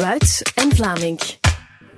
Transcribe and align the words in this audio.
Wuits 0.00 0.42
en 0.54 0.76
Vlaming. 0.76 1.20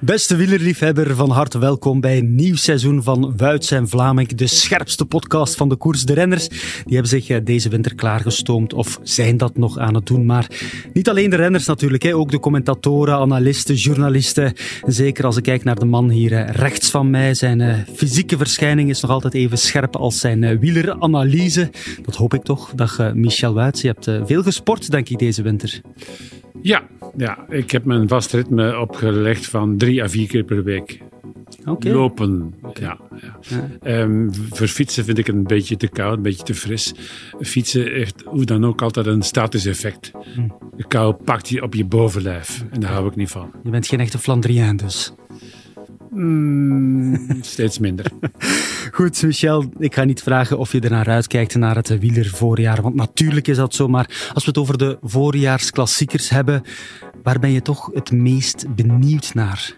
Beste 0.01 0.37
wielerliefhebber, 0.37 1.15
van 1.15 1.31
harte 1.31 1.59
welkom 1.59 2.01
bij 2.01 2.19
een 2.19 2.35
nieuw 2.35 2.57
seizoen 2.57 3.03
van 3.03 3.37
Wuits 3.37 3.71
en 3.71 3.89
Vlaming, 3.89 4.29
de 4.29 4.47
scherpste 4.47 5.05
podcast 5.05 5.55
van 5.55 5.69
de 5.69 5.77
koers. 5.77 6.03
De 6.03 6.13
renners 6.13 6.49
die 6.49 6.93
hebben 6.93 7.09
zich 7.09 7.29
eh, 7.29 7.45
deze 7.45 7.69
winter 7.69 7.95
klaargestoomd 7.95 8.73
of 8.73 8.99
zijn 9.03 9.37
dat 9.37 9.57
nog 9.57 9.79
aan 9.79 9.95
het 9.95 10.07
doen. 10.07 10.27
Maar 10.27 10.51
niet 10.93 11.09
alleen 11.09 11.31
de 11.31 11.37
renners 11.37 11.67
natuurlijk, 11.67 12.15
ook 12.15 12.31
de 12.31 12.41
commentatoren, 12.41 13.15
analisten, 13.15 13.75
journalisten. 13.75 14.53
Zeker 14.87 15.25
als 15.25 15.37
ik 15.37 15.43
kijk 15.43 15.65
naar 15.65 15.79
de 15.79 15.85
man 15.85 16.11
hier 16.11 16.33
eh, 16.33 16.55
rechts 16.55 16.91
van 16.91 17.11
mij. 17.11 17.35
Zijn 17.35 17.61
uh, 17.61 17.75
fysieke 17.95 18.37
verschijning 18.37 18.91
is 18.91 19.01
nog 19.01 19.11
altijd 19.11 19.35
even 19.35 19.59
scherp 19.59 19.97
als 19.97 20.21
zijn 20.21 20.59
wieleranalyse. 20.59 21.71
Dat 22.03 22.17
hoop 22.17 22.35
ik 22.35 22.43
toch. 22.43 22.73
Dag 22.75 23.15
Michel 23.15 23.55
Wuits, 23.55 23.81
je 23.81 23.95
hebt 23.97 24.27
veel 24.27 24.43
gesport 24.43 24.91
denk 24.91 25.09
ik 25.09 25.19
deze 25.19 25.43
winter. 25.43 25.81
Ja, 26.63 26.83
ja, 27.17 27.47
ik 27.49 27.71
heb 27.71 27.85
mijn 27.85 28.09
vast 28.09 28.33
ritme 28.33 28.79
opgelegd 28.79 29.47
van 29.47 29.77
drie 29.77 30.03
à 30.03 30.09
vier 30.09 30.29
keer 30.29 30.45
per 30.45 30.65
week. 30.65 31.01
Okay. 31.65 31.93
Lopen, 31.93 32.55
ja. 32.81 32.99
ja. 33.81 34.01
Um, 34.03 34.35
voor 34.35 34.67
fietsen 34.67 35.05
vind 35.05 35.19
ik 35.19 35.27
het 35.27 35.37
een 35.37 35.43
beetje 35.43 35.77
te 35.77 35.89
koud, 35.89 36.17
een 36.17 36.23
beetje 36.23 36.43
te 36.43 36.55
fris. 36.55 36.95
Fietsen 37.41 37.93
heeft 37.93 38.23
hoe 38.25 38.45
dan 38.45 38.67
ook 38.67 38.83
altijd 38.83 39.07
een 39.07 39.23
statisch 39.23 39.67
effect. 39.67 40.11
Hm. 40.35 40.49
De 40.77 40.87
kou 40.89 41.15
pakt 41.15 41.49
je 41.49 41.63
op 41.63 41.75
je 41.75 41.85
bovenlijf 41.85 42.65
en 42.71 42.81
daar 42.81 42.93
hou 42.93 43.07
ik 43.07 43.17
niet 43.17 43.31
van. 43.31 43.51
Je 43.63 43.71
bent 43.71 43.87
geen 43.87 44.01
echte 44.01 44.19
Flandriaan 44.19 44.77
dus? 44.77 45.15
Mm, 46.17 47.27
steeds 47.41 47.79
minder. 47.79 48.07
Goed, 48.93 49.23
Michel, 49.23 49.65
ik 49.79 49.95
ga 49.95 50.05
niet 50.05 50.23
vragen 50.23 50.59
of 50.59 50.73
je 50.73 50.81
er 50.81 50.91
naar 50.91 51.09
uitkijkt 51.09 51.55
naar 51.55 51.77
het 51.77 51.99
wielervoorjaar, 51.99 52.83
want 52.83 52.95
natuurlijk 52.95 53.49
is 53.49 53.57
dat 53.57 53.75
zo. 53.75 53.89
Maar 53.89 54.31
als 54.35 54.45
we 54.45 54.51
het 54.51 54.59
over 54.59 54.79
de 54.79 54.99
voorjaarsklassiekers 55.03 56.29
hebben, 56.29 56.63
waar 57.23 57.39
ben 57.39 57.51
je 57.51 57.63
toch 57.63 57.91
het 57.95 58.11
meest 58.13 58.75
benieuwd 58.75 59.35
naar? 59.35 59.77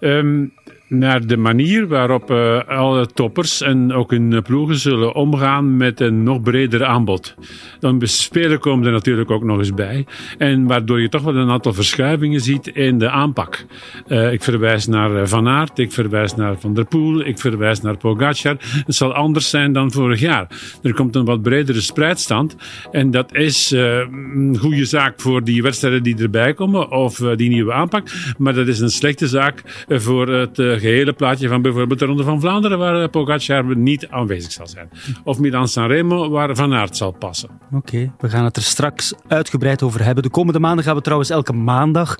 Um, 0.00 0.52
naar 0.90 1.26
de 1.26 1.36
manier 1.36 1.88
waarop 1.88 2.30
uh, 2.30 2.60
alle 2.66 3.06
toppers 3.06 3.60
en 3.60 3.92
ook 3.92 4.10
hun 4.10 4.42
ploegen 4.42 4.76
zullen 4.76 5.14
omgaan 5.14 5.76
met 5.76 6.00
een 6.00 6.22
nog 6.22 6.42
breder 6.42 6.84
aanbod. 6.84 7.34
Dan 7.80 8.00
spelen 8.02 8.58
komen 8.58 8.86
er 8.86 8.92
natuurlijk 8.92 9.30
ook 9.30 9.44
nog 9.44 9.58
eens 9.58 9.74
bij. 9.74 10.06
En 10.38 10.66
waardoor 10.66 11.00
je 11.00 11.08
toch 11.08 11.22
wel 11.22 11.36
een 11.36 11.50
aantal 11.50 11.72
verschuivingen 11.72 12.40
ziet 12.40 12.66
in 12.66 12.98
de 12.98 13.10
aanpak. 13.10 13.64
Uh, 14.08 14.32
ik 14.32 14.42
verwijs 14.42 14.86
naar 14.86 15.16
eh, 15.16 15.26
Van 15.26 15.48
Aert, 15.48 15.78
ik 15.78 15.92
verwijs 15.92 16.34
naar 16.34 16.58
Van 16.58 16.74
der 16.74 16.84
Poel, 16.84 17.26
ik 17.26 17.38
verwijs 17.38 17.80
naar 17.80 17.96
Pogacar. 17.96 18.56
Het 18.60 18.94
zal 18.94 19.14
anders 19.14 19.50
zijn 19.50 19.72
dan 19.72 19.92
vorig 19.92 20.20
jaar. 20.20 20.46
Er 20.82 20.94
komt 20.94 21.16
een 21.16 21.24
wat 21.24 21.42
bredere 21.42 21.80
spreidstand. 21.80 22.56
En 22.90 23.10
dat 23.10 23.34
is 23.34 23.70
een 23.70 24.56
goede 24.58 24.84
zaak 24.84 25.20
voor 25.20 25.44
die 25.44 25.62
wedstrijden 25.62 26.02
die 26.02 26.18
erbij 26.18 26.54
komen 26.54 26.90
of 26.90 27.16
die 27.16 27.48
nieuwe 27.48 27.72
aanpak. 27.72 28.08
Maar 28.38 28.54
dat 28.54 28.66
is 28.66 28.80
een 28.80 28.90
slechte 28.90 29.26
zaak 29.26 29.84
voor 29.88 30.28
het 30.28 30.58
gehele 30.80 31.12
plaatje 31.12 31.48
van 31.48 31.62
bijvoorbeeld 31.62 31.98
de 31.98 32.04
Ronde 32.04 32.22
van 32.22 32.40
Vlaanderen, 32.40 32.78
waar 32.78 33.02
eh, 33.02 33.08
Pogacar 33.08 33.76
niet 33.76 34.08
aanwezig 34.08 34.52
zal 34.52 34.66
zijn. 34.66 34.90
Of 35.24 35.38
Milan-San 35.38 35.86
Remo, 35.86 36.30
waar 36.30 36.56
Van 36.56 36.74
Aert 36.74 36.96
zal 36.96 37.10
passen. 37.10 37.50
Oké, 37.72 38.12
we 38.18 38.28
gaan 38.28 38.44
het 38.44 38.56
er 38.56 38.62
straks 38.62 39.14
uitgebreid 39.28 39.82
over 39.82 40.04
hebben. 40.04 40.22
De 40.22 40.30
komende 40.30 40.60
maanden 40.60 40.84
gaan 40.84 40.94
we 40.94 41.02
trouwens 41.02 41.30
elke 41.30 41.52
maandag 41.52 42.16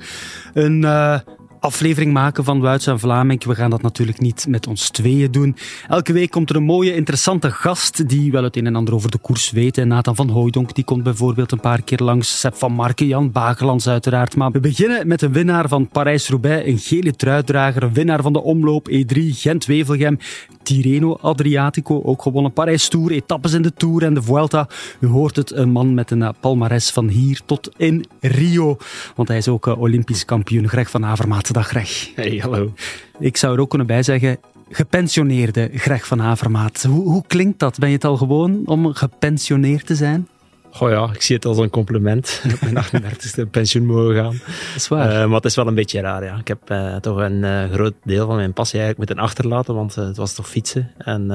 een... 0.54 0.82
Uh, 0.82 1.18
aflevering 1.60 2.12
maken 2.12 2.44
van 2.44 2.60
Wuits 2.60 2.86
en 2.86 2.98
Vlaming. 2.98 3.44
We 3.44 3.54
gaan 3.54 3.70
dat 3.70 3.82
natuurlijk 3.82 4.20
niet 4.20 4.46
met 4.48 4.66
ons 4.66 4.90
tweeën 4.90 5.32
doen. 5.32 5.56
Elke 5.88 6.12
week 6.12 6.30
komt 6.30 6.50
er 6.50 6.56
een 6.56 6.62
mooie, 6.62 6.94
interessante 6.94 7.50
gast 7.50 8.08
die 8.08 8.32
wel 8.32 8.42
het 8.42 8.56
een 8.56 8.66
en 8.66 8.76
ander 8.76 8.94
over 8.94 9.10
de 9.10 9.18
koers 9.18 9.50
weet. 9.50 9.78
En 9.78 9.88
Nathan 9.88 10.16
van 10.16 10.28
Hooydonk 10.28 10.74
die 10.74 10.84
komt 10.84 11.02
bijvoorbeeld 11.02 11.52
een 11.52 11.60
paar 11.60 11.82
keer 11.82 11.98
langs. 11.98 12.40
Seb 12.40 12.54
van 12.54 12.72
Marken, 12.72 13.06
Jan 13.06 13.32
Bagelands 13.32 13.88
uiteraard. 13.88 14.36
Maar 14.36 14.50
we 14.50 14.60
beginnen 14.60 15.06
met 15.06 15.22
een 15.22 15.32
winnaar 15.32 15.68
van 15.68 15.88
Parijs-Roubaix, 15.88 16.66
een 16.66 16.78
gele 16.78 17.16
truitdrager, 17.16 17.82
een 17.82 17.92
winnaar 17.92 18.22
van 18.22 18.32
de 18.32 18.42
omloop 18.42 18.90
E3 18.90 19.16
Gent-Wevelgem, 19.16 20.18
Tirreno 20.62 21.16
Adriatico, 21.20 22.02
ook 22.02 22.22
gewonnen 22.22 22.52
Parijs-Tour, 22.52 23.10
etappes 23.10 23.52
in 23.52 23.62
de 23.62 23.72
Tour 23.72 24.02
en 24.02 24.14
de 24.14 24.22
Vuelta. 24.22 24.68
U 25.00 25.06
hoort 25.06 25.36
het, 25.36 25.50
een 25.50 25.70
man 25.70 25.94
met 25.94 26.10
een 26.10 26.34
palmares 26.40 26.90
van 26.90 27.08
hier 27.08 27.40
tot 27.44 27.70
in 27.76 28.04
Rio. 28.20 28.76
Want 29.16 29.28
hij 29.28 29.36
is 29.36 29.48
ook 29.48 29.66
eh, 29.66 29.80
Olympisch 29.80 30.24
kampioen, 30.24 30.68
Greg 30.68 30.90
van 30.90 31.04
Avermaat. 31.04 31.49
Dag 31.52 31.68
Greg. 31.68 32.10
Hey, 32.14 32.36
hallo. 32.36 32.72
Ik 33.18 33.36
zou 33.36 33.54
er 33.54 33.60
ook 33.60 33.68
kunnen 33.68 33.86
bijzeggen, 33.86 34.38
gepensioneerde 34.68 35.70
Greg 35.74 36.06
van 36.06 36.22
Avermaat. 36.22 36.82
Hoe, 36.82 37.08
hoe 37.08 37.24
klinkt 37.26 37.58
dat? 37.58 37.78
Ben 37.78 37.88
je 37.88 37.94
het 37.94 38.04
al 38.04 38.16
gewoon 38.16 38.62
om 38.64 38.94
gepensioneerd 38.94 39.86
te 39.86 39.94
zijn? 39.94 40.28
Goh 40.72 40.90
ja, 40.90 41.10
ik 41.14 41.22
zie 41.22 41.36
het 41.36 41.44
als 41.44 41.58
een 41.58 41.70
compliment. 41.70 42.42
op 42.54 42.70
mijn 42.70 42.84
38e 42.84 43.50
pensioen 43.50 43.86
mogen 43.86 44.14
gaan. 44.14 44.40
Dat 44.46 44.76
is 44.76 44.88
waar. 44.88 45.12
Uh, 45.12 45.26
maar 45.26 45.36
het 45.36 45.44
is 45.44 45.54
wel 45.54 45.66
een 45.66 45.74
beetje 45.74 46.00
raar, 46.00 46.24
ja. 46.24 46.38
Ik 46.38 46.48
heb 46.48 46.70
uh, 46.70 46.96
toch 46.96 47.16
een 47.16 47.42
uh, 47.42 47.70
groot 47.72 47.94
deel 48.04 48.26
van 48.26 48.36
mijn 48.36 48.52
passie 48.52 48.80
eigenlijk 48.80 49.10
moeten 49.10 49.28
achterlaten, 49.28 49.74
want 49.74 49.94
het 49.94 50.16
was 50.16 50.34
toch 50.34 50.48
fietsen. 50.48 50.90
En 50.98 51.28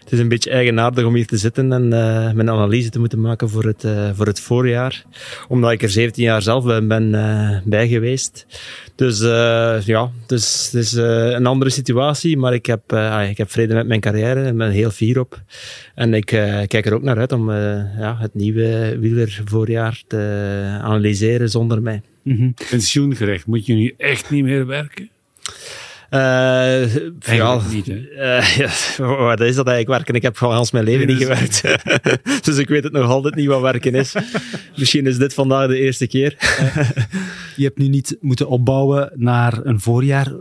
het 0.00 0.12
is 0.12 0.18
een 0.18 0.28
beetje 0.28 0.50
eigenaardig 0.50 1.04
om 1.04 1.14
hier 1.14 1.26
te 1.26 1.36
zitten 1.36 1.72
en 1.72 1.88
mijn 2.36 2.50
analyse 2.50 2.90
te 2.90 2.98
moeten 2.98 3.20
maken 3.20 3.48
voor 3.48 3.64
het, 3.64 3.86
voor 4.14 4.26
het 4.26 4.40
voorjaar. 4.40 5.04
Omdat 5.48 5.70
ik 5.70 5.82
er 5.82 5.90
17 5.90 6.24
jaar 6.24 6.42
zelf 6.42 6.64
ben, 6.64 7.10
bij 7.64 7.88
geweest. 7.88 8.46
Dus 8.94 9.20
ja, 9.84 10.10
dus, 10.26 10.68
het 10.72 10.82
is 10.82 10.92
een 10.92 11.46
andere 11.46 11.70
situatie, 11.70 12.36
maar 12.36 12.54
ik 12.54 12.66
heb, 12.66 12.92
ik 13.28 13.38
heb 13.38 13.50
vrede 13.50 13.74
met 13.74 13.86
mijn 13.86 14.00
carrière 14.00 14.44
en 14.44 14.56
ben 14.56 14.70
heel 14.70 14.90
fier 14.90 15.20
op. 15.20 15.42
En 15.94 16.14
ik 16.14 16.26
kijk 16.66 16.86
er 16.86 16.94
ook 16.94 17.02
naar 17.02 17.18
uit 17.18 17.32
om 17.32 17.52
ja, 17.52 18.16
het 18.18 18.34
nieuwe 18.34 18.47
nieuwe 18.52 18.98
wielervoorjaar 18.98 20.02
te 20.06 20.16
analyseren 20.82 21.50
zonder 21.50 21.82
mij. 21.82 22.02
Mm 22.22 22.36
-hmm. 22.36 22.54
Pensioengerecht, 22.70 23.46
moet 23.46 23.66
je 23.66 23.74
nu 23.74 23.94
echt 23.96 24.30
niet 24.30 24.44
meer 24.44 24.66
werken? 24.66 25.10
Uh, 26.10 26.94
ja, 27.18 27.60
niet, 27.70 27.88
uh, 27.88 28.56
ja, 28.56 28.70
wat 28.98 29.40
is 29.40 29.54
dat 29.54 29.66
eigenlijk 29.66 29.88
werken? 29.88 30.14
Ik 30.14 30.22
heb 30.22 30.36
gewoon 30.36 30.54
als 30.54 30.70
mijn 30.70 30.84
leven 30.84 31.06
niet 31.06 31.18
gewerkt. 31.18 31.62
dus 32.46 32.56
ik 32.56 32.68
weet 32.68 32.84
het 32.84 32.92
nog 32.92 33.10
altijd 33.10 33.34
niet 33.34 33.46
wat 33.46 33.60
werken 33.60 33.94
is. 33.94 34.14
Misschien 34.76 35.06
is 35.06 35.18
dit 35.18 35.34
vandaag 35.34 35.68
de 35.68 35.78
eerste 35.78 36.06
keer. 36.06 36.36
je 37.56 37.64
hebt 37.64 37.78
nu 37.78 37.88
niet 37.88 38.16
moeten 38.20 38.48
opbouwen 38.48 39.10
naar 39.14 39.66
een 39.66 39.80
voorjaar. 39.80 40.32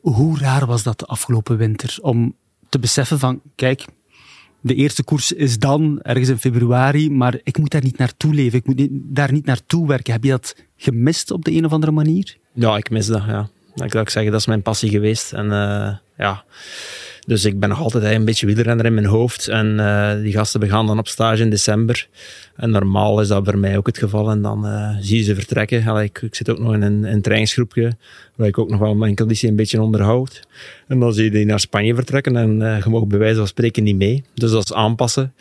Hoe 0.00 0.38
raar 0.38 0.66
was 0.66 0.82
dat 0.82 0.98
de 0.98 1.06
afgelopen 1.06 1.56
winter? 1.56 1.98
Om 2.00 2.36
te 2.68 2.78
beseffen 2.78 3.18
van, 3.18 3.40
kijk, 3.54 3.84
de 4.60 4.74
eerste 4.74 5.04
koers 5.04 5.32
is 5.32 5.58
dan, 5.58 6.00
ergens 6.02 6.28
in 6.28 6.38
februari, 6.38 7.10
maar 7.10 7.38
ik 7.42 7.58
moet 7.58 7.70
daar 7.70 7.82
niet 7.82 7.98
naartoe 7.98 8.34
leven. 8.34 8.58
Ik 8.58 8.66
moet 8.66 8.88
daar 8.90 9.32
niet 9.32 9.46
naartoe 9.46 9.86
werken. 9.86 10.12
Heb 10.12 10.24
je 10.24 10.30
dat 10.30 10.56
gemist 10.76 11.30
op 11.30 11.44
de 11.44 11.52
een 11.52 11.64
of 11.64 11.72
andere 11.72 11.92
manier? 11.92 12.36
Ja, 12.52 12.76
ik 12.76 12.90
mis 12.90 13.06
dat, 13.06 13.24
ja. 13.26 13.48
Ik 13.74 13.92
zou 13.92 14.10
zeggen, 14.10 14.32
dat 14.32 14.40
is 14.40 14.46
mijn 14.46 14.62
passie 14.62 14.90
geweest. 14.90 15.32
En 15.32 15.46
uh, 15.46 15.96
ja... 16.16 16.44
Dus 17.26 17.44
ik 17.44 17.60
ben 17.60 17.68
nog 17.68 17.80
altijd 17.80 18.04
een 18.04 18.24
beetje 18.24 18.46
wielrenner 18.46 18.86
in 18.86 18.94
mijn 18.94 19.06
hoofd. 19.06 19.48
En 19.48 19.66
uh, 19.66 20.12
die 20.22 20.32
gasten 20.32 20.60
begaan 20.60 20.86
dan 20.86 20.98
op 20.98 21.08
stage 21.08 21.42
in 21.42 21.50
december. 21.50 22.08
En 22.56 22.70
normaal 22.70 23.20
is 23.20 23.28
dat 23.28 23.44
bij 23.44 23.54
mij 23.54 23.76
ook 23.76 23.86
het 23.86 23.98
geval. 23.98 24.30
En 24.30 24.42
dan 24.42 24.66
uh, 24.66 24.96
zie 25.00 25.16
je 25.16 25.22
ze 25.22 25.34
vertrekken. 25.34 25.86
Allee, 25.86 26.04
ik, 26.04 26.22
ik, 26.22 26.34
zit 26.34 26.50
ook 26.50 26.58
nog 26.58 26.74
in 26.74 26.82
een, 26.82 27.04
een 27.04 27.22
trainingsgroepje, 27.22 27.92
waar 28.34 28.48
ik 28.48 28.58
ook 28.58 28.70
nog 28.70 28.80
wel 28.80 28.94
mijn 28.94 29.16
conditie 29.16 29.48
een 29.48 29.56
beetje 29.56 29.82
onderhoud. 29.82 30.42
En 30.88 31.00
dan 31.00 31.12
zie 31.12 31.24
je 31.24 31.30
die 31.30 31.44
naar 31.44 31.60
Spanje 31.60 31.94
vertrekken. 31.94 32.36
En 32.36 32.60
uh, 32.60 32.82
je 32.82 32.90
mag 32.90 33.06
bij 33.06 33.18
wijze 33.18 33.36
van 33.36 33.46
spreken 33.46 33.82
niet 33.82 33.96
mee. 33.96 34.24
Dus 34.34 34.50
dat 34.50 34.64
is 34.64 34.72
aanpassen. 34.72 35.34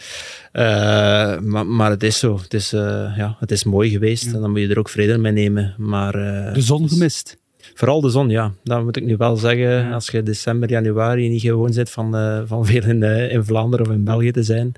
maar, 0.53 1.67
maar 1.67 1.89
het 1.89 2.03
is 2.03 2.19
zo. 2.19 2.39
Het 2.41 2.53
is, 2.53 2.69
ja, 2.69 3.35
het 3.39 3.51
is 3.51 3.63
mooi 3.63 3.89
geweest. 3.89 4.33
En 4.33 4.41
dan 4.41 4.51
moet 4.51 4.59
je 4.59 4.67
er 4.67 4.79
ook 4.79 4.89
vrede 4.89 5.17
mee 5.17 5.31
nemen. 5.31 5.75
Maar, 5.77 6.11
de 6.53 6.61
zon 6.61 6.89
gemist? 6.89 7.37
Vooral 7.73 8.01
de 8.01 8.09
zon, 8.09 8.29
ja. 8.29 8.53
Dat 8.63 8.83
moet 8.83 8.97
ik 8.97 9.03
nu 9.03 9.17
wel 9.17 9.37
zeggen. 9.37 9.93
Als 9.93 10.07
je 10.07 10.23
december, 10.23 10.69
januari 10.69 11.29
niet 11.29 11.41
gewoon 11.41 11.73
zit 11.73 11.89
van, 11.89 12.15
uh, 12.15 12.39
van 12.45 12.65
veel 12.65 12.83
in, 12.83 13.01
uh, 13.01 13.31
in 13.31 13.45
Vlaanderen 13.45 13.85
of 13.87 13.91
in 13.91 14.03
België 14.03 14.31
te 14.31 14.43
zijn, 14.43 14.71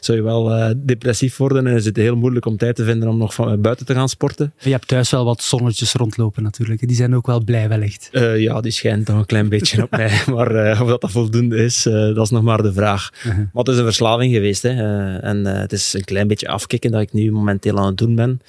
zou 0.00 0.18
je 0.18 0.24
wel 0.24 0.58
uh, 0.58 0.70
depressief 0.76 1.36
worden 1.36 1.66
en 1.66 1.76
is 1.76 1.84
het 1.84 1.96
heel 1.96 2.16
moeilijk 2.16 2.46
om 2.46 2.56
tijd 2.56 2.76
te 2.76 2.84
vinden 2.84 3.08
om 3.08 3.18
nog 3.18 3.34
van, 3.34 3.60
buiten 3.60 3.86
te 3.86 3.94
gaan 3.94 4.08
sporten. 4.08 4.52
Je 4.58 4.70
hebt 4.70 4.88
thuis 4.88 5.10
wel 5.10 5.24
wat 5.24 5.42
zonnetjes 5.42 5.92
rondlopen 5.92 6.42
natuurlijk. 6.42 6.86
Die 6.86 6.96
zijn 6.96 7.14
ook 7.14 7.26
wel 7.26 7.44
blij 7.44 7.68
wellicht. 7.68 8.08
ja, 8.36 8.60
die 8.60 8.72
schijnt 8.72 9.06
toch 9.06 9.16
een 9.16 9.26
klein 9.26 9.48
beetje 9.48 9.82
op 9.82 9.90
mij. 9.90 10.10
Maar 10.32 10.80
of 10.80 10.88
dat, 10.88 11.00
dat 11.00 11.10
voldoende 11.10 11.56
is, 11.56 11.82
dat 11.82 12.24
is 12.24 12.30
nog 12.30 12.42
maar 12.42 12.62
de 12.62 12.72
vraag. 12.72 13.10
-huh. 13.22 13.36
Maar 13.36 13.48
het 13.52 13.68
is 13.68 13.76
een 13.76 13.84
verslaving 13.84 14.34
geweest. 14.34 14.62
Hè. 14.62 14.70
en 15.18 15.44
het 15.44 15.72
is 15.72 15.92
een 15.92 16.04
klein 16.04 16.28
beetje 16.28 16.48
afkicken 16.48 16.90
dat 16.90 17.00
ik 17.00 17.12
nu 17.12 17.32
momenteel 17.32 17.78
aan 17.78 17.86
het 17.86 17.96
doen 17.96 18.14
ben. 18.14 18.40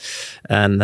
En 0.41 0.81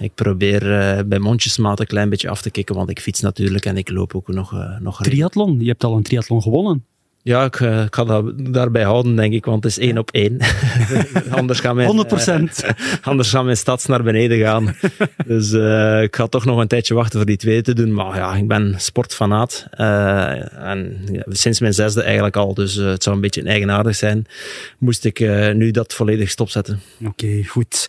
ik 0.00 0.14
probeer 0.14 0.60
bij 1.06 1.18
mondjesmaat 1.18 1.80
een 1.80 1.86
klein 1.86 2.08
beetje 2.08 2.29
af 2.30 2.42
te 2.42 2.50
kicken, 2.50 2.74
want 2.74 2.90
ik 2.90 3.00
fiets 3.00 3.20
natuurlijk 3.20 3.64
en 3.64 3.76
ik 3.76 3.90
loop 3.90 4.14
ook 4.14 4.28
nog. 4.28 4.52
Uh, 4.52 4.78
nog 4.80 5.02
triathlon, 5.02 5.60
je 5.60 5.68
hebt 5.68 5.84
al 5.84 5.96
een 5.96 6.02
triathlon 6.02 6.42
gewonnen. 6.42 6.84
Ja, 7.22 7.44
ik, 7.44 7.60
uh, 7.60 7.82
ik 7.82 7.94
ga 7.94 8.04
dat 8.04 8.32
daarbij 8.52 8.82
houden, 8.82 9.16
denk 9.16 9.32
ik, 9.32 9.44
want 9.44 9.64
het 9.64 9.72
is 9.72 9.78
één 9.78 9.98
op 9.98 10.10
één. 10.10 10.38
anders, 11.30 11.60
gaan 11.60 11.76
mijn, 11.76 12.06
100%. 12.08 12.64
Uh, 12.64 12.70
anders 13.02 13.30
gaan 13.30 13.44
mijn 13.44 13.56
stads 13.56 13.86
naar 13.86 14.02
beneden 14.02 14.38
gaan. 14.38 14.76
dus 15.26 15.52
uh, 15.52 16.02
ik 16.02 16.16
ga 16.16 16.26
toch 16.26 16.44
nog 16.44 16.58
een 16.58 16.68
tijdje 16.68 16.94
wachten 16.94 17.18
voor 17.18 17.26
die 17.26 17.36
twee 17.36 17.62
te 17.62 17.74
doen. 17.74 17.94
Maar 17.94 18.16
ja, 18.16 18.34
ik 18.34 18.48
ben 18.48 18.74
sportfanaat. 18.76 19.66
en 19.70 20.98
ja, 21.12 21.22
sinds 21.28 21.60
mijn 21.60 21.74
zesde 21.74 22.02
eigenlijk 22.02 22.36
al. 22.36 22.54
Dus 22.54 22.74
het 22.74 23.02
zou 23.02 23.14
een 23.14 23.22
beetje 23.22 23.42
eigenaardig 23.42 23.96
zijn. 23.96 24.26
Moest 24.78 25.04
ik 25.04 25.20
nu 25.54 25.70
dat 25.70 25.94
volledig 25.94 26.30
stopzetten. 26.30 26.80
Oké, 27.00 27.08
okay, 27.08 27.42
goed. 27.42 27.86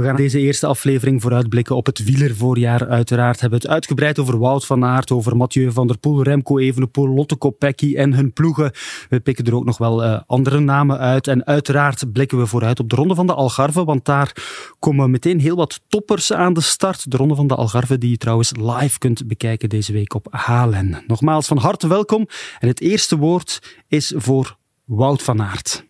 We 0.00 0.06
gaan 0.06 0.16
deze 0.16 0.38
eerste 0.38 0.66
aflevering 0.66 1.22
vooruitblikken 1.22 1.76
op 1.76 1.86
het 1.86 2.04
wielervoorjaar. 2.04 2.88
Uiteraard 2.88 3.40
hebben 3.40 3.58
we 3.58 3.64
het 3.64 3.74
uitgebreid 3.74 4.18
over 4.18 4.38
Wout 4.38 4.66
van 4.66 4.84
Aert, 4.84 5.10
over 5.10 5.36
Mathieu 5.36 5.72
van 5.72 5.86
der 5.86 5.98
Poel, 5.98 6.22
Remco 6.22 6.58
Evenepoel, 6.58 7.08
Lotte 7.08 7.36
Kopecky 7.36 7.96
en 7.96 8.14
hun 8.14 8.32
ploegen. 8.32 8.72
We 9.08 9.20
pikken 9.20 9.44
er 9.44 9.54
ook 9.54 9.64
nog 9.64 9.78
wel 9.78 10.04
uh, 10.04 10.20
andere 10.26 10.60
namen 10.60 10.98
uit. 10.98 11.26
En 11.26 11.46
uiteraard 11.46 12.12
blikken 12.12 12.38
we 12.38 12.46
vooruit 12.46 12.80
op 12.80 12.90
de 12.90 12.96
Ronde 12.96 13.14
van 13.14 13.26
de 13.26 13.34
Algarve, 13.34 13.84
want 13.84 14.04
daar 14.04 14.32
komen 14.78 15.10
meteen 15.10 15.40
heel 15.40 15.56
wat 15.56 15.80
toppers 15.88 16.32
aan 16.32 16.52
de 16.52 16.60
start. 16.60 17.10
De 17.10 17.16
Ronde 17.16 17.34
van 17.34 17.46
de 17.46 17.54
Algarve 17.54 17.98
die 17.98 18.10
je 18.10 18.16
trouwens 18.16 18.52
live 18.56 18.98
kunt 18.98 19.26
bekijken 19.26 19.68
deze 19.68 19.92
week 19.92 20.14
op 20.14 20.26
Halen. 20.30 21.04
Nogmaals 21.06 21.46
van 21.46 21.58
harte 21.58 21.88
welkom. 21.88 22.26
En 22.58 22.68
het 22.68 22.80
eerste 22.80 23.16
woord 23.16 23.76
is 23.88 24.12
voor 24.16 24.56
Wout 24.84 25.22
van 25.22 25.42
Aert. 25.42 25.88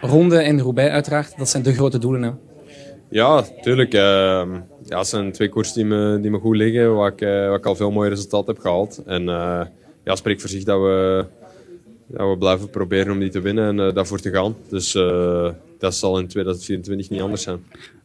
Ronde 0.00 0.36
en 0.36 0.60
Roubaix 0.60 0.90
uiteraard, 0.90 1.38
dat 1.38 1.48
zijn 1.48 1.62
de 1.62 1.72
grote 1.72 1.98
doelen. 1.98 2.22
Hè? 2.22 2.30
Ja, 3.10 3.42
tuurlijk. 3.60 3.94
Uh, 3.94 4.00
ja, 4.84 4.98
het 4.98 5.06
zijn 5.06 5.32
twee 5.32 5.48
koers 5.48 5.72
die 5.72 5.84
me, 5.84 6.18
die 6.20 6.30
me 6.30 6.38
goed 6.38 6.56
liggen, 6.56 6.94
waar 6.94 7.12
ik, 7.12 7.20
uh, 7.20 7.28
waar 7.28 7.58
ik 7.58 7.66
al 7.66 7.76
veel 7.76 7.90
mooie 7.90 8.08
resultaten 8.08 8.54
heb 8.54 8.62
gehaald. 8.62 9.02
En 9.06 9.22
uh, 9.22 9.60
ja, 10.04 10.16
spreekt 10.16 10.40
voor 10.40 10.50
zich 10.50 10.64
dat 10.64 10.80
we, 10.80 11.26
dat 12.08 12.30
we 12.30 12.36
blijven 12.38 12.70
proberen 12.70 13.12
om 13.12 13.18
die 13.18 13.30
te 13.30 13.40
winnen 13.40 13.68
en 13.68 13.86
uh, 13.86 13.94
daarvoor 13.94 14.20
te 14.20 14.30
gaan. 14.30 14.56
Dus 14.68 14.92
dat 15.78 15.94
zal 15.94 16.18
in 16.18 16.26
2024 16.26 17.10
niet 17.10 17.20
anders 17.20 17.42
zijn. 17.42 17.58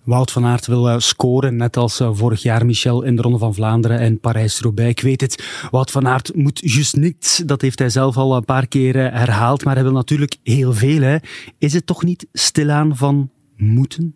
Wout 0.03 0.31
van 0.31 0.45
Aert 0.45 0.67
wil 0.67 0.89
uh, 0.89 0.97
scoren, 0.97 1.55
net 1.55 1.77
als 1.77 2.01
uh, 2.01 2.09
vorig 2.13 2.41
jaar 2.41 2.65
Michel 2.65 3.03
in 3.03 3.15
de 3.15 3.21
Ronde 3.21 3.38
van 3.38 3.53
Vlaanderen 3.53 4.00
en 4.00 4.19
Parijs-Roubaix. 4.19 4.91
Ik 4.91 5.01
weet 5.01 5.21
het, 5.21 5.67
Wout 5.71 5.91
van 5.91 6.07
Aert 6.07 6.35
moet 6.35 6.59
juist 6.73 6.95
niets. 6.95 7.38
Dat 7.38 7.61
heeft 7.61 7.79
hij 7.79 7.89
zelf 7.89 8.17
al 8.17 8.35
een 8.35 8.45
paar 8.45 8.67
keren 8.67 9.13
herhaald, 9.13 9.63
maar 9.63 9.73
hij 9.73 9.83
wil 9.83 9.94
natuurlijk 9.94 10.35
heel 10.44 10.73
veel. 10.73 11.01
Hè. 11.01 11.17
Is 11.57 11.73
het 11.73 11.85
toch 11.85 12.03
niet 12.03 12.27
stilaan 12.33 12.97
van 12.97 13.31
moeten? 13.56 14.15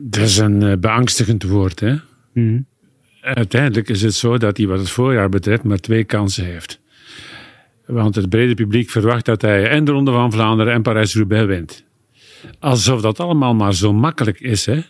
Dat 0.00 0.22
is 0.22 0.36
een 0.36 0.60
uh, 0.60 0.76
beangstigend 0.76 1.42
woord, 1.42 1.80
hè? 1.80 1.94
Mm. 2.32 2.66
Uiteindelijk 3.20 3.88
is 3.88 4.02
het 4.02 4.14
zo 4.14 4.38
dat 4.38 4.56
hij 4.56 4.66
wat 4.66 4.78
het 4.78 4.90
voorjaar 4.90 5.28
betreft 5.28 5.62
maar 5.62 5.78
twee 5.78 6.04
kansen 6.04 6.44
heeft. 6.44 6.80
Want 7.86 8.14
het 8.14 8.28
brede 8.28 8.54
publiek 8.54 8.90
verwacht 8.90 9.24
dat 9.24 9.42
hij 9.42 9.68
en 9.68 9.84
de 9.84 9.92
Ronde 9.92 10.10
van 10.10 10.32
Vlaanderen 10.32 10.72
en 10.72 10.82
Parijs-Roubaix 10.82 11.46
wint. 11.46 11.84
Alsof 12.58 13.00
dat 13.00 13.20
allemaal 13.20 13.54
maar 13.54 13.74
zo 13.74 13.92
makkelijk 13.92 14.40
is, 14.40 14.66
hè? 14.66 14.80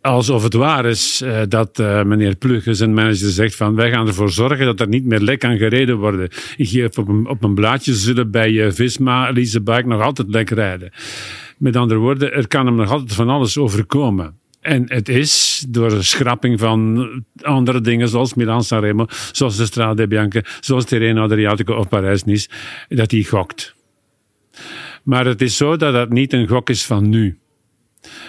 Alsof 0.00 0.42
het 0.42 0.54
waar 0.54 0.84
is 0.86 1.22
uh, 1.24 1.40
dat 1.48 1.78
uh, 1.78 2.02
meneer 2.02 2.36
Plugge, 2.36 2.74
zijn 2.74 2.94
manager, 2.94 3.30
zegt 3.30 3.56
van 3.56 3.74
wij 3.74 3.90
gaan 3.90 4.06
ervoor 4.06 4.30
zorgen 4.30 4.66
dat 4.66 4.80
er 4.80 4.88
niet 4.88 5.04
meer 5.04 5.20
lek 5.20 5.38
kan 5.38 5.58
gereden 5.58 5.96
worden. 5.98 6.28
Ik 6.56 6.68
geef 6.68 6.98
op 6.98 7.08
een, 7.08 7.26
op 7.26 7.44
een 7.44 7.54
blaadje 7.54 7.94
zullen 7.94 8.30
bij 8.30 8.50
uh, 8.50 8.72
Visma, 8.72 9.30
Lise 9.30 9.82
nog 9.84 10.02
altijd 10.02 10.28
lek 10.28 10.50
rijden. 10.50 10.92
Met 11.58 11.76
andere 11.76 12.00
woorden, 12.00 12.32
er 12.32 12.48
kan 12.48 12.66
hem 12.66 12.74
nog 12.74 12.90
altijd 12.90 13.14
van 13.14 13.28
alles 13.28 13.58
overkomen. 13.58 14.39
En 14.60 14.84
het 14.92 15.08
is 15.08 15.64
door 15.68 16.04
schrapping 16.04 16.58
van 16.58 17.08
andere 17.42 17.80
dingen 17.80 18.08
zoals 18.08 18.34
Milan 18.34 18.64
Sanremo, 18.64 19.06
zoals 19.32 19.56
de 19.56 19.64
Strade 19.64 20.06
Bianca, 20.06 20.42
zoals 20.60 20.84
Terreno 20.84 21.22
Adriatico 21.22 21.74
of 21.74 21.88
Parijs-Nice, 21.88 22.48
dat 22.88 23.10
hij 23.10 23.22
gokt. 23.22 23.74
Maar 25.02 25.26
het 25.26 25.42
is 25.42 25.56
zo 25.56 25.76
dat 25.76 25.92
dat 25.92 26.10
niet 26.10 26.32
een 26.32 26.48
gok 26.48 26.70
is 26.70 26.86
van 26.86 27.08
nu. 27.08 27.39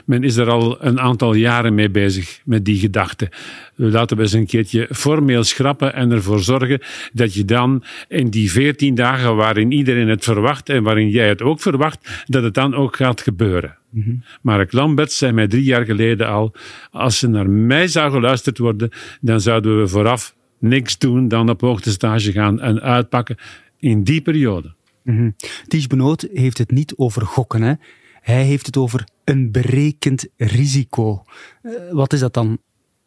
Men 0.06 0.24
is 0.24 0.36
er 0.36 0.50
al 0.50 0.84
een 0.84 1.00
aantal 1.00 1.34
jaren 1.34 1.74
mee 1.74 1.90
bezig 1.90 2.42
met 2.46 2.66
die 2.66 2.80
gedachte. 2.80 3.32
Laten 3.76 4.18
we 4.18 4.24
eens 4.24 4.32
een 4.32 4.46
keertje 4.46 4.88
formeel 4.92 5.44
schrappen 5.44 5.94
en 5.94 6.12
ervoor 6.12 6.40
zorgen 6.40 6.82
dat 7.14 7.34
je 7.34 7.46
dan 7.46 7.84
in 8.08 8.30
die 8.30 8.52
veertien 8.52 8.96
dagen 8.96 9.36
waarin 9.36 9.72
iedereen 9.72 10.08
het 10.08 10.24
verwacht 10.24 10.70
en 10.70 10.84
waarin 10.84 11.10
jij 11.10 11.28
het 11.28 11.42
ook 11.42 11.62
verwacht, 11.62 12.26
dat 12.26 12.44
het 12.44 12.54
dan 12.54 12.76
ook 12.76 12.96
gaat 12.96 13.22
gebeuren. 13.22 13.78
Mm 13.90 14.04
-hmm. 14.04 14.24
Mark 14.42 14.72
Lambert 14.72 15.12
zei 15.12 15.32
mij 15.32 15.48
drie 15.48 15.64
jaar 15.64 15.86
geleden 15.86 16.28
al, 16.28 16.54
als 16.92 17.20
ze 17.20 17.28
naar 17.28 17.50
mij 17.50 17.88
zou 17.88 18.12
geluisterd 18.12 18.58
worden, 18.58 18.90
dan 19.22 19.42
zouden 19.42 19.80
we 19.80 19.88
vooraf 19.88 20.36
niks 20.60 20.98
doen 20.98 21.28
dan 21.28 21.50
op 21.50 21.62
hoogtestage 21.62 22.32
gaan 22.32 22.60
en 22.60 22.82
uitpakken 22.82 23.38
in 23.80 24.04
die 24.04 24.22
periode. 24.22 24.74
Mm 25.04 25.18
-hmm. 25.18 25.36
Ties 25.68 25.88
Benoot 25.88 26.28
heeft 26.34 26.58
het 26.58 26.72
niet 26.72 26.94
over 26.96 27.22
gokken, 27.22 27.62
hè? 27.62 27.74
Hij 28.22 28.44
heeft 28.44 28.66
het 28.66 28.78
over 28.78 29.08
een 29.32 29.52
berekend 29.52 30.28
risico. 30.38 31.24
Uh, 31.64 31.72
wat 31.92 32.14
is 32.14 32.20
dat 32.20 32.34
dan? 32.34 32.60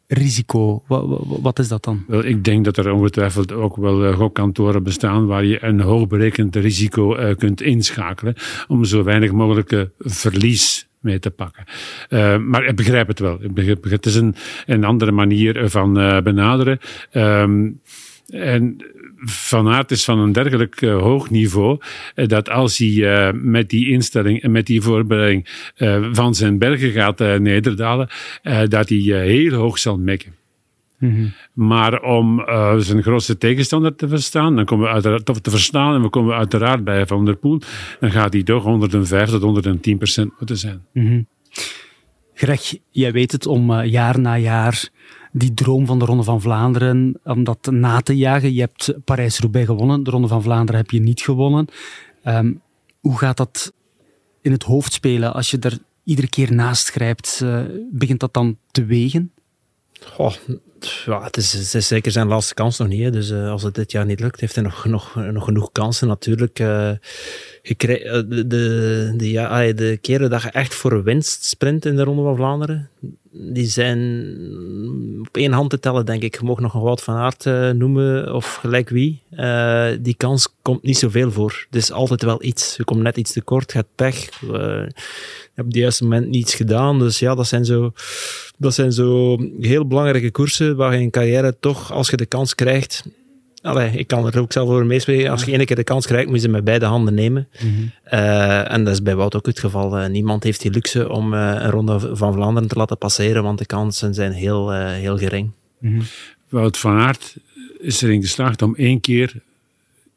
Risico, 0.07 0.83
wat, 1.41 1.59
is 1.59 1.67
dat 1.67 1.83
dan? 1.83 2.05
Ik 2.23 2.43
denk 2.43 2.65
dat 2.65 2.77
er 2.77 2.91
ongetwijfeld 2.91 3.51
ook 3.51 3.75
wel 3.75 4.05
uh, 4.05 4.15
gokkantoren 4.15 4.83
bestaan 4.83 5.25
waar 5.25 5.45
je 5.45 5.63
een 5.63 5.79
hoog 5.79 6.07
berekend 6.07 6.55
risico 6.55 7.17
uh, 7.17 7.35
kunt 7.35 7.61
inschakelen 7.61 8.35
om 8.67 8.83
zo 8.83 9.03
weinig 9.03 9.31
mogelijke 9.31 9.91
verlies 9.99 10.87
mee 10.99 11.19
te 11.19 11.31
pakken. 11.31 11.63
Maar 12.49 12.65
ik 12.65 12.75
begrijp 12.75 13.07
het 13.07 13.19
wel. 13.19 13.39
Het 13.81 14.05
is 14.05 14.15
een, 14.15 14.35
een 14.65 14.83
andere 14.83 15.11
manier 15.11 15.69
van 15.69 15.93
benaderen. 16.23 16.79
Um, 17.13 17.81
en 18.29 18.85
van 19.25 19.67
Aert 19.67 19.91
is 19.91 20.03
van 20.03 20.19
een 20.19 20.31
dergelijk 20.31 20.81
uh, 20.81 20.97
hoog 20.97 21.29
niveau 21.29 21.79
uh, 22.15 22.27
dat 22.27 22.49
als 22.49 22.77
hij 22.77 22.87
uh, 22.87 23.29
met 23.33 23.69
die 23.69 23.89
instelling 23.89 24.41
en 24.41 24.51
met 24.51 24.65
die 24.65 24.81
voorbereiding 24.81 25.47
van 26.11 26.35
zijn 26.35 26.57
bergen 26.57 26.91
gaat 26.91 27.19
nederdalen, 27.19 28.09
dat 28.67 28.89
hij 28.89 28.97
heel 28.97 29.53
hoog 29.53 29.79
zal 29.79 29.97
mekken. 29.97 30.33
Mm 30.99 31.15
-hmm. 31.15 31.33
Maar 31.53 32.01
om 32.01 32.45
zijn 32.77 33.03
grootste 33.03 33.37
tegenstander 33.37 33.95
te 33.95 34.07
verstaan, 34.07 34.55
dan 34.55 34.65
komen 34.65 34.85
we 34.85 34.91
uiteraard, 34.91 35.43
te 35.43 35.49
verstaan 35.49 35.95
en 35.95 36.01
we 36.01 36.09
komen 36.09 36.35
uiteraard 36.35 36.83
bij 36.83 37.05
Van 37.05 37.25
der 37.25 37.35
Poel, 37.35 37.61
dan 37.99 38.11
gaat 38.11 38.33
hij 38.33 38.43
toch 38.43 38.63
105 38.63 39.29
tot 39.29 39.41
110 39.41 39.97
procent 39.97 40.31
moeten 40.37 40.57
zijn. 40.57 40.85
Mm 40.93 41.07
-hmm. 41.07 41.27
Greg, 42.33 42.75
jij 42.91 43.11
weet 43.11 43.31
het 43.31 43.45
om 43.45 43.83
jaar 43.83 44.19
na 44.19 44.37
jaar 44.37 44.89
die 45.37 45.53
droom 45.53 45.85
van 45.85 45.99
de 45.99 46.05
Ronde 46.05 46.23
van 46.23 46.41
Vlaanderen, 46.41 47.19
om 47.23 47.43
dat 47.43 47.65
na 47.71 48.01
te 48.01 48.17
jagen. 48.17 48.53
Je 48.53 48.59
hebt 48.59 48.93
Parijs-Roubaix 49.05 49.67
gewonnen, 49.67 50.03
de 50.03 50.11
Ronde 50.11 50.27
van 50.27 50.41
Vlaanderen 50.41 50.81
heb 50.81 50.91
je 50.91 50.99
niet 50.99 51.21
gewonnen. 51.21 51.67
Um, 52.23 52.61
hoe 52.99 53.17
gaat 53.17 53.37
dat 53.37 53.73
in 54.41 54.51
het 54.51 54.63
hoofd 54.63 54.93
spelen 54.93 55.33
als 55.33 55.51
je 55.51 55.59
er 55.59 55.77
iedere 56.03 56.29
keer 56.29 56.53
naast 56.53 56.89
grijpt? 56.89 57.39
Uh, 57.43 57.61
begint 57.91 58.19
dat 58.19 58.33
dan 58.33 58.57
te 58.71 58.85
wegen? 58.85 59.31
Ja, 61.05 61.23
het, 61.23 61.37
is, 61.37 61.69
zeker 61.69 62.11
zijn 62.11 62.27
laatste 62.27 62.53
kans 62.53 62.77
nog 62.77 62.87
niet. 62.87 63.13
Dus 63.13 63.29
uh, 63.29 63.49
als 63.49 63.63
het 63.63 63.75
dit 63.75 63.91
jaar 63.91 64.05
niet 64.05 64.19
lukt, 64.19 64.39
heeft 64.39 64.55
hij 64.55 64.63
nog, 64.63 64.85
nog, 64.85 65.43
genoeg 65.43 65.71
kansen 65.71 66.07
natuurlijk. 66.07 66.59
Uh, 66.59 66.91
de, 67.65 68.45
de, 68.47 69.13
de, 69.17 69.31
ja, 69.31 69.73
de 69.73 69.97
keren 70.01 70.29
dat 70.29 70.41
je 70.41 70.49
echt 70.49 70.75
voor 70.75 71.03
winst 71.03 71.45
sprint 71.45 71.85
in 71.85 71.95
de 71.95 72.03
Ronde 72.03 72.23
van 72.23 72.35
Vlaanderen, 72.35 72.89
die 73.31 73.65
zijn 73.65 73.99
op 75.27 75.37
één 75.37 75.51
hand 75.51 75.69
te 75.69 75.79
tellen, 75.79 76.05
denk 76.05 76.21
ik. 76.21 76.39
Je 76.39 76.45
mag 76.45 76.59
nog 76.59 76.73
een 76.73 76.81
Wout 76.81 77.03
van 77.03 77.15
Aert 77.15 77.45
uh, 77.45 77.69
noemen 77.69 78.33
of 78.33 78.55
gelijk 78.55 78.89
wie. 78.89 79.21
Uh, 79.31 79.87
die 79.99 80.15
kans 80.17 80.47
komt 80.61 80.83
niet 80.83 80.97
zoveel 80.97 81.31
voor. 81.31 81.65
Het 81.69 81.81
is 81.81 81.91
altijd 81.91 82.23
wel 82.23 82.43
iets. 82.43 82.75
Je 82.77 82.83
komt 82.83 83.01
net 83.01 83.17
iets 83.17 83.31
te 83.31 83.41
kort, 83.41 83.71
gaat 83.71 83.85
pech. 83.95 84.41
Uh, 84.43 84.49
je 84.49 84.91
hebt 85.53 85.57
op 85.57 85.65
het 85.65 85.75
juiste 85.75 86.03
moment 86.03 86.27
niets 86.27 86.55
gedaan. 86.55 86.99
Dus 86.99 87.19
ja, 87.19 87.35
dat 87.35 87.47
zijn 87.47 87.65
zo, 87.65 87.93
dat 88.57 88.73
zijn 88.73 88.91
zo 88.91 89.37
heel 89.59 89.87
belangrijke 89.87 90.31
koersen 90.31 90.75
waar 90.75 90.95
je 90.95 91.01
in 91.01 91.11
carrière 91.11 91.55
toch, 91.59 91.91
als 91.91 92.09
je 92.09 92.17
de 92.17 92.25
kans 92.25 92.55
krijgt, 92.55 93.03
Allee, 93.65 93.91
ik 93.91 94.07
kan 94.07 94.25
er 94.25 94.39
ook 94.39 94.51
zelf 94.51 94.69
over 94.69 94.85
meespelen. 94.85 95.31
Als 95.31 95.43
je 95.43 95.51
één 95.51 95.65
keer 95.65 95.75
de 95.75 95.83
kans 95.83 96.05
krijgt, 96.05 96.25
moet 96.25 96.35
je 96.35 96.41
ze 96.41 96.49
met 96.49 96.63
beide 96.63 96.85
handen 96.85 97.13
nemen. 97.13 97.47
Mm 97.61 97.73
-hmm. 97.75 97.91
uh, 98.19 98.71
en 98.71 98.83
dat 98.83 98.93
is 98.93 99.01
bij 99.01 99.15
Wout 99.15 99.35
ook 99.35 99.45
het 99.45 99.59
geval. 99.59 99.99
Uh, 99.99 100.07
niemand 100.07 100.43
heeft 100.43 100.61
die 100.61 100.71
luxe 100.71 101.09
om 101.09 101.33
uh, 101.33 101.55
een 101.59 101.69
ronde 101.69 102.15
van 102.15 102.33
Vlaanderen 102.33 102.69
te 102.69 102.75
laten 102.75 102.97
passeren, 102.97 103.43
want 103.43 103.57
de 103.57 103.65
kansen 103.65 104.13
zijn 104.13 104.31
heel, 104.31 104.71
heel 104.73 105.17
gering. 105.17 105.51
Mm 105.79 105.91
-hmm. 105.91 106.01
Wout 106.49 106.77
van 106.77 106.97
Aert 106.97 107.35
is 107.79 108.01
erin 108.01 108.21
geslaagd 108.21 108.61
om 108.61 108.75
één 108.75 108.99
keer 108.99 109.33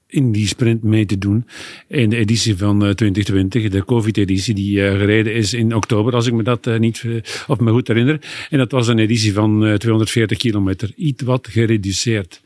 in 0.06 0.32
die 0.32 0.46
sprint 0.46 0.82
mee 0.82 1.06
te 1.06 1.18
doen. 1.18 1.46
In 1.86 2.10
de 2.10 2.16
editie 2.16 2.56
van 2.56 2.78
2020, 2.78 3.68
de 3.68 3.84
COVID-editie, 3.84 4.54
die 4.54 4.78
uh, 4.78 4.90
gereden 4.90 5.34
is 5.34 5.54
in 5.54 5.74
oktober, 5.74 6.14
als 6.14 6.26
ik 6.26 6.32
me 6.32 6.42
dat 6.42 6.66
uh, 6.66 6.78
niet 6.78 7.02
uh, 7.02 7.20
of 7.46 7.60
me 7.60 7.70
goed 7.70 7.88
herinner. 7.88 8.20
En 8.50 8.58
dat 8.58 8.72
was 8.72 8.88
een 8.88 8.98
editie 8.98 9.32
van 9.32 9.76
240 9.78 10.38
kilometer, 10.38 10.90
iets 10.96 11.22
wat 11.22 11.48
gereduceerd. 11.50 12.40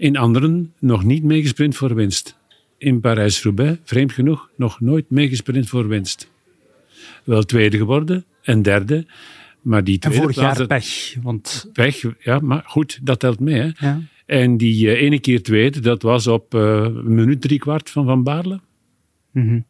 In 0.00 0.16
anderen 0.16 0.72
nog 0.78 1.04
niet 1.04 1.22
meegesprint 1.22 1.76
voor 1.76 1.94
winst. 1.94 2.38
In 2.78 3.00
Parijs-Roubaix, 3.00 3.78
vreemd 3.84 4.12
genoeg, 4.12 4.50
nog 4.56 4.80
nooit 4.80 5.10
meegesprint 5.10 5.68
voor 5.68 5.88
winst. 5.88 6.30
Wel 7.24 7.42
tweede 7.42 7.76
geworden 7.76 8.24
en 8.42 8.62
derde. 8.62 9.06
Maar 9.62 9.84
die 9.84 9.98
tweede 9.98 10.18
en 10.18 10.22
vorig 10.22 10.40
plaats, 10.40 10.58
jaar 10.58 10.66
pech. 10.66 11.14
Want... 11.22 11.70
Pech, 11.72 12.04
ja, 12.18 12.38
maar 12.38 12.62
goed, 12.66 12.98
dat 13.02 13.20
telt 13.20 13.40
mee. 13.40 13.60
Hè? 13.60 13.70
Ja. 13.86 14.00
En 14.26 14.56
die 14.56 14.86
uh, 14.86 15.02
ene 15.02 15.18
keer 15.18 15.42
tweede, 15.42 15.80
dat 15.80 16.02
was 16.02 16.26
op 16.26 16.54
uh, 16.54 16.88
minuut 16.88 17.40
drie 17.40 17.58
kwart 17.58 17.90
van 17.90 18.04
Van 18.04 18.22
Baarle. 18.22 18.60
Mm 19.32 19.48
-hmm. 19.48 19.64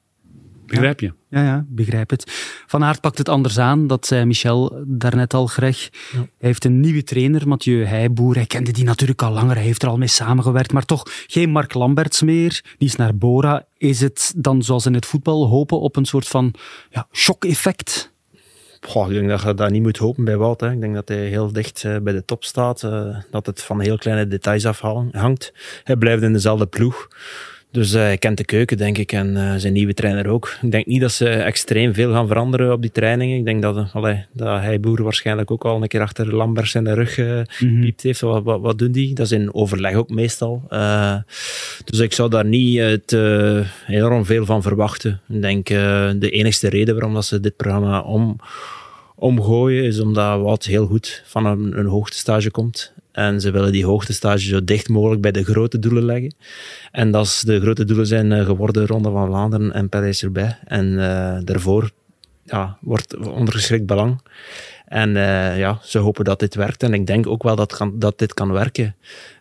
Begrijp 0.71 1.01
je? 1.01 1.13
Ja, 1.29 1.43
ja, 1.43 1.65
begrijp 1.69 2.11
het. 2.11 2.25
Van 2.67 2.85
Aert 2.85 3.01
pakt 3.01 3.19
het 3.19 3.29
anders 3.29 3.59
aan, 3.59 3.87
dat 3.87 4.07
zei 4.07 4.25
Michel 4.25 4.83
daarnet 4.87 5.35
al, 5.35 5.47
Greg. 5.47 5.89
Hij 6.13 6.29
heeft 6.39 6.65
een 6.65 6.81
nieuwe 6.81 7.03
trainer, 7.03 7.49
Mathieu 7.49 7.85
Heijboer. 7.85 8.35
Hij 8.35 8.47
kende 8.47 8.73
die 8.73 8.85
natuurlijk 8.85 9.23
al 9.23 9.33
langer, 9.33 9.55
hij 9.55 9.65
heeft 9.65 9.83
er 9.83 9.89
al 9.89 9.99
mee 9.99 10.09
samengewerkt, 10.09 10.73
maar 10.73 10.85
toch 10.85 11.03
geen 11.27 11.51
Mark 11.51 11.75
Lamberts 11.75 12.23
meer. 12.23 12.63
Die 12.79 12.89
is 12.89 12.97
naar 12.97 13.17
Bora. 13.17 13.67
Is 13.77 14.01
het 14.01 14.33
dan, 14.37 14.63
zoals 14.63 14.87
in 14.87 14.95
het 14.95 15.07
voetbal, 15.07 15.47
hopen 15.47 15.81
op 15.81 15.97
een 15.97 16.05
soort 16.05 16.29
van 16.29 16.55
ja, 16.91 17.07
shock-effect? 17.13 18.13
Goh, 18.81 19.09
ik 19.09 19.15
denk 19.15 19.29
dat 19.29 19.43
je 19.43 19.55
dat 19.55 19.71
niet 19.71 19.83
moet 19.83 19.97
hopen 19.97 20.25
bij 20.25 20.37
Wout. 20.37 20.61
Hè. 20.61 20.73
Ik 20.73 20.81
denk 20.81 20.95
dat 20.95 21.09
hij 21.09 21.27
heel 21.27 21.53
dicht 21.53 21.83
uh, 21.83 21.97
bij 21.99 22.13
de 22.13 22.25
top 22.25 22.45
staat. 22.45 22.83
Uh, 22.83 23.17
dat 23.31 23.47
het 23.47 23.63
van 23.63 23.81
heel 23.81 23.99
kleine 23.99 24.27
details 24.27 24.67
afhangt. 24.67 25.53
Hij 25.85 25.97
blijft 25.97 26.23
in 26.23 26.33
dezelfde 26.33 26.67
ploeg. 26.67 27.09
Dus 27.73 27.95
uh, 27.95 28.01
hij 28.01 28.19
kent 28.19 28.37
de 28.37 28.45
keuken, 28.45 28.77
denk 28.77 28.99
ik, 28.99 29.13
en 29.13 29.37
uh, 29.37 29.55
zijn 29.57 29.73
nieuwe 29.73 29.95
trainer 29.95 30.27
ook. 30.27 30.57
Ik 30.63 30.71
denk 30.71 30.87
niet 30.87 31.01
dat 31.01 31.13
ze 31.13 31.29
extreem 31.29 31.95
veel 31.95 32.13
gaan 32.13 32.27
veranderen 32.27 32.73
op 32.73 32.81
die 32.83 32.93
trainingen. 32.93 33.39
Ik 33.39 33.45
denk 33.45 33.63
dat, 33.63 33.93
allee, 33.93 34.25
dat 34.33 34.61
hij 34.61 34.81
boer 34.81 35.03
waarschijnlijk 35.03 35.51
ook 35.51 35.65
al 35.65 35.83
een 35.83 35.89
keer 35.89 36.01
achter 36.01 36.35
Lambers 36.35 36.75
in 36.75 36.85
de 36.85 36.95
rug 36.95 37.17
uh, 37.17 37.37
mm 37.37 37.45
-hmm. 37.59 37.81
piept 37.81 38.03
heeft. 38.03 38.21
Wat, 38.21 38.43
wat, 38.43 38.61
wat 38.61 38.79
doen 38.79 38.93
die? 38.93 39.15
Dat 39.15 39.27
is 39.27 39.33
in 39.33 39.55
overleg 39.55 39.95
ook 39.95 40.11
meestal. 40.11 40.63
dus 41.85 41.99
ik 41.99 42.13
zou 42.13 42.31
daar 42.31 42.45
niet 42.45 43.01
te 43.07 43.65
enorm 43.87 44.25
veel 44.25 44.45
van 44.45 44.63
verwachten. 44.63 45.21
Ik 45.29 45.43
denk 45.43 45.67
de 45.67 46.31
enigste 46.31 46.69
reden 46.69 46.95
waarom 46.95 47.15
dat 47.15 47.25
ze 47.25 47.41
dit 47.41 47.57
programma 47.57 48.01
om, 48.01 48.37
omgooien 49.15 49.85
is 49.85 50.01
omdat 50.01 50.41
Wout 50.41 50.65
heel 50.65 50.87
goed 50.87 51.23
van 51.27 51.47
een, 51.47 51.79
een 51.79 51.87
hoogtestage 51.87 52.51
komt. 52.51 52.93
En 53.21 53.41
ze 53.41 53.51
willen 53.51 53.73
die 53.73 53.85
hoogtestage 53.85 54.47
zo 54.47 54.65
dicht 54.65 54.89
mogelijk 54.89 55.21
bij 55.21 55.31
de 55.31 55.45
grote 55.45 55.79
doelen 55.79 56.05
leggen. 56.05 56.35
En 56.93 57.11
dat 57.11 57.27
is, 57.27 57.41
de 57.41 57.61
grote 57.61 57.85
doelen 57.85 58.07
zijn 58.07 58.45
geworden 58.45 58.87
Ronde 58.87 59.11
van 59.11 59.27
Vlaanderen 59.27 59.73
en 59.73 59.89
Parijs-Roubaix. 59.89 60.55
En 60.65 60.87
uh, 60.87 61.37
daarvoor 61.45 61.91
ja, 62.45 62.79
wordt 62.81 63.17
ondergeschikt 63.17 63.87
belang. 63.87 64.21
En 64.87 65.09
uh, 65.09 65.59
ja, 65.59 65.79
ze 65.83 65.99
hopen 65.99 66.25
dat 66.25 66.39
dit 66.39 66.55
werkt. 66.55 66.83
En 66.83 66.95
ik 66.95 67.07
denk 67.07 67.27
ook 67.27 67.43
wel 67.43 67.57
dat, 67.57 67.77
kan, 67.77 67.99
dat 67.99 68.19
dit 68.19 68.35
kan 68.35 68.53
werken. 68.53 68.97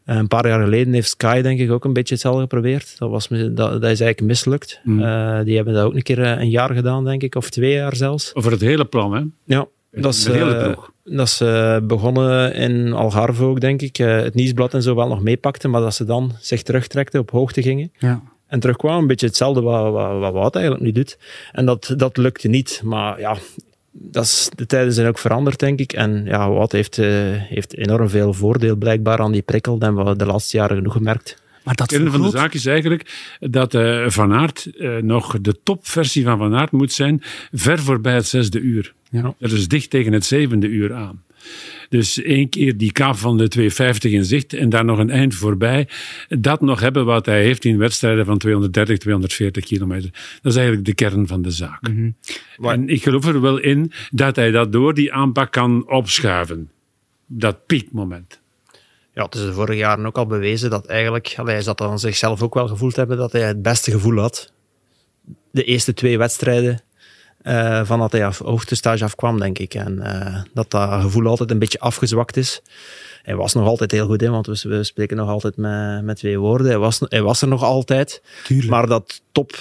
Uh, 0.05 0.15
een 0.15 0.27
paar 0.27 0.48
jaar 0.48 0.63
geleden 0.63 0.93
heeft 0.93 1.09
Sky 1.09 1.41
denk 1.41 1.59
ik 1.59 1.71
ook 1.71 1.86
een 1.86 1.93
beetje 1.93 2.13
hetzelfde 2.13 2.41
geprobeerd. 2.41 2.95
Dat, 2.98 3.09
was, 3.09 3.27
dat, 3.27 3.55
dat 3.55 3.83
is 3.83 4.01
eigenlijk 4.01 4.21
mislukt. 4.21 4.79
Mm. 4.83 5.00
Uh, 5.00 5.39
die 5.43 5.55
hebben 5.55 5.74
dat 5.74 5.83
ook 5.83 5.95
een 5.95 6.03
keer 6.03 6.19
een 6.19 6.50
jaar 6.50 6.74
gedaan, 6.74 7.05
denk 7.05 7.24
ik. 7.24 7.36
Of 7.36 7.50
twee 7.50 7.74
jaar 7.74 7.95
zelfs. 7.95 8.36
Over 8.36 8.51
het 8.51 8.62
hele 8.62 8.86
plan, 8.86 9.13
hè? 9.13 9.24
Ja. 9.43 9.67
Dat 9.91 10.13
is, 10.13 10.27
uh, 10.27 10.74
dat 11.03 11.29
ze 11.29 11.81
begonnen 11.84 12.53
in 12.53 12.93
Algarve 12.93 13.43
ook, 13.43 13.60
denk 13.60 13.81
ik. 13.81 14.00
Uh, 14.00 14.22
het 14.22 14.34
nieuwsblad 14.34 14.74
en 14.74 14.81
zo 14.81 14.96
wel 14.96 15.08
nog 15.08 15.22
meepakten, 15.22 15.69
maar 15.69 15.81
dat 15.81 15.96
ze 15.96 16.05
dan 16.05 16.31
zich 16.39 16.63
terugtrekten, 16.63 17.19
op 17.19 17.31
hoogte 17.31 17.62
gingen. 17.62 17.91
Ja. 17.98 18.22
En 18.48 18.60
terugkwamen, 18.60 19.01
een 19.01 19.08
beetje 19.08 19.25
hetzelfde 19.25 19.62
wat, 19.62 19.91
wat, 19.91 20.19
wat 20.19 20.34
Wout 20.34 20.55
eigenlijk 20.55 20.86
nu 20.86 20.91
doet. 20.91 21.17
En 21.51 21.65
dat, 21.65 21.93
dat 21.98 22.17
lukte 22.17 22.48
niet. 22.48 22.81
Maar 22.84 23.19
ja, 23.19 23.38
dat 23.91 24.24
is, 24.24 24.50
de 24.55 24.65
tijden 24.65 24.93
zijn 24.93 25.08
ook 25.08 25.17
veranderd, 25.17 25.60
denk 25.60 25.79
ik. 25.79 25.93
En 25.93 26.25
ja, 26.25 26.50
Wout 26.50 26.72
heeft, 26.72 26.98
uh, 26.98 27.08
heeft 27.34 27.77
enorm 27.77 28.10
veel 28.10 28.34
voordeel 28.34 28.75
blijkbaar 28.75 29.19
aan 29.19 29.31
die 29.31 29.41
prikkel. 29.41 29.77
Dat 29.77 29.88
hebben 29.88 30.05
we 30.05 30.15
de 30.15 30.25
laatste 30.25 30.58
jaren 30.58 30.77
genoeg 30.77 30.93
gemerkt. 30.93 31.41
Maar 31.63 31.75
dat 31.75 31.91
het 31.91 32.10
van 32.10 32.22
de 32.22 32.29
zaak 32.29 32.53
is 32.53 32.65
eigenlijk 32.65 33.36
dat 33.39 33.74
uh, 33.74 34.10
Van 34.10 34.34
Aert 34.34 34.67
uh, 34.74 34.98
nog 34.98 35.41
de 35.41 35.60
topversie 35.63 36.24
van 36.24 36.38
Van 36.38 36.55
Aert 36.55 36.72
moet 36.72 36.91
zijn, 36.91 37.24
ver 37.51 37.79
voorbij 37.79 38.13
het 38.13 38.27
zesde 38.27 38.60
uur. 38.60 38.93
Ja. 39.09 39.33
Dat 39.37 39.51
is 39.51 39.67
dicht 39.67 39.89
tegen 39.89 40.13
het 40.13 40.25
zevende 40.25 40.67
uur 40.67 40.93
aan. 40.93 41.23
Dus 41.89 42.21
één 42.21 42.49
keer 42.49 42.77
die 42.77 42.91
kaap 42.91 43.15
van 43.15 43.37
de 43.37 43.47
250 43.47 44.11
in 44.11 44.25
zicht 44.25 44.53
en 44.53 44.69
daar 44.69 44.85
nog 44.85 44.97
een 44.97 45.09
eind 45.09 45.35
voorbij. 45.35 45.87
Dat 46.27 46.61
nog 46.61 46.79
hebben 46.79 47.05
wat 47.05 47.25
hij 47.25 47.43
heeft 47.43 47.65
in 47.65 47.77
wedstrijden 47.77 48.25
van 48.25 48.37
230, 48.37 48.97
240 48.97 49.65
kilometer. 49.65 50.09
Dat 50.41 50.51
is 50.51 50.55
eigenlijk 50.55 50.85
de 50.85 50.93
kern 50.93 51.27
van 51.27 51.41
de 51.41 51.51
zaak. 51.51 51.87
Mm 51.89 52.15
-hmm. 52.57 52.69
En 52.69 52.89
ik 52.89 53.03
geloof 53.03 53.25
er 53.25 53.41
wel 53.41 53.57
in 53.57 53.91
dat 54.11 54.35
hij 54.35 54.51
dat 54.51 54.71
door 54.71 54.93
die 54.93 55.13
aanpak 55.13 55.51
kan 55.51 55.89
opschuiven. 55.89 56.71
Dat 57.25 57.65
piekmoment. 57.65 58.39
Ja, 59.13 59.23
het 59.23 59.35
is 59.35 59.41
de 59.41 59.53
vorige 59.53 59.77
jaren 59.77 60.05
ook 60.05 60.17
al 60.17 60.25
bewezen 60.25 60.69
dat 60.69 60.85
eigenlijk, 60.85 61.27
hij 61.27 61.61
zat 61.61 61.77
dan 61.77 61.99
zichzelf 61.99 62.41
ook 62.41 62.53
wel 62.53 62.67
gevoeld 62.67 62.95
hebben 62.95 63.17
dat 63.17 63.31
hij 63.31 63.41
het 63.41 63.61
beste 63.61 63.91
gevoel 63.91 64.17
had. 64.17 64.51
De 65.51 65.63
eerste 65.63 65.93
twee 65.93 66.17
wedstrijden 66.17 66.81
uh, 67.43 67.81
van 67.84 68.00
dat 68.00 68.12
hij 68.12 68.25
af 68.25 68.38
hoogtestage 68.38 69.03
afkwam, 69.03 69.39
denk 69.39 69.60
ik. 69.60 69.74
En 69.74 70.00
uh, 70.03 70.41
dat 70.53 70.72
dat 70.72 71.01
gevoel 71.01 71.27
altijd 71.27 71.51
een 71.51 71.60
beetje 71.60 71.79
afgezwakt 71.79 72.38
is. 72.38 72.62
Hij 73.24 73.36
was 73.36 73.53
nog 73.53 73.67
altijd 73.67 73.91
heel 73.91 74.05
goed 74.05 74.22
in, 74.22 74.31
want 74.31 74.48
we, 74.48 74.62
we 74.63 74.84
spreken 74.84 75.17
nog 75.17 75.29
altijd 75.29 75.58
met, 75.58 76.03
met 76.03 76.17
twee 76.17 76.39
woorden. 76.39 76.67
Hij 76.67 76.77
was, 76.77 77.00
hij 77.03 77.22
was 77.22 77.41
er 77.41 77.48
nog 77.48 77.63
altijd. 77.63 78.22
Tuurlijk. 78.43 78.69
Maar 78.69 78.88
dat 78.88 79.22
top... 79.31 79.55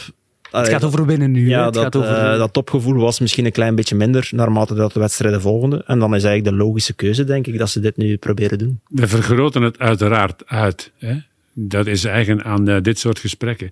Het 0.50 0.68
gaat 0.68 0.84
over 0.84 1.06
winnen 1.06 1.30
nu. 1.30 1.48
Ja, 1.48 1.64
het 1.64 1.74
dat, 1.74 1.82
gaat 1.82 1.96
over... 1.96 2.32
uh, 2.32 2.38
dat 2.38 2.52
topgevoel 2.52 2.94
was 2.94 3.20
misschien 3.20 3.44
een 3.44 3.52
klein 3.52 3.74
beetje 3.74 3.94
minder 3.94 4.28
naarmate 4.30 4.74
dat 4.74 4.92
de 4.92 5.00
wedstrijden 5.00 5.40
volgden. 5.40 5.86
En 5.86 5.98
dan 5.98 6.14
is 6.14 6.24
eigenlijk 6.24 6.56
de 6.56 6.64
logische 6.64 6.92
keuze, 6.92 7.24
denk 7.24 7.46
ik, 7.46 7.58
dat 7.58 7.70
ze 7.70 7.80
dit 7.80 7.96
nu 7.96 8.16
proberen 8.16 8.58
doen. 8.58 8.80
We 8.88 9.08
vergroten 9.08 9.62
het 9.62 9.78
uiteraard 9.78 10.42
uit. 10.46 10.92
Hè? 10.98 11.16
Dat 11.60 11.86
is 11.86 12.04
eigen 12.04 12.44
aan 12.44 12.68
uh, 12.68 12.76
dit 12.80 12.98
soort 12.98 13.18
gesprekken. 13.18 13.70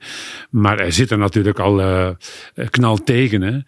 Maar 0.51 0.77
hij 0.79 0.91
zit 0.91 1.11
er 1.11 1.19
natuurlijk 1.19 1.59
al 1.59 1.81
uh, 1.81 2.11
knal 2.71 2.97
tegen. 2.97 3.43
Hè? 3.43 3.59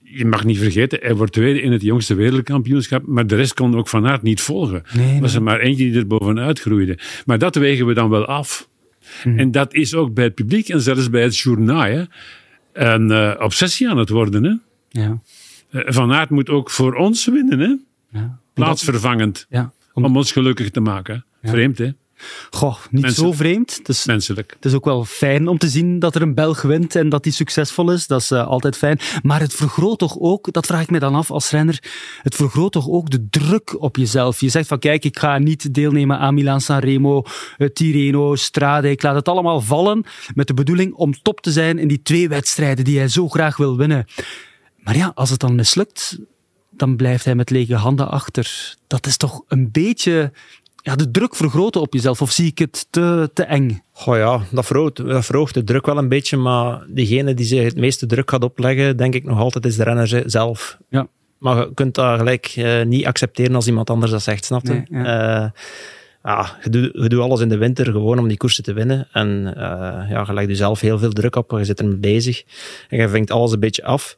Je 0.00 0.26
mag 0.26 0.44
niet 0.44 0.58
vergeten, 0.58 0.98
hij 1.02 1.14
wordt 1.14 1.32
tweede 1.32 1.60
in 1.60 1.72
het 1.72 1.82
jongste 1.82 2.14
wereldkampioenschap, 2.14 3.06
maar 3.06 3.26
de 3.26 3.36
rest 3.36 3.54
kon 3.54 3.76
ook 3.76 3.88
Van 3.88 4.06
Aert 4.06 4.22
niet 4.22 4.40
volgen. 4.40 4.82
Nee, 4.92 5.20
was 5.20 5.34
er 5.34 5.42
maar 5.42 5.60
eentje 5.60 5.84
die 5.84 5.98
er 5.98 6.06
bovenuit 6.06 6.60
groeide. 6.60 6.98
Maar 7.26 7.38
dat 7.38 7.54
wegen 7.54 7.86
we 7.86 7.94
dan 7.94 8.08
wel 8.10 8.24
af. 8.24 8.68
Mhm. 9.24 9.38
En 9.38 9.50
dat 9.50 9.74
is 9.74 9.94
ook 9.94 10.14
bij 10.14 10.24
het 10.24 10.34
publiek 10.34 10.68
en 10.68 10.80
zelfs 10.80 11.10
bij 11.10 11.22
het 11.22 11.38
journaal 11.38 11.82
hè, 11.82 12.02
een 12.72 13.10
uh, 13.10 13.34
obsessie 13.38 13.88
aan 13.90 13.98
het 13.98 14.08
worden. 14.08 14.44
Hè? 14.44 14.54
Ja. 15.02 15.20
Uh, 15.70 15.82
Van 15.86 16.12
Aert 16.12 16.30
moet 16.30 16.48
ook 16.48 16.70
voor 16.70 16.94
ons 16.94 17.26
winnen, 17.26 17.58
hè? 17.58 17.74
Ja. 18.18 18.38
plaatsvervangend, 18.54 19.46
Ja. 19.50 19.72
om, 19.92 20.04
om 20.04 20.16
ons 20.16 20.32
gelukkig 20.32 20.70
te 20.70 20.80
maken. 20.80 21.24
Vreemd, 21.42 21.78
hè? 21.78 21.88
Goh, 22.50 22.76
niet 22.90 23.12
zo 23.12 23.32
vreemd. 23.32 23.76
Het 23.76 23.88
is, 23.88 24.04
Menselijk. 24.04 24.52
het 24.56 24.64
is 24.64 24.72
ook 24.72 24.84
wel 24.84 25.04
fijn 25.04 25.48
om 25.48 25.58
te 25.58 25.68
zien 25.68 25.98
dat 25.98 26.14
er 26.14 26.22
een 26.22 26.34
Belg 26.34 26.62
wint 26.62 26.94
en 26.94 27.08
dat 27.08 27.24
hij 27.24 27.32
succesvol 27.32 27.90
is. 27.90 28.06
Dat 28.06 28.20
is 28.20 28.30
eh, 28.30 28.46
altijd 28.46 28.76
fijn. 28.76 28.98
Maar 29.22 29.40
het 29.40 29.54
vergroot 29.54 29.98
toch 29.98 30.18
ook, 30.18 30.52
dat 30.52 30.66
vraag 30.66 30.82
ik 30.82 30.90
me 30.90 30.98
dan 30.98 31.14
af 31.14 31.30
als 31.30 31.50
renner, 31.50 31.82
het 32.22 32.34
vergroot 32.34 32.72
toch 32.72 32.88
ook 32.88 33.10
de 33.10 33.26
druk 33.30 33.82
op 33.82 33.96
jezelf. 33.96 34.40
Je 34.40 34.48
zegt 34.48 34.68
van 34.68 34.78
kijk, 34.78 35.04
ik 35.04 35.18
ga 35.18 35.38
niet 35.38 35.74
deelnemen 35.74 36.18
aan 36.18 36.34
Milan 36.34 36.60
Sanremo, 36.60 37.24
eh, 37.56 37.68
Tirreno, 37.68 38.36
Strade. 38.36 38.90
Ik 38.90 39.02
laat 39.02 39.14
het 39.14 39.28
allemaal 39.28 39.60
vallen 39.60 40.04
met 40.34 40.46
de 40.46 40.54
bedoeling 40.54 40.94
om 40.94 41.22
top 41.22 41.40
te 41.40 41.52
zijn 41.52 41.78
in 41.78 41.88
die 41.88 42.02
twee 42.02 42.28
wedstrijden 42.28 42.84
die 42.84 42.98
hij 42.98 43.08
zo 43.08 43.28
graag 43.28 43.56
wil 43.56 43.76
winnen. 43.76 44.06
Maar 44.76 44.96
ja, 44.96 45.12
als 45.14 45.30
het 45.30 45.40
dan 45.40 45.54
mislukt, 45.54 46.18
dan 46.70 46.96
blijft 46.96 47.24
hij 47.24 47.34
met 47.34 47.50
lege 47.50 47.74
handen 47.74 48.10
achter. 48.10 48.76
Dat 48.86 49.06
is 49.06 49.16
toch 49.16 49.42
een 49.48 49.70
beetje 49.70 50.32
ja, 50.82 50.96
de 50.96 51.10
druk 51.10 51.34
vergroten 51.36 51.80
op 51.80 51.92
jezelf, 51.94 52.22
of 52.22 52.30
zie 52.30 52.46
ik 52.46 52.58
het 52.58 52.86
te, 52.90 53.30
te 53.34 53.42
eng? 53.42 53.82
Goh 53.92 54.16
ja, 54.16 54.40
dat 54.50 54.66
verhoogt, 54.66 54.96
dat 54.96 55.24
verhoogt 55.24 55.54
de 55.54 55.64
druk 55.64 55.86
wel 55.86 55.98
een 55.98 56.08
beetje, 56.08 56.36
maar 56.36 56.84
degene 56.88 57.34
die 57.34 57.46
zich 57.46 57.64
het 57.64 57.76
meeste 57.76 58.06
druk 58.06 58.30
gaat 58.30 58.44
opleggen, 58.44 58.96
denk 58.96 59.14
ik 59.14 59.24
nog 59.24 59.38
altijd, 59.38 59.66
is 59.66 59.76
de 59.76 59.82
renner 59.84 60.08
ze- 60.08 60.22
zelf. 60.26 60.78
Ja. 60.88 61.06
Maar 61.38 61.56
je 61.56 61.74
kunt 61.74 61.94
dat 61.94 62.18
gelijk 62.18 62.46
eh, 62.56 62.82
niet 62.82 63.06
accepteren 63.06 63.54
als 63.54 63.66
iemand 63.66 63.90
anders 63.90 64.10
dat 64.12 64.22
zegt, 64.22 64.44
snap 64.44 64.66
je? 64.66 64.82
Nee, 64.88 65.50
ja, 66.24 66.56
je, 66.62 66.70
doet, 66.70 66.90
je 66.92 67.08
doet 67.08 67.20
alles 67.20 67.40
in 67.40 67.48
de 67.48 67.56
winter 67.56 67.84
gewoon 67.84 68.18
om 68.18 68.28
die 68.28 68.36
koersen 68.36 68.64
te 68.64 68.72
winnen. 68.72 69.08
En 69.12 69.54
eh, 69.56 70.10
ja, 70.10 70.24
je 70.26 70.32
legt 70.32 70.48
jezelf 70.48 70.80
heel 70.80 70.98
veel 70.98 71.12
druk 71.12 71.36
op, 71.36 71.50
je 71.50 71.64
zit 71.64 71.80
ermee 71.80 71.96
bezig. 71.96 72.42
En 72.88 72.98
je 72.98 73.08
vinkt 73.08 73.30
alles 73.30 73.52
een 73.52 73.60
beetje 73.60 73.84
af. 73.84 74.16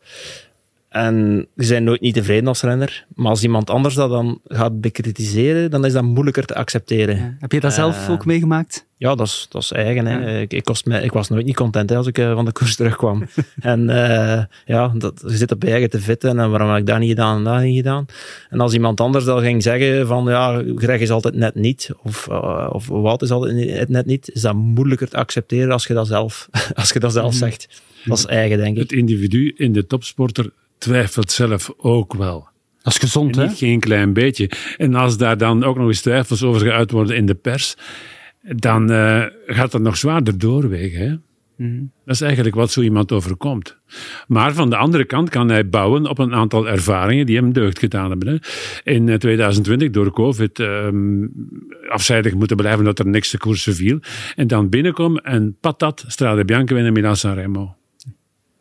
En 0.95 1.47
je 1.55 1.69
bent 1.69 1.85
nooit 1.85 2.01
niet 2.01 2.15
tevreden 2.15 2.49
als 2.49 2.63
renner. 2.63 3.07
Maar 3.15 3.29
als 3.31 3.43
iemand 3.43 3.71
anders 3.71 3.95
dat 3.95 4.11
dan 4.11 4.41
gaat 4.45 4.81
bekritiseren, 4.81 5.71
dan 5.71 5.85
is 5.85 5.93
dat 5.93 6.03
moeilijker 6.03 6.45
te 6.45 6.55
accepteren. 6.55 7.37
Heb 7.41 7.53
je 7.53 7.61
dat 7.61 7.73
zelf 7.73 8.07
Eh, 8.07 8.13
ook 8.13 8.25
meegemaakt? 8.27 8.87
Ja, 8.97 9.15
dat 9.15 9.27
is, 9.27 9.47
dat 9.51 9.63
is 9.63 9.73
eigen. 9.73 10.07
Hè. 10.07 10.41
Ik, 10.41 10.53
ik, 10.53 10.65
kost 10.65 10.87
me, 10.87 11.01
ik 11.03 11.13
was 11.13 11.29
nooit 11.29 11.45
niet 11.47 11.55
content 11.57 11.91
hè, 11.91 11.97
als 11.97 12.07
ik 12.07 12.19
eh, 12.19 12.35
van 12.35 12.45
de 12.45 12.53
koers 12.53 12.77
terugkwam. 12.77 13.25
en 13.61 13.89
eh, 13.91 14.45
ja, 14.65 14.93
dat, 14.95 15.23
je 15.27 15.37
zit 15.37 15.53
op 15.53 15.63
je 15.63 15.71
eigen 15.71 15.91
te 15.91 16.01
vitten 16.01 16.39
en 16.39 16.51
waarom 16.51 16.69
heb 16.69 16.79
ik 16.79 16.87
dat 16.87 16.99
niet 16.99 17.09
gedaan 17.09 17.37
en 17.37 17.45
dat 17.45 17.63
niet 17.63 17.77
gedaan. 17.77 18.07
En 18.51 18.61
als 18.61 18.73
iemand 18.73 19.01
anders 19.01 19.25
dan 19.25 19.41
ging 19.41 19.63
zeggen 19.63 20.07
van 20.07 20.25
ja, 20.25 20.63
Greg 20.77 21.01
is 21.01 21.11
altijd 21.11 21.35
net 21.35 21.55
niet 21.55 21.91
of, 22.03 22.27
uh, 22.31 22.69
of 22.73 22.87
Wout 22.89 23.23
is 23.23 23.31
altijd 23.31 23.89
net 23.89 24.07
niet, 24.07 24.31
is 24.31 24.41
dat 24.41 24.55
moeilijker 24.55 25.09
te 25.09 25.17
accepteren 25.17 25.73
als 25.73 25.87
je 25.87 25.95
dat 25.95 26.07
zelf, 26.07 26.49
als 26.75 26.91
je 26.93 26.99
dat 27.01 27.13
zelf 27.13 27.31
Mhm. 27.31 27.39
zegt. 27.45 27.83
Dat 28.05 28.19
is 28.19 28.27
eigen, 28.27 28.59
denk 28.59 28.77
ik. 28.77 28.83
Het 28.83 28.93
individu 28.93 29.53
in 29.57 29.73
de 29.73 29.87
topsporter 29.87 30.51
twijfelt 30.79 31.31
zelf 31.33 31.73
ook 31.77 32.15
wel. 32.15 32.49
Dat 32.83 32.93
is 32.93 32.99
gezond, 32.99 33.37
En 33.37 33.43
hè? 33.43 33.49
niet 33.49 33.59
geen 33.59 33.81
klein 33.81 34.13
beetje. 34.13 34.51
En 34.77 34.95
als 34.95 35.17
daar 35.17 35.39
dan 35.39 35.65
ook 35.65 35.77
nog 35.77 35.87
eens 35.87 36.01
twijfels 36.01 36.43
over 36.43 36.61
geuit 36.61 36.91
worden 36.91 37.17
in 37.17 37.27
de 37.27 37.35
pers, 37.35 37.77
dan 38.41 38.91
eh, 38.91 39.25
gaat 39.47 39.73
dat 39.73 39.81
nog 39.81 39.97
zwaarder 39.97 40.39
doorwegen. 40.39 41.01
Hè? 41.09 41.15
Mhm. 41.57 41.83
Dat 42.05 42.15
is 42.15 42.21
eigenlijk 42.21 42.55
wat 42.55 42.71
zo 42.71 42.81
iemand 42.81 43.13
overkomt. 43.13 43.79
Maar 44.27 44.55
van 44.55 44.71
de 44.71 44.77
andere 44.77 45.05
kant 45.05 45.31
kan 45.31 45.49
hij 45.49 45.69
bouwen 45.69 46.07
op 46.07 46.19
een 46.19 46.35
aantal 46.35 46.69
ervaringen 46.69 47.27
die 47.27 47.37
hem 47.37 47.53
deugd 47.53 47.79
gedaan 47.79 48.11
hebben. 48.11 48.29
Hè. 48.29 48.37
In 48.93 49.09
eh, 49.09 49.17
2020 49.17 49.91
door 49.91 50.13
COVID 50.13 50.59
ehm, 50.59 51.27
afzijdig 51.89 52.35
moeten 52.35 52.57
blijven 52.57 52.85
dat 52.85 52.99
er 52.99 53.07
niks 53.07 53.31
te 53.31 53.39
koersen 53.39 53.75
viel. 53.75 53.99
En 54.37 54.47
dan 54.47 54.69
binnenkomen 54.69 55.23
en 55.23 55.57
patat, 55.61 56.05
Strade 56.07 56.45
Bianca 56.45 56.75
winnen 56.75 56.93
Milan 56.93 57.17
Sanremo. 57.17 57.77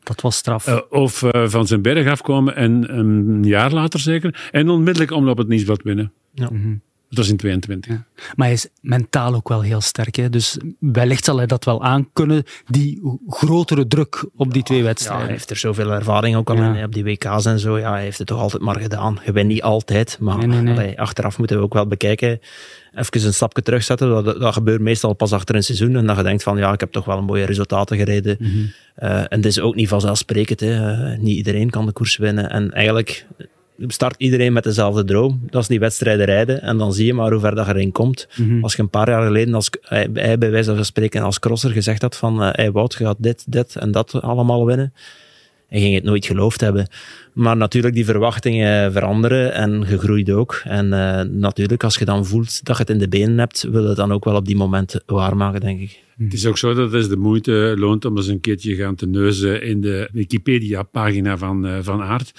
Dat 0.03 0.21
was 0.21 0.35
straf. 0.35 0.67
Uh, 0.67 0.79
of 0.89 1.21
uh, 1.21 1.47
van 1.47 1.67
zijn 1.67 1.81
berg 1.81 2.07
afkomen 2.07 2.55
en 2.55 2.97
een 2.97 3.43
jaar 3.43 3.71
later 3.71 3.99
zeker. 3.99 4.49
En 4.51 4.69
onmiddellijk 4.69 5.11
omloop 5.11 5.37
het 5.37 5.47
nieuwsblad 5.47 5.81
winnen. 5.83 6.11
Ja. 6.33 6.49
Mm 6.51 6.61
-hmm. 6.61 6.81
Dat 7.13 7.23
was 7.23 7.33
in 7.33 7.37
22. 7.37 7.91
Ja. 7.91 8.03
Maar 8.35 8.47
hij 8.47 8.55
is 8.55 8.67
mentaal 8.81 9.33
ook 9.33 9.49
wel 9.49 9.61
heel 9.61 9.81
sterk. 9.81 10.15
Hè? 10.15 10.29
Dus 10.29 10.57
wellicht 10.79 11.25
zal 11.25 11.37
hij 11.37 11.45
dat 11.45 11.65
wel 11.65 11.83
aankunnen, 11.83 12.43
die 12.67 13.19
grotere 13.27 13.87
druk 13.87 14.25
op 14.35 14.53
die 14.53 14.63
twee 14.63 14.83
wedstrijden. 14.83 15.19
Ja, 15.19 15.27
hij 15.27 15.37
heeft 15.37 15.49
er 15.49 15.57
zoveel 15.57 15.91
ervaring 15.91 16.35
ook 16.35 16.49
al 16.49 16.55
ja. 16.55 16.75
in, 16.75 16.83
op 16.83 16.93
die 16.93 17.03
WK's 17.03 17.45
en 17.45 17.59
zo. 17.59 17.79
Ja, 17.79 17.91
hij 17.91 18.03
heeft 18.03 18.17
het 18.17 18.27
toch 18.27 18.39
altijd 18.39 18.61
maar 18.61 18.79
gedaan. 18.79 19.19
Je 19.25 19.31
bent 19.31 19.47
niet 19.47 19.61
altijd, 19.61 20.17
maar 20.19 20.37
nee, 20.37 20.47
nee, 20.47 20.61
nee. 20.61 20.73
Allee, 20.73 20.99
achteraf 20.99 21.37
moeten 21.37 21.57
we 21.57 21.63
ook 21.63 21.73
wel 21.73 21.87
bekijken. 21.87 22.39
Even 22.93 23.25
een 23.25 23.33
stapje 23.33 23.61
terugzetten. 23.61 24.09
Dat, 24.09 24.39
dat 24.39 24.53
gebeurt 24.53 24.81
meestal 24.81 25.13
pas 25.13 25.33
achter 25.33 25.55
een 25.55 25.63
seizoen. 25.63 25.95
En 25.95 26.05
dat 26.05 26.17
je 26.17 26.23
denkt 26.23 26.43
van, 26.43 26.57
ja, 26.57 26.73
ik 26.73 26.79
heb 26.79 26.91
toch 26.91 27.05
wel 27.05 27.17
een 27.17 27.23
mooie 27.23 27.45
resultaten 27.45 27.97
gereden. 27.97 28.37
Mm 28.39 28.51
-hmm. 28.51 28.71
uh, 28.99 29.19
en 29.19 29.27
het 29.29 29.45
is 29.45 29.59
ook 29.59 29.75
niet 29.75 29.87
vanzelfsprekend. 29.87 30.59
Hè. 30.59 31.11
Uh, 31.13 31.19
niet 31.19 31.37
iedereen 31.37 31.69
kan 31.69 31.85
de 31.85 31.91
koers 31.91 32.17
winnen. 32.17 32.49
En 32.49 32.71
eigenlijk 32.71 33.25
start 33.77 34.15
iedereen 34.17 34.53
met 34.53 34.63
dezelfde 34.63 35.03
droom. 35.03 35.41
Dat 35.49 35.61
is 35.61 35.67
die 35.67 35.79
wedstrijden 35.79 36.25
rijden. 36.25 36.61
En 36.61 36.77
dan 36.77 36.93
zie 36.93 37.05
je 37.05 37.13
maar 37.13 37.31
hoe 37.31 37.39
ver 37.39 37.55
dat 37.55 37.67
erin 37.67 37.91
komt. 37.91 38.27
Mm 38.35 38.47
-hmm. 38.47 38.63
Als 38.63 38.75
je 38.75 38.81
een 38.81 38.89
paar 38.89 39.09
jaar 39.09 39.25
geleden, 39.25 39.53
als, 39.53 39.69
hij, 39.81 40.09
hij 40.13 40.37
bij 40.37 40.51
wijze 40.51 40.75
van 40.75 40.85
spreken 40.85 41.21
als 41.21 41.39
crosser 41.39 41.71
gezegd 41.71 42.01
had 42.01 42.17
van 42.17 42.43
uh, 42.43 42.49
hey 42.51 42.71
Wout, 42.71 42.95
je 42.97 43.05
gaat 43.05 43.15
dit, 43.19 43.43
dit 43.47 43.75
en 43.75 43.91
dat 43.91 44.21
allemaal 44.21 44.65
winnen. 44.65 44.93
Hij 45.73 45.81
ging 45.81 45.95
het 45.95 46.03
nooit 46.03 46.25
geloofd 46.25 46.61
hebben. 46.61 46.87
Maar 47.33 47.57
natuurlijk, 47.57 47.93
die 47.93 48.05
verwachtingen 48.05 48.91
veranderen 48.91 49.53
en 49.53 49.85
gegroeid 49.85 50.29
ook. 50.29 50.61
En 50.63 50.85
uh, 50.85 51.21
natuurlijk, 51.21 51.83
als 51.83 51.95
je 51.95 52.05
dan 52.05 52.25
voelt 52.25 52.65
dat 52.65 52.75
je 52.77 52.81
het 52.81 52.91
in 52.91 52.97
de 52.97 53.07
benen 53.07 53.37
hebt, 53.37 53.67
wil 53.71 53.83
het 53.87 53.97
dan 53.97 54.11
ook 54.11 54.25
wel 54.25 54.35
op 54.35 54.45
die 54.45 54.55
momenten 54.55 55.03
waarmaken, 55.05 55.59
denk 55.59 55.79
ik. 55.79 55.99
Het 56.17 56.33
is 56.33 56.45
ook 56.45 56.57
zo 56.57 56.73
dat 56.73 56.91
het 56.91 57.09
de 57.09 57.17
moeite 57.17 57.75
loont 57.77 58.05
om 58.05 58.17
eens 58.17 58.27
een 58.27 58.39
keertje 58.39 58.75
gaan 58.75 58.95
te 58.95 59.07
neuzen 59.07 59.63
in 59.63 59.81
de 59.81 60.09
Wikipedia-pagina 60.11 61.37
van, 61.37 61.65
uh, 61.65 61.77
van 61.81 62.01
Aard. 62.01 62.31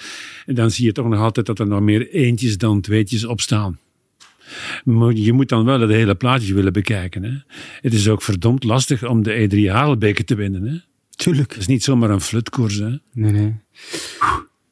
En 0.45 0.55
dan 0.55 0.71
zie 0.71 0.85
je 0.85 0.91
toch 0.91 1.07
nog 1.07 1.19
altijd 1.19 1.45
dat 1.45 1.59
er 1.59 1.67
nog 1.67 1.81
meer 1.81 2.09
eentjes 2.09 2.57
dan 2.57 2.81
tweetjes 2.81 3.25
op 3.25 3.41
staan. 3.41 3.79
Maar 4.83 5.13
je 5.13 5.33
moet 5.33 5.49
dan 5.49 5.65
wel 5.65 5.79
het 5.79 5.89
hele 5.89 6.15
plaatje 6.15 6.53
willen 6.53 6.73
bekijken. 6.73 7.23
Hè? 7.23 7.31
Het 7.81 7.93
is 7.93 8.07
ook 8.07 8.21
verdomd 8.21 8.63
lastig 8.63 9.07
om 9.07 9.23
de 9.23 9.49
E3 9.49 9.71
Haalbeker 9.71 10.25
te 10.25 10.35
winnen. 10.35 10.63
Hè? 10.63 10.77
Tuurlijk. 11.15 11.51
Het 11.51 11.61
is 11.61 11.67
niet 11.67 11.83
zomaar 11.83 12.09
een 12.09 12.21
flutkoers. 12.21 12.77
Hè? 12.77 12.97
Nee, 13.13 13.31
nee. 13.31 13.55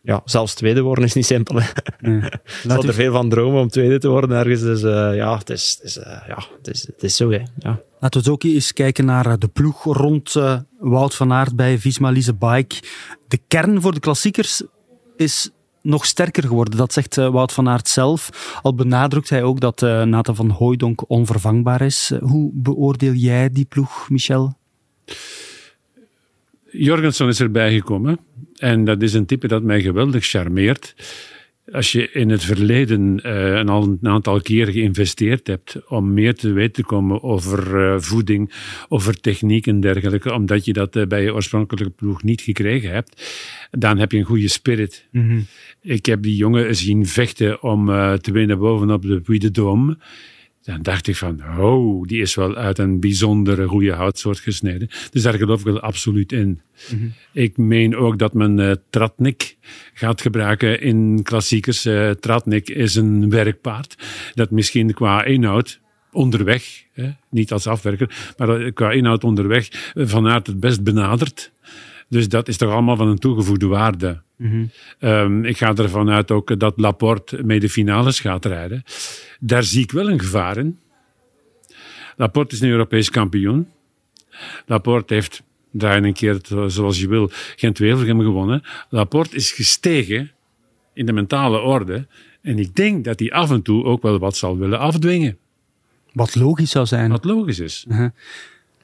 Ja, 0.01 0.21
zelfs 0.25 0.53
tweede 0.53 0.81
worden 0.81 1.03
is 1.03 1.13
niet 1.13 1.25
simpel. 1.25 1.61
Hè? 1.61 1.67
Nee. 1.99 2.29
Laat 2.63 2.83
er 2.83 2.93
veel 2.93 3.11
van 3.11 3.29
dromen 3.29 3.61
om 3.61 3.67
tweede 3.67 3.99
te 3.99 4.07
worden 4.07 4.37
ergens. 4.37 4.61
Dus 4.61 4.83
uh, 4.83 5.15
ja, 5.15 5.37
het 5.37 5.49
is, 5.49 5.77
het 5.79 5.83
is, 5.83 5.97
uh, 5.97 6.03
ja 6.27 6.43
het, 6.57 6.67
is, 6.67 6.87
het 6.87 7.03
is 7.03 7.15
zo. 7.15 7.31
Hè. 7.31 7.41
Ja. 7.57 7.81
Laten 7.99 8.23
we 8.23 8.31
ook 8.31 8.43
eens 8.43 8.73
kijken 8.73 9.05
naar 9.05 9.39
de 9.39 9.47
ploeg 9.47 9.83
rond 9.83 10.35
uh, 10.35 10.59
Wout 10.79 11.15
van 11.15 11.33
Aert 11.33 11.55
bij 11.55 11.79
Visma 11.79 12.09
Lise 12.09 12.33
Bike. 12.33 12.75
De 13.27 13.39
kern 13.47 13.81
voor 13.81 13.93
de 13.93 13.99
klassiekers 13.99 14.61
is 15.17 15.49
nog 15.81 16.05
sterker 16.05 16.43
geworden. 16.43 16.77
Dat 16.77 16.93
zegt 16.93 17.17
uh, 17.17 17.29
Wout 17.29 17.51
van 17.51 17.69
Aert 17.69 17.87
zelf. 17.87 18.29
Al 18.61 18.75
benadrukt 18.75 19.29
hij 19.29 19.43
ook 19.43 19.59
dat 19.59 19.81
uh, 19.81 20.01
Nathan 20.01 20.35
van 20.35 20.49
Hooijdonk 20.49 21.09
onvervangbaar 21.09 21.81
is. 21.81 22.11
hoe 22.21 22.51
beoordeel 22.53 23.13
jij 23.13 23.49
die 23.49 23.65
ploeg, 23.65 24.09
Michel? 24.09 24.57
Jorgensen 26.73 27.27
is 27.27 27.39
erbij 27.39 27.73
gekomen. 27.73 28.19
En 28.57 28.85
dat 28.85 29.01
is 29.01 29.13
een 29.13 29.25
type 29.25 29.47
dat 29.47 29.63
mij 29.63 29.81
geweldig 29.81 30.25
charmeert. 30.25 30.95
Als 31.71 31.91
je 31.91 32.11
in 32.11 32.29
het 32.29 32.43
verleden 32.43 33.19
uh, 33.25 33.53
een, 33.53 33.69
al, 33.69 33.83
een 33.83 33.99
aantal 34.01 34.41
keer 34.41 34.67
geïnvesteerd 34.67 35.47
hebt 35.47 35.87
om 35.87 36.13
meer 36.13 36.35
te 36.35 36.51
weten 36.51 36.73
te 36.73 36.83
komen 36.83 37.23
over 37.23 37.75
uh, 37.75 37.99
voeding, 37.99 38.51
over 38.89 39.19
techniek 39.19 39.67
en 39.67 39.79
dergelijke, 39.79 40.33
omdat 40.33 40.65
je 40.65 40.73
dat 40.73 40.95
uh, 40.95 41.05
bij 41.05 41.23
je 41.23 41.33
oorspronkelijke 41.33 41.93
ploeg 41.93 42.23
niet 42.23 42.41
gekregen 42.41 42.91
hebt, 42.91 43.33
dan 43.71 43.97
heb 43.97 44.11
je 44.11 44.17
een 44.17 44.23
goede 44.23 44.47
spirit. 44.47 45.07
Mm 45.11 45.29
-hmm. 45.29 45.45
Ik 45.81 46.05
heb 46.05 46.21
die 46.21 46.35
jongen 46.35 46.75
zien 46.75 47.05
vechten 47.05 47.63
om 47.63 47.85
te 48.21 48.31
winnen 48.31 48.59
bovenop 48.59 49.01
de 49.01 49.21
Puy 49.21 49.37
de 49.37 49.51
Dôme. 49.51 50.01
Dan 50.63 50.81
dacht 50.81 51.07
ik 51.07 51.15
van, 51.15 51.41
oh, 51.59 52.07
die 52.07 52.21
is 52.21 52.35
wel 52.35 52.55
uit 52.55 52.77
een 52.77 52.99
bijzondere 52.99 53.67
goede 53.67 53.91
houtsoort 53.91 54.39
gesneden. 54.39 54.89
Dus 55.11 55.21
daar 55.21 55.33
geloof 55.33 55.59
ik 55.59 55.65
wel 55.65 55.79
absoluut 55.79 56.31
in. 56.31 56.47
Mm 56.47 56.99
-hmm. 56.99 57.13
Ik 57.31 57.57
meen 57.57 57.95
ook 57.95 58.19
dat 58.19 58.33
men 58.33 58.57
uh, 58.57 58.71
Tratnik 58.89 59.57
gaat 59.93 60.21
gebruiken 60.21 60.81
in 60.81 61.19
klassiekers. 61.23 61.85
Uh, 61.85 62.09
Tratnik 62.09 62.69
is 62.69 62.95
een 62.95 63.29
werkpaard 63.29 63.95
dat 64.33 64.51
misschien 64.51 64.93
qua 64.93 65.23
inhoud 65.23 65.81
onderweg, 66.11 66.83
hè, 66.93 67.09
niet 67.29 67.51
als 67.51 67.67
afwerker, 67.67 68.33
maar 68.37 68.71
qua 68.71 68.91
inhoud 68.91 69.23
onderweg 69.23 69.91
vanuit 69.93 70.47
het 70.47 70.59
best 70.59 70.83
benadert. 70.83 71.51
Dus 72.09 72.29
dat 72.29 72.47
is 72.47 72.57
toch 72.57 72.71
allemaal 72.71 72.95
van 72.95 73.07
een 73.07 73.17
toegevoegde 73.17 73.67
waarde. 73.67 74.21
Mm 74.35 74.49
-hmm. 74.49 75.09
um, 75.09 75.45
ik 75.45 75.57
ga 75.57 75.75
ervan 75.75 76.09
uit 76.09 76.31
ook 76.31 76.59
dat 76.59 76.73
Laporte 76.75 77.43
mee 77.43 77.59
de 77.59 77.69
finales 77.69 78.19
gaat 78.19 78.45
rijden. 78.45 78.83
Daar 79.39 79.63
zie 79.63 79.83
ik 79.83 79.91
wel 79.91 80.09
een 80.09 80.19
gevaar 80.19 80.57
in. 80.57 80.79
Laporte 82.15 82.55
is 82.55 82.61
een 82.61 82.69
Europees 82.69 83.09
kampioen. 83.09 83.67
Laporte 84.65 85.13
heeft, 85.13 85.43
draai 85.71 86.01
een 86.01 86.13
keer 86.13 86.39
zoals 86.67 86.99
je 86.99 87.07
wil, 87.07 87.29
geen 87.55 87.73
Wevelgem 87.77 88.21
gewonnen. 88.21 88.63
Laporte 88.89 89.35
is 89.35 89.51
gestegen 89.51 90.31
in 90.93 91.05
de 91.05 91.13
mentale 91.13 91.59
orde. 91.59 92.07
En 92.41 92.59
ik 92.59 92.75
denk 92.75 93.03
dat 93.03 93.19
hij 93.19 93.31
af 93.31 93.51
en 93.51 93.61
toe 93.61 93.83
ook 93.83 94.01
wel 94.01 94.19
wat 94.19 94.37
zal 94.37 94.57
willen 94.57 94.79
afdwingen. 94.79 95.37
Wat 96.13 96.35
logisch 96.35 96.71
zou 96.71 96.85
zijn. 96.85 97.11
Wat 97.11 97.25
logisch 97.25 97.59
is. 97.59 97.85
Uh 97.87 97.97
-huh. 97.97 98.09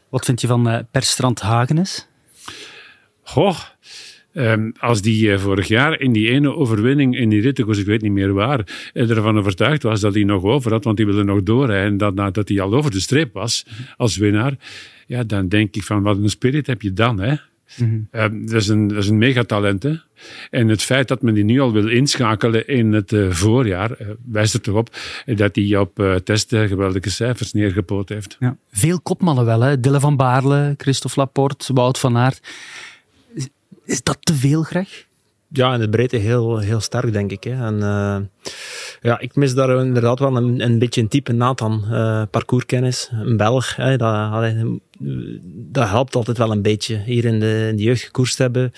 Wat 0.10 0.25
vind 0.25 0.41
je 0.41 0.47
van 0.47 0.67
uh, 0.67 0.79
Perstrand 0.91 1.41
Hagenes? 1.41 2.08
Goh, 3.30 3.60
um, 4.34 4.72
als 4.80 5.02
die 5.02 5.28
uh, 5.28 5.39
vorig 5.39 5.68
jaar 5.68 6.00
in 6.00 6.12
die 6.12 6.30
ene 6.30 6.56
overwinning 6.56 7.18
in 7.18 7.30
die 7.30 7.42
rittenkoers, 7.42 7.78
ik 7.78 7.86
weet 7.86 8.02
niet 8.02 8.12
meer 8.12 8.34
waar, 8.34 8.89
ervan 8.94 9.38
overtuigd 9.38 9.84
was 9.84 10.00
dat 10.00 10.13
hij 10.13 10.24
nog 10.24 10.44
over 10.44 10.72
had, 10.72 10.84
want 10.84 10.98
hij 10.98 11.08
wilde 11.08 11.24
nog 11.24 11.44
doorrijden, 11.44 11.98
dat, 11.98 12.15
nadat 12.15 12.50
hij 12.50 12.62
al 12.62 12.74
over 12.74 12.92
de 12.92 13.00
streep 13.00 13.34
was 13.34 13.65
als 13.98 14.18
winnaar, 14.18 14.54
ja, 15.08 15.24
dan 15.24 15.48
denk 15.48 15.76
ik 15.76 15.84
van 15.84 16.02
wat 16.02 16.18
een 16.18 16.30
spirit 16.30 16.68
heb 16.68 16.82
je 16.82 16.94
dan, 16.94 17.20
hè? 17.20 17.36
Mm 17.78 18.08
-hmm. 18.12 18.22
um, 18.22 18.46
dat, 18.46 18.62
is 18.62 18.68
een, 18.68 18.88
dat 18.88 18.98
is 18.98 19.10
een 19.10 19.18
megatalent. 19.18 19.84
Hè? 19.84 19.94
En 20.50 20.68
het 20.68 20.82
feit 20.82 21.08
dat 21.08 21.22
men 21.22 21.34
die 21.34 21.44
nu 21.44 21.60
al 21.60 21.72
wil 21.72 21.88
inschakelen 21.88 22.68
in 22.68 22.94
het 22.94 23.12
uh, 23.12 23.32
voorjaar, 23.32 23.92
uh, 23.92 24.08
wijst 24.26 24.54
er 24.54 24.62
toch 24.62 24.76
op 24.76 24.96
dat 25.26 25.56
hij 25.56 25.78
op 25.78 26.00
uh, 26.00 26.15
testen 26.15 26.68
geweldige 26.68 27.10
cijfers 27.10 27.54
neergepoot 27.54 28.10
heeft. 28.10 28.38
Ja. 28.39 28.58
Veel 28.72 29.02
kopmannen 29.02 29.46
wel, 29.46 29.62
hè? 29.62 29.80
Dille 29.80 30.00
van 30.00 30.15
Baarle, 30.15 30.74
Christophe 30.78 31.20
Laporte, 31.20 31.74
Wout 31.74 32.00
van 32.00 32.18
Aert. 32.18 32.39
Is 33.89 34.04
dat 34.04 34.17
te 34.19 34.34
veel, 34.34 34.63
Greg? 34.63 35.08
Ja, 35.47 35.73
in 35.73 35.80
de 35.80 35.89
breedte 35.89 36.15
heel, 36.15 36.58
heel 36.58 36.80
sterk, 36.80 37.13
denk 37.13 37.32
ik. 37.32 37.43
Hè. 37.43 37.65
En, 37.65 37.75
uh, 37.75 38.17
ja, 39.02 39.19
ik 39.19 39.36
mis 39.36 39.54
daar 39.54 39.86
inderdaad 39.86 40.19
wel 40.19 40.36
een, 40.36 40.62
een 40.63 40.80
beetje 40.80 41.02
een 41.02 41.08
type 41.08 41.32
Nathan. 41.32 41.86
Uh, 41.91 42.23
parcourskennis, 42.32 43.10
een 43.12 43.38
Belg. 43.38 43.75
Hè, 43.75 43.97
dat, 43.97 44.54
dat 45.71 45.88
helpt 45.88 46.15
altijd 46.15 46.38
wel 46.38 46.52
een 46.52 46.62
beetje. 46.62 46.97
Hier 47.06 47.25
in 47.25 47.39
de, 47.39 47.67
in 47.69 47.75
de 47.75 47.84
jeugd 47.84 48.04
gekoerst 48.04 48.38
hebben. 48.38 48.71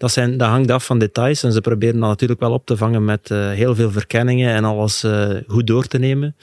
Dat, 0.00 0.12
zijn, 0.12 0.36
dat 0.36 0.48
hangt 0.48 0.70
af 0.70 0.84
van 0.84 0.98
details. 0.98 1.42
En 1.42 1.52
ze 1.52 1.60
proberen 1.60 2.00
dat 2.00 2.08
natuurlijk 2.08 2.40
wel 2.40 2.52
op 2.52 2.66
te 2.66 2.76
vangen 2.76 3.04
met 3.04 3.30
uh, 3.30 3.50
heel 3.50 3.74
veel 3.74 3.90
verkenningen 3.90 4.54
en 4.54 4.64
alles 4.64 5.04
goed 5.46 5.66
door 5.66 5.86
te 5.86 5.98
nemen. 5.98 6.34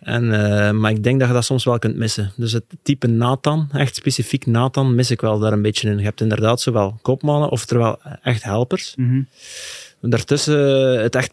En, 0.00 0.24
uh, 0.24 0.70
maar 0.70 0.90
ik 0.90 1.02
denk 1.02 1.18
dat 1.18 1.28
je 1.28 1.34
dat 1.34 1.44
soms 1.44 1.64
wel 1.64 1.78
kunt 1.78 1.96
missen. 1.96 2.32
Dus 2.36 2.52
het 2.52 2.64
type 2.82 3.06
Nathan, 3.06 3.68
echt 3.72 3.94
specifiek 3.94 4.46
Nathan, 4.46 4.94
mis 4.94 5.10
ik 5.10 5.20
wel 5.20 5.38
daar 5.38 5.52
een 5.52 5.62
beetje 5.62 5.90
in. 5.90 5.98
Je 5.98 6.04
hebt 6.04 6.20
inderdaad 6.20 6.60
zowel 6.60 6.98
kopmannen, 7.02 7.48
oftewel 7.48 7.98
echt 8.22 8.42
helpers. 8.42 8.92
-hmm. 8.96 9.28
Daartussen 10.00 11.02
het 11.02 11.14
echt 11.14 11.32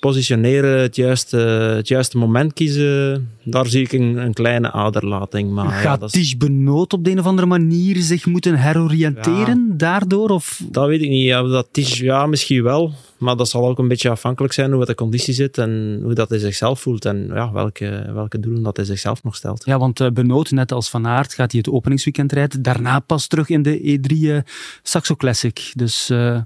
positioneren, 0.00 0.80
het 0.80 0.96
juiste, 0.96 1.36
het 1.36 1.88
juiste 1.88 2.18
moment 2.18 2.52
kiezen, 2.52 3.28
daar 3.42 3.66
zie 3.66 3.82
ik 3.82 3.92
een, 3.92 4.16
een 4.16 4.32
kleine 4.32 4.72
aderlating. 4.72 5.50
Maar, 5.50 5.70
Gaat 5.70 5.82
ja, 5.82 5.96
dat 5.96 6.14
is... 6.14 6.36
Benoot 6.36 6.92
op 6.92 7.04
de 7.04 7.10
een 7.10 7.18
of 7.18 7.26
andere 7.26 7.46
manier 7.46 7.96
zich 7.96 8.26
moeten 8.26 8.54
heroriënteren 8.54 9.66
ja, 9.68 9.76
daardoor? 9.76 10.28
Of? 10.30 10.62
Dat 10.70 10.86
weet 10.86 11.02
ik 11.02 11.08
niet. 11.08 11.24
Ja, 11.24 11.42
dat 11.42 11.68
is, 11.72 11.98
ja, 11.98 12.26
misschien 12.26 12.62
wel. 12.62 12.92
Maar 13.18 13.36
dat 13.36 13.48
zal 13.48 13.68
ook 13.68 13.78
een 13.78 13.88
beetje 13.88 14.10
afhankelijk 14.10 14.52
zijn 14.52 14.72
hoe 14.72 14.84
de 14.84 14.94
conditie 14.94 15.34
zit 15.34 15.58
en 15.58 16.00
hoe 16.02 16.14
dat 16.14 16.28
hij 16.28 16.38
zichzelf 16.38 16.80
voelt 16.80 17.04
en 17.04 17.26
ja, 17.26 17.52
welke, 17.52 18.10
welke 18.14 18.40
doelen 18.40 18.62
dat 18.62 18.76
hij 18.76 18.86
zichzelf 18.86 19.22
nog 19.22 19.36
stelt. 19.36 19.64
Ja, 19.64 19.78
want 19.78 20.00
uh, 20.00 20.08
Benoot, 20.10 20.50
net 20.50 20.72
als 20.72 20.90
Van 20.90 21.06
Aert, 21.06 21.34
gaat 21.34 21.52
hij 21.52 21.60
het 21.64 21.74
openingsweekend 21.74 22.32
rijden. 22.32 22.62
Daarna 22.62 22.98
pas 22.98 23.26
terug 23.26 23.48
in 23.48 23.62
de 23.62 23.98
E3 24.00 24.16
uh, 24.16 24.38
Saxo 24.82 25.14
Classic. 25.14 25.72
Dus 25.74 26.10
uh, 26.10 26.40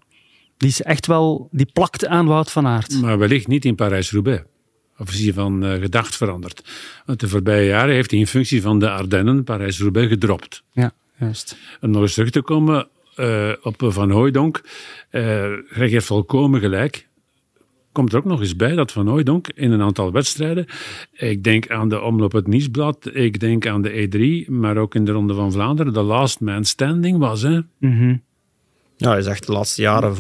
die 0.57 0.69
is 0.69 0.83
echt 0.83 1.07
wel, 1.07 1.49
die 1.51 1.71
plakt 1.73 2.07
aan 2.07 2.27
Wout 2.27 2.53
van 2.53 2.66
Aert. 2.66 3.01
Maar 3.01 3.19
wellicht 3.19 3.47
niet 3.47 3.64
in 3.64 3.75
Parijs-Roubaix. 3.75 4.42
Of 4.99 5.11
is 5.11 5.23
hij 5.23 5.33
van 5.33 5.64
uh, 5.64 5.81
gedacht 5.81 6.16
veranderd? 6.16 6.71
Want 7.07 7.21
de 7.21 7.29
voorbije 7.29 7.66
jaren 7.66 7.95
heeft 7.95 8.11
hij 8.11 8.21
in 8.21 8.27
functie 8.27 8.62
van 8.62 8.79
de 8.79 8.90
Ardennen 8.90 9.45
Parijs-Roubaix 9.45 10.09
gedropt. 10.09 10.62
Ja, 10.73 10.92
juist. 11.19 11.57
Om 11.81 11.90
nog 11.90 12.03
eens 12.03 12.14
terug 12.14 12.31
te 12.31 12.42
komen 12.42 12.88
uh, 13.16 13.53
op 13.62 13.75
Van 13.79 14.11
Hooijdonk. 14.11 14.61
Uh, 15.11 15.53
Greg 15.69 15.90
heeft 15.90 16.07
volkomen 16.07 16.61
gelijk. 16.61 17.09
Komt 17.92 18.12
er 18.12 18.19
ook 18.19 18.25
nog 18.25 18.40
eens 18.40 18.57
bij 18.57 18.75
dat 18.75 18.92
Van 18.92 19.09
Hooijdonk 19.09 19.49
in 19.55 19.71
een 19.71 19.83
aantal 19.83 20.12
wedstrijden. 20.12 20.66
Ik 21.12 21.45
denk 21.45 21.71
aan 21.71 21.88
de 21.88 22.01
omloop 22.01 22.33
het 22.33 22.47
Nieuwsblad. 22.47 23.11
Ik 23.12 23.40
denk 23.40 23.66
aan 23.66 23.83
de 23.83 24.45
E3. 24.47 24.51
Maar 24.51 24.77
ook 24.77 24.95
in 24.95 25.05
de 25.05 25.12
Ronde 25.12 25.35
van 25.35 25.53
Vlaanderen. 25.53 25.92
De 25.92 26.03
last 26.03 26.40
man 26.40 26.64
standing 26.64 27.19
was. 27.19 27.42
Hè? 27.42 27.61
Mm 27.79 27.99
-hmm. 27.99 28.23
Ja, 28.99 29.09
hij 29.11 29.19
is 29.19 29.27
echt 29.27 29.47
de 29.47 29.53
laatste 29.53 29.83
jaren 29.83 30.17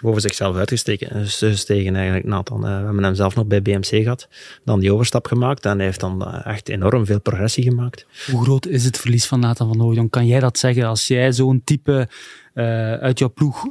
boven 0.00 0.20
zichzelf 0.20 0.56
uitgesteken 0.56 1.10
eh, 1.10 1.20
gestegen 1.24 1.96
eigenlijk, 1.96 2.26
Nathan. 2.26 2.66
Eh, 2.66 2.78
we 2.78 2.84
hebben 2.84 3.02
hem 3.02 3.14
zelf 3.14 3.34
nog 3.34 3.46
bij 3.46 3.62
BMC 3.62 3.86
gehad, 3.86 4.28
dan 4.64 4.80
die 4.80 4.92
overstap 4.92 5.26
gemaakt 5.26 5.64
en 5.64 5.76
hij 5.76 5.84
heeft 5.84 6.00
dan 6.00 6.24
eh, 6.24 6.46
echt 6.46 6.68
enorm 6.68 7.06
veel 7.06 7.20
progressie 7.20 7.64
gemaakt. 7.64 8.06
Hoe 8.30 8.42
groot 8.42 8.66
is 8.66 8.84
het 8.84 8.98
verlies 8.98 9.26
van 9.26 9.40
Nathan 9.40 9.68
van 9.68 9.80
Hooydonk? 9.80 10.10
Kan 10.10 10.26
jij 10.26 10.40
dat 10.40 10.58
zeggen 10.58 10.84
als 10.84 11.06
jij 11.06 11.32
zo'n 11.32 11.62
type 11.64 12.08
eh, 12.54 12.92
uit 12.92 13.18
jouw 13.18 13.32
ploeg 13.32 13.64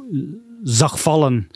zag 0.62 1.00
vallen? 1.00 1.48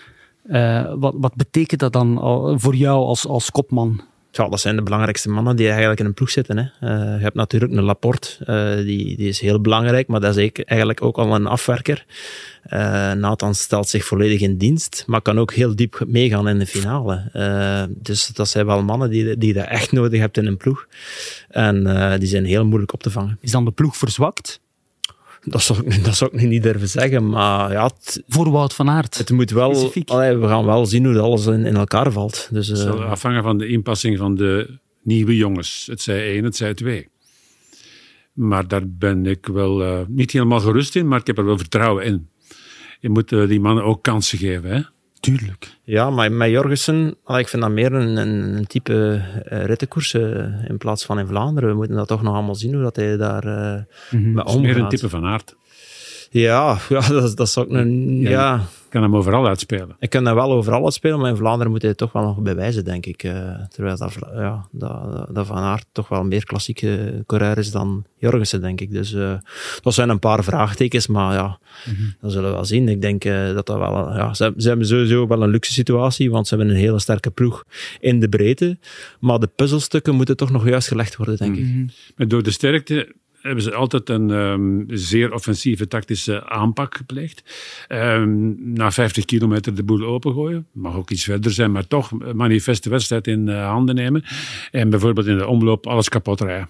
Wat, 0.99 1.15
wat 1.17 1.35
betekent 1.35 1.81
dat 1.81 1.93
dan 1.93 2.19
voor 2.61 2.75
jou 2.75 3.05
als, 3.05 3.27
als 3.27 3.51
kopman? 3.51 4.01
Ja, 4.35 4.49
dat 4.49 4.61
zijn 4.61 4.77
de 4.77 4.83
belangrijkste 4.83 5.29
mannen 5.31 5.57
die 5.57 5.69
eigenlijk 5.69 6.01
in 6.01 6.07
een 6.07 6.15
ploeg 6.15 6.31
zitten. 6.31 6.57
Hè. 6.57 6.63
Eh, 6.63 7.17
je 7.17 7.23
hebt 7.23 7.35
natuurlijk 7.35 7.73
een 7.73 7.83
Laporte, 7.83 8.45
eh, 8.45 8.77
die, 8.77 9.17
die 9.17 9.29
is 9.29 9.41
heel 9.41 9.61
belangrijk, 9.61 10.09
maar 10.09 10.21
dat 10.21 10.37
is 10.37 10.51
eigenlijk- 10.65 11.03
ook 11.03 11.19
al 11.19 11.35
een 11.35 11.47
afwerker. 11.47 12.05
Eh, 12.63 13.13
Nathan 13.13 13.55
stelt 13.55 13.89
zich 13.89 14.05
volledig 14.05 14.41
in 14.41 14.57
dienst, 14.57 15.05
maar 15.07 15.23
kan 15.23 15.39
ook 15.39 15.53
heel 15.53 15.77
diep 15.77 16.05
meegaan 16.07 16.49
in 16.49 16.59
de 16.59 16.67
finale. 16.67 17.31
Dus 17.89 18.27
dat 18.27 18.49
zijn 18.49 18.67
wel 18.67 18.83
mannen 18.83 19.11
die, 19.11 19.37
die 19.39 19.55
je 19.55 19.61
echt 19.61 19.93
nodig 19.93 20.21
hebt 20.21 20.37
in 20.37 20.47
een 20.47 20.57
ploeg. 20.57 20.87
En 21.49 21.85
die 22.19 22.29
zijn 22.29 22.45
heel 22.45 22.65
moeilijk 22.65 22.93
op 22.93 23.03
te 23.03 23.11
vangen. 23.11 23.39
Is 23.41 23.51
dan 23.51 23.65
de 23.65 23.71
ploeg 23.71 23.97
verzwakt 23.97 24.61
Dat 25.45 25.63
zou 25.63 25.79
ik, 25.79 25.97
nu- 25.97 26.03
dat 26.09 26.15
zou 26.17 26.31
ik 26.35 26.41
nu 26.41 26.47
niet 26.47 26.63
durven 26.63 26.89
zeggen, 26.89 27.29
maar 27.29 27.73
ja, 27.73 27.85
het, 27.85 28.23
voor 28.29 28.51
Wout 28.51 28.75
van 28.75 28.91
Aert? 28.91 29.19
het 29.19 29.31
moet 29.31 29.51
wel... 29.51 29.75
Specifiek. 29.75 30.11
Allee, 30.11 30.37
we 30.37 30.47
gaan 30.47 30.65
wel 30.65 30.87
zien 30.87 31.05
hoe 31.05 31.15
dat 31.15 31.23
alles 31.23 31.47
in, 31.47 31.67
in 31.67 31.77
elkaar 31.77 32.13
valt. 32.13 32.49
Dus, 32.51 32.69
Het 32.69 32.79
eh, 32.79 32.85
zal 32.85 33.03
afhangen 33.03 33.43
van 33.43 33.59
de 33.59 33.67
inpassing 33.67 34.19
van 34.19 34.35
de 34.35 34.79
nieuwe 35.03 35.37
jongens. 35.37 35.87
Het 35.91 36.01
zij 36.01 36.33
één, 36.33 36.45
het 36.45 36.57
zij 36.57 36.75
twee. 36.75 37.09
Maar 38.33 38.69
daar 38.69 38.89
ben 38.89 39.27
ik 39.27 39.47
wel 39.47 39.83
eh, 39.83 39.99
niet 40.09 40.31
helemaal 40.31 40.61
gerust 40.61 40.97
in, 40.97 41.09
maar 41.09 41.21
ik 41.21 41.27
heb 41.27 41.39
er 41.39 41.45
wel 41.45 41.59
vertrouwen 41.59 42.05
in. 42.05 42.29
Je 43.01 43.09
moet 43.09 43.33
eh, 43.33 43.49
die 43.49 43.61
mannen 43.61 43.85
ook 43.85 44.03
kansen 44.03 44.39
geven. 44.39 44.71
Hè? 44.71 44.81
Tuurlijk. 45.23 45.77
Ja, 45.85 46.11
maar 46.11 46.33
met 46.33 46.51
Jorgensen, 46.51 47.17
allee, 47.25 47.41
ik 47.41 47.49
vind 47.49 47.63
dat 47.63 47.71
meer 47.71 47.93
een, 47.93 48.17
een, 48.17 48.67
type 48.67 48.93
uh, 49.53 49.65
rittenkoers 49.65 50.15
uh, 50.15 50.69
in 50.69 50.79
plaats 50.79 51.05
van 51.05 51.19
in 51.19 51.27
Vlaanderen. 51.27 51.69
We 51.69 51.77
moeten 51.77 51.97
dat 51.97 52.09
toch 52.09 52.23
nog 52.23 52.35
allemaal 52.35 52.55
zien 52.55 52.75
hoe 52.75 52.83
dat 52.83 52.97
hij 52.97 53.17
daar 53.17 53.47
uh, 53.47 53.53
mee 54.11 54.35
is 54.35 54.43
omgaat. 54.43 54.61
meer 54.61 54.77
een 54.77 54.89
type 54.89 55.09
van 55.09 55.25
aard. 55.25 55.57
Ja, 56.31 56.79
ja 56.89 57.01
dat, 57.01 57.37
dat 57.37 57.49
zou 57.49 57.79
ik. 57.79 58.29
Ja. 58.29 58.61
Ik 58.93 59.01
kan 59.01 59.11
hem 59.11 59.17
overal 59.17 59.47
uitspelen. 59.47 59.97
Ik 59.99 60.11
kan 60.11 60.25
dat 60.25 60.35
wel 60.35 60.53
overal 60.53 60.85
uitspelen, 60.85 61.19
maar 61.21 61.31
in 61.31 61.37
Vlaanderen 61.37 61.73
moet 61.73 61.83
hij 61.83 61.95
toch 61.95 62.13
wel 62.13 62.23
nog 62.23 62.41
bewijzen, 62.41 62.85
denk 62.85 63.07
ik. 63.07 63.23
Uh, 63.23 63.33
terwijl 63.69 63.97
dat, 63.97 64.17
ja, 64.35 64.67
dat, 64.71 65.27
dat 65.35 65.47
Van 65.47 65.57
Aert 65.57 65.87
toch 65.93 66.09
wel 66.09 66.25
meer 66.25 66.45
klassieke 66.45 67.23
coureur 67.27 67.59
is 67.59 67.71
dan 67.71 68.05
Jorgensen, 68.17 68.61
denk 68.61 68.81
ik. 68.81 68.91
Dus 68.91 69.13
uh, 69.13 69.35
dat 69.81 69.95
zijn 69.95 70.09
een 70.09 70.19
paar 70.19 70.45
vraagtekens, 70.45 71.07
maar 71.07 71.35
ja, 71.35 71.59
mm 71.87 71.95
-hmm. 71.95 72.15
dat 72.21 72.33
zullen 72.33 72.49
we 72.49 72.55
wel 72.55 72.65
zien. 72.65 72.89
Ik 72.89 73.01
denk 73.01 73.25
uh, 73.25 73.55
dat 73.55 73.67
dat 73.67 73.79
wel... 73.79 74.17
Ja, 74.17 74.35
ze, 74.35 74.55
ze, 74.57 74.69
hebben 74.69 74.87
sowieso 74.87 75.27
wel 75.27 75.43
een 75.43 75.51
luxe 75.51 75.73
situatie, 75.73 76.31
want 76.31 76.49
ze 76.49 76.57
hebben 76.57 76.75
een 76.75 76.81
hele 76.81 77.01
sterke 77.01 77.31
ploeg 77.31 77.65
in 78.01 78.21
de 78.21 78.29
breedte. 78.29 78.79
Maar 79.21 79.39
de 79.39 79.51
puzzelstukken 79.57 80.15
moeten 80.15 80.37
toch 80.37 80.51
nog 80.51 80.69
juist 80.69 80.89
gelegd 80.89 81.17
worden, 81.17 81.37
denk 81.37 81.57
mm 81.57 81.65
-hmm. 81.65 81.83
ik. 81.83 82.13
Maar 82.17 82.29
door 82.29 82.43
de 82.43 82.51
sterkte 82.51 83.15
hebben 83.43 83.63
ze 83.63 83.75
altijd 83.75 84.09
een 84.09 84.31
um, 84.31 84.85
zeer 84.89 85.33
offensieve 85.33 85.89
tactische 85.89 86.49
aanpak 86.49 86.97
gepleegd. 86.97 87.43
Um, 87.89 88.57
na 88.73 88.91
50 88.91 89.25
kilometer 89.25 89.75
de 89.75 89.83
boel 89.83 90.05
opengooien. 90.05 90.67
Mag 90.73 90.97
ook 90.97 91.11
iets 91.11 91.25
verder 91.25 91.51
zijn, 91.51 91.73
maar 91.73 91.87
toch 91.87 92.35
manifeste 92.35 92.91
wedstrijd 92.91 93.27
in 93.27 93.47
uh, 93.47 93.69
handen 93.69 93.95
nemen. 93.95 94.25
En 94.71 94.91
bijvoorbeeld 94.91 95.27
in 95.27 95.39
de 95.39 95.47
omloop 95.47 95.87
alles 95.87 96.09
kapot 96.09 96.41
rijden. 96.41 96.69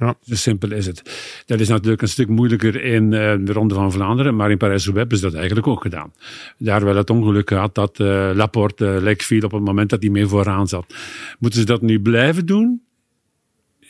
Ja. 0.00 0.14
Zo 0.22 0.34
simpel 0.34 0.72
is 0.72 0.86
het. 0.86 1.02
Dat 1.46 1.60
is 1.60 1.68
natuurlijk 1.68 2.02
een 2.02 2.08
stuk 2.08 2.28
moeilijker 2.28 2.84
in 2.84 3.04
uh, 3.04 3.34
de 3.40 3.52
Ronde 3.52 3.74
van 3.74 3.92
Vlaanderen, 3.92 4.36
maar 4.36 4.50
in 4.50 4.56
Parijs-Roubaix 4.56 5.08
hebben 5.08 5.18
ze 5.18 5.24
dat 5.24 5.34
eigenlijk 5.34 5.66
ook 5.66 5.82
gedaan. 5.82 6.12
Daar 6.58 6.84
wel 6.84 6.96
het 6.96 7.10
ongeluk 7.10 7.48
gehad 7.48 7.74
dat 7.74 7.98
uh, 7.98 8.30
Laporte 8.34 8.84
uh, 8.84 9.02
lek 9.02 9.22
viel 9.22 9.44
op 9.44 9.52
het 9.52 9.64
moment 9.64 9.90
dat 9.90 10.02
hij 10.02 10.10
mee 10.10 10.26
vooraan 10.26 10.68
zat. 10.68 10.94
Moeten 11.38 11.60
ze 11.60 11.66
dat 11.66 11.82
nu 11.82 12.00
blijven 12.00 12.46
doen? 12.46 12.82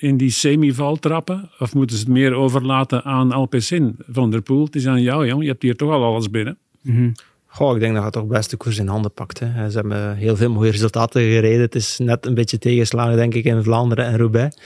In 0.00 0.16
die 0.16 0.30
semi-valtrappen? 0.30 1.50
Of 1.58 1.74
moeten 1.74 1.96
ze 1.96 2.02
het 2.02 2.12
meer 2.12 2.32
overlaten 2.32 3.04
aan 3.04 3.32
Alpecin? 3.32 3.96
Van 4.08 4.30
der 4.30 4.42
Poel, 4.42 4.64
het 4.64 4.76
is 4.76 4.86
aan 4.86 5.02
jou, 5.02 5.26
jong. 5.26 5.42
Je 5.42 5.48
hebt 5.48 5.62
hier 5.62 5.76
toch 5.76 5.90
al 5.90 6.04
alles 6.04 6.30
binnen. 6.30 6.58
Mm 6.82 6.94
-hmm. 6.96 7.12
Goh, 7.52 7.74
ik 7.74 7.80
denk 7.80 7.94
dat 7.94 8.04
je 8.04 8.10
toch 8.10 8.26
best 8.26 8.50
de 8.50 8.56
koers 8.56 8.78
in 8.78 8.86
handen 8.86 9.12
pakt. 9.12 9.38
Hè. 9.38 9.70
Ze 9.70 9.76
hebben 9.76 10.16
heel 10.16 10.36
veel 10.36 10.50
mooie 10.50 10.70
resultaten 10.70 11.22
gereden. 11.22 11.60
Het 11.60 11.74
is 11.74 11.98
net 11.98 12.26
een 12.26 12.34
beetje 12.34 12.58
tegenslagen, 12.58 13.16
denk 13.16 13.34
ik, 13.34 13.44
in 13.44 13.62
Vlaanderen 13.62 14.04
en 14.04 14.16
Roubaix. 14.16 14.56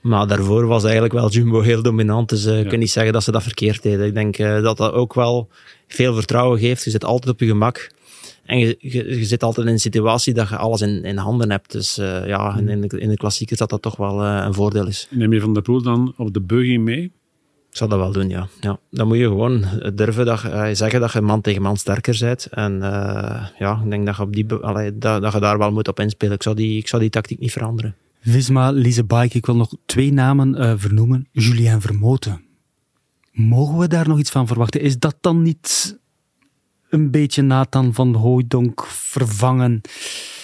Maar 0.00 0.26
daarvoor 0.26 0.66
was 0.66 0.82
eigenlijk 0.82 1.14
wel 1.14 1.30
Jumbo 1.30 1.60
heel 1.60 1.82
dominant. 1.82 2.28
Dus 2.28 2.46
uh, 2.46 2.62
ja. 2.62 2.68
kunt 2.68 2.80
niet 2.80 2.90
zeggen 2.90 3.12
dat 3.12 3.22
ze 3.22 3.30
dat 3.30 3.42
verkeerd 3.42 3.82
deden. 3.82 4.06
Ik 4.06 4.14
denk 4.14 4.38
uh, 4.38 4.62
dat 4.62 4.76
dat 4.76 4.92
ook 4.92 5.14
wel 5.14 5.48
veel 5.88 6.14
vertrouwen 6.14 6.58
geeft. 6.58 6.84
Je 6.84 6.90
zit 6.90 7.04
altijd 7.04 7.32
op 7.32 7.40
je 7.40 7.46
gemak. 7.46 7.90
En 8.44 8.58
je, 8.58 8.76
je, 8.78 9.18
je, 9.18 9.24
zit 9.24 9.42
altijd 9.42 9.66
in 9.66 9.72
een 9.72 9.78
situatie 9.78 10.34
dat 10.34 10.48
je 10.48 10.56
alles 10.56 10.80
in, 10.80 11.04
in 11.04 11.16
handen 11.16 11.50
hebt. 11.50 11.72
Dus 11.72 11.98
uh, 11.98 12.26
ja, 12.26 12.56
in 12.56 12.80
de, 12.80 12.98
in 13.00 13.08
de 13.08 13.16
klassiekers 13.16 13.58
dat 13.58 13.70
dat 13.70 13.82
toch 13.82 13.96
wel 13.96 14.24
uh, 14.24 14.42
een 14.46 14.54
voordeel 14.54 14.86
is. 14.86 15.08
Neem 15.10 15.32
je 15.32 15.40
Van 15.40 15.54
der 15.54 15.62
Poel 15.62 15.82
dan 15.82 16.14
op 16.16 16.34
de 16.34 16.40
buggy 16.40 16.76
mee? 16.76 17.02
Ik 17.70 17.80
zou 17.80 17.90
dat 17.90 17.98
wel 17.98 18.12
doen, 18.12 18.28
ja. 18.28 18.48
ja. 18.60 18.78
Dan 18.90 19.06
moet 19.06 19.16
je 19.16 19.24
gewoon 19.24 19.64
durven 19.94 20.26
dat, 20.26 20.44
uh, 20.44 20.68
zeggen 20.72 21.00
dat 21.00 21.12
je 21.12 21.20
man 21.20 21.40
tegen 21.40 21.62
man 21.62 21.76
sterker 21.76 22.16
bent. 22.20 22.46
En 22.50 22.78
ja, 23.58 23.80
ik 23.84 23.90
denk 23.90 24.06
dat 24.06 24.16
je, 24.16 24.22
op 24.22 24.34
die, 24.34 24.52
allee, 24.54 24.98
dat, 24.98 25.22
dat 25.22 25.32
je 25.32 25.40
daar 25.40 25.58
wel 25.58 25.72
moet 25.72 25.88
op 25.88 26.00
inspelen. 26.00 26.34
Ik 26.34 26.42
zou 26.42 26.54
die, 26.54 26.78
ik 26.78 26.88
zou 26.88 27.02
die 27.02 27.10
tactiek 27.10 27.38
niet 27.38 27.52
veranderen. 27.52 27.94
Visma, 28.20 28.70
Lise 28.70 29.04
Bike, 29.04 29.36
ik 29.36 29.46
wil 29.46 29.56
nog 29.56 29.72
twee 29.86 30.12
namen 30.12 30.78
vernoemen. 30.78 31.28
Julien 31.32 31.80
Vermoten. 31.80 32.42
Mogen 33.32 33.78
we 33.78 33.88
daar 33.88 34.08
nog 34.08 34.18
iets 34.18 34.30
van 34.30 34.46
verwachten? 34.46 34.80
Is 34.80 34.98
dat 34.98 35.16
dan 35.20 35.42
niet 35.42 35.98
een 36.94 37.10
beetje 37.10 37.42
Nathan 37.42 37.94
van 37.94 38.14
Hooijdonk 38.14 38.86
vervangen? 38.86 39.80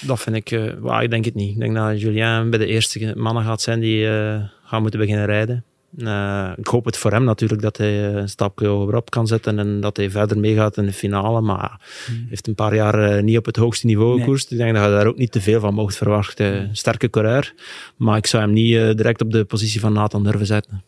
Dat 0.01 0.21
vind 0.21 0.37
ik, 0.37 0.51
uh, 0.51 0.73
well, 0.81 1.03
ik 1.03 1.11
denk 1.11 1.25
het 1.25 1.35
niet. 1.35 1.51
Ik 1.51 1.59
denk 1.59 1.75
dat 1.75 2.01
Julien 2.01 2.51
bij 2.51 2.59
de 2.59 2.67
eerste 2.67 3.15
mannen 3.17 3.45
gaat 3.45 3.63
zijn 3.63 3.81
die 3.81 4.05
uh, 4.05 4.43
gaan 4.65 4.83
moeten 4.83 5.01
beginnen 5.01 5.27
rijden. 5.27 5.65
Uh, 5.97 6.53
ik 6.57 6.67
hoop 6.67 6.85
het 6.85 6.97
voor 6.97 7.13
hem 7.13 7.25
natuurlijk 7.25 7.63
dat 7.63 7.77
hij 7.77 8.05
een 8.05 8.29
stapje 8.29 8.67
hogerop 8.67 9.11
kan 9.11 9.27
zetten 9.27 9.59
en 9.59 9.81
dat 9.81 9.97
hij 9.97 10.11
verder 10.11 10.39
meegaat 10.39 10.77
in 10.77 10.87
de 10.87 10.93
finale. 10.93 11.41
Maar 11.41 11.79
hij 12.07 12.15
hmm. 12.15 12.27
heeft 12.29 12.47
een 12.47 12.55
paar 12.55 12.75
jaar 12.75 13.23
niet 13.23 13.39
op 13.39 13.47
het 13.47 13.57
hoogste 13.57 13.87
niveau 13.87 14.19
gekoerst. 14.19 14.51
Nee. 14.51 14.59
Ik 14.59 14.65
denk 14.65 14.77
dat 14.77 14.87
je 14.87 14.97
daar 14.97 15.07
ook 15.07 15.19
niet 15.19 15.33
te 15.33 15.41
veel 15.41 15.61
van 15.61 15.75
mocht 15.75 15.97
verwachten. 15.97 16.69
Sterke 16.73 17.11
coureur, 17.11 17.55
maar 17.97 18.17
ik 18.17 18.27
zou 18.27 18.43
hem 18.43 18.53
niet 18.53 18.97
direct 18.97 19.21
op 19.21 19.31
de 19.31 19.45
positie 19.45 19.81
van 19.81 19.93
Nathan 19.93 20.25
durven 20.25 20.47
zetten. 20.47 20.83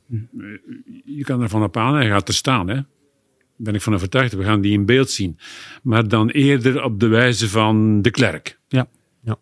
Je 1.05 1.25
kan 1.25 1.43
ervan 1.43 1.63
op 1.63 1.77
aan, 1.77 1.95
hij 1.95 2.09
gaat 2.09 2.29
er 2.29 2.35
staan 2.35 2.69
hè 2.69 2.81
ben 3.63 3.75
ik 3.75 3.83
van 3.83 3.95
overtuigd. 3.95 4.33
We 4.33 4.45
gaan 4.45 4.61
die 4.61 4.73
in 4.73 4.87
beeld 4.87 5.11
zien. 5.11 5.39
Maar 5.83 6.09
dan 6.09 6.29
eerder 6.29 6.83
op 6.83 7.01
de 7.01 7.07
wijze 7.07 7.49
van 7.49 8.03
de 8.03 8.11
klerk. 8.11 8.59
Ja. 8.69 8.89
ja. 9.21 9.37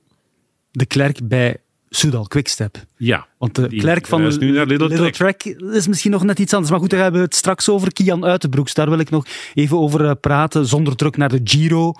De 0.70 0.86
klerk 0.86 1.28
bij 1.28 1.56
Soudal 1.88 2.26
Quickstep. 2.26 2.84
Ja. 2.96 3.26
Want 3.38 3.54
de 3.54 3.68
klerk 3.68 4.06
van 4.06 4.22
is 4.22 4.38
nu 4.38 4.50
naar 4.50 4.66
Little, 4.66 4.88
Little 4.88 5.10
Track. 5.10 5.36
Track. 5.36 5.56
is 5.74 5.86
misschien 5.86 6.10
nog 6.10 6.24
net 6.24 6.38
iets 6.38 6.52
anders. 6.52 6.70
Maar 6.70 6.80
goed, 6.80 6.90
daar 6.90 7.02
hebben 7.02 7.20
we 7.20 7.26
het 7.26 7.36
straks 7.36 7.68
over. 7.68 7.92
Kian 7.92 8.24
Uitenbroeks, 8.24 8.74
daar 8.74 8.90
wil 8.90 8.98
ik 8.98 9.10
nog 9.10 9.26
even 9.54 9.78
over 9.78 10.16
praten. 10.16 10.66
Zonder 10.66 10.96
druk 10.96 11.16
naar 11.16 11.28
de 11.28 11.40
Giro. 11.44 11.92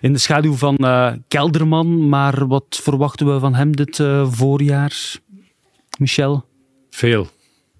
In 0.00 0.12
de 0.12 0.18
schaduw 0.18 0.54
van 0.54 0.76
uh, 0.80 1.12
Kelderman. 1.28 2.08
Maar 2.08 2.46
wat 2.46 2.80
verwachten 2.82 3.34
we 3.34 3.40
van 3.40 3.54
hem 3.54 3.76
dit 3.76 3.98
uh, 3.98 4.32
voorjaar? 4.32 5.16
Michel? 5.98 6.44
Veel. 6.90 7.28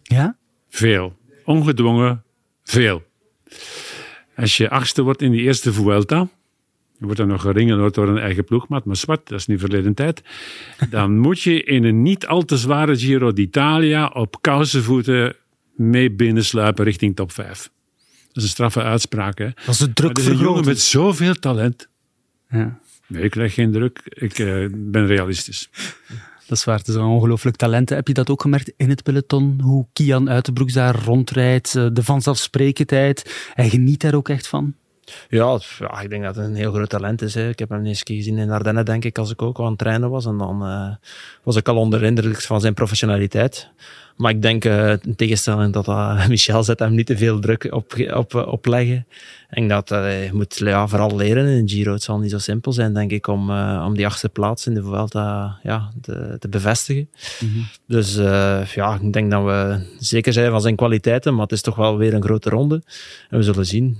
Ja? 0.03 0.37
Veel. 0.69 1.17
Ongedwongen. 1.45 2.25
Veel. 2.63 3.03
Als 4.37 4.57
je 4.57 4.71
achtste 4.71 5.03
wordt 5.03 5.23
in 5.23 5.31
die 5.31 5.41
eerste 5.41 5.73
Vuelta, 5.73 6.29
je 6.99 7.05
wordt 7.05 7.19
dan 7.19 7.29
nog 7.29 7.41
geringen 7.41 7.93
door 7.93 8.09
een 8.09 8.19
eigen 8.19 8.45
ploegmaat, 8.45 8.85
maar 8.85 8.97
zwart, 8.97 9.29
dat 9.29 9.39
is 9.39 9.47
nu 9.47 9.59
verleden 9.59 9.95
tijd. 9.95 10.23
Dan 10.91 11.19
moet 11.25 11.41
je 11.41 11.63
in 11.63 11.85
een 11.85 12.03
niet 12.03 12.27
al 12.27 12.45
te 12.45 12.57
zware 12.57 12.97
Giro 12.97 13.33
d'Italia 13.33 14.07
op 14.07 14.37
kousenvoeten 14.41 15.37
mee 15.75 16.11
binnensluipen 16.11 16.85
richting 16.85 17.17
top 17.17 17.33
5. 17.33 17.71
Dat 18.27 18.37
is 18.37 18.43
een 18.43 18.49
straffe 18.49 18.83
uitspraak. 18.83 19.39
Hè? 19.39 19.49
Dat 19.65 19.75
is 19.75 19.79
de 19.79 19.93
druk 19.93 20.19
is 20.19 20.27
een 20.27 20.37
jongen 20.37 20.65
met 20.65 20.81
zoveel 20.81 21.35
talent. 21.35 21.89
Ja. 22.51 22.79
Nee, 23.07 23.23
ik 23.23 23.31
krijg 23.31 23.55
geen 23.55 23.73
druk. 23.73 24.01
Ik 24.05 24.39
uh, 24.39 24.69
ben 24.75 25.07
realistisch. 25.07 25.71
Dat 26.47 26.59
is 26.59 26.65
waar, 26.65 26.79
het 26.79 26.89
is 26.89 26.95
een 26.95 27.03
ongelooflijk 27.03 27.57
talent. 27.57 27.89
Heb 27.89 28.09
je 28.09 28.15
dat 28.15 28.31
ook 28.31 28.41
gemerkt 28.41 28.73
in 28.77 28.89
het 28.89 29.03
peloton? 29.03 29.61
Hoe 29.63 29.87
Kian 29.93 30.31
Uitenbroeks 30.31 30.73
daar 30.73 31.05
rondrijdt, 31.05 31.73
de 31.73 32.03
vanzelfsprekendheid. 32.03 33.51
Hij 33.55 33.69
geniet 33.69 34.01
daar 34.01 34.15
ook 34.15 34.29
echt 34.29 34.47
van? 34.47 34.75
Ja, 35.29 35.61
ik 36.03 36.11
denk 36.11 36.23
dat 36.23 36.37
het 36.37 36.45
een 36.45 36.55
heel 36.55 36.73
groot 36.73 36.89
talent 36.89 37.23
is. 37.23 37.35
Hè. 37.35 37.49
Ik 37.49 37.59
heb 37.59 37.69
hem 37.69 37.87
eens 37.87 38.03
gezien 38.03 38.39
in 38.39 38.51
Ardennen, 38.51 38.85
denk 38.85 39.05
ik, 39.05 39.19
als 39.19 39.31
ik 39.31 39.43
ook 39.43 39.59
aan 39.61 39.67
het 39.67 39.79
trainen 39.79 40.11
was. 40.11 40.27
En 40.27 40.39
dan 40.39 40.63
uh, 40.63 40.95
was 41.43 41.57
ik 41.57 41.69
al 41.69 41.77
onder 41.77 42.03
indruk 42.03 42.41
van 42.41 42.61
zijn 42.61 42.75
professionaliteit. 42.75 43.71
Maar 44.17 44.31
ik 44.31 44.43
denk, 44.43 44.65
uh, 44.65 44.91
in 44.91 45.17
tegenstelling 45.17 45.73
dat 45.73 45.87
Michel 46.29 46.63
zet 46.63 46.79
hem 46.79 46.95
niet 46.95 47.07
te 47.07 47.17
veel 47.17 47.41
druk 47.41 47.67
op, 47.71 47.95
op, 48.15 48.35
op 48.35 48.67
leggen. 49.49 49.63
En 49.63 49.69
dat 49.69 49.91
uh, 49.91 50.25
je 50.25 50.33
moet 50.33 50.57
ja, 50.59 50.87
vooral 50.87 51.17
leren 51.17 51.47
in 51.47 51.69
Giro. 51.69 51.93
Het 51.93 52.03
zal 52.03 52.19
niet 52.19 52.31
zo 52.31 52.39
simpel 52.39 52.73
zijn, 52.73 52.95
denk 52.95 53.11
ik, 53.11 53.27
om, 53.27 53.51
om 53.61 53.95
die 53.95 54.07
achtste 54.07 54.29
plaats 54.29 54.67
in 54.67 54.75
de 54.75 54.83
Vuelta 54.83 55.59
ja, 55.63 55.93
te, 56.01 56.37
te 56.39 56.49
bevestigen. 56.49 57.09
Mm 57.41 57.49
-hmm. 57.49 57.67
Dus 57.87 58.15
ja, 58.75 58.99
ik 59.03 59.13
denk 59.13 59.31
dat 59.31 59.45
we 59.45 59.87
zeker 59.99 60.33
zijn 60.33 60.51
van 60.51 60.61
zijn 60.61 60.77
kwaliteiten, 60.77 61.33
maar 61.33 61.43
het 61.43 61.53
is 61.53 61.61
toch 61.61 61.77
wel 61.77 61.97
weer 61.97 62.15
een 62.15 62.23
grote 62.23 62.51
ronde. 62.51 62.83
En 63.31 63.39
we 63.39 63.45
zullen 63.45 63.67
zien 63.67 63.99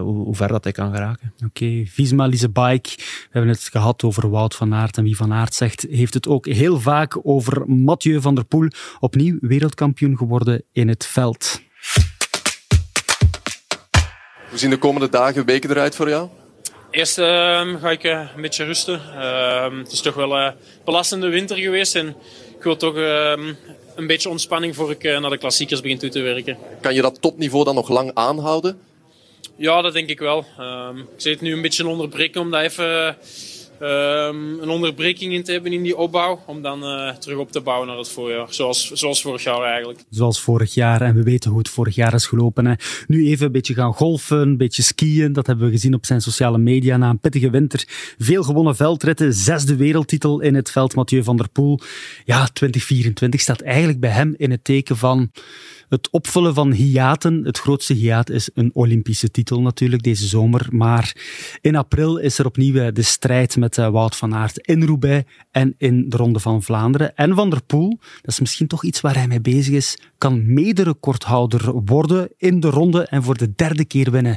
hoe, 0.00 0.24
hoe, 0.24 0.34
ver 0.34 0.48
dat 0.48 0.64
hij 0.64 0.72
kan 0.72 0.94
geraken. 0.94 1.32
Oké, 1.36 1.44
okay. 1.44 1.86
Visma 1.90 2.28
Bike. 2.28 2.90
We 2.96 3.30
hebben 3.30 3.50
het 3.50 3.68
gehad 3.72 4.02
over 4.02 4.30
Wout 4.30 4.54
van 4.54 4.74
Aert. 4.74 4.96
En 4.96 5.04
wie 5.04 5.16
van 5.16 5.32
Aert 5.32 5.54
zegt, 5.54 5.86
heeft 5.90 6.14
het 6.14 6.28
ook 6.28 6.46
heel 6.46 6.80
vaak 6.80 7.18
over 7.22 7.68
Mathieu 7.70 8.20
van 8.20 8.34
der 8.34 8.44
Poel. 8.44 8.68
Opnieuw 9.00 9.38
wereldkampioen 9.40 10.16
geworden 10.16 10.62
in 10.72 10.88
het 10.88 11.06
veld. 11.06 11.62
Hoe 14.54 14.62
zien 14.62 14.72
de 14.72 14.78
komende 14.78 15.08
dagen, 15.08 15.44
weken 15.44 15.70
eruit 15.70 15.94
voor 15.94 16.08
jou? 16.08 16.28
Eerst 16.90 17.18
uh, 17.18 17.24
ga 17.80 17.90
ik 17.90 18.04
uh, 18.04 18.28
een 18.34 18.42
beetje 18.42 18.64
rusten. 18.64 19.00
Uh, 19.14 19.78
het 19.78 19.92
is 19.92 20.00
toch 20.00 20.14
wel 20.14 20.36
een 20.36 20.54
belastende 20.84 21.28
winter 21.28 21.56
geweest. 21.56 21.94
En 21.94 22.08
ik 22.56 22.62
wil 22.62 22.76
toch 22.76 22.96
ehm, 22.96 23.54
een 23.94 24.06
beetje 24.06 24.28
ontspanning 24.28 24.74
voor 24.74 24.90
ik 24.90 25.04
eh, 25.04 25.20
naar 25.20 25.30
de 25.30 25.38
klassiekers 25.38 25.80
begin 25.80 25.98
toe 25.98 26.08
te 26.08 26.20
werken. 26.20 26.58
Kan 26.80 26.94
je 26.94 27.02
dat 27.02 27.20
topniveau 27.20 27.64
dan 27.64 27.74
nog 27.74 27.88
lang 27.88 28.10
aanhouden? 28.14 28.80
Ja, 29.56 29.82
dat 29.82 29.92
denk 29.92 30.08
ik 30.08 30.18
wel. 30.18 30.44
Ehm, 30.58 30.98
ik 30.98 31.06
zit 31.16 31.40
nu 31.40 31.52
een 31.52 31.62
beetje 31.62 31.86
onderbreken 31.86 32.40
om 32.40 32.50
dat 32.50 32.62
even 32.62 33.16
um, 33.84 34.60
een 34.60 34.68
onderbreking 34.68 35.32
in 35.32 35.42
te 35.42 35.52
hebben 35.52 35.72
in 35.72 35.82
die 35.82 35.96
opbouw. 35.96 36.42
Om 36.46 36.62
dan 36.62 36.84
uh, 36.84 37.10
terug 37.10 37.38
op 37.38 37.52
te 37.52 37.60
bouwen 37.60 37.88
naar 37.88 37.96
het 37.96 38.08
voorjaar. 38.08 38.46
Zoals, 38.50 38.90
zoals 38.90 39.22
vorig 39.22 39.42
jaar 39.42 39.62
eigenlijk. 39.62 40.04
Zoals 40.10 40.40
vorig 40.40 40.74
jaar. 40.74 41.02
En 41.02 41.14
we 41.14 41.22
weten 41.22 41.50
hoe 41.50 41.58
het 41.58 41.68
vorig 41.68 41.94
jaar 41.94 42.14
is 42.14 42.26
gelopen. 42.26 42.66
Hè. 42.66 42.74
Nu 43.06 43.26
even 43.26 43.46
een 43.46 43.52
beetje 43.52 43.74
gaan 43.74 43.94
golfen, 43.94 44.38
een 44.38 44.56
beetje 44.56 44.82
skiën. 44.82 45.32
Dat 45.32 45.46
hebben 45.46 45.66
we 45.66 45.72
gezien 45.72 45.94
op 45.94 46.06
zijn 46.06 46.20
sociale 46.20 46.58
media 46.58 46.96
na 46.96 47.10
een 47.10 47.18
pittige 47.18 47.50
winter. 47.50 47.84
Veel 48.18 48.42
gewonnen 48.42 48.76
veldritten. 48.76 49.32
Zesde 49.32 49.76
wereldtitel 49.76 50.40
in 50.40 50.54
het 50.54 50.70
veld. 50.70 50.94
Mathieu 50.94 51.22
van 51.22 51.36
der 51.36 51.48
Poel. 51.48 51.80
Ja, 52.24 52.46
2024 52.52 53.40
staat 53.40 53.60
eigenlijk 53.60 54.00
bij 54.00 54.10
hem 54.10 54.34
in 54.36 54.50
het 54.50 54.64
teken 54.64 54.96
van 54.96 55.30
het 55.88 56.10
opvullen 56.10 56.54
van 56.54 56.72
hiaten. 56.72 57.44
Het 57.44 57.58
grootste 57.58 57.94
hiaat 57.94 58.30
is 58.30 58.50
een 58.54 58.70
Olympische 58.72 59.30
titel 59.30 59.60
natuurlijk 59.60 60.02
deze 60.02 60.26
zomer. 60.26 60.66
Maar 60.70 61.16
in 61.60 61.76
april 61.76 62.16
is 62.16 62.38
er 62.38 62.46
opnieuw 62.46 62.92
de 62.92 63.02
strijd 63.02 63.56
met 63.56 63.76
uh, 63.76 63.88
Wout 63.88 64.16
van 64.16 64.34
Aert 64.34 64.58
in 64.58 64.82
Roubaix 64.82 65.30
en 65.50 65.74
in 65.78 66.08
de 66.08 66.16
Ronde 66.16 66.40
van 66.40 66.62
Vlaanderen. 66.62 67.16
En 67.16 67.34
Van 67.34 67.50
der 67.50 67.62
Poel, 67.62 67.98
dat 67.98 68.30
is 68.30 68.40
misschien 68.40 68.66
toch 68.66 68.84
iets 68.84 69.00
waar 69.00 69.14
hij 69.14 69.26
mee 69.26 69.40
bezig 69.40 69.74
is, 69.74 69.98
kan 70.18 70.52
mederecordhouder 70.52 71.72
worden 71.84 72.28
in 72.36 72.60
de 72.60 72.70
ronde 72.70 73.06
en 73.06 73.22
voor 73.22 73.36
de 73.36 73.52
derde 73.56 73.84
keer 73.84 74.10
winnen. 74.10 74.36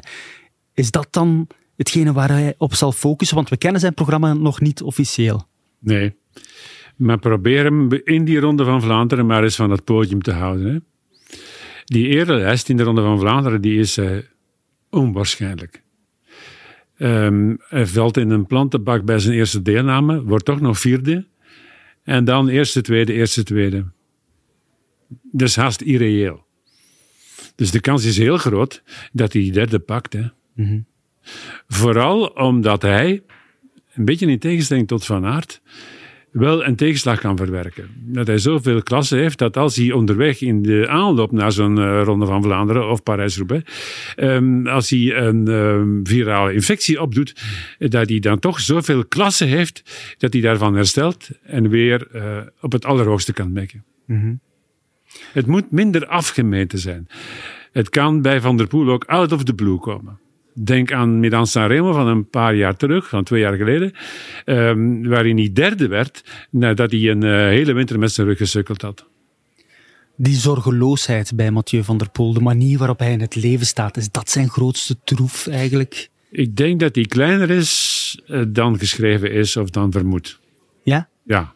Is 0.74 0.92
dat 0.92 1.08
dan 1.12 1.48
hetgene 1.76 2.14
waar 2.14 2.30
hij 2.30 2.56
op 2.58 2.74
zal 2.74 2.92
focussen? 2.92 3.36
Want 3.36 3.50
we 3.50 3.58
kennen 3.58 3.82
zijn 3.82 3.94
programma 3.94 4.34
nog 4.34 4.62
niet 4.62 4.82
officieel. 4.82 5.48
Nee. 5.80 6.16
Maar 6.96 7.20
probeer 7.20 7.64
hem 7.64 7.92
in 7.92 8.26
die 8.26 8.40
Ronde 8.40 8.66
van 8.66 8.82
Vlaanderen 8.82 9.26
maar 9.26 9.44
eens 9.44 9.56
van 9.56 9.72
het 9.72 9.84
podium 9.84 10.22
te 10.22 10.32
houden. 10.32 10.74
Hè? 10.74 10.78
Die 11.88 12.08
erenlijst 12.08 12.70
in 12.70 12.78
de 12.78 12.84
Ronde 12.84 13.02
van 13.02 13.20
Vlaanderen 13.20 13.62
die 13.62 13.80
is 13.80 13.98
uh, 13.98 14.18
onwaarschijnlijk. 14.90 15.84
Um, 16.98 17.58
hij 17.68 17.88
valt 17.88 18.18
in 18.18 18.30
een 18.30 18.46
plantenbak 18.46 19.06
bij 19.06 19.20
zijn 19.20 19.36
eerste 19.36 19.62
deelname, 19.62 20.24
wordt 20.24 20.46
toch 20.46 20.62
nog 20.62 20.80
vierde. 20.80 21.26
En 22.04 22.26
dan 22.26 22.48
eerste, 22.48 22.82
tweede, 22.82 23.14
eerste, 23.14 23.44
tweede. 23.44 23.86
Dat 25.32 25.48
is 25.48 25.56
haast 25.56 25.82
irreëel. 25.82 26.46
Dus 27.56 27.72
de 27.72 27.80
kans 27.80 28.06
is 28.06 28.18
heel 28.18 28.38
groot 28.38 28.84
dat 29.12 29.34
hij 29.34 29.42
die 29.42 29.52
derde 29.52 29.80
pakt. 29.80 30.14
Hè. 30.14 30.22
Mm 30.22 30.66
-hmm. 30.66 30.86
Vooral 31.68 32.26
omdat 32.26 32.82
hij, 32.82 33.24
een 33.94 34.06
beetje 34.06 34.28
in 34.28 34.40
tegenstelling 34.40 34.88
tot 34.88 35.06
Van 35.06 35.26
Aert, 35.26 35.62
wel 36.40 36.66
een 36.66 36.76
tegenslag 36.76 37.20
kan 37.20 37.38
verwerken. 37.38 37.90
Dat 37.96 38.28
hij 38.28 38.38
zoveel 38.38 38.84
klasse 38.84 39.16
heeft 39.16 39.38
dat 39.38 39.58
als 39.58 39.76
hij 39.76 39.92
onderweg 39.92 40.42
in 40.42 40.62
de 40.62 40.88
aanloop 40.88 41.32
naar 41.32 41.52
zo'n 41.52 41.78
uh, 41.78 42.02
Ronde 42.04 42.26
van 42.26 42.44
Vlaanderen 42.44 42.90
of 42.90 43.04
Parijs-Roubaix, 43.04 43.72
um, 44.18 44.68
als 44.68 44.90
hij 44.90 45.16
een 45.16 45.48
um, 45.48 46.00
virale 46.04 46.54
infectie 46.54 47.02
opdoet, 47.02 47.36
dat 47.78 48.10
hij 48.10 48.20
dan 48.20 48.40
toch 48.40 48.60
zoveel 48.60 49.06
klasse 49.06 49.46
heeft 49.46 50.16
dat 50.18 50.34
hij 50.34 50.42
daarvan 50.42 50.76
herstelt 50.76 51.30
en 51.44 51.70
weer 51.70 52.08
uh, 52.16 52.38
op 52.62 52.72
het 52.72 52.86
allerhoogste 52.86 53.34
kan 53.34 53.52
mekken. 53.52 53.84
Mm 54.06 54.20
-hmm. 54.20 54.40
Het 55.34 55.48
moet 55.48 55.72
minder 55.72 56.08
afgemeten 56.08 56.80
zijn. 56.80 57.08
Het 57.72 57.90
kan 57.90 58.22
bij 58.22 58.42
Van 58.42 58.58
der 58.58 58.68
Poel 58.68 58.90
ook 58.90 59.06
out 59.06 59.32
of 59.32 59.44
the 59.44 59.54
blue 59.54 59.80
komen. 59.80 60.20
Denk 60.64 60.92
aan 60.92 61.20
Milan 61.20 61.48
Sanremo 61.48 61.94
van 61.94 62.08
een 62.08 62.30
paar 62.30 62.56
jaar 62.56 62.76
terug, 62.76 63.10
van 63.10 63.24
twee 63.24 63.42
jaar 63.42 63.56
geleden, 63.56 63.92
um, 64.46 65.08
waarin 65.08 65.38
hij 65.38 65.50
derde 65.54 65.88
werd 65.88 66.24
nadat 66.50 66.92
hij 66.92 67.10
een 67.10 67.24
uh, 67.24 67.32
hele 67.32 67.74
winter 67.74 68.00
met 68.00 68.12
zijn 68.12 68.28
rug 68.28 68.38
gesukkeld 68.38 68.82
had. 68.82 69.06
Die 70.16 70.36
zorgeloosheid 70.36 71.36
bij 71.36 71.52
Mathieu 71.52 71.84
van 71.84 71.98
der 71.98 72.10
Poel, 72.10 72.34
de 72.34 72.40
manier 72.40 72.78
waarop 72.78 73.00
hij 73.00 73.12
in 73.12 73.22
het 73.22 73.36
leven 73.36 73.66
staat, 73.66 73.98
is 73.98 74.12
dat 74.12 74.30
zijn 74.30 74.50
grootste 74.50 74.96
troef 75.04 75.48
eigenlijk? 75.48 76.10
Ik 76.32 76.56
denk 76.56 76.80
dat 76.80 76.94
die 76.94 77.08
kleiner 77.08 77.50
is 77.50 78.22
uh, 78.28 78.42
dan 78.48 78.80
geschreven 78.80 79.32
is 79.32 79.58
of 79.58 79.70
dan 79.70 79.92
vermoed. 79.92 80.40
Ja? 80.84 81.10
Ja. 81.24 81.54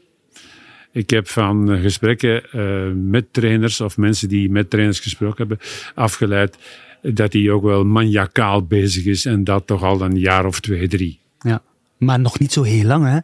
Ik 0.92 1.10
heb 1.10 1.28
van 1.28 1.80
gesprekken 1.82 2.44
uh, 2.56 2.92
met 2.96 3.34
trainers 3.34 3.82
of 3.82 3.98
mensen 3.98 4.30
die 4.30 4.50
met 4.50 4.70
trainers 4.70 5.00
gesproken 5.00 5.48
hebben 5.48 5.68
afgeleid 5.96 6.58
dat 7.02 7.34
hij 7.34 7.50
ook 7.50 7.64
wel 7.64 7.86
maniacaal 7.86 8.66
bezig 8.66 9.06
is 9.06 9.26
en 9.26 9.44
dat 9.44 9.68
toch 9.68 9.84
al 9.84 10.02
een 10.02 10.20
jaar 10.20 10.46
of 10.46 10.60
twee, 10.60 10.88
drie. 10.88 11.20
Ja, 11.40 11.62
maar 11.98 12.20
nog 12.20 12.40
niet 12.40 12.52
zo 12.52 12.64
heel 12.64 12.86
lang, 12.86 13.06
hè? 13.06 13.20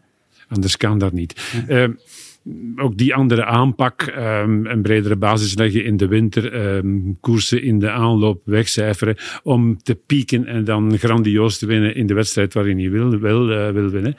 Anders 0.50 0.78
kan 0.78 0.98
dat 0.98 1.12
niet. 1.12 1.62
Ja. 1.68 1.88
Uh, 1.88 1.90
ook 2.76 2.98
die 2.98 3.16
andere 3.16 3.46
aanpak, 3.46 4.14
um, 4.18 4.66
een 4.66 4.82
bredere 4.82 5.16
basis 5.16 5.56
leggen 5.56 5.84
in 5.84 5.98
de 5.98 6.08
winter, 6.08 6.76
um, 6.76 7.18
koersen 7.20 7.62
in 7.62 7.80
de 7.80 7.90
aanloop 7.90 8.42
wegcijferen 8.46 9.16
om 9.44 9.78
te 9.84 9.96
pieken 9.96 10.46
en 10.46 10.64
dan 10.64 10.98
grandioos 10.98 11.58
te 11.58 11.66
winnen 11.66 11.96
in 11.96 12.08
de 12.08 12.14
wedstrijd 12.14 12.54
waarin 12.54 12.80
hij 12.80 12.90
wil, 12.90 13.20
wil, 13.20 13.50
uh, 13.50 13.70
wil 13.70 13.90
winnen. 13.90 14.16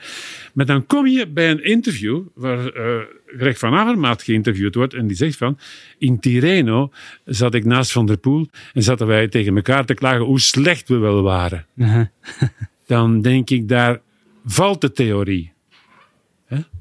Maar 0.53 0.65
dan 0.65 0.85
kom 0.85 1.07
je 1.07 1.27
bij 1.27 1.51
een 1.51 1.63
interview 1.63 2.21
waar 2.33 2.77
uh, 2.77 3.01
Greg 3.37 3.57
van 3.57 3.73
Avermaat 3.73 4.23
geïnterviewd 4.23 4.75
wordt 4.75 4.93
en 4.93 5.07
die 5.07 5.17
zegt 5.17 5.37
van, 5.37 5.59
in 5.97 6.19
Tirreno 6.19 6.91
zat 7.25 7.53
ik 7.53 7.65
naast 7.65 7.91
Van 7.91 8.05
der 8.05 8.17
Poel 8.17 8.47
en 8.73 8.83
zaten 8.83 9.07
wij 9.07 9.27
tegen 9.27 9.55
elkaar 9.55 9.85
te 9.85 9.93
klagen 9.93 10.25
hoe 10.25 10.39
slecht 10.39 10.87
we 10.89 10.97
wel 10.97 11.21
waren. 11.21 11.65
-huh. 11.75 12.05
dan 12.87 13.21
denk 13.21 13.49
ik, 13.49 13.67
daar 13.67 14.01
valt 14.45 14.81
de 14.81 14.91
theorie. 14.91 15.53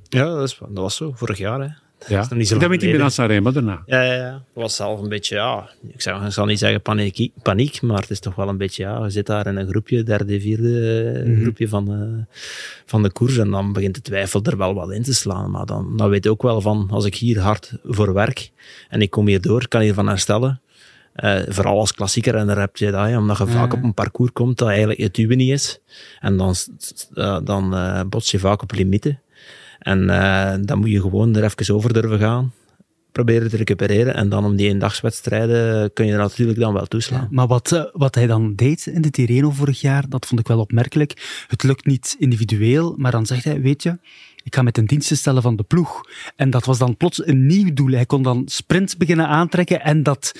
Ja, 0.08 0.24
dat, 0.24 0.48
is, 0.48 0.58
dat, 0.58 0.68
was 0.72 0.96
zo, 0.96 1.12
vorig 1.12 1.38
jaar. 1.38 1.61
Hè. 1.61 1.68
Ja, 2.06 2.20
dat, 2.20 2.30
is 2.30 2.37
niet 2.37 2.48
zo 2.48 2.58
dat 2.58 2.68
met 2.68 2.80
die 2.80 2.92
Milan 2.92 3.11
Sanremo 3.11 3.52
daarna. 3.52 3.82
Ja, 3.87 4.02
ja, 4.02 4.14
ja, 4.14 4.30
dat 4.30 4.62
was 4.62 4.76
zelf 4.76 5.00
een 5.00 5.08
beetje, 5.08 5.34
ja, 5.34 5.70
ik, 5.92 6.00
zou, 6.00 6.24
ik 6.24 6.32
zal 6.32 6.46
niet 6.46 6.58
zeggen 6.58 6.82
paniek, 6.82 7.30
paniek, 7.42 7.82
maar 7.82 8.00
het 8.00 8.11
is 8.11 8.20
toch 8.20 8.34
wel 8.34 8.48
een 8.48 8.56
beetje, 8.56 8.82
ja, 8.82 9.04
je 9.04 9.11
zit 9.11 9.26
daar 9.26 9.46
in 9.46 9.56
een 9.56 9.68
groepje, 9.68 10.02
derde, 10.02 10.40
vierde 10.40 11.22
mm 11.24 11.32
-hmm. 11.32 11.42
groepje 11.42 11.68
van, 11.68 11.92
uh, 11.92 12.37
van 12.87 13.02
de 13.02 13.11
koers 13.11 13.38
en 13.38 13.50
dan 13.50 13.72
begint 13.72 13.94
de 13.94 14.00
twijfel 14.00 14.42
er 14.42 14.56
wel 14.56 14.74
wat 14.74 14.92
in 14.92 15.02
te 15.02 15.14
slaan. 15.14 15.50
Maar 15.50 15.66
dan, 15.66 15.96
dan 15.96 16.08
weet 16.08 16.24
je 16.24 16.30
ook 16.30 16.42
wel 16.42 16.61
van, 16.61 16.88
als 16.90 17.04
ik 17.04 17.14
hier 17.14 17.40
hard 17.40 17.72
voor 17.84 18.12
werk 18.12 18.50
en 18.88 19.00
ik 19.00 19.11
kom 19.11 19.26
hier 19.26 19.40
door, 19.40 19.68
kan 19.68 19.80
hiervan 19.80 20.08
herstellen. 20.08 20.61
Uh, 21.24 21.38
vooral 21.48 21.78
als 21.78 21.94
klassieker 21.94 22.32
renner 22.32 22.58
heb 22.58 22.76
je 22.76 22.90
dat, 22.90 23.08
ja, 23.08 23.18
omdat 23.18 23.38
je 23.38 23.44
ja. 23.44 23.50
vaak 23.50 23.72
op 23.72 23.82
een 23.82 23.94
parcours 23.94 24.32
komt 24.32 24.58
dat 24.58 24.68
eigenlijk 24.68 25.00
het 25.00 25.18
uwe 25.18 25.34
niet 25.34 25.50
is. 25.50 25.80
En 26.20 26.37
dan, 26.37 26.54
uh, 27.14 27.38
dan 27.44 27.74
uh, 27.74 28.00
bots 28.08 28.30
je 28.30 28.38
vaak 28.38 28.62
op 28.62 28.72
limieten. 28.72 29.20
En 29.88 30.03
uh, 30.03 30.55
dan 30.61 30.79
moet 30.79 30.90
je 30.90 31.01
gewoon 31.01 31.37
er 31.37 31.44
even 31.44 31.74
over 31.74 31.92
durven 31.92 32.18
gaan. 32.18 32.53
Proberen 33.12 33.51
te 33.51 33.57
recupereren. 33.57 34.14
En 34.14 34.29
dan 34.29 34.44
om 34.44 34.57
die 34.57 34.68
eendagswedstrijden 34.68 35.92
kun 35.92 36.07
je 36.07 36.12
er 36.12 36.18
natuurlijk 36.18 36.59
dan 36.59 36.72
wel 36.72 36.87
toeslaan. 36.87 37.29
Maar 37.31 37.46
wat, 37.46 37.72
uh, 37.72 37.85
wat 37.92 38.14
hij 38.14 38.27
dan 38.27 38.55
deed 38.55 38.87
in 38.87 39.01
de 39.01 39.11
Tirreno 39.11 39.51
vorig 39.51 39.81
jaar, 39.81 40.09
dat 40.09 40.27
vond 40.27 40.40
ik 40.40 40.46
wel 40.46 40.59
opmerkelijk. 40.59 41.44
Het 41.46 41.62
lukt 41.62 41.87
niet 41.87 42.16
individueel, 42.18 42.94
maar 42.96 43.11
dan 43.11 43.27
zegt 43.27 43.44
hij, 43.44 43.61
weet 43.61 43.83
je, 43.83 43.98
ik 44.44 44.55
ga 44.55 44.62
met 44.62 44.79
een 44.79 44.87
diensten 44.87 45.16
stellen 45.16 45.42
van 45.42 45.57
de 45.57 45.62
ploeg. 45.62 46.01
En 46.37 46.51
dat 46.51 46.64
was 46.64 46.79
dan 46.79 46.96
plots 46.96 47.27
een 47.27 47.46
nieuw 47.46 47.72
doel. 47.72 47.90
Hij 47.90 48.07
kon 48.07 48.22
dan 48.22 48.42
sprints 48.46 48.96
beginnen 48.96 49.29
aantrekken 49.29 49.81
en 49.81 50.03
dat 50.03 50.33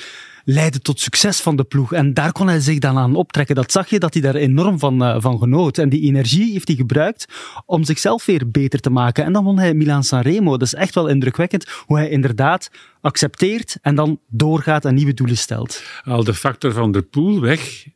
leidde 0.51 0.81
tot 0.81 1.01
succes 1.01 1.41
van 1.41 1.57
de 1.57 1.65
ploeg. 1.65 1.93
En 1.93 2.15
daar 2.15 2.33
kon 2.33 2.49
hij 2.49 2.61
zich 2.61 2.79
dan 2.79 2.99
aan 2.99 3.15
optrekken. 3.15 3.55
Dat 3.55 3.73
zag 3.73 3.89
je 3.89 3.99
dat 3.99 4.13
hij 4.13 4.23
daar 4.23 4.35
enorm 4.35 4.79
van, 4.79 5.03
uh, 5.03 5.17
van 5.19 5.39
genoot. 5.39 5.79
En 5.79 5.89
die 5.89 6.03
energie 6.03 6.53
heeft 6.53 6.69
hij 6.69 6.77
gebruikt 6.77 7.27
om 7.67 7.85
zichzelf 7.85 8.27
weer 8.27 8.51
beter 8.51 8.81
te 8.81 8.91
maken. 8.91 9.25
En 9.25 9.33
dan 9.33 9.45
won 9.45 9.59
hij 9.59 9.75
Milan 9.75 10.05
Sanremo. 10.05 10.51
Dat 10.51 10.63
is 10.63 10.75
echt 10.75 10.95
wel 10.95 11.09
indrukwekkend 11.09 11.69
hoe 11.87 11.97
hij 11.97 12.09
inderdaad 12.09 12.71
accepteert 13.01 13.79
en 13.83 13.95
dan 13.95 14.21
doorgaat 14.29 14.85
en 14.85 14.95
nieuwe 14.95 15.15
doelen 15.15 15.37
stelt. 15.37 15.83
Al 16.05 16.25
de 16.25 16.35
factor 16.35 16.73
van 16.73 16.93
de 16.93 17.03
pool 17.03 17.41
weg. 17.41 17.87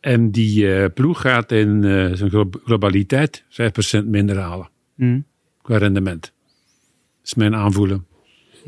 En 0.00 0.30
die 0.30 0.64
uh, 0.64 0.84
ploeg 0.94 1.20
gaat 1.20 1.52
in 1.52 1.82
uh, 1.82 2.12
zijn 2.14 2.50
globaliteit 2.64 3.44
5% 4.02 4.04
minder 4.04 4.38
halen. 4.38 4.68
Mm. 4.94 5.24
Qua 5.62 5.78
rendement. 5.78 6.22
Dat 6.22 6.30
is 7.24 7.34
mijn 7.34 7.54
aanvoelen. 7.54 8.05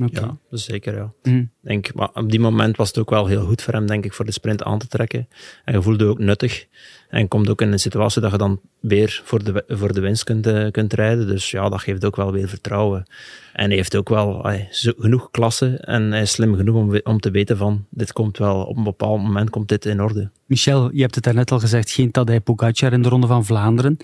Ja, 0.06 0.36
dus 0.50 0.64
zeker 0.64 0.94
ja. 0.94 1.12
Mhm. 1.22 1.44
Denk, 1.60 1.94
maar 1.94 2.08
op 2.14 2.30
die 2.30 2.40
moment 2.40 2.76
was 2.76 2.88
het 2.88 2.98
ook 2.98 3.10
wel 3.10 3.26
heel 3.26 3.44
goed 3.46 3.62
voor 3.62 3.74
hem, 3.74 3.86
denk 3.86 4.04
ik, 4.04 4.12
voor 4.12 4.24
de 4.24 4.32
sprint 4.32 4.62
aan 4.62 4.78
te 4.78 4.86
trekken. 4.86 5.28
En 5.64 5.74
je 5.74 5.82
voelde 5.82 6.04
ook 6.04 6.18
nuttig. 6.18 6.66
En 7.08 7.28
komt 7.28 7.48
ook 7.48 7.60
in 7.60 7.72
een 7.72 7.78
situatie 7.78 8.20
dat 8.22 8.30
je 8.30 8.38
dan 8.38 8.60
weer 8.80 9.20
voor 9.24 9.44
de, 9.44 9.64
voor 9.68 9.92
de 9.92 10.00
winst 10.00 10.24
kunt, 10.24 10.46
eh, 10.46 10.70
kunt 10.70 10.92
rijden. 10.92 11.26
Dus 11.26 11.50
ja, 11.50 11.68
dat 11.68 11.80
geeft 11.80 12.04
ook 12.04 12.16
wel 12.16 12.32
weer 12.32 12.48
vertrouwen. 12.48 13.06
En 13.52 13.66
hij 13.66 13.76
heeft 13.76 13.96
ook 13.96 14.08
wel 14.08 14.44
ay, 14.44 14.68
zo- 14.70 14.92
genoeg 14.98 15.30
klasse 15.30 15.76
en 15.76 16.10
hij 16.10 16.20
is 16.22 16.30
slim 16.30 16.54
genoeg 16.56 16.76
om, 16.76 17.00
om 17.02 17.20
te 17.20 17.30
weten 17.30 17.56
van, 17.56 17.86
dit 17.90 18.12
komt 18.12 18.38
wel, 18.38 18.62
op 18.64 18.76
een 18.76 18.82
bepaald 18.84 19.22
moment 19.22 19.50
komt 19.50 19.68
dit 19.68 19.84
in 19.84 20.02
orde. 20.02 20.30
Michel, 20.46 20.90
je 20.94 21.00
hebt 21.00 21.14
het 21.14 21.24
daarnet 21.24 21.50
al 21.50 21.58
gezegd, 21.60 21.90
geen 21.90 22.10
Tadej 22.10 22.40
Pogacar 22.40 22.92
in 22.92 23.02
de 23.02 23.08
Ronde 23.08 23.26
van 23.26 23.44
Vlaanderen. 23.44 23.96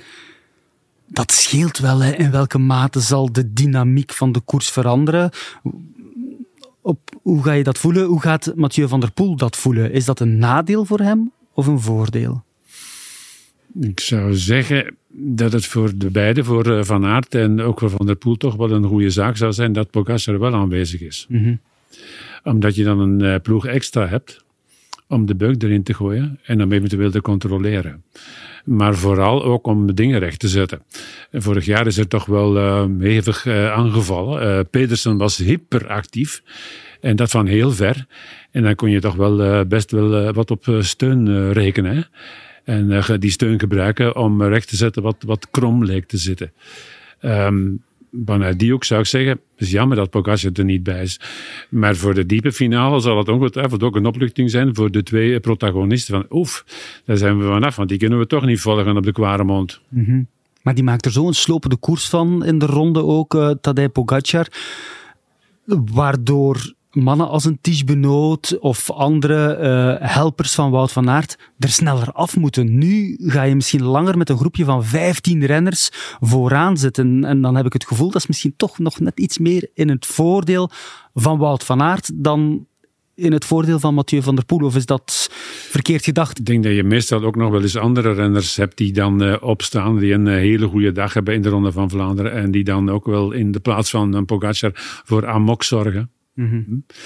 Dat 1.07 1.33
scheelt 1.33 1.79
wel, 1.79 2.03
hè. 2.03 2.13
in 2.13 2.31
welke 2.31 2.59
mate 2.59 3.01
zal 3.01 3.33
de 3.33 3.53
dynamiek 3.53 4.13
van 4.13 4.33
de 4.33 4.41
koers 4.41 4.71
veranderen? 4.71 5.31
Op, 6.81 6.99
hoe 7.23 7.43
ga 7.43 7.53
je 7.53 7.63
dat 7.63 7.79
voelen? 7.79 8.05
Hoe 8.05 8.21
gaat 8.21 8.53
Mathieu 8.57 8.89
van 8.89 9.01
der 9.01 9.13
Poel 9.13 9.37
dat 9.37 9.57
voelen? 9.57 9.93
Is 9.93 10.05
dat 10.05 10.21
een 10.21 10.39
nadeel 10.39 10.85
voor 10.85 11.01
hem 11.01 11.33
of 11.53 11.67
een 11.67 11.81
voordeel? 11.81 12.45
Ik 13.81 14.01
zou 14.01 14.35
zeggen 14.35 14.97
dat 15.09 15.53
het 15.53 15.67
voor 15.67 15.93
de 15.97 16.11
beide, 16.11 16.45
voor 16.45 16.77
eh, 16.79 16.85
Van 16.85 17.05
Aert 17.05 17.35
en 17.35 17.61
ook 17.61 17.79
voor 17.79 17.91
Van 17.91 18.07
der 18.07 18.17
Poel, 18.17 18.37
toch 18.37 18.57
wel 18.57 18.71
een 18.71 18.85
goede 18.85 19.11
zaak 19.11 19.37
zou 19.37 19.53
zijn 19.53 19.73
dat 19.73 19.91
Pogacar 19.91 20.39
wel 20.39 20.55
aanwezig 20.55 21.01
is. 21.01 21.27
Mhm. 21.29 21.55
Omdat 22.43 22.75
je 22.75 22.85
dan 22.85 23.01
een 23.01 23.21
eh, 23.21 23.41
ploeg 23.41 23.67
extra 23.67 24.07
hebt 24.07 24.45
om 25.09 25.27
de 25.27 25.35
beuk 25.35 25.63
erin 25.63 25.83
te 25.83 25.95
gooien 25.95 26.41
en 26.43 26.63
om 26.63 26.73
eventueel 26.73 27.11
te 27.11 27.21
controleren. 27.21 28.03
Maar 28.65 28.95
vooral 28.95 29.45
ook 29.45 29.67
om 29.67 29.95
dingen 29.95 30.19
recht 30.19 30.39
te 30.39 30.49
zetten. 30.49 30.83
En 31.31 31.43
vorig 31.43 31.65
jaar 31.65 31.87
is 31.87 31.97
er 31.97 32.09
toch 32.09 32.27
wel 32.27 32.57
eh, 32.57 32.85
hevig 32.99 33.47
eh, 33.47 33.73
aangevallen. 33.73 34.41
Eh, 34.41 34.65
Pedersen 34.71 35.17
was 35.17 35.37
hyperactief. 35.37 36.43
En 37.01 37.17
dat 37.17 37.31
van 37.31 37.47
heel 37.47 37.71
ver. 37.71 38.07
En 38.51 38.63
dan 38.63 38.75
kon 38.75 38.91
je 38.91 39.01
toch 39.01 39.15
wel 39.15 39.67
best 39.67 39.91
wel 39.91 40.33
wat 40.33 40.51
op 40.51 40.77
steun 40.81 41.53
rekenen. 41.53 41.97
Hè? 41.97 42.03
En 42.65 43.21
die 43.21 43.31
steun 43.31 43.59
gebruiken 43.59 44.17
om 44.17 44.43
recht 44.43 44.69
te 44.69 44.77
zetten 44.77 45.03
wat, 45.03 45.17
wat 45.27 45.51
krom 45.51 45.85
leek 45.85 46.07
te 46.07 46.17
zitten. 46.17 46.53
Ehm, 47.21 47.71
vanuit 48.25 48.59
die 48.59 48.75
ook 48.75 48.85
zou 48.85 49.01
ik 49.01 49.07
zeggen, 49.07 49.31
het 49.31 49.41
is 49.57 49.71
jammer 49.71 49.97
dat 49.97 50.11
Pogacar 50.11 50.51
er 50.53 50.65
niet 50.65 50.83
bij 50.83 51.03
is. 51.03 51.21
Maar 51.71 51.97
voor 51.97 52.15
de 52.15 52.27
diepe 52.27 52.53
finale 52.53 53.01
zal 53.01 53.19
het 53.19 53.29
ongetwijfeld 53.29 53.83
ook 53.83 53.97
een 53.97 54.07
opluchting 54.07 54.51
zijn 54.51 54.75
voor 54.75 54.91
de 54.91 55.03
twee 55.03 55.41
protagonisten. 55.41 56.15
Van 56.15 56.39
oef, 56.39 56.65
daar 57.05 57.17
zijn 57.17 57.39
we 57.39 57.45
vanaf, 57.45 57.77
want 57.77 57.89
die 57.89 57.99
kunnen 57.99 58.19
we 58.19 58.27
toch 58.27 58.45
niet 58.45 58.61
volgen 58.61 58.97
op 58.97 59.05
de 59.05 59.13
kware 59.13 59.45
mond. 59.45 59.81
Maar 60.63 60.75
die 60.75 60.85
maakt 60.85 61.07
er 61.07 61.13
zo 61.13 61.27
een 61.27 61.35
slopende 61.35 61.77
koers 61.77 62.09
van 62.09 62.45
in 62.45 62.59
de 62.59 62.67
ronde 62.67 63.05
ook, 63.05 63.57
Tadej 63.61 63.89
Pogacar. 63.89 64.47
Waardoor 65.65 66.75
mannen 66.95 67.29
als 67.29 67.45
een 67.45 67.59
Tige 67.61 67.85
Benoot 67.85 68.59
of 68.59 68.91
andere 68.91 69.55
eh, 69.55 70.09
helpers 70.15 70.55
van 70.55 70.71
Wout 70.71 70.93
van 70.93 71.11
Aert 71.11 71.39
er 71.59 71.69
sneller 71.69 72.13
af 72.13 72.37
moeten. 72.37 72.79
Nu 72.79 73.17
ga 73.21 73.43
je 73.43 73.55
misschien 73.55 73.83
langer 73.83 74.19
met 74.19 74.29
een 74.29 74.39
groepje 74.39 74.65
van 74.65 74.85
15 74.85 75.47
renners 75.47 75.89
vooraan 76.21 76.77
zitten. 76.77 77.25
En 77.25 77.41
dan 77.41 77.57
heb 77.57 77.67
ik 77.67 77.73
het 77.73 77.87
gevoel 77.87 78.11
dat 78.11 78.21
is 78.21 78.27
misschien 78.27 78.55
toch 78.57 78.79
nog 78.79 79.01
net 79.01 79.21
iets 79.21 79.39
meer 79.39 79.69
in 79.75 79.89
het 79.89 80.07
voordeel 80.07 80.71
van 81.15 81.39
Wout 81.39 81.65
van 81.65 81.83
Aert 81.83 82.11
dan 82.15 82.67
in 83.15 83.33
het 83.33 83.45
voordeel 83.45 83.79
van 83.79 83.95
Mathieu 83.95 84.23
van 84.23 84.35
der 84.35 84.45
Poel. 84.45 84.65
Of 84.65 84.77
is 84.77 84.87
dat 84.87 85.29
verkeerd 85.69 86.05
gedacht? 86.05 86.39
Ik 86.39 86.47
denk 86.47 86.65
dat 86.65 86.75
je 86.75 86.85
meestal 86.85 87.25
ook 87.25 87.37
nog 87.37 87.51
wel 87.51 87.63
eens 87.63 87.77
andere 87.77 88.13
renners 88.13 88.57
hebt 88.57 88.77
die 88.77 88.93
dan 88.93 89.23
eh, 89.23 89.37
opstaan, 89.41 89.99
die 89.99 90.13
een 90.13 90.27
eh, 90.27 90.35
hele 90.35 90.67
goede 90.67 90.93
dag 90.93 91.15
hebben 91.15 91.35
in 91.35 91.43
de 91.43 91.49
Ronde 91.49 91.73
van 91.73 91.91
Vlaanderen 91.91 92.33
en 92.33 92.51
die 92.51 92.65
dan 92.65 92.91
ook 92.91 93.07
wel 93.07 93.33
in 93.33 93.53
de 93.53 93.61
plaats 93.61 93.91
van 93.91 94.15
een 94.15 94.25
Pogacar 94.25 94.71
voor 95.05 95.27
amok 95.27 95.63
zorgen. 95.63 96.11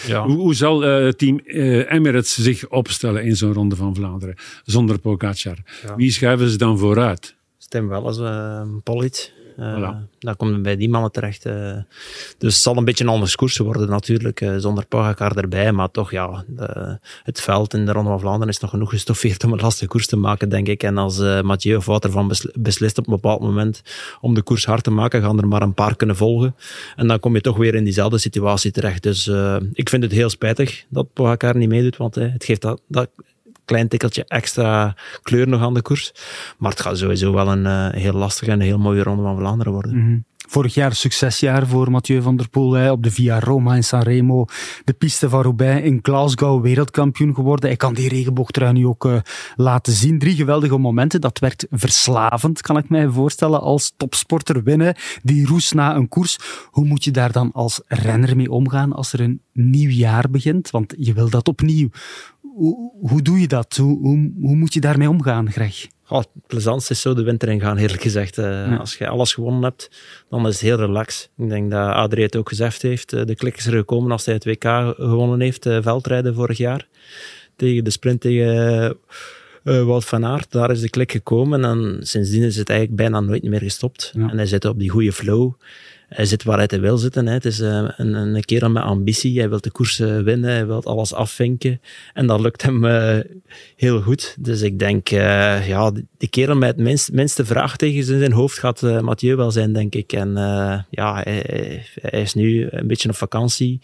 Ja. 0.07 0.27
Hoe, 0.27 0.37
hoe 0.37 0.55
zal 0.55 0.85
eh, 0.85 1.09
team 1.09 1.38
eh, 1.38 1.93
Emirates 1.93 2.35
zich 2.35 2.69
opstellen 2.69 3.25
in 3.25 3.37
zo'n 3.37 3.53
Ronde 3.53 3.77
van 3.77 3.95
Vlaanderen 3.95 4.37
zonder 4.64 4.99
Pogacar? 4.99 5.57
Wie 5.97 6.11
schuiven 6.11 6.49
ze 6.49 6.57
dan 6.57 6.79
vooruit? 6.79 7.37
Stem 7.59 7.88
wel 7.88 8.05
als 8.05 8.19
uh, 8.19 8.62
Pollitt. 8.83 9.33
Uh, 9.59 9.77
Voilà. 9.77 10.07
Dan 10.18 10.53
we 10.53 10.59
bij 10.61 10.77
die 10.77 10.88
mannen 10.88 11.12
terecht. 11.12 11.44
eh. 11.47 11.77
dus 12.38 12.53
het 12.55 12.62
zal 12.62 12.77
een 12.77 12.85
beetje 12.85 13.05
een 13.05 13.11
anders 13.11 13.35
koers 13.37 13.57
worden 13.57 13.88
natuurlijk, 13.88 14.40
eh, 14.40 14.55
zonder 14.57 14.87
Pogacar 14.87 15.37
erbij. 15.37 15.73
Maar 15.73 15.90
toch, 15.90 16.11
ja, 16.11 16.44
de- 16.47 16.99
het 17.23 17.40
veld 17.40 17.75
in 17.75 17.87
de 17.87 17.92
Ronde 17.92 18.11
van 18.11 18.21
Vlaanderen 18.21 18.49
is 18.49 18.59
nog 18.61 18.71
genoeg 18.71 18.90
gestoffeerd 18.90 19.44
om 19.44 19.53
een 19.53 19.61
lastige 19.61 19.87
koers 19.90 20.07
te 20.07 20.16
maken, 20.16 20.49
denk 20.49 20.68
ik. 20.68 20.83
En 20.83 20.99
als 20.99 21.18
eh 21.21 21.40
Mathieu 21.40 21.77
of 21.77 21.87
Wouter 21.87 22.11
van 22.11 22.29
besl- 22.29 22.49
beslist 22.59 22.99
op 22.99 23.07
een 23.07 23.12
bepaald 23.14 23.40
moment 23.40 23.83
om 24.21 24.35
de 24.35 24.42
koers 24.42 24.64
hard 24.64 24.85
te 24.85 24.90
maken, 24.90 25.23
gaan 25.23 25.38
er 25.38 25.49
maar 25.49 25.62
een 25.62 25.75
paar 25.75 25.97
kunnen 25.97 26.16
volgen. 26.16 26.55
En 26.97 27.07
dan 27.09 27.21
kom 27.21 27.35
je 27.35 27.40
toch 27.40 27.57
weer 27.57 27.75
in 27.75 27.85
diezelfde 27.85 28.18
situatie 28.18 28.71
terecht. 28.71 29.03
Dus 29.03 29.27
eh, 29.29 29.57
ik 29.73 29.88
vind 29.88 30.03
het 30.03 30.12
heel 30.12 30.31
spijtig 30.31 30.85
dat 30.88 31.12
Pogacar 31.12 31.57
niet 31.57 31.68
meedoet, 31.68 31.97
want 31.97 32.16
eh, 32.16 32.33
het 32.33 32.44
geeft 32.44 32.61
dat, 32.62 32.81
dat 32.88 33.09
klein 33.69 33.89
tikkeltje 33.89 34.25
extra 34.25 34.97
kleur 35.23 35.49
nog 35.49 35.61
aan 35.61 35.75
de 35.75 35.83
koers. 35.83 36.13
Maar 36.59 36.71
het 36.71 36.81
gaat 36.81 36.99
sowieso 36.99 37.33
wel 37.33 37.49
een 37.49 37.67
eh, 37.67 38.01
heel 38.01 38.13
lastige 38.13 38.51
en 38.51 38.61
heel 38.61 38.79
mooie 38.79 39.03
Ronde 39.03 39.23
van 39.23 39.39
Vlaanderen 39.39 39.73
worden. 39.73 40.25
Vorig 40.51 40.75
jaar 40.75 40.95
succesjaar 40.95 41.67
voor 41.67 41.91
Mathieu 41.91 42.23
van 42.23 42.37
der 42.37 42.49
Poel. 42.49 42.73
Hè, 42.73 42.91
op 42.91 43.03
de 43.03 43.11
Via 43.11 43.41
Roma 43.41 43.75
in 43.75 43.85
Sanremo. 43.85 44.45
De 44.85 44.93
piste 44.93 45.29
van 45.29 45.43
Roubaix 45.43 45.85
in 45.85 45.99
Glasgow 46.03 46.63
wereldkampioen 46.63 47.35
geworden. 47.35 47.69
Hij 47.69 47.77
kan 47.77 47.95
die 47.95 48.09
regenboogtrui 48.09 48.73
nu 48.73 48.87
ook 48.87 49.05
eh, 49.05 49.17
laten 49.57 49.93
zien. 49.93 50.19
Drie 50.19 50.35
geweldige 50.35 50.79
momenten. 50.79 51.21
Dat 51.21 51.39
werd 51.39 51.67
verslavend, 51.71 52.61
kan 52.61 52.77
ik 52.77 52.89
mij 52.89 53.09
voorstellen, 53.09 53.61
als 53.61 53.93
topsporter 53.97 54.63
winnen. 54.63 54.95
Die 55.23 55.47
roes 55.47 55.73
na 55.73 55.97
een 55.97 56.09
koers. 56.09 56.39
Hoe 56.71 56.85
moet 56.85 57.05
je 57.05 57.11
daar 57.11 57.33
dan 57.33 57.53
als 57.53 57.81
renner 57.87 58.37
mee 58.37 58.51
omgaan 58.51 58.93
als 58.93 59.13
er 59.13 59.21
een 59.21 59.41
nieuw 59.53 59.91
jaar 59.91 60.31
begint? 60.31 60.71
Want 60.71 60.95
je 60.99 61.13
wil 61.13 61.31
dat 61.31 61.49
opnieuw. 61.49 61.89
Hoe, 62.59 62.92
hoe 63.09 63.23
doe 63.23 63.40
je 63.40 63.49
dat? 63.49 63.77
Hoe, 63.77 63.99
hoe, 63.99 64.33
hoe 64.40 64.57
moet 64.57 64.75
je 64.75 64.81
daarmee 64.81 65.09
omgaan, 65.09 65.51
Greg? 65.53 65.87
Oh, 66.09 66.18
het 66.18 66.29
plezantste 66.47 66.92
is 66.92 67.01
zo 67.01 67.14
de 67.14 67.23
winter 67.23 67.49
in 67.49 67.61
gaan, 67.61 67.77
eerlijk 67.77 68.03
gezegd. 68.03 68.38
Eh, 68.38 68.79
Als 68.81 68.97
je 68.97 69.09
alles 69.09 69.33
gewonnen 69.35 69.62
hebt, 69.62 69.90
dan 70.31 70.47
is 70.47 70.53
het 70.53 70.61
heel 70.62 70.77
relaxed. 70.77 71.31
Ik 71.37 71.49
denk 71.49 71.71
dat 71.71 71.92
Adrie 71.92 72.25
het 72.25 72.37
ook 72.37 72.49
gezegd 72.49 72.83
heeft. 72.83 73.12
eh, 73.12 73.25
de 73.25 73.35
klik 73.35 73.57
is 73.57 73.66
er 73.66 73.73
gekomen 73.73 74.11
als 74.11 74.25
hij 74.25 74.35
het 74.35 74.44
WK 74.44 74.64
gewonnen 74.97 75.40
heeft, 75.40 75.66
eh, 75.66 75.79
veldrijden 75.83 76.35
vorig 76.35 76.59
jaar. 76.59 76.88
Tegen 77.57 77.85
de 77.85 77.90
sprint 77.90 78.21
tegen 78.21 78.97
eh, 79.64 79.85
Wout 79.85 80.05
van 80.05 80.25
Aert. 80.25 80.53
Daar 80.53 80.71
is 80.71 80.81
de 80.81 80.90
klik 80.90 81.12
gekomen 81.12 81.64
en 81.64 81.97
sindsdien 82.01 82.42
is 82.42 82.57
het 82.57 82.68
eigenlijk 82.68 82.99
bijna 83.01 83.21
nooit 83.21 83.42
meer 83.42 83.61
gestopt. 83.61 84.12
Ja. 84.14 84.29
En 84.31 84.37
hij 84.37 84.47
zit 84.47 84.64
op 84.64 84.79
die 84.79 84.90
goede 84.90 85.12
flow. 85.12 85.53
Hij 86.09 86.25
zit 86.25 86.42
waar 86.42 86.57
hij 86.57 86.66
te 86.66 86.79
wil 86.79 86.99
zitten. 86.99 87.27
Hè. 87.27 87.33
Het 87.33 87.44
is 87.44 87.61
eh, 87.61 87.88
een, 87.97 88.14
een 88.14 88.44
kerel 88.44 88.71
met 88.71 88.83
ambitie. 88.83 89.38
Hij 89.38 89.49
wil 89.49 89.61
de 89.61 89.71
koers 89.71 90.01
eh, 90.01 90.18
winnen. 90.18 90.51
Hij 90.51 90.66
wil 90.66 90.83
alles 90.83 91.14
afvinken. 91.14 91.81
En 92.14 92.27
dat 92.27 92.40
lukt 92.40 92.62
hem 92.62 92.85
eh, 92.85 93.18
heel 93.77 94.01
goed. 94.01 94.37
Dus 94.38 94.62
ik 94.62 94.79
denk, 94.79 95.09
ja, 95.09 95.90
de 96.18 96.29
kerel 96.29 96.57
met 96.57 96.68
het 96.68 96.79
minst, 96.79 97.12
minste 97.12 97.44
vraagtekens 97.44 98.09
in 98.09 98.18
zijn 98.18 98.33
hoofd 98.33 98.59
gaat 98.59 98.83
eh, 98.83 99.01
Mathieu 99.01 99.37
wel 99.37 99.51
zijn, 99.51 99.73
denk 99.73 99.94
ik. 99.94 100.12
En 100.12 100.33
ja, 100.90 101.23
hij, 101.23 101.85
is 102.11 102.35
nu 102.35 102.68
een 102.71 102.87
beetje 102.87 103.09
op 103.09 103.16
vakantie. 103.16 103.81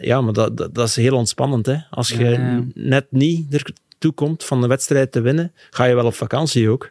Ja, 0.00 0.20
maar 0.20 0.32
dat, 0.32 0.56
dat, 0.56 0.74
dat 0.74 0.88
is 0.88 0.96
heel 0.96 1.16
ontspannend. 1.16 1.66
Hè. 1.66 1.76
Als 1.90 2.08
je 2.08 2.24
ja. 2.24 2.64
net 2.74 3.06
niet 3.10 3.54
ertoe 3.54 4.12
komt 4.12 4.44
van 4.44 4.60
de 4.60 4.66
wedstrijd 4.66 5.12
te 5.12 5.20
winnen, 5.20 5.52
ga 5.70 5.84
je 5.84 5.94
wel 5.94 6.06
op 6.06 6.14
vakantie 6.14 6.70
ook. 6.70 6.90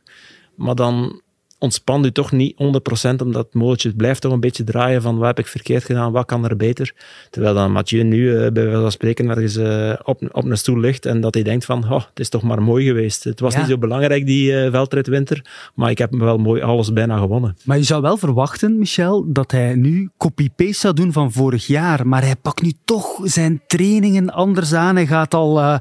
Maar 0.55 0.75
dan 0.75 1.21
ontspan 1.60 2.04
je 2.04 2.12
toch 2.12 2.32
niet 2.32 2.54
100%, 2.54 2.56
omdat 3.24 3.45
het 3.45 3.54
molletje 3.54 3.93
blijft 3.93 4.22
toch 4.22 4.32
een 4.32 4.39
beetje 4.39 4.63
draaien 4.63 5.02
van 5.02 5.17
wat 5.17 5.28
heb 5.28 5.39
ik 5.39 5.48
verkeerd 5.48 5.84
gedaan, 5.84 6.12
wat 6.12 6.26
kan 6.26 6.45
er 6.50 6.56
beter. 6.56 6.93
Terwijl 7.30 7.54
dan 7.54 7.72
Mathieu 7.72 8.04
nu 8.04 8.30
eh, 8.36 8.52
bij 8.52 8.63
wijze 8.63 8.82
van 8.82 8.91
spreken 8.91 9.30
ergens 9.30 9.56
eh, 9.56 9.93
op, 10.04 10.22
op 10.32 10.43
een 10.45 10.58
stoel 10.58 10.78
ligt 10.80 11.06
en 11.06 11.22
dat 11.22 11.34
hij 11.34 11.43
denkt 11.43 11.65
van, 11.65 11.84
oh, 11.91 12.04
het 12.10 12.19
is 12.19 12.30
toch 12.30 12.41
maar 12.41 12.62
mooi 12.62 12.86
geweest. 12.86 13.24
Het 13.24 13.39
was 13.39 13.54
Ja. 13.54 13.60
niet 13.60 13.69
zo 13.69 13.78
belangrijk 13.78 14.26
die 14.26 14.62
eh 14.63 14.72
veldritwinter, 14.72 15.45
maar 15.76 15.89
ik 15.89 15.98
heb 15.98 16.13
wel 16.15 16.38
mooi 16.38 16.62
alles 16.62 16.93
bijna 16.93 17.17
gewonnen. 17.17 17.58
Maar 17.63 17.78
je 17.78 17.84
zou 17.84 18.02
wel 18.02 18.17
verwachten, 18.17 18.78
Michel, 18.78 19.26
dat 19.28 19.52
hij 19.52 19.76
nu 19.76 20.10
copy-paste 20.17 20.74
zou 20.80 20.93
doen 20.93 21.12
van 21.12 21.32
vorig 21.32 21.67
jaar. 21.67 22.08
Maar 22.08 22.22
hij 22.22 22.36
pakt 22.36 22.62
nu 22.62 22.72
toch 22.86 23.19
zijn 23.24 23.62
trainingen 23.67 24.30
anders 24.30 24.74
aan. 24.74 24.95
Hij 24.95 25.08
gaat 25.08 25.34
al 25.34 25.80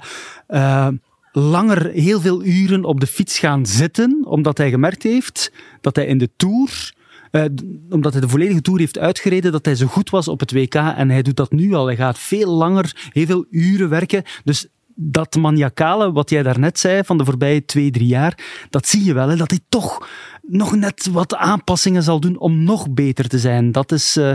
langer 1.32 1.90
heel 1.90 2.20
veel 2.20 2.44
uren 2.44 2.84
op 2.84 3.00
de 3.00 3.06
fiets 3.06 3.38
gaan 3.38 3.66
zitten, 3.66 4.24
omdat 4.24 4.58
hij 4.58 4.70
gemerkt 4.70 5.02
heeft 5.02 5.52
dat 5.80 5.96
hij 5.96 6.06
in 6.06 6.18
de 6.18 6.30
Tour... 6.36 6.92
eh, 7.30 7.44
omdat 7.90 8.12
hij 8.12 8.20
de 8.20 8.28
volledige 8.28 8.60
Tour 8.60 8.78
heeft 8.78 8.98
uitgereden, 8.98 9.52
dat 9.52 9.64
hij 9.64 9.74
zo 9.74 9.86
goed 9.86 10.10
was 10.10 10.28
op 10.28 10.40
het 10.40 10.52
WK. 10.52 10.74
En 10.74 11.10
hij 11.10 11.22
doet 11.22 11.36
dat 11.36 11.52
nu 11.52 11.74
al. 11.74 11.86
Hij 11.86 11.96
gaat 11.96 12.18
veel 12.18 12.50
langer, 12.50 13.10
heel 13.12 13.26
veel 13.26 13.46
uren 13.50 13.88
werken. 13.88 14.22
Dus 14.44 14.66
dat 14.94 15.36
maniacale, 15.36 16.12
wat 16.12 16.30
jij 16.30 16.42
daarnet 16.42 16.78
zei, 16.78 17.04
van 17.04 17.18
de 17.18 17.24
voorbije 17.24 17.64
twee, 17.64 17.90
drie 17.90 18.06
jaar, 18.06 18.38
dat 18.70 18.86
zie 18.86 19.04
je 19.04 19.12
wel, 19.12 19.28
hè, 19.28 19.36
dat 19.36 19.50
hij 19.50 19.60
toch 19.68 20.08
nog 20.42 20.76
net 20.76 21.08
wat 21.12 21.34
aanpassingen 21.34 22.02
zal 22.02 22.20
doen 22.20 22.38
om 22.38 22.64
nog 22.64 22.90
beter 22.90 23.28
te 23.28 23.38
zijn. 23.38 23.72
Dat 23.72 23.92
is, 23.92 24.16
eh, 24.16 24.32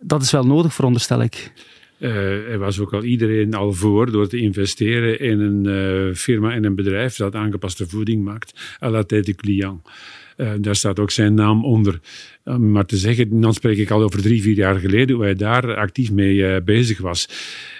dat 0.00 0.22
is 0.22 0.30
wel 0.30 0.44
nodig, 0.44 0.74
veronderstel 0.74 1.22
ik. 1.22 1.52
Eh, 2.02 2.52
er 2.52 2.58
was 2.58 2.80
ook 2.80 2.92
al 2.92 3.02
iedereen 3.04 3.54
al 3.54 3.72
voor 3.72 4.10
door 4.10 4.28
te 4.28 4.36
investeren 4.36 5.20
in 5.20 5.40
een 5.40 5.66
eh, 5.66 6.14
firma 6.14 6.52
en 6.52 6.64
een 6.64 6.74
bedrijf 6.74 7.16
dat 7.16 7.34
aangepaste 7.34 7.86
voeding 7.88 8.24
maakt, 8.24 8.76
à 8.82 8.90
la 8.90 9.02
tête 9.02 9.24
de 9.24 9.34
client. 9.34 9.80
Uh, 10.36 10.52
daar 10.60 10.76
staat 10.76 10.98
ook 10.98 11.10
zijn 11.10 11.34
naam 11.34 11.64
onder. 11.64 12.00
Maar 12.58 12.86
te 12.86 12.96
zeggen, 12.96 13.40
dan 13.40 13.54
spreek 13.54 13.78
ik 13.78 13.90
al 13.90 14.02
over 14.02 14.22
drie, 14.22 14.42
vier 14.42 14.54
jaar 14.54 14.78
geleden, 14.78 15.16
hoe 15.16 15.24
hij 15.24 15.34
daar 15.34 15.76
actief 15.76 16.12
mee 16.12 16.62
bezig 16.62 16.98
was. 16.98 17.28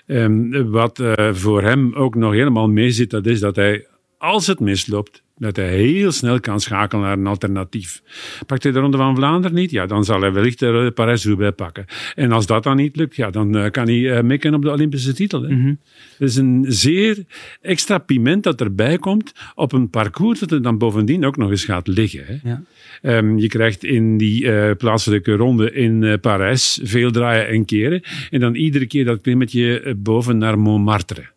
Um, 0.07 0.71
wat 0.71 1.03
voor 1.33 1.63
hem 1.63 1.95
ook 1.95 2.15
nog 2.15 2.33
helemaal 2.33 2.69
mee 2.69 2.91
zit, 2.91 3.11
dat 3.11 3.27
is 3.27 3.41
dat 3.41 3.57
hij, 3.57 3.87
als 4.19 4.47
het 4.47 4.61
misloopt, 4.61 5.22
dat 5.37 5.57
hij 5.57 5.77
heel 5.77 6.13
snel 6.13 6.41
kan 6.41 6.61
schakelen 6.61 7.05
naar 7.05 7.19
een 7.19 7.27
alternatief. 7.27 8.03
Pakt 8.47 8.63
hij 8.63 8.73
de 8.73 8.79
Ronde 8.79 8.97
van 8.97 9.17
Vlaanderen 9.17 9.57
niet? 9.57 9.71
Ja, 9.71 9.87
dan 9.87 10.05
zal 10.05 10.21
hij 10.21 10.33
wellicht 10.33 10.59
de 10.59 10.93
Parijs-Roubaix 10.95 11.55
pakken. 11.57 11.85
En 12.15 12.33
als 12.33 12.47
dat 12.47 12.63
dan 12.63 12.77
niet 12.77 12.97
lukt, 12.97 13.17
ja, 13.17 13.31
dan 13.31 13.57
uh, 13.57 13.71
kan 13.71 13.87
hij 13.87 13.99
uh, 13.99 14.21
mikken 14.21 14.55
op 14.55 14.63
de 14.63 14.71
Olympische 14.71 15.13
titel. 15.13 15.41
Mm 15.41 15.63
-hmm. 15.63 15.79
Het 16.19 16.29
is 16.29 16.37
een 16.37 16.65
zeer 16.69 17.25
extra 17.61 17.99
piment 17.99 18.43
dat 18.43 18.61
erbij 18.61 18.99
komt 18.99 19.33
op 19.55 19.73
een 19.73 19.91
parcours 19.91 20.39
dat 20.39 20.51
er 20.51 20.63
dan 20.63 20.79
bovendien 20.79 21.25
ook 21.25 21.37
nog 21.37 21.51
eens 21.51 21.65
gaat 21.65 21.87
liggen. 21.87 22.25
Hè. 22.27 22.51
Ja. 22.51 22.63
Um, 23.03 23.39
je 23.39 23.49
krijgt 23.49 23.85
in 23.85 24.19
die 24.19 24.45
uh, 24.45 24.71
plaatselijke 24.79 25.33
ronde 25.33 25.73
in 25.73 26.21
Parijs 26.21 26.81
veel 26.83 27.11
draaien 27.11 27.49
en 27.49 27.65
keren. 27.65 28.03
En 28.31 28.41
dan 28.41 28.55
iedere 28.55 28.87
keer 28.87 29.05
dat 29.05 29.21
klimmetje 29.21 29.95
boven 29.97 30.39
naar 30.39 30.59
Montmartre. 30.59 31.31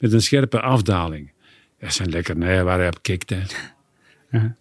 Met 0.00 0.12
een 0.12 0.22
scherpe 0.22 0.60
afdaling. 0.60 1.31
Dat 1.82 1.94
zijn 1.94 2.10
lekkernijen 2.10 2.64
waar 2.64 2.78
hij 2.78 2.86
op 2.86 3.02
kijkt. 3.02 3.30
Hè. 3.30 3.40
Ja. 4.30 4.56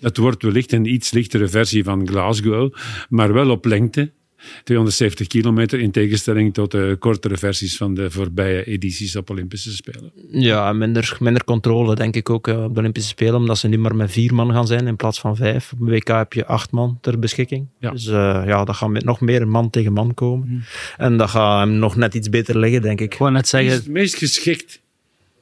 Het 0.00 0.16
wordt 0.16 0.42
wellicht 0.42 0.72
een 0.72 0.84
iets 0.84 1.10
lichtere 1.10 1.48
versie 1.48 1.84
van 1.84 2.08
Glasgow, 2.08 2.74
maar 3.08 3.32
wel 3.32 3.50
op 3.50 3.64
lengte. 3.64 4.10
270 4.64 5.26
kilometer 5.26 5.80
in 5.80 5.90
tegenstelling 5.90 6.54
tot 6.54 6.70
de 6.70 6.96
kortere 6.98 7.36
versies 7.36 7.76
van 7.76 7.94
de 7.94 8.10
voorbije 8.10 8.64
edities 8.64 9.16
op 9.16 9.30
Olympische 9.30 9.72
Spelen. 9.72 10.12
Ja, 10.30 10.72
minder, 10.72 11.16
minder 11.20 11.44
controle 11.44 11.94
denk 11.94 12.16
ik 12.16 12.30
ook 12.30 12.46
op 12.46 12.74
de 12.74 12.80
Olympische 12.80 13.08
Spelen, 13.08 13.34
omdat 13.34 13.58
ze 13.58 13.68
nu 13.68 13.78
maar 13.78 13.96
met 13.96 14.12
vier 14.12 14.34
man 14.34 14.52
gaan 14.52 14.66
zijn 14.66 14.86
in 14.86 14.96
plaats 14.96 15.20
van 15.20 15.36
vijf. 15.36 15.72
Op 15.72 15.80
een 15.80 15.88
WK 15.88 16.08
heb 16.08 16.32
je 16.32 16.46
acht 16.46 16.70
man 16.70 16.98
ter 17.00 17.18
beschikking. 17.18 17.66
Ja. 17.78 17.90
Dus 17.90 18.06
uh, 18.06 18.12
ja, 18.46 18.64
dat 18.64 18.76
gaat 18.76 18.88
met 18.88 19.04
nog 19.04 19.20
meer 19.20 19.48
man 19.48 19.70
tegen 19.70 19.92
man 19.92 20.14
komen. 20.14 20.48
Hmm. 20.48 20.62
En 20.96 21.16
dat 21.16 21.30
gaat 21.30 21.60
hem 21.60 21.72
nog 21.72 21.96
net 21.96 22.14
iets 22.14 22.28
beter 22.28 22.58
liggen, 22.58 22.82
denk 22.82 23.00
ik. 23.00 23.12
Ik 23.12 23.18
wou 23.18 23.32
net 23.32 23.48
zeggen... 23.48 23.72
Het 23.72 23.88
meest 23.88 24.14
geschikt 24.14 24.80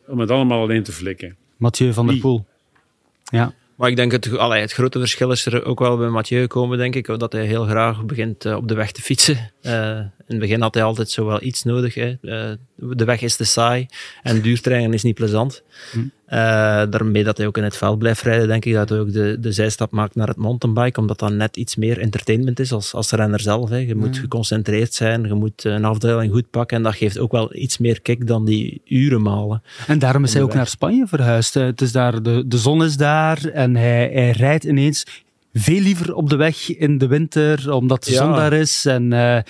om 0.09 0.19
het 0.19 0.31
allemaal 0.31 0.63
alleen 0.63 0.83
te 0.83 0.93
flikken. 0.93 1.37
Mathieu 1.57 1.93
van 1.93 2.07
der 2.07 2.17
Poel. 2.17 2.47
Ja. 3.25 3.55
Maar 3.77 3.91
ik 3.91 3.97
denk 3.97 4.13
het, 4.13 4.37
allee, 4.37 4.61
het 4.61 4.73
grote 4.73 4.99
verschil 4.99 5.31
is 5.31 5.47
er 5.47 5.65
ook 5.65 5.79
wel 5.79 5.97
bij 5.97 6.09
Mathieu 6.09 6.41
gekomen, 6.41 6.79
denk 6.79 6.95
ik. 6.95 7.07
Dat 7.19 7.33
hij 7.33 7.47
heel 7.47 7.65
graag 7.65 8.05
begint 8.05 8.45
uh, 8.45 8.57
op 8.57 8.69
de 8.69 8.75
weg 8.75 8.93
te 8.93 9.03
fietsen. 9.03 9.53
Uh, 9.63 9.99
in 9.99 10.11
het 10.27 10.39
begin 10.39 10.61
had 10.61 10.75
hij 10.75 10.83
altijd 10.83 11.11
zo 11.11 11.27
wel 11.27 11.43
iets 11.43 11.63
nodig. 11.63 11.95
Hè. 11.95 12.17
Uh, 12.23 12.53
de 12.81 13.05
weg 13.05 13.21
is 13.21 13.37
te 13.37 13.45
saai 13.45 13.87
en 14.23 14.41
duurterrein 14.41 14.93
is 14.93 15.03
niet 15.03 15.15
plezant. 15.15 15.63
Hm. 15.93 16.01
daarmee 16.91 17.25
dat 17.25 17.37
hij 17.37 17.47
ook 17.47 17.57
in 17.57 17.65
het 17.65 17.77
veld 17.77 17.99
blijft 17.99 18.23
rijden, 18.23 18.49
denk 18.49 18.65
ik 18.65 18.75
dat 18.75 18.89
hij 18.89 18.99
ook 18.99 19.13
de, 19.13 19.37
de 19.41 19.53
zijstap 19.53 19.91
maakt 19.91 20.15
naar 20.15 20.29
het 20.29 20.37
mountainbike, 20.37 21.01
omdat 21.01 21.19
dat 21.19 21.33
net 21.33 21.57
iets 21.57 21.77
meer 21.77 21.99
entertainment 21.99 22.61
is 22.61 22.73
als, 22.73 22.95
als 22.95 23.11
renner 23.11 23.41
zelf. 23.41 23.71
Hè. 23.71 23.77
Je 23.77 23.95
moet 23.95 24.17
hm. 24.17 24.23
geconcentreerd 24.23 24.95
zijn, 24.95 25.25
je 25.25 25.35
moet 25.35 25.65
een 25.65 25.85
afdeling 25.85 26.33
goed 26.33 26.51
pakken 26.51 26.77
en 26.77 26.83
dat 26.83 26.95
geeft 26.95 27.19
ook 27.19 27.33
wel 27.33 27.55
iets 27.55 27.79
meer 27.79 28.01
kick 28.01 28.27
dan 28.27 28.45
die 28.45 28.81
uren 28.85 29.23
malen. 29.23 29.63
En 29.87 29.99
daarom 29.99 30.25
is 30.25 30.33
hij 30.33 30.43
ook 30.43 30.55
naar 30.55 30.67
Spanje 30.67 31.07
verhuisd. 31.07 31.55
Het 31.55 31.81
is 31.81 31.93
daar, 31.93 32.23
de, 32.23 32.45
de 32.47 32.59
zon 32.59 32.85
is 32.85 32.97
daar 32.97 33.45
en 33.45 33.77
hij, 33.77 34.11
hij 34.13 34.31
rijdt 34.31 34.65
ineens 34.65 35.05
veel 35.59 35.81
liever 35.81 36.15
op 36.15 36.31
de 36.31 36.37
weg 36.37 36.77
in 36.77 36.99
de 36.99 37.07
winter, 37.07 37.73
omdat 37.73 38.05
de 38.05 38.13
ja. 38.13 38.19
zon 38.19 38.33
daar 38.33 38.53
is. 38.53 38.87
En, 38.87 39.03
uh, 39.03 39.19
uh, 39.19 39.41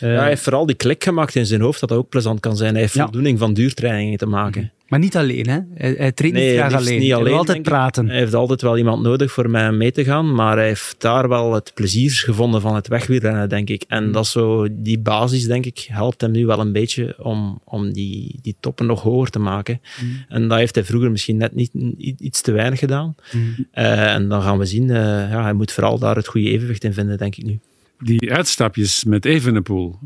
ja, 0.00 0.06
hij 0.06 0.28
heeft 0.28 0.42
vooral 0.42 0.66
die 0.66 0.76
klik 0.76 1.04
gemaakt 1.04 1.34
in 1.34 1.46
zijn 1.46 1.60
hoofd 1.60 1.80
dat 1.80 1.88
dat 1.88 1.98
ook 1.98 2.08
plezant 2.08 2.40
kan 2.40 2.56
zijn. 2.56 2.72
Hij 2.72 2.80
heeft 2.80 2.92
voldoening 2.92 3.38
van 3.38 3.54
duurtrainingen 3.54 4.18
te 4.18 4.26
maken. 4.26 4.72
Maar 4.88 4.98
niet 4.98 5.16
alleen, 5.16 5.48
hè? 5.48 5.58
Hij, 5.74 5.94
hij 5.98 6.12
traint 6.12 6.36
nee, 6.36 6.48
niet 6.48 6.58
graag 6.58 6.72
alleen. 6.72 7.00
Niet 7.00 7.12
alleen. 7.12 7.24
Hij 7.24 7.32
wil 7.32 7.38
altijd 7.38 7.62
praten. 7.62 8.08
Hij 8.08 8.18
heeft 8.18 8.34
altijd 8.34 8.62
wel 8.62 8.78
iemand 8.78 9.02
nodig 9.02 9.32
voor 9.32 9.50
mij 9.50 9.72
mee 9.72 9.92
te 9.92 10.04
gaan, 10.04 10.34
maar 10.34 10.56
hij 10.56 10.66
heeft 10.66 10.94
daar 10.98 11.28
wel 11.28 11.54
het 11.54 11.70
plezier 11.74 12.10
gevonden 12.10 12.60
van 12.60 12.74
het 12.74 12.88
wegwielrennen, 12.88 13.48
denk 13.48 13.70
ik. 13.70 13.84
En 13.88 14.06
mm. 14.06 14.12
dat 14.12 14.24
is 14.24 14.30
zo, 14.30 14.66
die 14.70 14.98
basis, 14.98 15.46
denk 15.46 15.66
ik, 15.66 15.86
helpt 15.90 16.20
hem 16.20 16.30
nu 16.30 16.46
wel 16.46 16.60
een 16.60 16.72
beetje 16.72 17.16
om, 17.18 17.60
om 17.64 17.92
die, 17.92 18.38
die 18.42 18.56
toppen 18.60 18.86
nog 18.86 19.02
hoger 19.02 19.30
te 19.30 19.38
maken. 19.38 19.80
Mm. 20.02 20.24
En 20.28 20.48
dat 20.48 20.58
heeft 20.58 20.74
hij 20.74 20.84
vroeger 20.84 21.10
misschien 21.10 21.36
net 21.36 21.54
niet 21.54 21.70
iets 22.18 22.40
te 22.40 22.52
weinig 22.52 22.78
gedaan. 22.78 23.14
Mm. 23.32 23.54
Uh, 23.74 24.14
en 24.14 24.28
dan 24.28 24.42
gaan 24.42 24.58
we 24.58 24.64
zien, 24.64 24.88
uh, 24.88 24.96
ja, 25.30 25.42
hij 25.42 25.52
moet 25.52 25.72
vooral 25.72 25.98
daar 25.98 26.16
het 26.16 26.28
goede 26.28 26.48
evenwicht 26.48 26.84
in 26.84 26.92
vinden, 26.92 27.18
denk 27.18 27.36
ik 27.36 27.44
nu. 27.44 27.58
Die 27.98 28.32
uitstapjes 28.32 29.04
met 29.04 29.24
Evenepoel, 29.24 29.98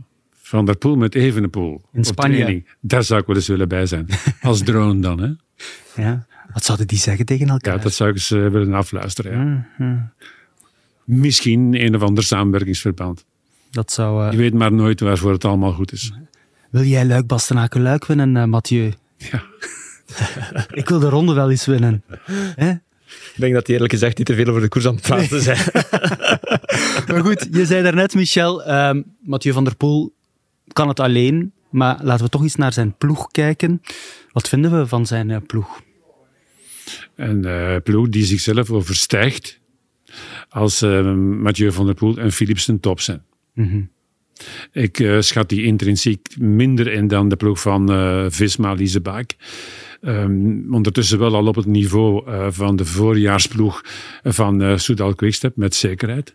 van 0.53 0.64
der 0.64 0.76
Poel 0.76 0.96
met 0.96 1.14
Evenepoel. 1.14 1.80
In 1.92 2.05
Spanje. 2.05 2.36
Training. 2.36 2.66
Daar 2.80 3.05
zou 3.05 3.20
ik 3.20 3.26
wel 3.26 3.36
eens 3.36 3.48
willen 3.48 3.68
bij 3.68 3.86
zijn. 3.86 4.07
Als 4.42 4.62
drone 4.62 5.00
dan, 5.00 5.20
hè? 5.20 5.30
Ja. 6.03 6.26
Wat 6.53 6.64
zouden 6.64 6.86
die 6.86 6.98
zeggen 6.98 7.26
tegen 7.26 7.48
elkaar? 7.48 7.76
Ja, 7.76 7.82
dat 7.82 7.92
zou 7.92 8.09
ik 8.09 8.14
eens 8.14 8.30
uh, 8.30 8.48
willen 8.48 8.74
afluisteren. 8.74 9.66
Ja. 9.78 9.84
Ja, 9.84 10.12
Misschien 11.05 11.84
een 11.84 11.94
of 11.94 12.03
ander 12.03 12.24
samenwerkingsverband. 12.24 13.24
Dat 13.70 13.92
zou... 13.92 14.26
Uh... 14.26 14.32
Je 14.32 14.36
weet 14.36 14.55
maar 14.55 14.72
nooit 14.72 15.00
waarvoor 15.00 15.32
het 15.32 15.44
allemaal 15.44 15.72
goed 15.72 15.92
is. 15.92 16.12
Wil 16.70 16.82
jij 16.82 17.07
Luik 17.07 17.26
Bastenaken 17.26 17.82
Luik 17.82 18.05
winnen, 18.05 18.36
uh, 18.36 18.44
Mathieu? 18.44 18.92
Ja. 19.16 19.42
ik 20.80 20.88
wil 20.88 20.98
de 20.98 21.09
ronde 21.09 21.32
wel 21.32 21.50
eens 21.50 21.66
winnen. 21.66 22.03
Hè? 22.55 22.70
Ik 22.70 23.34
denk 23.36 23.55
dat 23.55 23.66
hij 23.66 23.74
eerlijk 23.74 23.92
gezegd 23.92 24.18
niet 24.18 24.26
te 24.26 24.34
veel 24.34 24.46
over 24.46 24.61
de 24.61 24.68
koers 24.68 24.86
aan 24.86 24.94
het 24.94 25.03
praten 25.03 25.42
zijn. 25.42 25.59
maar 27.09 27.20
goed, 27.20 27.48
je 27.50 27.66
zei 27.66 27.82
daarnet, 27.82 28.14
Michel, 28.14 28.70
um, 28.70 29.05
Mathieu 29.20 29.53
van 29.53 29.64
der 29.64 29.76
Poel 29.76 30.12
kan 30.73 30.89
het 30.89 31.01
alleen, 31.01 31.53
maar 31.70 31.99
laten 32.03 32.25
we 32.25 32.31
toch 32.31 32.43
eens 32.43 32.57
naar 32.57 32.73
zijn 32.73 32.95
ploeg 32.97 33.31
kijken. 33.31 33.83
Wat 34.33 34.49
vinden 34.49 34.79
we 34.79 34.87
van 34.87 35.07
zijn 35.07 35.29
uh, 35.29 35.37
ploeg? 35.47 35.81
Een 37.16 37.47
uh, 37.47 37.77
ploeg 37.83 38.09
die 38.09 38.25
zichzelf 38.25 38.70
overstijgt 38.70 39.61
als 40.49 40.83
uh, 40.83 41.14
Mathieu 41.14 41.73
van 41.73 41.87
der 41.87 41.95
Poel 41.95 42.16
en 42.16 42.33
Philipsen 42.33 42.81
top 42.81 43.01
zijn. 43.01 43.23
Mm 43.55 43.68
-hmm. 43.68 43.91
Ik 44.73 44.99
uh, 44.99 45.20
schat 45.20 45.49
die 45.49 45.62
intrinsiek 45.62 46.37
minder 46.39 46.93
in 46.93 47.09
dan 47.09 47.29
de 47.29 47.37
ploeg 47.37 47.61
van 47.61 47.93
uh, 47.93 48.27
Visma 48.29 48.73
Lisebaak. 48.73 49.37
Um, 50.01 50.75
ondertussen 50.75 51.18
wel 51.18 51.35
al 51.35 51.47
op 51.47 51.55
het 51.55 51.66
niveau 51.66 52.31
uh, 52.31 52.47
van 52.51 52.77
de 52.77 52.85
voorjaarsploeg 52.85 53.85
van 54.23 54.79
Soudal 54.79 55.14
Quickstep, 55.14 55.57
met 55.57 55.75
zekerheid. 55.75 56.35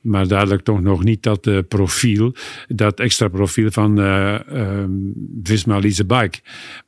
Maar 0.00 0.28
duidelijk 0.28 0.62
toch 0.62 0.80
nog 0.80 1.04
niet 1.04 1.22
dat 1.22 1.46
uh, 1.46 1.58
profiel, 1.68 2.34
dat 2.68 3.00
extra 3.00 3.28
profiel 3.28 3.70
van 3.70 4.00
uh, 4.00 4.38
uh, 4.52 4.84
Visma 5.42 5.80
Bike. 5.80 6.38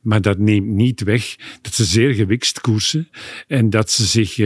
Maar 0.00 0.20
dat 0.20 0.38
neemt 0.38 0.66
niet 0.66 1.02
weg 1.02 1.36
dat 1.60 1.74
ze 1.74 1.84
zeer 1.84 2.14
gewikst 2.14 2.60
koersen 2.60 3.08
en 3.46 3.70
dat 3.70 3.90
ze 3.90 4.04
zich 4.04 4.36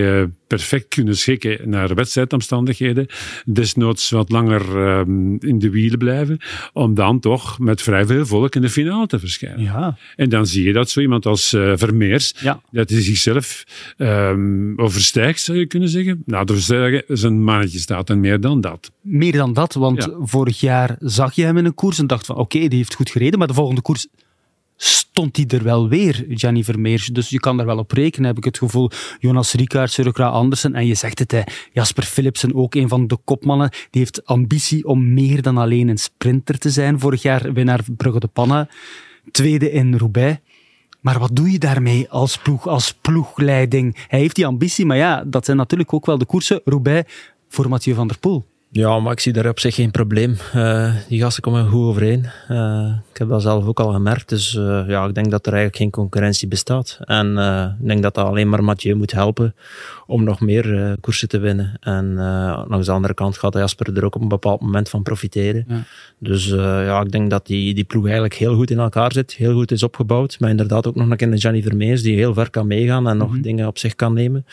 perfect 0.47 0.89
kunnen 0.89 1.17
schikken 1.17 1.71
naar 1.71 1.95
wedstrijdomstandigheden. 1.95 3.07
Desnoods 3.45 4.11
wat 4.11 4.31
langer 4.31 4.77
um, 4.99 5.37
in 5.41 5.59
de 5.59 5.71
wielen 5.71 5.99
blijven, 5.99 6.39
om 6.73 6.95
dan 6.95 7.21
toch 7.21 7.59
met 7.59 7.83
vrij 7.83 8.07
veel 8.07 8.27
volk 8.27 8.55
in 8.55 8.63
de 8.63 8.71
finale 8.71 9.07
te 9.07 9.19
verschijnen. 9.19 9.63
Ja. 9.63 9.99
En 10.17 10.29
dan 10.29 10.47
zie 10.47 10.65
je 10.65 10.73
dat 10.73 10.91
zo 10.91 11.01
iemand 11.01 11.27
als 11.27 11.53
uh, 11.53 11.73
Vermeers, 11.77 12.35
ja. 12.41 12.61
dat 12.71 12.91
hij 12.91 13.03
zichzelf 13.03 13.65
um, 13.97 14.79
overstijgt, 14.79 15.41
zou 15.41 15.59
je 15.59 15.67
kunnen 15.67 15.89
zeggen. 15.89 16.23
Nou, 16.27 16.45
dat 16.45 16.59
zeggen, 16.59 17.05
zijn 17.09 17.43
mannetje 17.43 17.79
staat 17.79 18.11
en 18.11 18.21
meer 18.21 18.41
dan 18.41 18.61
dat. 18.61 18.91
Meer 19.01 19.33
dan 19.33 19.53
dat, 19.53 19.75
want 19.75 20.05
ja. 20.05 20.17
vorig 20.21 20.61
jaar 20.61 20.97
zag 21.01 21.35
je 21.35 21.45
hem 21.45 21.57
in 21.57 21.65
een 21.65 21.75
koers 21.75 21.99
en 21.99 22.07
dacht 22.07 22.27
van 22.27 22.37
oké, 22.37 22.57
okay, 22.57 22.69
die 22.69 22.79
heeft 22.79 22.95
goed 22.95 23.11
gereden, 23.11 23.39
maar 23.39 23.49
de 23.49 23.55
volgende 23.55 23.83
koers 23.83 24.07
stond 24.77 25.37
hij 25.37 25.47
er 25.47 25.63
wel 25.63 25.89
weer, 25.89 26.25
Gianni 26.29 26.65
Vermeers. 26.65 27.07
Dus 27.07 27.29
je 27.29 27.41
kan 27.41 27.57
daar 27.57 27.67
wel 27.67 27.79
op 27.79 27.93
rekenen, 27.93 28.29
heb 28.29 28.37
ik 28.37 28.45
het 28.45 28.59
gevoel. 28.59 28.91
Jonas 29.19 29.53
Rikaerts, 29.53 29.97
Rukra 29.97 30.27
Andersen. 30.27 30.75
En 30.75 30.87
je 30.87 30.95
zegt 30.95 31.19
het, 31.19 31.31
hè, 31.31 31.43
Jasper 31.73 32.05
Philipsen, 32.05 32.55
ook 32.55 32.75
een 32.75 32.89
van 32.89 33.07
de 33.07 33.17
kopmannen. 33.25 33.71
Die 33.71 34.01
heeft 34.01 34.27
ambitie 34.27 34.87
om 34.87 35.15
meer 35.15 35.43
dan 35.43 35.57
alleen 35.57 35.89
een 35.89 35.99
sprinter 35.99 36.59
te 36.59 36.71
zijn. 36.71 37.01
Vorig 37.01 37.23
jaar 37.23 37.53
winnaar 37.53 37.85
Brugge 37.97 38.21
de 38.21 38.27
Panne. 38.27 38.69
Tweede 39.31 39.71
in 39.71 39.97
Roubaix. 39.97 40.39
Maar 41.01 41.19
wat 41.19 41.37
doe 41.37 41.51
je 41.51 41.59
daarmee 41.59 42.11
als 42.11 42.39
ploeg, 42.39 42.67
als 42.67 42.93
ploegleiding? 42.93 44.05
Hij 44.09 44.19
heeft 44.19 44.37
die 44.37 44.47
ambitie, 44.47 44.87
maar 44.87 44.97
ja, 44.97 45.25
dat 45.25 45.45
zijn 45.45 45.57
natuurlijk 45.57 45.93
ook 45.93 46.07
wel 46.07 46.19
de 46.19 46.25
koersen. 46.25 46.61
Roubaix 46.65 47.13
voor 47.49 47.69
Mathieu 47.69 47.95
van 47.95 48.09
der 48.09 48.19
Poel. 48.19 48.45
Ja, 48.77 49.01
maar 49.01 49.13
ik 49.13 49.21
zie 49.21 49.33
daar 49.33 49.49
op 49.49 49.61
zich 49.61 49.75
geen 49.75 49.91
probleem. 49.91 50.37
Uh, 50.55 50.95
die 51.09 51.21
gasten 51.21 51.43
komen 51.43 51.69
goed 51.69 51.87
overeen. 51.87 52.27
Uh, 52.51 52.93
ik 53.13 53.19
heb 53.19 53.29
dat 53.29 53.43
zelf 53.43 53.67
ook 53.67 53.81
al 53.81 53.93
gemerkt. 53.93 54.29
Dus 54.29 54.55
uh, 54.55 54.85
ja, 54.87 55.05
ik 55.05 55.15
denk 55.15 55.31
dat 55.31 55.47
er 55.47 55.53
eigenlijk 55.53 55.83
geen 55.83 55.91
concurrentie 55.91 56.49
bestaat. 56.49 56.99
En 57.01 57.37
ik 57.81 57.87
denk 57.87 58.03
dat 58.03 58.15
dat 58.15 58.27
alleen 58.27 58.49
maar 58.49 58.65
Mathieu 58.65 58.95
moet 58.95 59.13
helpen 59.13 59.55
om 60.07 60.25
nog 60.25 60.41
meer 60.41 60.97
koersen 61.01 61.29
te 61.29 61.39
winnen. 61.39 61.77
En 61.81 62.15
langs 62.69 62.87
de 62.87 62.93
andere 62.93 63.15
kant 63.15 63.39
gaat 63.39 63.55
Jasper 63.55 63.97
er 63.97 64.05
ook 64.05 64.15
op 64.15 64.23
een 64.23 64.29
bepaald 64.29 64.61
moment 64.61 64.89
van 64.89 65.03
profiteren. 65.03 65.65
Ja. 65.69 65.83
Dus 66.19 66.47
ja, 66.47 67.01
ik 67.01 67.13
denk 67.13 67.31
dat 67.31 67.47
die, 67.47 67.75
die 67.75 67.85
ploeg 67.85 68.05
eigenlijk 68.05 68.35
heel 68.35 68.55
goed 68.55 68.71
in 68.71 68.79
elkaar 68.79 69.13
zit. 69.13 69.33
Heel 69.33 69.55
goed 69.55 69.71
is 69.71 69.83
opgebouwd. 69.83 70.41
Maar 70.41 70.51
inderdaad 70.51 70.87
ook 70.87 70.95
nog 70.95 71.11
een 71.11 71.17
keer 71.17 71.33
een 71.33 71.41
Gianni 71.41 71.63
Vermeers 71.63 72.03
die 72.03 72.17
heel 72.17 72.35
ver 72.35 72.51
kan 72.51 72.67
meegaan 72.67 73.09
en 73.09 73.17
nog 73.17 73.29
mm 73.29 73.35
-hmm. 73.35 73.43
dingen 73.43 73.67
op 73.67 73.79
zich 73.79 73.95
kan 73.95 74.13
nemen. 74.13 74.47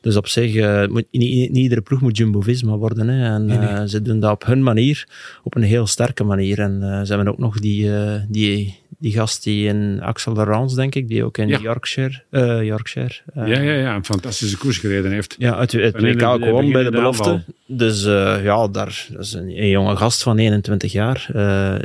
Dus 0.00 0.16
op 0.16 0.26
zich, 0.26 0.54
moet, 0.88 1.04
niet, 1.10 1.50
niet, 1.50 1.56
iedere 1.56 1.80
ploeg 1.80 2.00
moet 2.00 2.16
Jumbo-Visma 2.16 2.76
worden. 2.76 3.08
Hè. 3.08 3.34
En, 3.34 3.44
nee, 3.44 3.58
nee. 3.58 3.88
ze 3.88 4.02
doen 4.02 4.20
dat 4.20 4.32
op 4.32 4.44
hun 4.46 4.62
manier, 4.62 5.06
op 5.42 5.56
een 5.56 5.62
heel 5.62 5.86
sterke 5.86 6.24
manier. 6.24 6.58
En 6.58 6.78
uh, 6.82 7.00
ze 7.02 7.14
hebben 7.14 7.28
ook 7.28 7.38
nog 7.38 7.60
die, 7.60 7.84
uh, 7.84 8.14
die, 8.28 8.78
die 8.98 9.12
gast 9.12 9.42
die 9.42 9.66
in 9.68 10.00
Axel 10.02 10.34
Laurence, 10.34 10.76
denk 10.76 10.94
ik, 10.94 11.08
die 11.08 11.24
ook 11.24 11.38
in 11.38 11.48
Ja. 11.48 11.58
Yorkshire, 11.58 12.22
eh, 12.30 12.62
Yorkshire 12.62 13.14
eh, 13.34 13.46
ja, 13.46 13.60
ja, 13.60 13.72
ja, 13.72 13.94
een 13.94 14.04
fantastische 14.04 14.56
koers 14.56 14.78
gereden 14.78 15.10
heeft. 15.12 15.34
ja, 15.38 15.58
het, 15.58 15.72
het 15.72 16.00
WK 16.00 16.20
gewonnen 16.20 16.72
bij 16.72 16.82
de 16.82 16.90
belofte. 16.90 17.42
Dus 17.66 18.04
eh, 18.04 18.44
ja, 18.44 18.68
daar 18.68 19.06
dat 19.10 19.24
is 19.24 19.32
een, 19.32 19.62
een 19.62 19.68
jonge 19.68 19.96
gast 19.96 20.22
van 20.22 20.38
21 20.38 20.92
jaar 20.92 21.30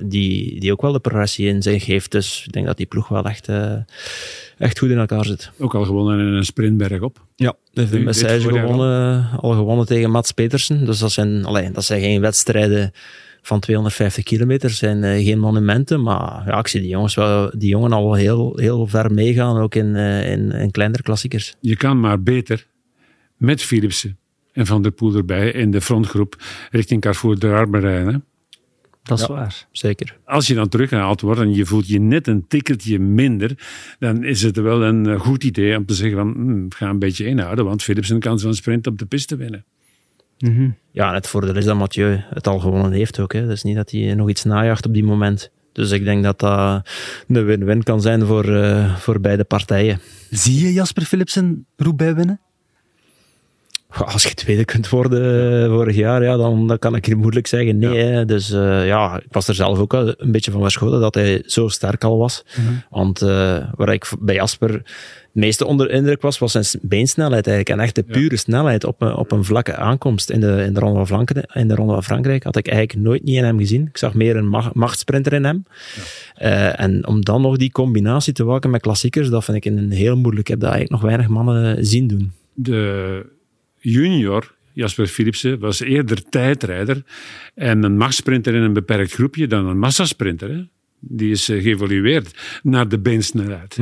die, 0.04 0.60
die 0.60 0.72
ook 0.72 0.82
wel 0.82 0.92
de 0.92 1.00
progressie 1.00 1.48
in 1.48 1.62
zich 1.62 1.86
heeft. 1.86 2.12
Dus 2.12 2.44
ik 2.46 2.52
denk 2.52 2.66
dat 2.66 2.78
die 2.78 2.86
ploeg 2.86 3.08
wel 3.08 3.24
echt, 3.26 3.50
echt 4.58 4.80
goed 4.80 4.90
in 4.90 4.98
elkaar 4.98 5.26
zit. 5.26 5.52
Ook 5.60 5.76
al 5.76 5.84
gewonnen 5.86 6.20
in 6.20 6.34
een 6.34 6.46
sprintberg 6.46 7.02
op. 7.02 7.26
Ja, 7.36 7.54
de 7.74 7.82
Nu, 7.82 7.90
dit 7.90 8.04
Message 8.04 8.40
gewonnen, 8.42 9.30
al 9.40 9.52
gewonnen 9.52 9.86
tegen 9.86 10.12
Mats 10.12 10.32
Petersen. 10.32 10.86
Dus 10.86 11.00
dat 11.00 11.12
zijn, 11.12 11.46
allee, 11.46 11.72
dat 11.72 11.84
zijn 11.86 12.02
geen 12.02 12.22
wedstrijden 12.22 12.92
van 13.46 13.60
250 13.60 14.24
kilometer, 14.24 14.70
zijn 14.70 15.04
eh, 15.04 15.26
geen 15.26 15.40
monumenten. 15.40 16.02
Maar 16.02 16.44
ja, 16.46 16.60
ik 16.60 16.68
zie 16.68 16.82
die 16.82 16.90
jongens 16.90 17.16
wel, 17.16 17.52
die 17.58 17.70
jongen 17.70 17.92
al 17.92 18.04
wel 18.04 18.14
heel, 18.14 18.58
heel 18.58 18.88
ver 18.88 19.12
meegaan, 19.12 19.58
ook 19.58 19.76
in, 19.76 19.96
eh, 19.96 20.32
in, 20.32 20.52
in 20.52 20.72
kleinere 20.72 21.04
klassiekers. 21.04 21.56
Je 21.60 21.76
kan 21.76 22.00
maar 22.00 22.22
beter 22.24 22.68
met 23.38 23.62
Philipsen 23.62 24.18
en 24.52 24.66
Van 24.66 24.82
der 24.82 24.92
Poel 24.92 25.16
erbij 25.16 25.52
in 25.52 25.72
de 25.72 25.82
frontgroep 25.82 26.36
richting 26.72 27.02
Carrefour 27.02 27.40
de 27.40 27.48
Arme 27.48 27.80
rijden. 27.80 28.26
Dat 29.04 29.20
is 29.20 29.26
Ja. 29.26 29.34
waar. 29.34 29.68
Zeker. 29.72 30.18
Als 30.26 30.48
je 30.48 30.54
dan 30.54 30.68
teruggehaald 30.68 31.22
wordt 31.22 31.40
en 31.40 31.54
je 31.54 31.66
voelt 31.66 31.88
je 31.88 32.00
net 32.00 32.28
een 32.28 32.48
tikkeltje 32.48 33.00
minder, 33.00 33.52
dan 34.00 34.24
is 34.24 34.42
het 34.42 34.58
wel 34.58 34.84
een 34.84 35.06
eh, 35.08 35.20
goed 35.20 35.44
idee 35.44 35.78
om 35.78 35.86
te 35.86 35.94
zeggen 35.94 36.18
van, 36.18 36.34
hmm, 36.34 36.72
ga 36.72 36.90
een 36.90 37.00
beetje 37.00 37.26
inhouden, 37.26 37.66
want 37.66 37.84
Philipsen 37.84 38.20
kan 38.20 38.40
zo'n 38.40 38.54
sprint 38.54 38.88
op 38.88 38.98
de 38.98 39.06
piste 39.06 39.36
winnen. 39.36 39.66
Mhm. 40.40 40.70
Ja, 40.92 41.08
en 41.08 41.14
het 41.14 41.28
voordeel 41.28 41.56
is 41.56 41.66
dat 41.66 41.76
Mathieu 41.76 42.20
het 42.30 42.48
al 42.48 42.60
gewonnen 42.60 42.92
heeft 42.92 43.20
ook. 43.20 43.34
Hè. 43.34 43.48
Dus 43.48 43.64
niet 43.64 43.76
dat 43.76 43.92
hij 43.92 44.14
nog 44.14 44.30
iets 44.30 44.44
najaagt 44.44 44.86
op 44.86 44.94
die 44.94 45.04
moment. 45.04 45.52
Dus 45.72 45.92
ik 45.92 46.04
denk 46.04 46.24
dat 46.24 46.40
dat 46.40 46.90
een 47.28 47.46
win-win 47.46 47.84
kan 47.84 48.02
zijn 48.02 48.26
voor, 48.26 48.56
eh, 48.56 48.96
voor 48.96 49.20
beide 49.20 49.44
partijen. 49.44 50.00
Zie 50.30 50.66
je 50.66 50.74
Jasper 50.74 51.04
Philipsen 51.04 51.66
Roubaix 51.76 52.16
winnen? 52.16 52.40
Als 53.98 54.24
je 54.24 54.34
tweede 54.34 54.66
kunt 54.66 54.90
worden 54.90 55.64
eh, 55.64 55.70
vorig 55.70 55.96
jaar, 55.96 56.24
ja, 56.24 56.38
dan, 56.38 56.68
dan 56.68 56.80
kan 56.80 56.96
ik 56.96 57.06
hier 57.06 57.18
moeilijk 57.18 57.48
zeggen 57.48 57.78
nee. 57.78 58.26
Dus 58.26 58.52
eh, 58.52 58.88
ja, 58.88 59.20
ik 59.20 59.32
was 59.32 59.48
er 59.48 59.56
zelf 59.56 59.80
ook 59.80 59.92
wel 59.92 60.14
een 60.18 60.32
beetje 60.32 60.52
van 60.52 60.62
verschoten 60.62 61.00
dat 61.00 61.16
hij 61.16 61.44
zo 61.46 61.68
sterk 61.68 62.04
al 62.04 62.18
was. 62.18 62.46
Want 62.90 63.22
eh, 63.22 63.58
waar 63.76 63.94
ik 63.94 64.12
bij 64.20 64.36
Jasper 64.36 64.82
meeste 65.34 65.66
onder 65.66 65.90
indruk 65.92 66.22
was, 66.22 66.40
was 66.40 66.52
zijn 66.52 66.66
beensnelheid 66.82 67.48
eigenlijk. 67.48 67.78
En 67.78 67.86
echt 67.86 67.96
de 67.96 68.04
pure 68.04 68.38
snelheid 68.38 68.84
op 68.84 69.02
een, 69.02 69.16
op 69.16 69.32
een 69.32 69.44
vlakke 69.44 69.76
aankomst 69.76 70.30
in 70.30 70.40
de, 70.40 70.64
in, 70.66 70.74
de 70.74 70.80
Ronde 70.80 70.98
van 70.98 71.08
Frankrijk, 71.08 71.52
in 71.54 71.68
de 71.68 71.76
Ronde 71.76 71.94
van 71.94 72.04
Frankrijk 72.04 72.44
had 72.44 72.56
ik 72.56 72.68
eigenlijk 72.68 73.06
nooit 73.06 73.24
niet 73.24 73.36
in 73.36 73.44
hem 73.44 73.58
gezien. 73.58 73.88
Ik 73.88 73.98
zag 73.98 74.14
meer 74.14 74.36
een 74.36 74.50
ma- 74.50 74.72
machtsprinter 74.74 75.34
in 75.34 75.44
hem. 75.44 75.66
Eh, 76.36 76.80
en 76.80 77.08
om 77.08 77.22
dan 77.22 77.42
nog 77.42 77.58
die 77.58 77.72
combinatie 77.72 78.34
te 78.34 78.44
waken 78.44 78.70
met 78.70 78.82
klassiekers, 78.82 79.30
dat 79.30 79.44
vind 79.44 79.58
ik 79.58 79.66
een 79.66 79.92
heel 79.92 80.18
moeilijk. 80.18 80.40
Ik 80.40 80.48
heb 80.48 80.60
dat 80.60 80.72
eigenlijk 80.72 81.02
nog 81.02 81.12
weinig 81.12 81.28
mannen 81.28 81.86
zien 81.86 82.08
doen. 82.08 82.32
De 82.54 83.26
junior, 83.78 84.54
Jasper 84.74 85.08
Philipsen, 85.08 85.60
was 85.60 85.80
eerder 85.80 86.30
tijdrijder 86.30 87.04
en 87.56 87.84
een 87.84 87.98
machtsprinter 87.98 88.54
in 88.54 88.62
een 88.62 88.74
beperkt 88.74 89.14
groepje 89.14 89.48
dan 89.48 89.68
een 89.68 89.80
massasprinter. 89.80 90.50
Hè? 90.50 90.62
Die 91.00 91.32
is 91.32 91.50
eh, 91.50 91.62
geëvolueerd 91.62 92.60
naar 92.64 92.88
de 92.88 93.00
beensnelheid. 93.00 93.78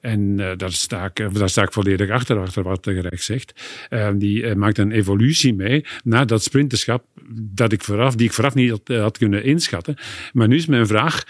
En 0.00 0.40
eh, 0.40 0.56
daar, 0.56 0.72
sta 0.72 1.04
ik, 1.04 1.18
eh, 1.18 1.34
daar 1.34 1.68
volledig 1.70 2.10
achter, 2.10 2.38
achter 2.38 2.62
wat 2.62 2.84
de 2.84 2.94
gerecht 2.94 3.22
zegt. 3.22 3.52
Eh, 3.88 4.10
die 4.14 4.46
eh, 4.46 4.54
maakt 4.54 4.78
een 4.78 4.92
evolutie 4.92 5.54
mee 5.54 5.84
naar 6.04 6.26
dat 6.26 6.42
sprinterschap 6.42 7.04
dat 7.32 7.72
ik 7.72 7.82
vooraf, 7.82 8.14
die 8.14 8.26
ik 8.26 8.32
vooraf 8.32 8.54
niet 8.54 8.80
had, 8.86 9.18
kunnen 9.18 9.44
inschatten. 9.44 9.96
Maar 10.32 10.48
nu 10.48 10.56
is 10.56 10.66
mijn 10.66 10.86
vraag, 10.86 11.24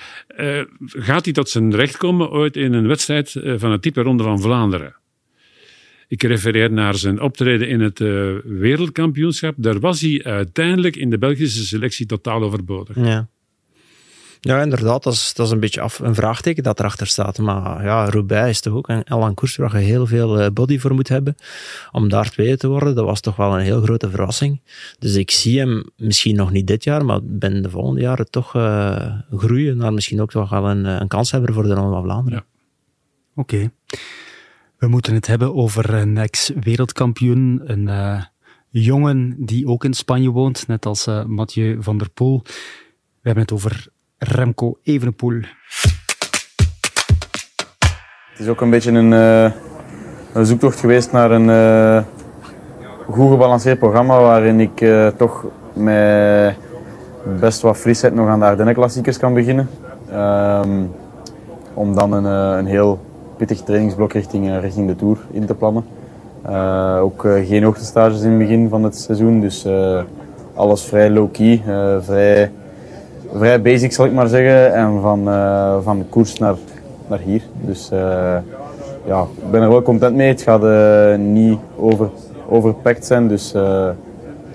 gaat 0.87 1.25
hij 1.25 1.35
tot 1.35 1.49
zijn 1.49 1.75
recht 1.75 1.97
komen 1.97 2.31
ooit 2.31 2.57
in 2.57 2.73
een 2.73 2.87
wedstrijd 2.87 3.31
van 3.57 3.71
het 3.71 3.83
type 3.83 4.03
Ronde 4.03 4.23
van 4.23 4.41
Vlaanderen? 4.41 4.95
Ik 6.09 6.23
refereer 6.23 6.73
naar 6.73 6.95
zijn 6.95 7.21
optreden 7.21 7.69
in 7.69 7.81
het 7.81 7.99
wereldkampioenschap. 8.45 9.55
Daar 9.57 9.81
was 9.81 10.01
hij 10.01 10.21
uiteindelijk 10.25 10.97
in 10.97 11.11
de 11.11 11.19
Belgische 11.19 11.65
selectie 11.65 12.07
totaal 12.07 12.43
overbodig. 12.43 12.97
Ja. 12.97 13.29
Ja, 14.41 14.63
inderdaad, 14.63 15.03
dat 15.03 15.13
is, 15.13 15.35
dat 15.35 15.47
is 15.47 15.53
een 15.53 15.61
beetje 15.61 15.81
af, 15.81 15.99
een 15.99 16.15
vraagteken 16.15 16.63
dat 16.63 16.79
erachter 16.79 17.07
staat. 17.07 17.39
Maar 17.39 17.85
ja, 17.85 18.11
Roubaix 18.11 18.49
is 18.49 18.61
toch 18.61 18.75
ook 18.75 18.89
een 18.89 19.03
Elan 19.03 19.35
koers 19.35 19.57
waar 19.57 19.79
je 19.79 19.85
heel 19.85 20.07
veel 20.07 20.41
eh, 20.41 20.51
body 20.51 20.79
voor 20.79 20.95
moet 20.95 21.09
hebben. 21.09 21.35
Om 21.93 22.09
daar 22.09 22.31
tweede 22.31 22.57
te 22.57 22.69
worden, 22.69 22.95
dat 22.95 23.05
was 23.05 23.21
toch 23.21 23.37
wel 23.37 23.55
een 23.55 23.65
heel 23.65 23.83
grote 23.83 24.11
verrassing. 24.11 24.61
Dus 24.99 25.15
ik 25.15 25.31
zie 25.31 25.59
hem 25.59 25.85
misschien 25.97 26.37
nog 26.37 26.51
niet 26.51 26.67
dit 26.67 26.85
jaar, 26.85 27.05
maar 27.05 27.21
binnen 27.23 27.63
de 27.63 27.71
volgende 27.71 28.01
jaren 28.01 28.31
toch 28.31 28.55
eh, 28.55 29.13
groeien 29.31 29.77
naar 29.77 29.93
misschien 29.93 30.21
ook 30.21 30.31
toch 30.31 30.51
wel 30.51 30.69
een, 30.69 30.87
eh, 30.87 30.97
een 31.01 31.09
kans 31.09 31.31
hebben 31.31 31.55
voor 31.55 31.63
de 31.63 31.75
Ronde 31.75 31.93
van 31.93 32.03
Vlaanderen. 32.03 32.45
Ja. 32.49 32.61
Oké. 33.35 33.71
We 34.79 34.89
moeten 34.89 35.15
het 35.15 35.27
hebben 35.27 35.55
over 35.55 35.95
een 35.95 36.17
ex-wereldkampioen, 36.17 37.61
een 37.65 37.89
jongen 38.71 39.35
die 39.39 39.67
ook 39.67 39.85
in 39.85 39.95
Spanje 39.95 40.31
woont, 40.31 40.67
net 40.67 40.87
als 40.87 41.07
eh, 41.07 41.25
Mathieu 41.25 41.83
van 41.83 41.99
der 41.99 42.11
Poel. 42.11 42.43
We 42.43 43.29
hebben 43.29 43.43
het 43.43 43.53
over 43.53 43.87
Remco 44.23 44.79
Evenepoel. 44.83 45.41
Het 48.31 48.39
is 48.39 48.49
ook 48.49 48.61
een 48.61 48.71
beetje 48.71 48.91
een, 48.91 49.13
eh, 49.13 50.43
zoektocht 50.43 50.81
geweest 50.81 51.13
naar 51.13 51.31
een 51.31 51.51
eh, 51.51 52.03
goed 53.09 53.31
gebalanceerd 53.31 53.79
programma 53.79 54.21
waarin 54.21 54.61
ik 54.61 54.81
eh, 54.81 55.07
toch 55.07 55.47
met 55.73 56.55
best 57.39 57.61
wat 57.61 57.77
frisheid 57.77 58.15
nog 58.15 58.29
aan 58.29 58.39
de 58.39 58.45
Ardennen 58.45 58.75
klassiekers 58.75 59.19
kan 59.19 59.35
beginnen. 59.35 59.69
Ehm, 60.11 60.83
om 61.75 61.95
dan 61.95 62.13
een, 62.13 62.25
een 62.59 62.67
heel 62.67 62.99
pittig 63.37 63.61
trainingsblok 63.61 64.13
richting, 64.13 64.61
richting 64.61 64.89
de 64.89 64.97
Tour 64.97 65.19
in 65.31 65.47
te 65.47 65.55
plannen. 65.55 65.85
Ook 67.01 67.21
geen 67.21 67.63
hoogtestages 67.63 68.23
in 68.23 68.31
het 68.31 68.39
begin 68.39 68.69
van 68.69 68.85
het 68.85 68.97
seizoen, 68.97 69.41
dus 69.41 69.67
alles 70.55 70.85
vrij 70.85 71.11
low-key, 71.11 71.63
vrij, 72.01 72.51
vrij 73.35 73.63
basic 73.63 73.93
zal 73.93 74.07
ik 74.07 74.13
maar 74.13 74.29
zeggen. 74.29 74.75
En 74.75 75.01
van, 75.01 75.29
eh, 75.29 75.77
van 75.83 76.07
koers 76.09 76.39
naar, 76.39 76.55
naar 77.07 77.19
hier. 77.19 77.43
Dus 77.61 77.91
eh, 77.91 78.37
ja, 79.07 79.27
ik 79.45 79.51
ben 79.51 79.63
er 79.63 79.69
wel 79.69 79.83
content 79.83 80.17
mee. 80.17 80.29
Het 80.29 80.43
gaat 80.43 80.65
eh, 80.65 81.19
niet 81.19 81.59
over, 81.77 82.11
zijn, 83.01 83.29
dus 83.29 83.53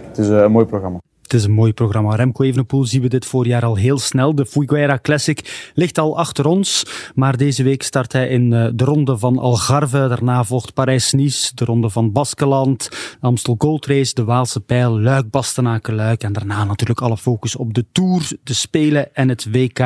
het 0.07 0.17
is 0.17 0.27
een 0.27 0.51
mooi 0.51 0.65
programma. 0.65 0.97
Het 1.25 1.33
is 1.33 1.43
een 1.43 1.51
mooi 1.51 1.73
programma. 1.73 2.15
Remco 2.15 2.43
Evenepoel 2.43 2.85
zien 2.85 3.01
we 3.01 3.07
dit 3.07 3.25
voorjaar 3.25 3.65
al 3.65 3.75
heel 3.75 3.97
snel. 3.97 4.35
De 4.35 4.45
Fuiguera 4.45 4.99
Classic 5.01 5.71
ligt 5.73 5.97
al 5.97 6.17
achter 6.17 6.45
ons, 6.45 6.85
maar 7.15 7.37
deze 7.37 7.63
week 7.63 7.83
start 7.83 8.13
hij 8.13 8.27
in 8.27 8.53
eh, 8.53 8.69
de 8.73 8.83
ronde 8.83 9.17
van 9.17 9.37
Algarve. 9.37 9.97
Daarna 9.97 10.43
volgt 10.43 10.73
Parijs-Nice, 10.73 11.55
de 11.55 11.65
ronde 11.65 11.89
van 11.89 12.11
Baskeland, 12.11 12.89
Amstel 13.19 13.55
Gold 13.57 13.85
Race, 13.85 14.13
de 14.13 14.23
Waalse 14.23 14.59
Pijl, 14.59 14.99
Luik, 14.99 15.29
Bastenaken, 15.29 15.95
Luik. 15.95 16.23
En 16.23 16.33
daarna 16.33 16.63
natuurlijk 16.63 17.01
alle 17.01 17.17
focus 17.17 17.55
op 17.55 17.73
de 17.73 17.85
Tour, 17.91 18.31
de 18.43 18.53
Spelen 18.53 19.15
en 19.15 19.29
het 19.29 19.51
WK. 19.51 19.79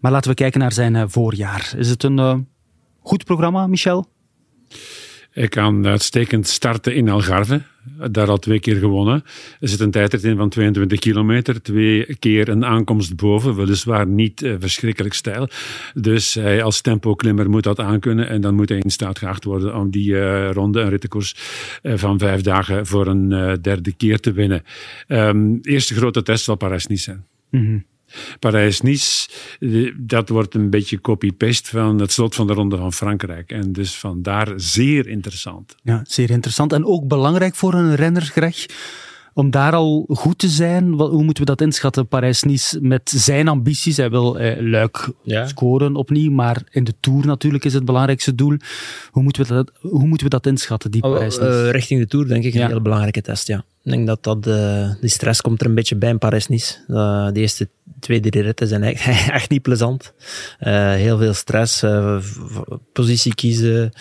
Maar 0.00 0.12
laten 0.12 0.30
we 0.30 0.36
kijken 0.36 0.60
naar 0.60 0.72
zijn 0.72 0.96
eh, 0.96 1.04
voorjaar. 1.06 1.74
Is 1.76 1.88
het 1.88 2.02
een 2.02 2.18
eh, 2.18 2.38
goed 3.00 3.24
programma, 3.24 3.66
Michel? 3.66 4.06
Hij 5.32 5.48
kan 5.48 5.86
uitstekend 5.86 6.46
starten 6.48 6.94
in 6.94 7.08
Algarve. 7.08 7.62
Daar 8.10 8.28
al 8.28 8.38
twee 8.38 8.60
keer 8.60 8.76
gewonnen. 8.76 9.24
Er 9.60 9.68
zit 9.68 9.80
een 9.80 9.90
tijdrit 9.90 10.24
in 10.24 10.36
van 10.36 10.48
22 10.48 10.98
kilometer. 10.98 11.62
Twee 11.62 12.16
keer 12.18 12.48
een 12.48 12.64
aankomst 12.64 13.16
boven. 13.16 13.56
Weliswaar 13.56 14.06
niet 14.06 14.42
eh, 14.42 14.54
verschrikkelijk 14.58 15.14
steil. 15.14 15.48
Dus 15.94 16.34
hij 16.34 16.62
als 16.62 16.80
tempoklimmer 16.80 17.50
moet 17.50 17.62
dat 17.62 17.78
aankunnen. 17.78 18.28
En 18.28 18.40
dan 18.40 18.54
moet 18.54 18.68
hij 18.68 18.78
in 18.78 18.90
staat 18.90 19.18
geacht 19.18 19.44
worden 19.44 19.76
om 19.76 19.90
die 19.90 20.18
eh, 20.18 20.50
ronde, 20.50 20.80
een 20.80 20.90
rittenkoers 20.90 21.34
eh, 21.82 21.92
van 21.96 22.18
vijf 22.18 22.40
dagen 22.40 22.86
voor 22.86 23.06
een 23.06 23.58
derde 23.62 23.92
keer 23.92 24.20
te 24.20 24.32
winnen. 24.32 24.62
Ehm, 25.06 25.54
eerste 25.62 25.94
grote 25.94 26.22
test 26.22 26.44
zal 26.44 26.56
Parijs-Nice 26.56 27.02
zijn. 27.02 27.26
Parijs-Nice, 28.38 29.28
dat 29.96 30.28
wordt 30.28 30.54
een 30.54 30.70
beetje 30.70 31.00
copy-paste 31.00 31.70
van 31.70 31.98
het 32.00 32.12
slot 32.12 32.34
van 32.34 32.46
de 32.46 32.52
Ronde 32.52 32.76
van 32.76 32.92
Frankrijk. 32.92 33.50
En 33.50 33.72
dus 33.72 33.94
vandaar 33.98 34.52
zeer 34.56 35.08
interessant. 35.08 35.74
Ja, 35.82 36.00
zeer 36.06 36.30
interessant. 36.30 36.72
En 36.72 36.84
ook 36.84 37.08
belangrijk 37.08 37.54
voor 37.54 37.74
een 37.74 37.94
renner, 37.94 38.22
Greg. 38.22 38.66
Om 39.34 39.50
daar 39.50 39.72
al 39.72 40.04
goed 40.08 40.38
te 40.38 40.48
zijn, 40.48 40.88
hoe 40.92 41.24
moeten 41.24 41.44
we 41.44 41.50
dat 41.50 41.60
inschatten? 41.60 42.08
Parijs-Nice 42.08 42.78
met 42.80 43.12
zijn 43.16 43.48
ambities. 43.48 43.96
Hij 43.96 44.10
wil 44.10 44.38
eh, 44.38 44.60
Luik 44.60 45.08
Ja. 45.22 45.46
scoren 45.46 45.96
opnieuw, 45.96 46.30
maar 46.30 46.62
in 46.70 46.84
de 46.84 46.94
Tour 47.00 47.26
natuurlijk 47.26 47.64
is 47.64 47.74
het 47.74 47.84
belangrijkste 47.84 48.34
doel. 48.34 48.56
Hoe 49.10 49.22
moeten 49.22 49.46
we 49.46 49.54
dat, 49.54 49.70
hoe 49.80 50.06
moeten 50.06 50.24
we 50.26 50.32
dat 50.32 50.46
inschatten, 50.46 50.90
die 50.90 51.02
Oh, 51.02 51.12
Parijs-Nice? 51.12 51.64
eh, 51.64 51.70
richting 51.70 52.00
de 52.00 52.06
Tour 52.06 52.26
denk 52.28 52.44
ik 52.44 52.52
Ja. 52.52 52.62
een 52.64 52.70
heel 52.70 52.80
belangrijke 52.82 53.20
test, 53.22 53.46
ja. 53.46 53.64
Ik 53.82 53.90
denk 53.92 54.06
dat, 54.06 54.22
dat 54.22 54.46
eh, 54.46 54.90
die 55.00 55.10
stress 55.10 55.40
komt 55.40 55.60
er 55.60 55.66
een 55.66 55.74
beetje 55.74 55.96
bij 55.96 56.10
in 56.10 56.18
Paris-Nice. 56.18 56.74
Eh, 56.88 57.28
de 57.32 57.40
eerste 57.40 57.68
twee, 58.02 58.20
drie 58.20 58.42
ritten 58.42 58.68
zijn 58.68 58.82
echt, 58.82 59.06
echt 59.38 59.50
niet 59.50 59.62
plezant. 59.62 60.14
Eh, 60.58 60.92
heel 60.92 61.18
veel 61.18 61.34
stress, 61.34 61.82
eh, 61.82 62.16
positie 62.92 63.34
kiezen, 63.34 63.92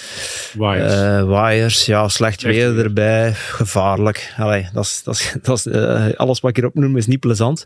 Wires. 0.58 0.94
eh 0.94 1.24
wires, 1.28 1.86
ja, 1.86 2.08
slecht 2.08 2.42
weer 2.42 2.80
erbij, 2.80 3.34
gevaarlijk. 3.34 4.34
Allee, 4.38 4.68
dat 4.74 4.84
is, 4.84 5.04
dat 5.42 5.66
is, 5.66 5.68
alles 6.16 6.40
wat 6.40 6.50
ik 6.50 6.56
hierop 6.56 6.76
noem 6.76 6.98
is 6.98 7.08
niet 7.08 7.20
plezant. 7.20 7.66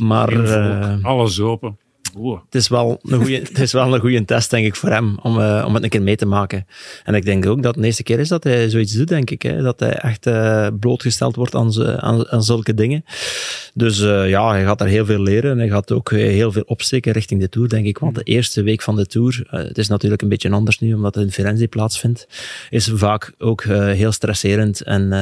Maar, 0.00 0.32
alles 1.02 1.40
open. 1.40 1.78
Oeh. 2.18 2.40
het 2.44 2.54
is 2.54 2.68
wel 2.68 2.98
een 3.02 3.18
goede, 3.18 3.36
het 3.36 3.58
is 3.58 3.72
wel 3.72 3.94
een 3.94 4.00
goede 4.00 4.24
test, 4.24 4.50
denk 4.50 4.66
ik, 4.66 4.76
voor 4.76 4.88
hem, 4.88 5.18
om, 5.22 5.40
eh, 5.40 5.64
om 5.66 5.74
het 5.74 5.82
een 5.82 5.88
keer 5.88 6.02
mee 6.02 6.16
te 6.16 6.26
maken. 6.26 6.66
En 7.04 7.14
ik 7.14 7.24
denk 7.24 7.46
ook 7.46 7.62
dat 7.62 7.72
het 7.72 7.80
de 7.80 7.86
eerste 7.86 8.02
keer 8.02 8.18
is 8.18 8.28
dat 8.28 8.44
hij 8.44 8.68
zoiets 8.70 8.92
doet, 8.92 9.08
denk 9.08 9.30
ik. 9.30 9.42
Hè? 9.42 9.62
Dat 9.62 9.80
hij 9.80 9.92
echt 9.92 10.26
eh, 10.26 10.66
blootgesteld 10.80 11.36
wordt 11.36 11.54
aan, 11.54 12.00
aan, 12.00 12.28
aan 12.28 12.42
zulke 12.42 12.74
dingen. 12.74 13.04
Dus 13.74 14.00
eh, 14.00 14.28
ja, 14.28 14.50
hij 14.50 14.64
gaat 14.64 14.80
er 14.80 14.86
heel 14.86 15.04
veel 15.04 15.20
leren 15.20 15.50
en 15.50 15.58
hij 15.58 15.68
gaat 15.68 15.92
ook 15.92 16.10
heel 16.10 16.52
veel 16.52 16.64
opsteken 16.66 17.12
richting 17.12 17.40
de 17.40 17.48
Tour, 17.48 17.68
denk 17.68 17.86
ik. 17.86 17.98
Want 17.98 18.14
de 18.14 18.22
eerste 18.22 18.62
week 18.62 18.82
van 18.82 18.96
de 18.96 19.06
Tour, 19.06 19.46
het 19.50 19.78
is 19.78 19.88
natuurlijk 19.88 20.22
een 20.22 20.28
beetje 20.28 20.50
anders 20.50 20.78
nu, 20.78 20.94
omdat 20.94 21.14
het 21.14 21.24
in 21.24 21.32
Firenze 21.32 21.68
plaatsvindt, 21.68 22.28
is 22.70 22.90
vaak 22.94 23.32
ook 23.38 23.62
heel 23.64 24.12
stresserend 24.12 24.80
en 24.80 25.12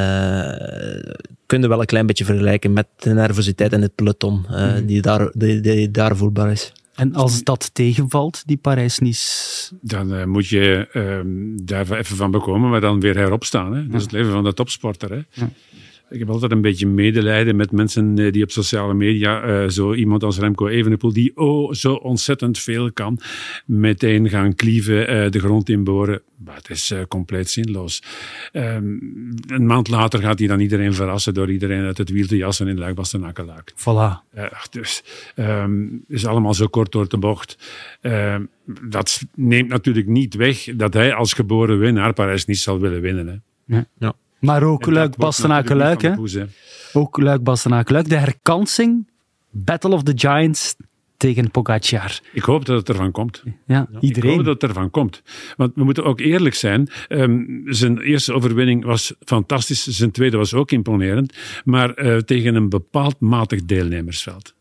kun 1.52 1.60
je 1.60 1.68
wel 1.68 1.80
een 1.80 1.86
klein 1.86 2.06
beetje 2.06 2.24
vergelijken 2.24 2.72
met 2.72 2.86
de 2.96 3.12
nervositeit 3.12 3.72
in 3.72 3.82
het 3.82 3.94
peloton, 3.94 4.46
eh, 4.50 4.72
die, 4.86 5.02
daar, 5.02 5.30
die, 5.34 5.60
die 5.60 5.90
daar 5.90 6.16
voelbaar 6.16 6.50
is. 6.50 6.72
En 7.02 7.14
als 7.14 7.42
dat 7.42 7.74
tegenvalt, 7.74 8.42
die 8.46 8.56
Parijs-Nice... 8.56 9.74
Dan 9.80 10.14
eh, 10.14 10.24
moet 10.24 10.48
je 10.48 10.88
ehm, 10.92 11.64
daar 11.66 11.90
even 11.90 12.16
van 12.16 12.30
bekomen, 12.30 12.70
maar 12.70 12.80
dan 12.80 13.00
weer 13.00 13.16
heropstaan. 13.16 13.74
Hè? 13.74 13.86
Dat 13.86 13.96
is 13.96 14.02
het 14.02 14.12
leven 14.12 14.32
van 14.32 14.44
de 14.44 14.54
topsporter. 14.54 15.10
Hè? 15.10 15.46
Ik 16.12 16.18
heb 16.18 16.30
altijd 16.30 16.52
een 16.52 16.60
beetje 16.60 16.86
medelijden 16.86 17.56
met 17.56 17.70
mensen 17.72 18.18
eh, 18.18 18.32
die 18.32 18.42
op 18.42 18.50
sociale 18.50 18.94
media, 18.94 19.42
eh, 19.42 19.68
zo 19.68 19.94
iemand 19.94 20.22
als 20.22 20.38
Remco 20.38 20.68
Evenepoel, 20.68 21.12
die 21.12 21.36
oh, 21.36 21.72
zo 21.72 21.94
ontzettend 21.94 22.58
veel 22.58 22.92
kan, 22.92 23.18
meteen 23.66 24.28
gaan 24.28 24.54
klieven, 24.54 25.08
eh, 25.08 25.30
de 25.30 25.38
grond 25.38 25.68
inboren. 25.68 26.22
Maar 26.44 26.56
het 26.56 26.70
is 26.70 26.90
eh, 26.90 27.00
compleet 27.08 27.50
zinloos. 27.50 28.02
Ehm, 28.52 28.84
een 29.46 29.66
maand 29.66 29.88
later 29.88 30.20
gaat 30.20 30.38
hij 30.38 30.48
dan 30.48 30.60
iedereen 30.60 30.94
verrassen 30.94 31.34
door 31.34 31.50
iedereen 31.50 31.84
uit 31.84 31.98
het 31.98 32.10
wiel 32.10 32.26
te 32.26 32.36
jassen 32.36 32.68
in 32.68 32.78
luik 32.78 32.94
bastenaken 32.94 33.46
Voilà. 33.76 34.34
ja, 34.34 34.52
dus 34.70 35.02
ehm 35.34 35.86
is 36.08 36.26
allemaal 36.26 36.54
zo 36.54 36.66
kort 36.66 36.92
door 36.92 37.08
de 37.08 37.18
bocht. 37.18 37.58
Ehm, 38.00 38.44
dat 38.88 39.22
neemt 39.34 39.68
natuurlijk 39.68 40.06
niet 40.06 40.34
weg 40.34 40.64
dat 40.76 40.94
hij 40.94 41.14
als 41.14 41.32
geboren 41.32 41.78
winnaar 41.78 42.12
Parijs 42.12 42.44
niet 42.44 42.58
zal 42.58 42.80
willen 42.80 43.00
winnen. 43.00 43.44
Hè. 43.66 43.80
Maar 44.42 44.62
ook 44.62 44.86
Luik 44.86 45.16
Bastenaken 45.16 45.76
Luik, 45.76 46.00
hè? 46.02 46.14
poes. 46.14 46.36
Ook 46.92 47.18
Luik 47.18 47.42
Bastenaken 47.42 47.92
Luik. 47.94 48.08
De 48.08 48.16
herkansing, 48.16 49.08
Battle 49.50 49.90
of 49.94 50.02
the 50.02 50.12
Giants 50.16 50.74
tegen 51.16 51.50
Pogacar. 51.50 52.20
Ik 52.32 52.42
hoop 52.42 52.64
dat 52.64 52.78
het 52.78 52.88
ervan 52.88 53.10
komt. 53.10 53.42
Ja, 53.66 53.88
Ik 53.92 54.00
iedereen. 54.00 54.34
hoop 54.36 54.44
dat 54.44 54.60
het 54.60 54.70
ervan 54.70 54.90
komt. 54.90 55.22
Want 55.56 55.72
we 55.74 55.84
moeten 55.84 56.04
ook 56.04 56.20
eerlijk 56.20 56.54
zijn. 56.54 56.88
ehm, 57.08 57.42
zijn 57.64 57.98
eerste 58.00 58.32
overwinning 58.32 58.84
was 58.84 59.14
fantastisch. 59.24 59.86
Zijn 59.86 60.10
tweede 60.10 60.36
was 60.36 60.54
ook 60.54 60.70
imponerend. 60.70 61.36
Maar 61.64 61.94
eh, 61.94 62.16
tegen 62.16 62.54
een 62.54 62.68
bepaald 62.68 63.20
matig 63.20 63.64
deelnemersveld. 63.64 64.54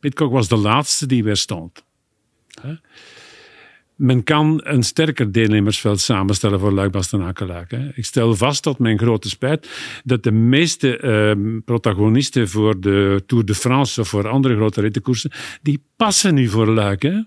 Pitcock 0.00 0.32
was 0.32 0.48
de 0.48 0.56
laatste 0.56 1.06
die 1.06 1.24
weer 1.24 1.36
stond. 1.36 1.84
Hè? 2.60 2.74
Men 4.02 4.22
kan 4.24 4.60
een 4.64 4.82
sterker 4.82 5.32
deelnemersveld 5.32 6.00
samenstellen 6.00 6.60
voor 6.60 6.72
Luik 6.72 6.90
Bastenaken 6.92 7.46
Luik. 7.46 7.70
hè. 7.70 7.88
Ik 7.94 8.04
stel 8.04 8.34
vast 8.36 8.62
tot 8.62 8.78
mijn 8.78 8.98
grote 8.98 9.28
spijt 9.28 9.68
dat 10.04 10.22
de 10.22 10.30
meeste 10.32 10.96
ehm, 10.96 11.60
protagonisten 11.64 12.48
voor 12.48 12.80
de 12.80 13.22
Tour 13.26 13.44
de 13.44 13.54
France 13.54 14.00
of 14.00 14.08
voor 14.08 14.28
andere 14.28 14.54
grote 14.56 14.80
rittenkoersen, 14.80 15.30
die 15.62 15.82
passen 15.96 16.34
nu 16.34 16.48
voor 16.48 16.66
Luik. 16.68 17.02
Hè? 17.02 17.12
Dat 17.12 17.24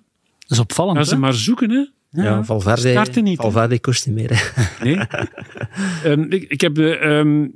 is 0.48 0.60
opvallend, 0.60 0.98
Gaan 0.98 1.06
ze 1.06 1.14
hè? 1.14 1.20
maar 1.20 1.34
zoeken, 1.34 1.70
hè? 1.70 1.86
Ja, 2.24 2.44
Valverde, 2.44 2.90
starten 2.90 3.24
niet? 3.24 3.38
Valverde 3.40 3.80
kost 3.80 4.08
niet 4.08 4.16
meer. 4.16 4.52
hè. 4.56 4.84
Nee. 4.84 4.98
Ehm, 6.14 6.22
ik, 6.30 6.44
ik 6.44 6.62
heb 6.62 6.76
de, 6.76 6.98
ehm, 6.98 7.48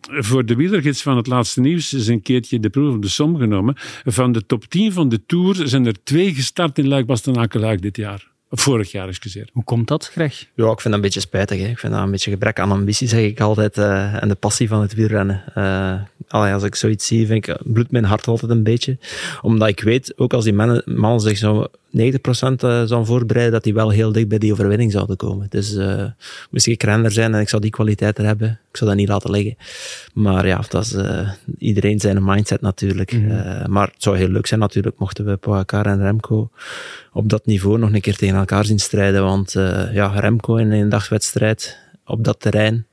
voor 0.00 0.44
de 0.46 0.54
wielergids 0.54 1.02
van 1.02 1.16
het 1.16 1.26
laatste 1.26 1.60
nieuws 1.60 1.92
eens 1.92 2.06
een 2.06 2.22
keertje 2.22 2.60
de 2.60 2.70
proef 2.70 2.94
op 2.94 3.02
de 3.02 3.08
som 3.08 3.36
genomen. 3.36 3.74
Van 4.04 4.32
de 4.32 4.46
top 4.46 4.64
10 4.64 4.92
van 4.92 5.08
de 5.08 5.26
Tour 5.26 5.68
zijn 5.68 5.86
er 5.86 6.02
twee 6.04 6.34
gestart 6.34 6.78
in 6.78 6.88
luik 6.88 7.06
bastenaken 7.06 7.60
luik 7.60 7.82
dit 7.82 7.96
jaar. 7.96 8.32
Vorig 8.50 8.90
jaar, 8.92 9.08
excuseer. 9.08 9.48
Hoe 9.52 9.64
komt 9.64 9.88
dat, 9.88 10.06
Greg? 10.08 10.38
Ja, 10.54 10.64
ik 10.70 10.80
vind 10.80 10.82
dat 10.84 10.92
een 10.92 11.00
beetje 11.00 11.20
spijtig. 11.20 11.60
Hè. 11.60 11.66
Ik 11.66 11.78
vind 11.78 11.92
dat 11.92 12.02
een 12.02 12.10
beetje 12.10 12.30
gebrek 12.30 12.58
aan 12.60 12.70
ambitie, 12.70 13.08
zeg 13.08 13.20
ik 13.20 13.40
altijd. 13.40 13.78
eh, 13.78 14.22
en 14.22 14.28
de 14.28 14.34
passie 14.34 14.68
van 14.68 14.80
het 14.80 14.94
wielrennen. 14.94 15.42
Eh, 15.54 16.00
allee, 16.34 16.52
als 16.52 16.62
ik 16.62 16.74
zoiets 16.74 17.06
zie, 17.06 17.26
vind 17.26 17.48
ik, 17.48 17.56
bloedt 17.64 17.90
mijn 17.90 18.04
hart 18.04 18.26
altijd 18.26 18.50
een 18.50 18.62
beetje. 18.62 18.98
Omdat 19.42 19.68
ik 19.68 19.80
weet, 19.80 20.12
ook 20.16 20.32
als 20.32 20.44
die 20.44 20.52
mannen, 20.52 20.82
mannen 20.84 21.20
zich 21.20 21.36
zo 21.36 21.66
90% 21.66 21.70
eh, 21.90 22.46
zouden 22.58 23.06
voorbereiden, 23.06 23.52
dat 23.52 23.64
die 23.64 23.74
wel 23.74 23.90
heel 23.90 24.12
dicht 24.12 24.28
bij 24.28 24.38
die 24.38 24.52
overwinning 24.52 24.92
zouden 24.92 25.16
komen. 25.16 25.46
Dus 25.50 25.76
eh, 25.76 26.04
moest 26.50 26.66
ik 26.66 26.82
renner 26.82 27.10
zijn 27.10 27.34
en 27.34 27.40
ik 27.40 27.48
zou 27.48 27.62
die 27.62 27.70
kwaliteiten 27.70 28.24
hebben, 28.24 28.60
ik 28.70 28.76
zou 28.76 28.90
dat 28.90 28.98
niet 28.98 29.08
laten 29.08 29.30
liggen. 29.30 29.56
Maar 30.14 30.46
ja, 30.46 30.60
dat 30.68 30.84
is 30.84 30.92
eh, 30.92 31.30
iedereen 31.58 32.00
zijn 32.00 32.24
mindset 32.24 32.60
natuurlijk. 32.60 33.12
Eh, 33.12 33.66
maar 33.66 33.86
het 33.86 34.02
zou 34.02 34.16
heel 34.16 34.28
leuk 34.28 34.46
zijn 34.46 34.60
natuurlijk, 34.60 34.98
mochten 34.98 35.24
we 35.24 35.36
Pogacar 35.36 35.86
en 35.86 36.02
Remco 36.02 36.50
op 37.12 37.28
dat 37.28 37.46
niveau 37.46 37.78
nog 37.78 37.92
een 37.92 38.00
keer 38.00 38.16
tegen 38.16 38.36
elkaar 38.36 38.64
zien 38.64 38.78
strijden. 38.78 39.22
Want 39.22 39.54
eh, 39.54 39.94
ja, 39.94 40.06
Remco 40.06 40.56
in 40.56 40.72
een 40.72 40.88
dagswedstrijd 40.88 41.78
op 42.04 42.24
dat 42.24 42.40
terrein. 42.40 42.86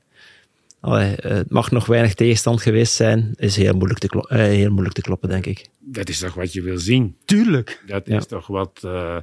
Allee, 0.82 1.14
het 1.16 1.50
mag 1.50 1.70
nog 1.70 1.86
weinig 1.86 2.14
tegenstand 2.14 2.62
geweest 2.62 2.92
zijn. 2.94 3.32
Is 3.36 3.56
heel 3.56 3.74
moeilijk 3.74 3.98
te, 3.98 4.06
klo- 4.06 4.20
eh, 4.20 4.38
heel 4.38 4.70
moeilijk 4.70 4.94
te 4.94 5.00
kloppen, 5.00 5.28
denk 5.28 5.46
ik. 5.46 5.66
Dat 5.80 6.08
is 6.08 6.18
toch 6.18 6.34
wat 6.34 6.52
je 6.52 6.62
wil 6.62 6.78
zien? 6.78 7.16
Tuurlijk. 7.24 7.82
Dat 7.86 8.06
Ja. 8.06 8.16
is 8.16 8.26
toch 8.26 8.46
wat 8.46 8.80
eh, 8.84 9.16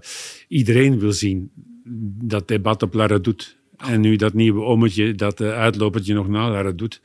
iedereen 0.47 0.99
wil 0.99 1.11
zien. 1.13 1.51
Dat 2.23 2.47
debat 2.47 2.83
op 2.83 2.93
Lara 2.93 3.17
doet. 3.17 3.57
En 3.77 4.01
nu 4.01 4.15
dat 4.15 4.33
nieuwe 4.33 4.61
ommetje, 4.61 5.15
dat 5.15 5.41
uh, 5.41 5.53
uitlopertje 5.57 6.13
nog 6.13 6.27
na 6.27 6.49
Lara 6.49 6.71
doet. 6.71 7.01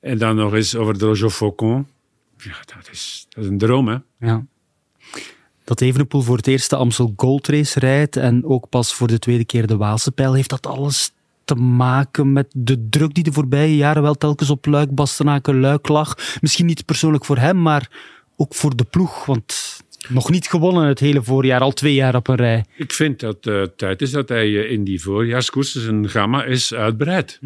En 0.00 0.18
dan 0.18 0.36
nog 0.36 0.54
eens 0.54 0.74
over 0.74 0.98
de 0.98 1.04
Roger 1.06 1.30
Faucon. 1.30 1.86
Ja, 2.38 2.56
dat 2.76 2.88
is, 2.92 3.26
dat 3.28 3.44
is 3.44 3.50
een 3.50 3.58
droom, 3.58 3.88
hè? 3.88 3.96
Ja. 4.18 4.46
Dat 5.64 5.80
Evenepoel 5.80 6.20
voor 6.22 6.36
het 6.36 6.46
eerst 6.46 6.70
de 6.70 6.76
Amstel 6.76 7.12
Gold 7.16 7.48
Race 7.48 7.78
rijdt 7.80 8.16
en 8.16 8.44
ook 8.44 8.68
pas 8.68 8.94
voor 8.94 9.06
de 9.08 9.18
tweede 9.18 9.44
keer 9.44 9.66
de 9.66 9.76
Waalse 9.76 10.12
pijl, 10.12 10.34
heeft 10.34 10.50
dat 10.50 10.66
alles 10.66 11.12
te 11.46 11.54
maken 11.54 12.32
met 12.32 12.46
de 12.56 12.88
druk 12.88 13.14
die 13.14 13.24
de 13.24 13.32
voorbije 13.32 13.76
jaren 13.76 14.02
wel 14.02 14.14
telkens 14.14 14.50
op 14.50 14.66
Luik, 14.66 14.94
Bastenaken, 14.94 15.60
Luik 15.60 15.88
lag. 15.88 16.38
Misschien 16.40 16.66
niet 16.66 16.84
persoonlijk 16.84 17.24
voor 17.24 17.38
hem, 17.38 17.62
maar 17.62 17.90
ook 18.36 18.54
voor 18.54 18.76
de 18.76 18.84
ploeg. 18.84 19.24
Want 19.24 19.80
nog 20.08 20.30
niet 20.30 20.46
gewonnen 20.46 20.86
het 20.86 20.98
hele 20.98 21.22
voorjaar, 21.22 21.60
al 21.60 21.72
twee 21.72 21.94
jaar 21.94 22.14
op 22.14 22.28
een 22.28 22.34
rij. 22.34 22.64
Ik 22.76 22.92
vind 22.92 23.20
dat 23.20 23.44
het 23.44 23.78
tijd 23.78 24.02
is 24.02 24.10
dat 24.10 24.28
hij 24.28 24.46
eh, 24.46 24.70
in 24.70 24.84
die 24.84 25.02
voorjaarskoersen 25.02 25.80
zijn 25.80 26.08
gamma 26.08 26.44
is 26.44 26.74
uitbreid. 26.74 27.38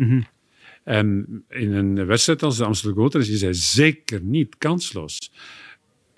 En 0.85 1.27
in 1.49 1.73
een 1.73 2.07
wedstrijd 2.07 2.43
als 2.43 2.57
de 2.57 2.65
Amsterdam 2.65 3.09
Race 3.11 3.33
is 3.33 3.41
hij 3.41 3.53
zeker 3.53 4.21
niet 4.23 4.55
kansloos. 4.59 5.31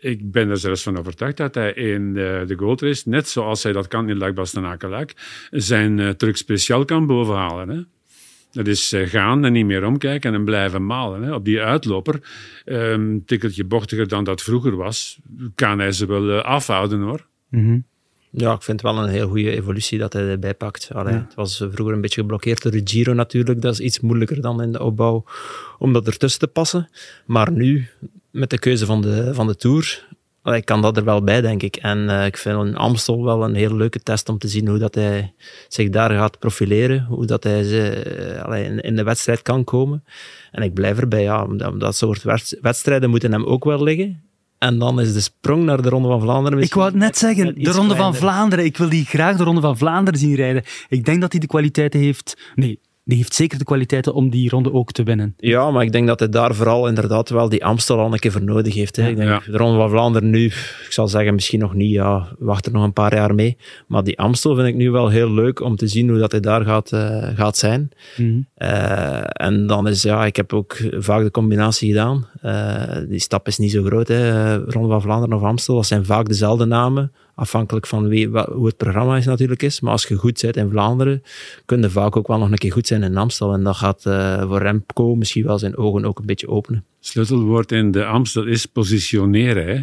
Ik 0.02 0.30
ben 0.30 0.50
er 0.50 0.56
zelfs 0.56 0.82
van 0.82 0.98
overtuigd 0.98 1.36
dat 1.36 1.54
hij 1.54 1.72
in 1.72 2.14
de, 2.14 2.44
de 2.46 2.56
Gold 2.56 2.80
Race, 2.80 3.08
net 3.08 3.28
zoals 3.28 3.62
hij 3.62 3.72
dat 3.72 3.88
kan 3.88 4.08
in 4.08 4.18
Luik 4.18 4.34
Bastenaken 4.34 5.06
zijn 5.50 5.98
uh, 5.98 6.08
truc 6.08 6.36
speciaal 6.36 6.84
kan 6.84 7.06
bovenhalen. 7.06 7.68
Hè? 7.68 7.80
Dat 8.52 8.66
is 8.66 8.92
uh, 8.92 9.08
gaan 9.08 9.44
en 9.44 9.52
niet 9.52 9.66
meer 9.66 9.84
omkijken 9.84 10.34
en 10.34 10.44
blijven 10.44 10.86
malen. 10.86 11.22
Hè? 11.22 11.34
Op 11.34 11.44
die 11.44 11.60
uitloper, 11.60 12.20
um, 12.64 13.24
tikkeltje 13.24 13.64
bochtiger 13.64 14.08
dan 14.08 14.24
dat 14.24 14.42
vroeger 14.42 14.76
was, 14.76 15.18
kan 15.54 15.78
hij 15.78 15.92
ze 15.92 16.06
wel 16.06 16.28
uh, 16.28 16.42
afhouden 16.42 17.00
hoor. 17.00 17.26
Mm-hmm. 17.48 17.84
Ja, 18.30 18.52
ik 18.52 18.62
vind 18.62 18.82
het 18.82 18.92
wel 18.92 19.02
een 19.02 19.10
heel 19.10 19.28
goede 19.28 19.50
evolutie 19.50 19.98
dat 19.98 20.12
hij 20.12 20.28
erbij 20.28 20.54
pakt. 20.54 20.90
Allee, 20.92 21.14
ja. 21.14 21.24
Het 21.28 21.34
was 21.34 21.56
vroeger 21.56 21.94
een 21.94 22.00
beetje 22.00 22.20
geblokkeerd 22.20 22.62
door 22.62 22.72
de 22.72 22.80
Giro 22.84 23.12
natuurlijk. 23.12 23.62
Dat 23.62 23.72
is 23.72 23.80
iets 23.80 24.00
moeilijker 24.00 24.40
dan 24.40 24.62
in 24.62 24.72
de 24.72 24.82
opbouw 24.82 25.24
om 25.78 25.92
dat 25.92 26.06
ertussen 26.06 26.40
te 26.40 26.46
passen. 26.46 26.88
Maar 27.26 27.52
nu, 27.52 27.88
met 28.32 28.50
de 28.50 28.58
keuze 28.58 28.86
van 28.86 29.00
de, 29.00 29.34
van 29.34 29.46
de 29.46 29.56
Tour, 29.56 30.06
allee, 30.42 30.62
kan 30.62 30.82
dat 30.82 30.96
er 30.96 31.04
wel 31.04 31.22
bij, 31.22 31.40
denk 31.40 31.62
ik. 31.62 31.76
En 31.76 31.98
uh, 31.98 32.26
ik 32.26 32.36
vind 32.36 32.58
een 32.58 32.76
Amstel 32.76 33.24
wel 33.24 33.44
een 33.44 33.54
heel 33.54 33.76
leuke 33.76 34.00
test 34.00 34.28
om 34.28 34.38
te 34.38 34.48
zien 34.48 34.68
hoe 34.68 34.78
dat 34.78 34.94
hij 34.94 35.34
zich 35.68 35.88
daar 35.88 36.10
gaat 36.10 36.38
profileren. 36.38 37.04
Hoe 37.04 37.26
dat 37.26 37.44
hij 37.44 37.62
ze, 37.62 38.04
uh, 38.48 38.64
in, 38.64 38.80
in, 38.80 38.96
de 38.96 39.02
wedstrijd 39.02 39.42
kan 39.42 39.64
komen. 39.64 40.04
En 40.50 40.62
ik 40.62 40.74
blijf 40.74 40.98
erbij, 40.98 41.22
ja, 41.22 41.46
dat, 41.46 41.80
dat 41.80 41.96
soort 41.96 42.22
wedstrijden 42.60 43.10
moeten 43.10 43.32
hem 43.32 43.44
ook 43.44 43.64
wel 43.64 43.82
liggen. 43.82 44.22
En 44.58 44.78
dan 44.78 45.00
is 45.00 45.12
de 45.12 45.20
sprong 45.20 45.64
naar 45.64 45.82
de 45.82 45.88
Ronde 45.88 46.08
van 46.08 46.20
Vlaanderen. 46.20 46.58
Ik 46.58 46.74
wou 46.74 46.86
het 46.86 46.96
net 46.96 47.18
zeggen, 47.18 47.54
de 47.62 47.70
Ronde 47.70 47.96
van 47.96 48.14
Vlaanderen. 48.14 48.64
Ik 48.64 48.76
wil 48.76 48.88
die 48.88 49.04
graag 49.04 49.36
de 49.36 49.44
Ronde 49.44 49.60
van 49.60 49.78
Vlaanderen 49.78 50.20
zien 50.20 50.34
rijden. 50.34 50.62
Ik 50.88 51.04
denk 51.04 51.20
dat 51.20 51.32
hij 51.32 51.40
de 51.40 51.46
kwaliteiten 51.46 52.00
heeft. 52.00 52.52
Nee, 52.54 52.80
die 53.04 53.16
heeft 53.16 53.34
zeker 53.34 53.58
de 53.58 53.64
kwaliteiten 53.64 54.14
om 54.14 54.30
die 54.30 54.50
ronde 54.50 54.72
ook 54.72 54.92
te 54.92 55.02
winnen. 55.02 55.34
Ja, 55.36 55.70
maar 55.70 55.82
ik 55.82 55.92
denk 55.92 56.06
dat 56.06 56.18
hij 56.18 56.28
daar 56.28 56.54
vooral 56.54 56.88
inderdaad 56.88 57.28
wel 57.28 57.48
die 57.48 57.64
Amstel 57.64 57.98
al 57.98 58.12
een 58.12 58.18
keer 58.18 58.32
voor 58.32 58.42
nodig 58.42 58.74
heeft. 58.74 58.96
Hè. 58.96 59.02
Ja. 59.02 59.08
Ik 59.08 59.16
denk, 59.16 59.28
ja. 59.28 59.42
de 59.46 59.56
Ronde 59.56 59.78
van 59.78 59.90
Vlaanderen 59.90 60.30
nu, 60.30 60.44
ik 60.44 60.86
zal 60.88 61.08
zeggen 61.08 61.34
misschien 61.34 61.58
nog 61.58 61.74
niet, 61.74 61.90
ja, 61.90 62.28
wacht 62.38 62.66
er 62.66 62.72
nog 62.72 62.84
een 62.84 62.92
paar 62.92 63.14
jaar 63.14 63.34
mee. 63.34 63.56
Maar 63.86 64.04
die 64.04 64.18
Amstel 64.18 64.54
vind 64.54 64.68
ik 64.68 64.74
nu 64.74 64.90
wel 64.90 65.08
heel 65.08 65.30
leuk 65.30 65.60
om 65.60 65.76
te 65.76 65.86
zien 65.86 66.08
hoe 66.08 66.18
dat 66.18 66.30
hij 66.30 66.40
daar 66.40 66.64
gaat, 66.64 66.92
uh, 66.92 67.28
gaat 67.34 67.56
zijn. 67.56 67.90
Mm-hmm. 68.16 68.46
Uh, 68.58 69.20
en 69.32 69.66
dan 69.66 69.88
is, 69.88 70.02
ja, 70.02 70.26
ik 70.26 70.36
heb 70.36 70.52
ook 70.52 70.76
vaak 70.98 71.22
de 71.22 71.30
combinatie 71.30 71.88
gedaan. 71.88 72.26
Uh, 72.44 73.08
die 73.08 73.18
stap 73.18 73.46
is 73.46 73.58
niet 73.58 73.70
zo 73.70 73.82
groot, 73.82 74.08
hè. 74.08 74.56
Ronde 74.56 74.88
van 74.88 75.02
Vlaanderen 75.02 75.36
of 75.36 75.42
Amstel, 75.42 75.74
dat 75.74 75.86
zijn 75.86 76.04
vaak 76.04 76.28
dezelfde 76.28 76.64
namen. 76.64 77.12
Afhankelijk 77.34 77.86
van 77.86 78.08
wie, 78.08 78.28
hoe 78.28 78.66
het 78.66 78.76
programma 78.76 79.16
is 79.16 79.24
natuurlijk 79.24 79.62
is. 79.62 79.80
Maar 79.80 79.92
als 79.92 80.04
je 80.04 80.14
goed 80.14 80.40
bent 80.40 80.56
in 80.56 80.70
Vlaanderen, 80.70 81.22
kun 81.64 81.80
je 81.80 81.90
vaak 81.90 82.16
ook 82.16 82.26
wel 82.26 82.38
nog 82.38 82.50
een 82.50 82.58
keer 82.58 82.72
goed 82.72 82.86
zijn 82.86 83.02
in 83.02 83.16
Amstel. 83.16 83.52
En 83.52 83.62
dat 83.62 83.76
gaat 83.76 84.04
uh, 84.06 84.48
voor 84.48 84.58
Remco 84.58 85.14
misschien 85.14 85.44
wel 85.44 85.58
zijn 85.58 85.76
ogen 85.76 86.04
ook 86.04 86.18
een 86.18 86.26
beetje 86.26 86.48
openen. 86.48 86.84
Sleutelwoord 87.00 87.72
in 87.72 87.90
de 87.90 88.04
Amstel 88.04 88.44
is 88.44 88.66
positioneren. 88.66 89.66
Hè? 89.66 89.82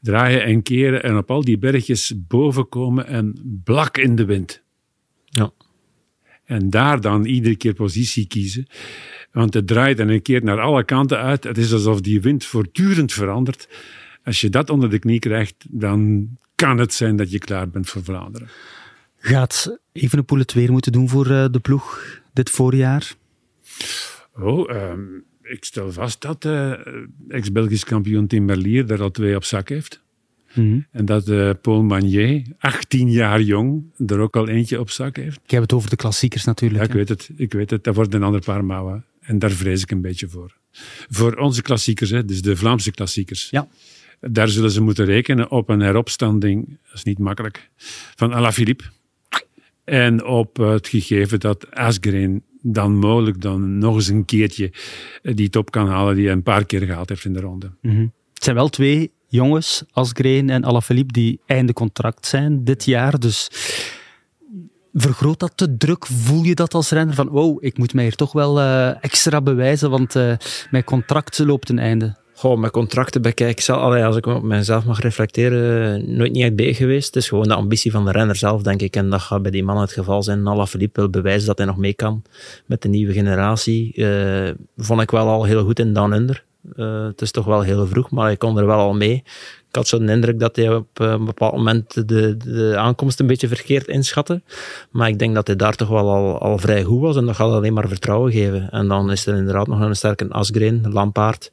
draaien 0.00 0.44
en 0.44 0.62
keren 0.62 1.02
en 1.02 1.16
op 1.16 1.30
al 1.30 1.44
die 1.44 1.58
bergjes 1.58 2.12
boven 2.16 2.68
komen 2.68 3.06
en 3.06 3.34
blak 3.64 3.98
in 3.98 4.16
de 4.16 4.24
wind. 4.24 4.62
Ja. 5.24 5.50
En 6.44 6.70
daar 6.70 7.00
dan 7.00 7.24
iedere 7.24 7.56
keer 7.56 7.74
positie 7.74 8.26
kiezen. 8.26 8.66
Want 9.32 9.54
het 9.54 9.66
draait 9.66 9.98
en 9.98 10.08
een 10.08 10.22
keer 10.22 10.44
naar 10.44 10.60
alle 10.60 10.84
kanten 10.84 11.18
uit. 11.18 11.44
Het 11.44 11.58
is 11.58 11.72
alsof 11.72 12.00
die 12.00 12.20
wind 12.20 12.44
voortdurend 12.44 13.12
verandert. 13.12 13.68
Als 14.24 14.40
je 14.40 14.48
dat 14.48 14.70
onder 14.70 14.90
de 14.90 14.98
knie 14.98 15.18
krijgt, 15.18 15.54
dan 15.68 16.28
kan 16.60 16.78
het 16.78 16.94
zijn 16.94 17.16
dat 17.16 17.30
je 17.30 17.38
klaar 17.38 17.68
bent 17.68 17.88
voor 17.88 18.04
Vlaanderen. 18.04 18.48
Gaat 19.18 19.78
Evenepoel 19.92 20.38
het 20.38 20.52
weer 20.52 20.72
moeten 20.72 20.92
doen 20.92 21.08
voor 21.08 21.30
eh, 21.30 21.44
de 21.50 21.60
ploeg 21.60 22.18
dit 22.32 22.50
voorjaar? 22.50 23.14
Oh, 24.38 24.70
ehm, 24.70 25.00
ik 25.42 25.64
stel 25.64 25.92
vast 25.92 26.20
dat 26.20 26.44
uh, 26.44 26.72
ex-Belgisch 27.28 27.84
kampioen 27.84 28.26
Tim 28.26 28.44
Merlier 28.44 28.90
er 28.90 29.02
al 29.02 29.10
twee 29.10 29.36
op 29.36 29.44
zak 29.44 29.68
heeft. 29.68 30.00
Mhm. 30.52 30.80
En 30.90 31.04
dat 31.04 31.28
eh, 31.28 31.50
Paul 31.62 31.82
Magnier, 31.82 32.42
18 32.58 33.10
jaar 33.10 33.40
jong, 33.40 33.84
er 34.06 34.18
ook 34.18 34.36
al 34.36 34.48
eentje 34.48 34.80
op 34.80 34.90
zak 34.90 35.16
heeft. 35.16 35.40
Ik 35.44 35.50
heb 35.50 35.62
het 35.62 35.72
over 35.72 35.90
de 35.90 35.96
klassiekers 35.96 36.44
natuurlijk. 36.44 36.80
Ja, 36.80 36.88
ik 36.88 36.94
weet 36.94 37.08
het. 37.08 37.30
Ik 37.36 37.52
weet 37.52 37.70
het. 37.70 37.84
Dat 37.84 37.94
wordt 37.94 38.14
een 38.14 38.22
ander 38.22 38.40
Parmawa. 38.40 39.04
En 39.20 39.38
daar 39.38 39.50
vrees 39.50 39.82
ik 39.82 39.90
een 39.90 40.00
beetje 40.00 40.28
voor. 40.28 40.56
Voor 41.10 41.34
onze 41.34 41.62
klassiekers, 41.62 42.10
hè, 42.10 42.24
dus 42.24 42.42
de 42.42 42.56
Vlaamse 42.56 42.90
klassiekers. 42.90 43.50
Ja. 43.50 43.68
Daar 44.20 44.48
zullen 44.48 44.70
ze 44.70 44.80
moeten 44.80 45.04
rekenen 45.04 45.50
op 45.50 45.68
een 45.68 45.80
heropstanding, 45.80 46.78
dat 46.82 46.94
is 46.94 47.02
niet 47.02 47.18
makkelijk, 47.18 47.70
van 48.16 48.32
Alaphilippe. 48.32 48.84
En 49.84 50.24
op 50.24 50.56
het 50.56 50.88
gegeven 50.88 51.40
dat 51.40 51.70
Asgreen 51.70 52.42
dan 52.62 52.96
mogelijk 52.96 53.40
dan 53.40 53.78
nog 53.78 53.94
eens 53.94 54.08
een 54.08 54.24
keertje 54.24 54.72
eh, 55.22 55.34
die 55.34 55.48
top 55.48 55.70
kan 55.70 55.88
halen 55.88 56.14
die 56.14 56.24
hij 56.24 56.34
een 56.34 56.42
paar 56.42 56.64
keer 56.64 56.82
gehaald 56.82 57.08
heeft 57.08 57.24
in 57.24 57.32
de 57.32 57.40
ronde. 57.40 57.70
Mhm. 57.82 58.06
Het 58.34 58.44
zijn 58.44 58.56
wel 58.56 58.68
twee 58.68 59.10
jongens, 59.28 59.84
Asgreen 59.92 60.50
en 60.50 60.64
Alaphilippe, 60.64 61.12
die 61.12 61.40
einde 61.46 61.72
contract 61.72 62.26
zijn 62.26 62.64
dit 62.64 62.84
jaar. 62.84 63.18
Dus 63.18 63.48
vergroot 64.92 65.40
dat 65.40 65.58
de 65.58 65.76
druk? 65.76 66.06
Voel 66.06 66.42
je 66.42 66.54
dat 66.54 66.74
als 66.74 66.90
renner? 66.90 67.14
Van, 67.14 67.28
wow, 67.28 67.64
ik 67.64 67.78
moet 67.78 67.94
mij 67.94 68.04
hier 68.04 68.14
toch 68.14 68.32
wel 68.32 68.60
eh, 68.60 69.04
extra 69.04 69.40
bewijzen, 69.40 69.90
want 69.90 70.16
eh, 70.16 70.32
mijn 70.70 70.84
contract 70.84 71.38
loopt 71.38 71.68
een 71.68 71.78
einde. 71.78 72.18
Goh, 72.40 72.58
mijn 72.58 72.72
contracten 72.72 73.22
bekijk 73.22 73.50
ik 73.50 73.60
zelf, 73.60 74.02
als 74.02 74.16
ik 74.16 74.26
op 74.26 74.42
mezelf 74.42 74.84
mag 74.84 75.00
reflecteren, 75.00 76.16
nooit 76.16 76.32
niet 76.32 76.42
echt 76.42 76.56
bij 76.56 76.74
geweest. 76.74 77.06
Het 77.06 77.16
is 77.16 77.28
gewoon 77.28 77.48
de 77.48 77.54
ambitie 77.54 77.90
van 77.90 78.04
de 78.04 78.10
renner 78.10 78.36
zelf, 78.36 78.62
denk 78.62 78.82
ik. 78.82 78.96
En 78.96 79.10
dat 79.10 79.20
gaat 79.20 79.42
bij 79.42 79.50
die 79.50 79.64
man 79.64 79.80
het 79.80 79.92
geval 79.92 80.22
zijn. 80.22 80.46
Alaphilippe 80.46 81.00
wil 81.00 81.10
bewijzen 81.10 81.46
dat 81.46 81.58
hij 81.58 81.66
nog 81.66 81.76
mee 81.76 81.94
kan 81.94 82.22
met 82.66 82.82
de 82.82 82.88
nieuwe 82.88 83.12
generatie. 83.12 83.92
Eh, 83.94 84.50
vond 84.76 85.00
ik 85.00 85.10
wel 85.10 85.28
al 85.28 85.44
heel 85.44 85.64
goed 85.64 85.78
in 85.78 85.92
Down 85.92 86.12
Under. 86.12 86.44
Eh, 86.76 87.04
het 87.04 87.20
is 87.20 87.30
toch 87.30 87.44
wel 87.44 87.60
heel 87.60 87.86
vroeg, 87.86 88.10
maar 88.10 88.24
hij 88.24 88.36
kon 88.36 88.58
er 88.58 88.66
wel 88.66 88.78
al 88.78 88.94
mee. 88.94 89.22
Ik 89.70 89.76
had 89.76 89.88
zo'n 89.88 90.08
indruk 90.08 90.38
dat 90.38 90.56
hij 90.56 90.74
op 90.74 91.00
eh, 91.00 91.10
een 91.10 91.24
bepaald 91.24 91.52
moment 91.52 92.08
de, 92.08 92.36
de 92.36 92.74
aankomst 92.76 93.20
een 93.20 93.26
beetje 93.26 93.48
verkeerd 93.48 93.86
inschatte. 93.86 94.42
Maar 94.90 95.08
ik 95.08 95.18
denk 95.18 95.34
dat 95.34 95.46
hij 95.46 95.56
daar 95.56 95.74
toch 95.74 95.88
wel 95.88 96.08
al, 96.10 96.38
al 96.38 96.58
vrij 96.58 96.82
goed 96.82 97.00
was. 97.00 97.16
En 97.16 97.26
dat 97.26 97.36
gaat 97.36 97.50
alleen 97.50 97.72
maar 97.72 97.88
vertrouwen 97.88 98.32
geven. 98.32 98.70
En 98.70 98.88
dan 98.88 99.10
is 99.10 99.26
er 99.26 99.36
inderdaad 99.36 99.66
nog 99.66 99.80
een 99.80 99.96
sterke 99.96 100.28
Asgreen, 100.28 100.86
Lampaard, 100.92 101.52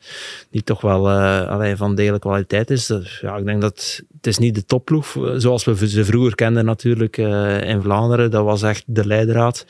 die 0.52 0.64
toch 0.64 0.82
wel 0.82 1.10
eh 1.10 1.48
allee, 1.48 1.76
van 1.76 1.96
degelijke 1.96 2.28
kwaliteit 2.28 2.70
is. 2.70 2.86
Dus 2.86 3.20
ja, 3.22 3.36
ik 3.36 3.46
denk 3.46 3.62
dat 3.62 4.02
het 4.16 4.28
is 4.28 4.38
niet 4.38 4.56
de 4.56 4.66
topploeg, 4.66 5.16
eh, 5.16 5.34
zoals 5.36 5.64
we 5.64 5.88
ze 5.90 6.06
vroeger 6.06 6.36
kenden 6.36 6.66
natuurlijk 6.66 7.18
in 7.64 7.82
Vlaanderen. 7.82 8.32
Dat 8.32 8.44
was 8.44 8.62
echt 8.62 8.84
de 8.86 9.08
leidraad. 9.08 9.66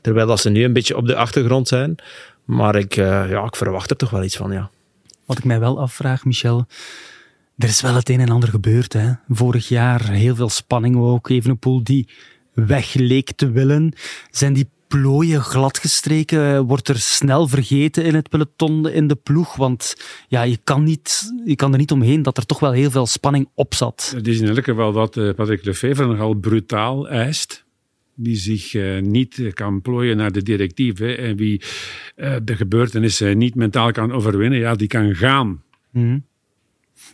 Terwijl 0.00 0.26
dat 0.26 0.40
ze 0.40 0.50
nu 0.50 0.64
een 0.64 0.72
beetje 0.72 0.96
op 0.96 1.06
de 1.06 1.16
achtergrond 1.16 1.68
zijn. 1.68 1.96
Maar 2.44 2.74
ik, 2.76 2.94
ja, 2.94 3.44
ik 3.44 3.56
verwacht 3.56 3.90
er 3.90 3.96
toch 3.96 4.10
wel 4.10 4.22
iets 4.22 4.36
van, 4.36 4.52
ja. 4.52 4.70
Wat 5.24 5.38
ik 5.38 5.44
mij 5.44 5.60
wel 5.60 5.80
afvraag, 5.80 6.24
Michel. 6.24 6.66
Er 7.56 7.68
is 7.68 7.80
wel 7.80 7.94
het 7.94 8.08
een 8.08 8.20
en 8.20 8.28
ander 8.28 8.48
gebeurd. 8.48 8.92
Hè? 8.92 9.12
Vorig 9.28 9.68
jaar 9.68 10.10
heel 10.10 10.34
veel 10.34 10.48
spanning 10.48 10.96
ook. 10.96 11.28
Evenepoel 11.28 11.84
die 11.84 12.08
weg 12.54 12.94
leek 12.94 13.32
te 13.32 13.50
willen. 13.50 13.92
Zijn 14.30 14.52
die 14.52 14.68
plooien 14.88 15.40
gladgestreken? 15.40 16.64
Wordt 16.64 16.88
er 16.88 16.98
snel 16.98 17.48
vergeten 17.48 18.04
in 18.04 18.14
het 18.14 18.28
peloton, 18.28 18.88
in 18.88 19.06
de 19.06 19.14
ploeg? 19.14 19.56
Want 19.56 19.94
ja, 20.28 20.42
je, 20.42 20.58
kan 20.64 20.82
niet, 20.82 21.32
je 21.44 21.56
kan 21.56 21.72
er 21.72 21.78
niet 21.78 21.92
omheen 21.92 22.22
dat 22.22 22.36
er 22.36 22.46
toch 22.46 22.60
wel 22.60 22.72
heel 22.72 22.90
veel 22.90 23.06
spanning 23.06 23.48
op 23.54 23.74
zat. 23.74 24.12
Het 24.16 24.26
is 24.26 24.40
in 24.40 24.48
elk 24.48 24.64
geval 24.64 24.92
wat 24.92 25.16
eh, 25.16 25.34
Patrick 25.34 25.64
Lefevre 25.64 26.06
nogal 26.06 26.34
brutaal 26.34 27.08
eist. 27.08 27.64
Wie 28.14 28.36
zich 28.36 28.74
eh, 28.74 29.00
niet 29.00 29.38
eh, 29.38 29.52
kan 29.52 29.80
plooien 29.80 30.16
naar 30.16 30.32
de 30.32 30.42
directieven 30.42 31.18
en 31.18 31.36
wie 31.36 31.62
de 32.42 32.56
gebeurtenissen 32.56 33.38
niet 33.38 33.54
mentaal 33.54 33.92
kan 33.92 34.12
overwinnen, 34.12 34.58
ja, 34.58 34.74
die 34.74 34.88
kan 34.88 35.14
gaan. 35.14 35.62
Mhm. 35.90 36.18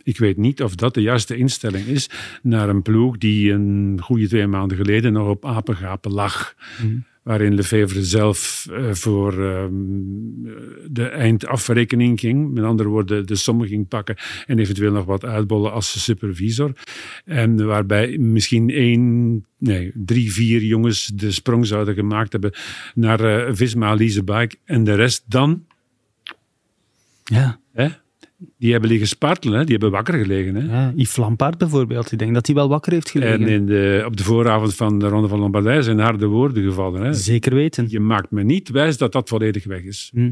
Ik 0.03 0.17
weet 0.17 0.37
niet 0.37 0.63
of 0.63 0.75
dat 0.75 0.93
de 0.93 1.01
juiste 1.01 1.35
instelling 1.37 1.85
is 1.85 2.09
naar 2.41 2.69
een 2.69 2.81
ploeg 2.81 3.17
die 3.17 3.51
een 3.51 3.99
goede 4.01 4.27
twee 4.27 4.47
maanden 4.47 4.77
geleden 4.77 5.13
nog 5.13 5.27
op 5.27 5.45
apengapen 5.45 6.11
lag. 6.11 6.55
Waarin 7.23 7.53
Lefevre 7.53 8.03
zelf 8.03 8.67
eh, 8.71 8.91
voor 8.91 9.31
ehm, 9.45 9.71
de 10.87 11.03
eindafrekening 11.05 12.19
ging. 12.19 12.51
Met 12.53 12.63
andere 12.63 12.89
woorden, 12.89 13.27
de 13.27 13.35
sommen 13.35 13.67
ging 13.67 13.87
pakken 13.87 14.15
en 14.45 14.59
eventueel 14.59 14.91
nog 14.91 15.05
wat 15.05 15.25
uitbollen 15.25 15.71
als 15.71 16.03
supervisor. 16.03 16.71
En 17.25 17.65
waarbij 17.65 18.17
misschien 18.17 18.69
één, 18.69 19.45
nee, 19.57 19.91
drie, 19.95 20.31
vier 20.33 20.63
jongens 20.63 21.05
de 21.07 21.31
sprong 21.31 21.67
zouden 21.67 21.93
gemaakt 21.95 22.31
hebben 22.31 22.53
naar 22.95 23.19
eh, 23.19 23.53
Visma 23.55 23.93
Leasebike. 23.93 24.55
En 24.65 24.83
de 24.83 24.95
rest 24.95 25.23
dan, 25.27 25.65
Ja. 27.23 27.59
hè, 27.73 27.87
die 28.57 28.71
hebben 28.71 28.89
liggen 28.89 29.07
spartelen, 29.07 29.57
hè, 29.57 29.63
die 29.63 29.71
hebben 29.71 29.91
wakker 29.91 30.13
gelegen. 30.13 30.55
Hè. 30.55 30.79
ja, 30.81 30.91
Yves 30.95 31.15
Lampaard 31.15 31.57
bijvoorbeeld. 31.57 32.11
Ik 32.11 32.19
denk 32.19 32.33
dat 32.33 32.45
hij 32.45 32.55
wel 32.55 32.69
wakker 32.69 32.91
heeft 32.91 33.09
gelegen. 33.09 33.41
En 33.41 33.47
in 33.47 33.65
de, 33.65 34.03
op 34.05 34.17
de 34.17 34.23
vooravond 34.23 34.75
van 34.75 34.99
de 34.99 35.07
Ronde 35.07 35.27
van 35.27 35.39
Lombardij 35.39 35.81
zijn 35.81 35.99
harde 35.99 36.25
woorden 36.25 36.63
gevallen. 36.63 37.01
Hè. 37.01 37.13
Zeker 37.13 37.53
weten. 37.55 37.85
Je 37.89 37.99
maakt 37.99 38.31
me 38.31 38.43
niet 38.43 38.69
wijs 38.69 38.97
dat 38.97 39.11
dat 39.11 39.29
volledig 39.29 39.63
weg 39.65 39.81
is. 39.83 40.11
Hm. 40.13 40.31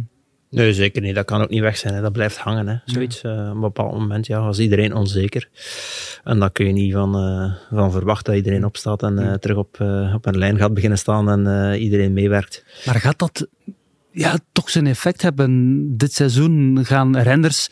Nee, 0.49 0.73
zeker 0.73 1.01
niet. 1.01 1.15
Dat 1.15 1.25
kan 1.25 1.41
ook 1.41 1.49
niet 1.49 1.61
weg 1.61 1.77
zijn. 1.77 1.93
Hè. 1.93 2.01
Dat 2.01 2.11
blijft 2.11 2.37
hangen. 2.37 2.67
Hè. 2.67 2.75
Zoiets. 2.85 3.21
eh, 3.21 3.31
op 3.31 3.55
een 3.55 3.59
bepaald 3.59 3.91
moment 3.93 4.27
ja, 4.27 4.41
was 4.41 4.59
iedereen 4.59 4.93
onzeker. 4.95 5.49
En 6.23 6.39
dan 6.39 6.51
kun 6.51 6.65
je 6.65 6.73
niet 6.73 6.93
van, 6.93 7.15
eh, 7.15 7.77
van 7.77 7.91
verwachten 7.91 8.33
dat 8.33 8.43
iedereen 8.43 8.65
opstaat 8.65 9.03
en 9.03 9.19
eh, 9.19 9.33
terug 9.33 9.57
op, 9.57 9.77
eh, 9.79 10.13
op 10.15 10.25
een 10.25 10.37
lijn 10.37 10.57
gaat 10.57 10.73
beginnen 10.73 10.97
staan 10.97 11.29
en 11.29 11.71
eh, 11.71 11.81
iedereen 11.81 12.13
meewerkt. 12.13 12.65
Maar 12.85 12.95
gaat 12.95 13.19
dat 13.19 13.47
ja, 14.19 14.39
toch 14.51 14.69
zijn 14.69 14.87
effect 14.87 15.21
hebben 15.21 15.83
dit 15.97 16.13
seizoen? 16.13 16.79
Gaan 16.85 17.17
renners 17.17 17.69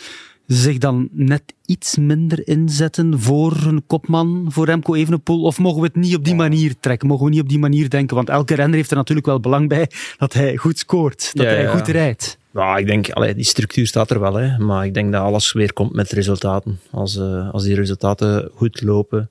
zich 0.48 0.78
dan 0.78 1.10
net 1.12 1.44
iets 1.66 1.98
minder 1.98 2.48
inzetten 2.48 3.20
voor 3.20 3.56
hun 3.56 3.84
kopman, 3.88 4.46
voor 4.50 4.66
Remco 4.66 4.96
Evenepoel? 4.96 5.44
Of 5.44 5.60
mogen 5.60 5.82
we 5.82 5.88
het 5.88 5.96
niet 5.96 6.16
op 6.16 6.26
die 6.26 6.36
manier 6.36 6.76
trekken? 6.80 7.08
Mogen 7.08 7.26
we 7.26 7.32
niet 7.32 7.42
op 7.42 7.50
die 7.50 7.60
manier 7.60 7.90
denken? 7.90 8.16
Want 8.16 8.30
elke 8.30 8.56
renner 8.56 8.76
heeft 8.76 8.92
er 8.92 8.98
natuurlijk 8.98 9.28
wel 9.28 9.40
belang 9.40 9.70
bij 9.70 9.90
dat 10.18 10.34
hij 10.34 10.58
goed 10.58 10.78
scoort, 10.78 11.32
dat 11.34 11.46
Ja, 11.46 11.52
hij 11.52 11.62
ja. 11.62 11.78
goed 11.78 11.88
rijdt. 11.88 12.38
Ja, 12.54 12.78
ik 12.78 12.88
denk, 12.88 13.10
allee, 13.10 13.36
die 13.36 13.44
structuur 13.46 13.88
staat 13.88 14.10
er 14.10 14.20
wel, 14.20 14.34
hè, 14.34 14.58
maar 14.58 14.86
ik 14.86 14.94
denk 14.94 15.12
dat 15.12 15.22
alles 15.22 15.52
weer 15.52 15.74
komt 15.74 15.94
met 15.94 16.12
resultaten. 16.12 16.80
Als, 16.92 17.18
eh, 17.18 17.50
als 17.50 17.64
die 17.64 17.76
resultaten 17.76 18.50
goed 18.54 18.82
lopen, 18.82 19.30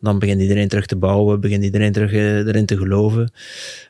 dan 0.00 0.18
begint 0.18 0.40
iedereen 0.40 0.68
terug 0.68 0.86
te 0.86 0.96
bouwen, 0.96 1.40
begint 1.40 1.64
iedereen 1.64 1.92
terug 1.92 2.12
eh, 2.12 2.46
erin 2.46 2.66
te 2.66 2.76
geloven. 2.76 3.32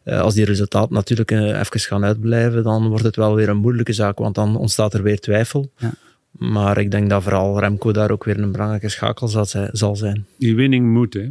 Eh, 0.05 0.21
als 0.21 0.35
die 0.35 0.45
resultaten 0.45 0.95
natuurlijk 0.95 1.31
eh, 1.31 1.59
even 1.59 1.81
gaan 1.81 2.05
uitblijven, 2.05 2.63
dan 2.63 2.89
wordt 2.89 3.05
het 3.05 3.17
wel 3.17 3.35
weer 3.35 3.49
een 3.49 3.57
moeilijke 3.57 3.93
zaak, 3.93 4.19
want 4.19 4.35
dan 4.35 4.57
ontstaat 4.57 4.95
er 4.95 5.03
weer 5.03 5.21
twijfel. 5.21 5.73
Ja. 5.77 5.93
Maar 6.31 6.79
ik 6.79 6.91
denk 6.91 7.11
dat 7.11 7.23
vooral 7.23 7.61
Remco 7.61 7.93
daar 7.93 8.11
ook 8.11 8.25
weer 8.25 8.39
een 8.39 8.53
belangrijke 8.53 8.89
schakel 8.89 9.29
zal 9.73 9.97
zijn. 9.97 10.27
Die 10.39 10.55
winning 10.55 10.93
moet, 10.93 11.15
hè. 11.15 11.29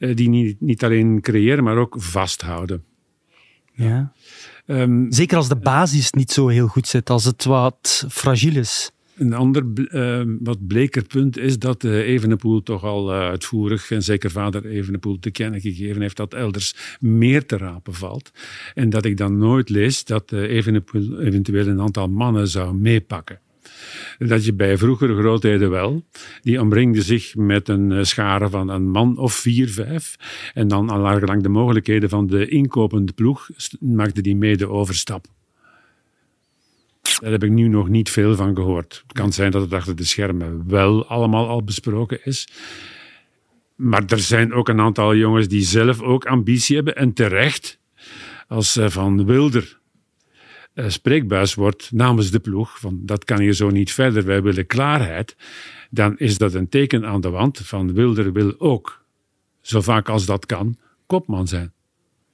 Eh, 0.00 0.16
die 0.16 0.28
niet, 0.28 0.60
niet 0.60 0.84
alleen 0.84 1.20
creëren, 1.20 1.64
maar 1.64 1.76
ook 1.76 1.94
vasthouden. 1.98 2.84
Ja. 3.72 4.12
Ehm, 4.66 5.10
Zeker 5.10 5.36
als 5.36 5.48
de 5.48 5.56
basis 5.56 6.12
niet 6.12 6.32
zo 6.32 6.48
heel 6.48 6.66
goed 6.66 6.88
zit, 6.88 7.10
als 7.10 7.24
het 7.24 7.44
wat 7.44 8.06
fragiel 8.08 8.56
is. 8.56 8.90
Een 9.20 9.32
ander 9.32 9.66
bl- 9.66 9.82
eh, 9.82 10.22
wat 10.40 10.66
bleker 10.66 11.04
punt 11.04 11.38
is 11.38 11.58
dat 11.58 11.84
uh, 11.84 12.08
Evenepoel 12.08 12.62
toch 12.62 12.84
al 12.84 13.12
uh, 13.12 13.20
uitvoerig, 13.20 13.90
en 13.90 14.02
zeker 14.02 14.30
vader 14.30 14.66
Evenepoel, 14.66 15.18
te 15.18 15.30
kennen 15.30 15.60
gegeven 15.60 16.02
heeft 16.02 16.16
dat 16.16 16.34
elders 16.34 16.96
meer 17.00 17.46
te 17.46 17.56
rapen 17.56 17.94
valt. 17.94 18.30
En 18.74 18.90
dat 18.90 19.04
ik 19.04 19.16
dan 19.16 19.38
nooit 19.38 19.68
lees 19.68 20.04
dat 20.04 20.32
uh, 20.32 20.40
Evenepoel 20.40 21.20
eventueel 21.20 21.66
een 21.66 21.80
aantal 21.80 22.08
mannen 22.08 22.48
zou 22.48 22.74
meepakken. 22.74 23.40
Dat 24.18 24.44
je 24.44 24.52
bij 24.52 24.78
vroegere 24.78 25.16
grootheden 25.16 25.70
wel, 25.70 26.04
die 26.42 26.60
omringde 26.60 27.02
zich 27.02 27.36
met 27.36 27.68
een 27.68 28.06
schare 28.06 28.48
van 28.48 28.68
een 28.68 28.90
man 28.90 29.18
of 29.18 29.34
vier, 29.34 29.68
vijf. 29.68 30.16
En 30.54 30.68
dan 30.68 30.88
al 30.88 30.98
lang 30.98 31.42
de 31.42 31.48
mogelijkheden 31.48 32.08
van 32.08 32.26
de 32.26 32.48
inkopende 32.48 33.12
ploeg 33.12 33.48
maakte 33.80 34.20
die 34.20 34.36
mee 34.36 34.56
de 34.56 34.68
overstap. 34.68 35.26
Daar 37.18 37.30
heb 37.30 37.44
ik 37.44 37.50
nu 37.50 37.68
nog 37.68 37.88
niet 37.88 38.10
veel 38.10 38.36
van 38.36 38.54
gehoord. 38.54 39.02
Het 39.06 39.12
kan 39.12 39.32
zijn 39.32 39.50
dat 39.50 39.62
het 39.62 39.72
achter 39.72 39.96
de 39.96 40.04
schermen 40.04 40.64
wel 40.66 41.06
allemaal 41.06 41.48
al 41.48 41.62
besproken 41.64 42.24
is. 42.24 42.48
Maar 43.74 44.04
er 44.06 44.18
zijn 44.18 44.52
ook 44.52 44.68
een 44.68 44.80
aantal 44.80 45.14
jongens 45.14 45.48
die 45.48 45.62
zelf 45.62 46.00
ook 46.00 46.24
ambitie 46.24 46.76
hebben. 46.76 46.96
En 46.96 47.12
terecht, 47.12 47.78
als 48.48 48.76
uh, 48.76 48.88
Van 48.88 49.24
Wilder 49.24 49.80
uh, 50.74 50.88
spreekbuis 50.88 51.54
wordt 51.54 51.92
namens 51.92 52.30
de 52.30 52.40
ploeg. 52.40 52.78
Van, 52.78 53.00
dat 53.02 53.24
kan 53.24 53.40
hier 53.40 53.52
zo 53.52 53.70
niet 53.70 53.92
verder, 53.92 54.24
wij 54.24 54.42
willen 54.42 54.66
klaarheid. 54.66 55.36
dan 55.90 56.18
is 56.18 56.38
dat 56.38 56.54
een 56.54 56.68
teken 56.68 57.06
aan 57.06 57.20
de 57.20 57.30
wand 57.30 57.58
van 57.58 57.94
Wilder 57.94 58.32
wil 58.32 58.54
ook, 58.58 59.04
zo 59.60 59.80
vaak 59.80 60.08
als 60.08 60.26
dat 60.26 60.46
kan, 60.46 60.76
kopman 61.06 61.48
zijn. 61.48 61.72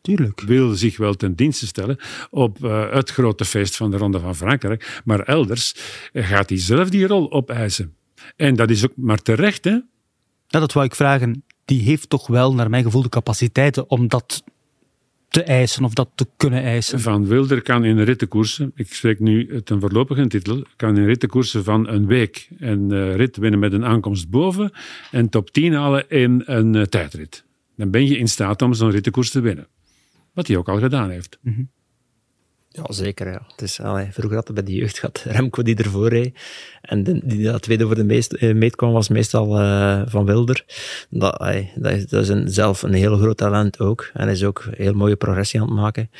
Tuurlijk. 0.06 0.40
Wil 0.40 0.74
zich 0.74 0.96
wel 0.96 1.14
ten 1.14 1.34
dienste 1.34 1.66
stellen 1.66 1.98
op 2.30 2.64
uh, 2.64 2.92
het 2.92 3.10
grote 3.10 3.44
feest 3.44 3.76
van 3.76 3.90
de 3.90 3.96
Ronde 3.96 4.20
van 4.20 4.36
Frankrijk, 4.36 5.00
maar 5.04 5.20
elders 5.20 5.74
gaat 6.12 6.48
hij 6.48 6.58
zelf 6.58 6.90
die 6.90 7.06
rol 7.06 7.32
opeisen. 7.32 7.94
En 8.36 8.54
dat 8.54 8.70
is 8.70 8.84
ook 8.84 8.92
maar 8.96 9.22
terecht, 9.22 9.64
hè? 9.64 9.70
Ja, 10.46 10.60
dat 10.60 10.72
wou 10.72 10.86
ik 10.86 10.94
vragen. 10.94 11.44
Die 11.64 11.82
heeft 11.82 12.08
toch 12.08 12.26
wel, 12.26 12.54
naar 12.54 12.70
mijn 12.70 12.84
gevoel, 12.84 13.02
de 13.02 13.08
capaciteiten 13.08 13.90
om 13.90 14.08
dat 14.08 14.42
te 15.28 15.42
eisen 15.42 15.84
of 15.84 15.92
dat 15.92 16.08
te 16.14 16.26
kunnen 16.36 16.62
eisen. 16.62 17.00
Van 17.00 17.26
Wilder 17.26 17.62
kan 17.62 17.84
in 17.84 18.00
rittenkoersen, 18.00 18.72
ik 18.74 18.94
spreek 18.94 19.20
nu 19.20 19.62
ten 19.62 19.80
voorlopige 19.80 20.26
titel, 20.26 20.64
kan 20.76 20.96
in 20.96 21.06
rittenkoersen 21.06 21.64
van 21.64 21.88
een 21.88 22.06
week 22.06 22.48
een 22.58 22.92
uh, 22.92 23.14
rit 23.14 23.36
winnen 23.36 23.60
met 23.60 23.72
een 23.72 23.84
aankomst 23.84 24.30
boven 24.30 24.70
en 25.10 25.28
top 25.28 25.50
10 25.50 25.72
halen 25.72 26.08
in 26.08 26.42
een 26.44 26.74
uh, 26.74 26.82
tijdrit. 26.82 27.44
Dan 27.76 27.90
ben 27.90 28.06
je 28.06 28.18
in 28.18 28.28
staat 28.28 28.62
om 28.62 28.74
zo'n 28.74 28.90
rittenkoers 28.90 29.30
te 29.30 29.40
winnen. 29.40 29.66
Wat 30.36 30.46
hij 30.46 30.56
ook 30.56 30.68
al 30.68 30.78
gedaan 30.78 31.10
heeft. 31.10 31.38
Mm 31.40 31.54
-hmm. 31.54 31.70
Ja, 32.68 32.84
zeker. 32.88 33.30
Ja. 33.30 33.42
Het 33.46 33.62
is, 33.62 33.80
allee, 33.80 34.08
vroeger 34.10 34.36
had 34.36 34.46
het 34.46 34.56
bij 34.56 34.64
de 34.64 34.72
jeugd 34.72 34.98
gehad 34.98 35.24
Remco 35.36 35.62
die 35.62 35.76
ervoor 35.76 36.08
reed. 36.08 36.38
En 36.82 37.04
de, 37.04 37.20
die 37.24 37.44
dat 37.44 37.62
tweede 37.62 37.86
voor 37.86 37.94
de 37.94 38.04
meest, 38.04 38.42
uh, 38.42 38.54
meet 38.54 38.76
kwam 38.76 38.92
was 38.92 39.08
meestal 39.08 39.60
uh, 39.60 40.02
Van 40.06 40.24
Wilder. 40.24 40.64
Dat, 41.10 41.38
allee, 41.38 41.72
dat 41.74 41.92
is, 41.92 42.06
dat 42.06 42.22
is 42.22 42.28
een, 42.28 42.48
zelf 42.50 42.82
een 42.82 42.92
heel 42.92 43.16
groot 43.16 43.36
talent 43.36 43.78
ook. 43.78 44.10
En 44.12 44.28
is 44.28 44.44
ook 44.44 44.64
heel 44.70 44.92
mooie 44.92 45.16
progressie 45.16 45.60
aan 45.60 45.66
het 45.66 45.76
maken. 45.76 46.10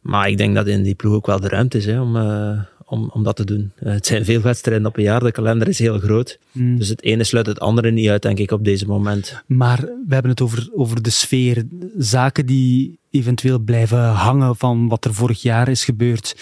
Maar 0.00 0.28
ik 0.28 0.36
denk 0.36 0.54
dat 0.54 0.66
in 0.66 0.82
die 0.82 0.94
ploeg 0.94 1.14
ook 1.14 1.26
wel 1.26 1.40
de 1.40 1.48
ruimte 1.48 1.78
is 1.78 1.86
hè, 1.86 2.00
om, 2.00 2.16
uh, 2.16 2.60
om, 2.86 3.10
om 3.12 3.22
dat 3.22 3.36
te 3.36 3.44
doen. 3.44 3.72
Uh, 3.82 3.92
het 3.92 4.06
zijn 4.06 4.24
veel 4.24 4.40
wedstrijden 4.40 4.86
op 4.86 4.96
een 4.96 5.02
jaar, 5.02 5.20
de 5.20 5.32
kalender 5.32 5.68
is 5.68 5.78
heel 5.78 5.98
groot. 5.98 6.38
Mm. 6.52 6.78
Dus 6.78 6.88
het 6.88 7.02
ene 7.02 7.24
sluit 7.24 7.46
het 7.46 7.60
andere 7.60 7.90
niet 7.90 8.08
uit, 8.08 8.22
denk 8.22 8.38
ik, 8.38 8.50
op 8.50 8.64
deze 8.64 8.86
moment. 8.86 9.42
Maar 9.46 9.80
we 9.80 10.12
hebben 10.14 10.30
het 10.30 10.40
over, 10.40 10.68
over 10.74 11.02
de 11.02 11.10
sfeer. 11.10 11.64
Zaken 11.96 12.46
die 12.46 12.98
eventueel 13.10 13.58
blijven 13.58 14.04
hangen 14.08 14.56
van 14.56 14.88
wat 14.88 15.04
er 15.04 15.14
vorig 15.14 15.42
jaar 15.42 15.68
is 15.68 15.84
gebeurd. 15.84 16.36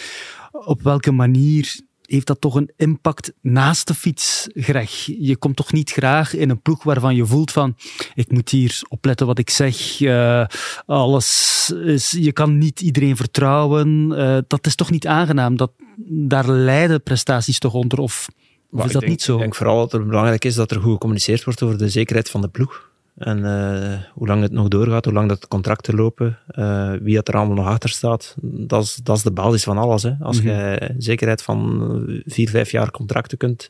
Op 0.53 0.83
welke 0.83 1.11
manier 1.11 1.81
heeft 2.07 2.27
dat 2.27 2.41
toch 2.41 2.55
een 2.55 2.71
impact 2.77 3.33
naast 3.41 3.87
de 3.87 3.95
fiets, 3.95 4.49
Greg? 4.55 5.05
Je 5.19 5.37
komt 5.37 5.57
toch 5.57 5.73
niet 5.73 5.91
graag 5.91 6.35
in 6.35 6.51
een 6.51 6.61
ploeg 6.61 6.83
waarvan 6.83 7.15
je 7.15 7.27
voelt 7.27 7.51
van 7.51 7.77
ik 8.15 8.33
moet 8.33 8.51
hier 8.51 8.83
opletten 8.89 9.27
wat 9.27 9.39
ik 9.39 9.51
zeg. 9.51 10.01
Uh, 10.01 10.47
alles 10.87 11.73
is, 11.85 12.11
je 12.11 12.33
kan 12.33 12.59
niet 12.59 12.81
iedereen 12.81 13.17
vertrouwen. 13.17 14.11
Uh, 14.13 14.39
dat 14.47 14.67
is 14.67 14.75
toch 14.75 14.91
niet 14.91 15.07
aangenaam. 15.07 15.57
Dat, 15.57 15.73
daar 16.07 16.49
lijden 16.49 17.03
prestaties 17.03 17.59
toch 17.59 17.75
onder? 17.75 17.99
Of, 17.99 18.29
of 18.71 18.85
is 18.85 18.93
dat 18.93 19.01
denk, 19.01 19.13
niet 19.13 19.23
zo? 19.23 19.35
Ik 19.35 19.41
denk 19.41 19.55
vooral 19.55 19.79
dat 19.79 19.93
het 19.93 20.07
belangrijk 20.07 20.45
is 20.45 20.55
dat 20.55 20.71
er 20.71 20.81
goed 20.81 20.93
gecommuniceerd 20.93 21.45
wordt 21.45 21.63
over 21.63 21.79
de 21.79 21.89
zekerheid 21.89 22.31
van 22.31 22.41
de 22.41 22.49
ploeg. 22.49 22.93
En 23.15 23.39
uh, 23.39 23.95
hoe 24.13 24.27
lang 24.27 24.43
het 24.43 24.53
nog 24.53 24.69
doorgaat, 24.69 25.05
hoe 25.05 25.15
lang 25.15 25.29
dat 25.29 25.41
de 25.41 25.49
contracten 25.49 25.95
lopen, 25.95 26.39
uh, 26.59 26.93
wie 27.03 27.15
dat 27.15 27.29
er 27.29 27.35
allemaal 27.35 27.57
nog 27.57 27.67
achter 27.67 27.89
staat, 27.89 28.35
dat 28.43 28.83
is, 28.83 29.01
dat 29.03 29.17
is 29.17 29.23
de 29.23 29.31
basis 29.31 29.63
van 29.63 29.79
alles. 29.79 30.03
Hè. 30.03 30.13
Als 30.21 30.43
mm 30.43 30.49
-hmm. 30.49 30.59
je 30.59 30.95
zekerheid 30.99 31.43
van 31.43 32.23
vier, 32.27 32.49
vijf 32.49 32.71
jaar 32.71 32.91
contracten 32.91 33.39
kunt 33.39 33.69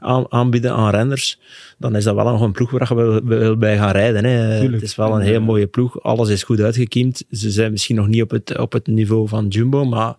aan, 0.00 0.32
aanbieden 0.32 0.72
aan 0.72 0.90
renners, 0.90 1.38
dan 1.78 1.96
is 1.96 2.04
dat 2.04 2.14
wel 2.14 2.24
nog 2.24 2.40
een 2.40 2.52
ploeg 2.52 2.70
waar 2.70 2.96
je 2.96 3.20
wil, 3.24 3.56
bij 3.56 3.76
gaan 3.76 3.90
rijden. 3.90 4.24
Hè. 4.24 4.30
Het 4.30 4.82
is 4.82 4.96
wel 4.96 5.14
een 5.14 5.22
heel 5.22 5.40
mooie 5.40 5.66
ploeg, 5.66 6.02
alles 6.02 6.28
is 6.28 6.42
goed 6.42 6.60
uitgekiemd. 6.60 7.24
Ze 7.30 7.50
zijn 7.50 7.70
misschien 7.70 7.96
nog 7.96 8.08
niet 8.08 8.22
op 8.22 8.30
het, 8.30 8.58
op 8.58 8.72
het 8.72 8.86
niveau 8.86 9.28
van 9.28 9.48
Jumbo, 9.48 9.84
maar 9.84 10.14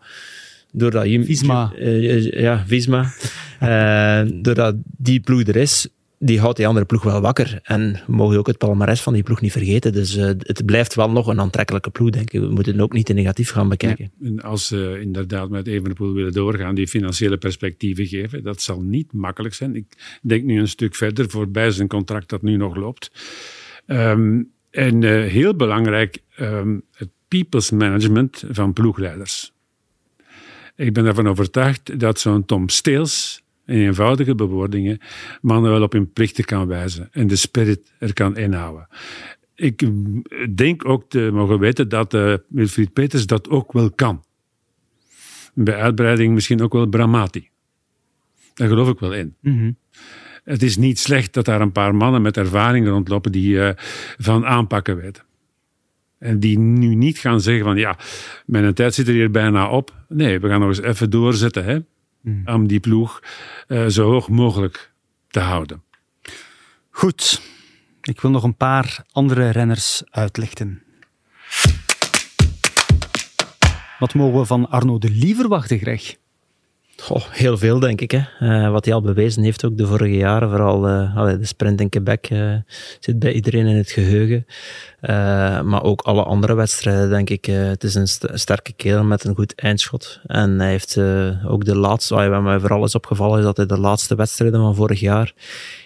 doordat 0.71 1.03
Visma. 1.03 1.71
Uh, 1.79 2.31
ja, 2.41 2.63
Visma. 2.67 3.13
doordat 4.41 4.75
die 4.97 5.19
ploeg 5.19 5.43
er 5.43 5.55
is, 5.55 5.87
die 6.25 6.39
houdt 6.39 6.57
die 6.57 6.67
andere 6.67 6.85
ploeg 6.85 7.03
wel 7.03 7.21
wakker. 7.21 7.59
En 7.63 8.01
we 8.07 8.15
mogen 8.15 8.37
ook 8.37 8.47
het 8.47 8.57
palmares 8.57 9.01
van 9.01 9.13
die 9.13 9.23
ploeg 9.23 9.41
niet 9.41 9.51
vergeten. 9.51 9.93
Dus 9.93 10.17
uh, 10.17 10.25
het 10.25 10.65
blijft 10.65 10.95
wel 10.95 11.11
nog 11.11 11.27
een 11.27 11.39
aantrekkelijke 11.39 11.89
ploeg, 11.89 12.09
denk 12.09 12.31
ik. 12.31 12.39
We 12.41 12.49
moeten 12.49 12.73
het 12.73 12.81
ook 12.81 12.93
niet 12.93 13.05
te 13.05 13.13
negatief 13.13 13.49
gaan 13.49 13.69
bekijken. 13.69 14.11
Als 14.41 14.67
ze 14.67 14.97
inderdaad 15.01 15.49
met 15.49 15.67
Evenepoel 15.67 16.13
willen 16.13 16.31
doorgaan, 16.31 16.75
die 16.75 16.87
financiële 16.87 17.37
perspectieven 17.37 18.05
geven, 18.05 18.43
dat 18.43 18.61
zal 18.61 18.81
niet 18.81 19.13
makkelijk 19.13 19.53
zijn. 19.53 19.75
Ik 19.75 20.19
denk 20.21 20.43
nu 20.43 20.59
een 20.59 20.67
stuk 20.67 20.95
verder 20.95 21.29
voorbij 21.29 21.71
zijn 21.71 21.87
contract 21.87 22.29
dat 22.29 22.41
nu 22.41 22.57
nog 22.57 22.75
loopt. 22.75 23.11
Um, 23.87 24.51
en 24.69 25.01
uh, 25.01 25.31
heel 25.31 25.55
belangrijk, 25.55 26.17
um, 26.39 26.83
het 26.91 27.09
people's 27.27 27.71
management 27.71 28.43
van 28.49 28.73
ploegleiders. 28.73 29.53
Ik 30.75 30.93
ben 30.93 31.05
ervan 31.05 31.27
overtuigd 31.27 31.99
dat 31.99 32.19
zo'n 32.19 32.45
Tom 32.45 32.69
Steels 32.69 33.42
in 33.65 33.75
eenvoudige 33.75 34.35
bewoordingen 34.35 34.99
mannen 35.41 35.71
wel 35.71 35.81
op 35.81 35.91
hun 35.91 36.11
plichten 36.11 36.45
kan 36.45 36.67
wijzen 36.67 37.09
en 37.11 37.27
de 37.27 37.35
spirit 37.35 37.93
er 37.99 38.13
kan 38.13 38.37
inhouden. 38.37 38.87
Ik 39.55 39.89
denk 40.55 40.87
ook 40.87 41.09
te 41.09 41.29
mogen 41.33 41.59
weten 41.59 41.89
dat 41.89 42.13
uh, 42.13 42.33
Wilfried 42.47 42.93
Peters 42.93 43.25
dat 43.25 43.49
ook 43.49 43.71
wel 43.71 43.91
kan. 43.91 44.23
Bij 45.53 45.75
uitbreiding 45.75 46.33
misschien 46.33 46.61
ook 46.61 46.73
wel 46.73 46.87
Bramati. 46.87 47.49
Daar 48.53 48.67
geloof 48.67 48.89
ik 48.89 48.99
wel 48.99 49.13
in. 49.13 49.35
Mm 49.39 49.57
-hmm. 49.57 49.77
Het 50.43 50.63
is 50.63 50.77
niet 50.77 50.99
slecht 50.99 51.33
dat 51.33 51.45
daar 51.45 51.61
een 51.61 51.71
paar 51.71 51.95
mannen 51.95 52.21
met 52.21 52.37
ervaring 52.37 52.87
rondlopen 52.87 53.31
die 53.31 53.55
uh, 53.55 53.69
van 54.17 54.45
aanpakken 54.45 54.95
weten. 54.95 55.23
En 56.19 56.39
die 56.39 56.59
nu 56.59 56.95
niet 56.95 57.17
gaan 57.17 57.41
zeggen 57.41 57.63
van 57.63 57.77
ja, 57.77 57.97
mijn 58.45 58.73
tijd 58.73 58.93
zit 58.93 59.07
er 59.07 59.13
hier 59.13 59.31
bijna 59.31 59.69
op. 59.69 60.05
Nee, 60.07 60.39
we 60.39 60.47
gaan 60.47 60.59
nog 60.59 60.69
eens 60.69 60.81
even 60.81 61.09
doorzetten. 61.09 61.65
Hè? 61.65 61.79
Mm. 62.23 62.47
om 62.47 62.67
die 62.67 62.79
ploeg 62.79 63.23
uh, 63.67 63.87
zo 63.87 64.11
hoog 64.11 64.29
mogelijk 64.29 64.93
te 65.27 65.39
houden. 65.39 65.83
Goed, 66.89 67.41
ik 68.01 68.21
wil 68.21 68.31
nog 68.31 68.43
een 68.43 68.57
paar 68.57 69.05
andere 69.11 69.49
renners 69.49 70.03
uitlichten. 70.09 70.83
Wat 73.99 74.13
mogen 74.13 74.39
we 74.39 74.45
van 74.45 74.69
Arno 74.69 74.97
de 74.97 75.09
Lie 75.09 75.35
verwachten, 75.35 75.79
Greg? 75.79 76.15
Heel 77.29 77.57
veel, 77.57 77.79
denk 77.79 78.01
ik. 78.01 78.11
Hè. 78.11 78.21
Uh, 78.41 78.71
wat 78.71 78.85
hij 78.85 78.93
al 78.93 79.01
bewezen 79.01 79.43
heeft, 79.43 79.65
ook 79.65 79.77
de 79.77 79.87
vorige 79.87 80.15
jaren. 80.15 80.49
Vooral 80.49 80.87
allee, 81.15 81.37
de 81.37 81.45
sprint 81.45 81.81
in 81.81 81.89
Quebec 81.89 82.29
uh, 82.29 82.55
zit 82.99 83.19
bij 83.19 83.33
iedereen 83.33 83.65
in 83.65 83.75
het 83.75 83.91
geheugen. 83.91 84.45
maar 85.69 85.83
ook 85.83 86.01
alle 86.01 86.23
andere 86.23 86.53
wedstrijden, 86.53 87.09
denk 87.09 87.29
ik. 87.29 87.45
het 87.45 87.83
is 87.83 87.95
een 87.95 88.07
st 88.07 88.27
sterke 88.33 88.73
kerel 88.73 89.03
met 89.03 89.23
een 89.23 89.35
goed 89.35 89.55
eindschot. 89.55 90.19
En 90.25 90.59
hij 90.59 90.69
heeft 90.69 90.97
ook 91.47 91.65
de 91.65 91.77
laatste, 91.77 92.29
wat 92.29 92.41
mij 92.41 92.59
vooral 92.59 92.83
is 92.83 92.95
opgevallen, 92.95 93.39
is 93.39 93.45
dat 93.45 93.57
hij 93.57 93.65
de 93.65 93.79
laatste 93.79 94.15
wedstrijden 94.15 94.59
van 94.59 94.75
vorig 94.75 94.99
jaar 94.99 95.33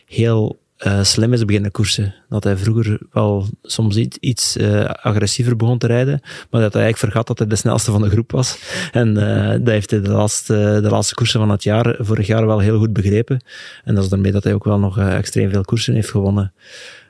heel 0.06 0.60
uh, 0.86 1.04
slim 1.04 1.34
is 1.34 1.46
beginnen 1.46 1.72
koersen. 1.72 2.16
Dat 2.30 2.44
hij 2.44 2.58
vroeger 2.58 3.00
wel 3.12 3.48
soms 3.64 3.96
iets, 3.96 4.18
iets 4.18 4.58
uh, 4.58 4.86
agressiever 4.86 5.56
begon 5.56 5.78
te 5.78 5.88
rijden, 5.88 6.20
maar 6.22 6.62
dat 6.62 6.74
hij 6.74 6.82
eigenlijk 6.82 6.98
vergat 6.98 7.28
dat 7.28 7.40
hij 7.40 7.48
de 7.48 7.56
snelste 7.56 7.92
van 7.92 8.02
de 8.02 8.10
groep 8.10 8.32
was. 8.32 8.60
En 8.92 9.08
uh, 9.18 9.50
dat 9.50 9.68
heeft 9.68 9.92
hij 9.92 10.02
de 10.02 10.10
laatste, 10.10 10.80
de 10.82 10.90
laatste 10.90 11.16
koersen 11.16 11.40
van 11.40 11.50
het 11.50 11.64
jaar, 11.64 11.96
vorig 12.00 12.28
jaar 12.28 12.46
wel 12.46 12.60
heel 12.60 12.78
goed 12.78 12.94
begrepen. 12.94 13.44
En 13.84 13.96
dat 13.96 14.04
is 14.04 14.10
daarmee 14.10 14.32
dat 14.32 14.44
hij 14.44 14.54
ook 14.54 14.64
wel 14.64 14.80
nog 14.80 15.00
extreem 15.00 15.50
veel 15.50 15.64
koersen 15.64 15.94
heeft 15.94 16.10
gewonnen. 16.10 16.54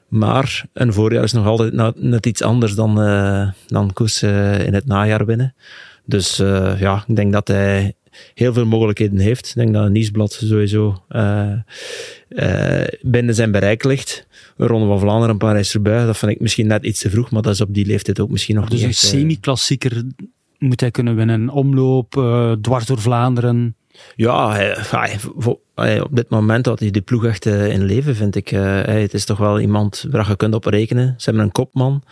Maar 0.08 0.66
een 0.74 0.94
voorjaar 0.94 1.24
is 1.24 1.34
nog 1.34 1.46
altijd 1.46 1.96
net 1.96 2.26
iets 2.26 2.42
anders 2.42 2.76
dan, 2.76 2.96
dan 3.68 3.94
koersen 3.94 4.66
in 4.66 4.74
het 4.74 4.86
najaar 4.86 5.26
winnen. 5.26 5.56
Dus 6.06 6.36
ja, 6.78 7.04
ik 7.08 7.16
denk 7.16 7.34
dat 7.34 7.48
hij 7.48 7.96
heel 8.34 8.54
veel 8.54 8.66
mogelijkheden 8.66 9.20
heeft. 9.20 9.48
Ik 9.48 9.56
denk 9.56 9.74
dat 9.74 9.86
een 9.86 9.92
nieuwsblad 9.92 10.32
sowieso 10.44 11.04
uh, 11.10 11.52
uh, 12.30 12.84
binnen 13.02 13.36
zijn 13.36 13.52
bereik 13.52 13.84
ligt. 13.84 14.28
Een 14.58 14.68
Ronde 14.68 14.88
van 14.88 15.00
Vlaanderen, 15.00 15.30
een 15.30 15.38
paar 15.38 15.56
erbij. 15.74 16.06
Dat 16.06 16.18
vind 16.18 16.32
ik 16.32 16.40
misschien 16.40 16.68
net 16.68 16.84
iets 16.84 17.00
te 17.00 17.10
vroeg, 17.10 17.32
maar 17.32 17.42
dat 17.42 17.54
is 17.54 17.62
op 17.62 17.74
die 17.74 17.86
leeftijd 17.86 18.20
ook 18.20 18.30
misschien 18.30 18.56
nog 18.56 18.70
dus 18.70 18.80
niet 18.80 18.88
Dus 18.88 19.04
een 19.04 19.10
semi-klassieker 19.10 20.04
moet 20.58 20.80
hij 20.80 20.92
kunnen 20.92 21.16
winnen. 21.16 21.50
Omloop, 21.50 22.12
dwars 22.62 22.86
door 22.86 23.02
Vlaanderen. 23.02 23.76
Ja, 24.16 24.52
hij, 24.52 24.78
hij, 25.76 26.02
op 26.02 26.16
dit 26.16 26.30
moment 26.30 26.64
dat 26.64 26.80
hij 26.80 26.92
die 26.92 27.02
ploeg 27.02 27.26
echt 27.26 27.46
uh, 27.46 27.72
in 27.72 27.84
leven, 27.84 28.16
vind 28.16 28.36
ik. 28.36 28.50
Hij, 28.50 29.02
het 29.02 29.14
is 29.14 29.26
toch 29.26 29.38
wel 29.38 29.60
iemand 29.60 30.06
waar 30.12 30.30
je 30.30 30.36
kunt 30.36 30.54
op 30.54 30.66
rekenen. 30.66 31.14
Ze 31.18 31.26
hebben 31.30 31.44
een 31.44 31.52
kopman. 31.52 32.04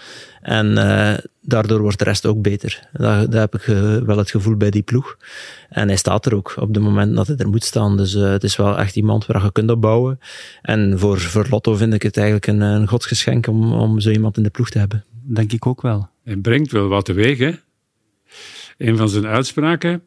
En 0.42 0.72
uh, 0.72 1.14
daardoor 1.42 1.82
wordt 1.82 2.00
de 2.00 2.04
rest 2.04 2.26
ook 2.26 2.42
beter. 2.42 2.90
Daar, 2.94 3.30
daar 3.30 3.42
heb 3.42 3.56
ik 3.56 3.64
wel 4.06 4.18
het 4.18 4.32
gevoel 4.32 4.56
bij 4.56 4.70
die 4.70 4.82
ploeg. 4.82 5.18
En 5.70 5.88
hij 5.88 5.98
staat 5.98 6.26
er 6.26 6.36
ook 6.36 6.54
op 6.60 6.74
het 6.74 6.84
moment 6.84 7.16
dat 7.16 7.28
hij 7.28 7.36
er 7.36 7.50
moet 7.50 7.64
staan. 7.64 7.98
Dus 7.98 8.14
het 8.14 8.44
is 8.44 8.56
wel 8.56 8.78
echt 8.78 8.96
iemand 8.96 9.26
waar 9.26 9.44
je 9.44 9.52
kunt 9.52 9.70
op 9.70 9.82
bouwen. 9.82 10.20
En 10.62 11.00
voor, 11.00 11.20
voor 11.20 11.48
Lotto 11.50 11.76
vind 11.76 11.94
ik 11.94 12.04
het 12.04 12.18
eigenlijk 12.18 12.48
een, 12.48 12.62
een 12.62 12.88
godsgeschenk 12.88 13.48
om, 13.48 13.74
om 13.74 14.00
zo 14.00 14.10
iemand 14.10 14.38
in 14.38 14.44
de 14.44 14.50
ploeg 14.50 14.70
te 14.70 14.80
hebben. 14.80 15.06
Denk 15.24 15.52
ik 15.52 15.66
ook 15.66 15.82
wel. 15.82 16.10
Hij 16.24 16.36
brengt 16.36 16.72
wel 16.72 16.88
wat 16.88 17.06
teweeg, 17.06 17.38
hè? 17.38 17.52
Een 18.78 18.98
van 18.98 19.10
zijn 19.10 19.26
uitspraken 19.26 20.02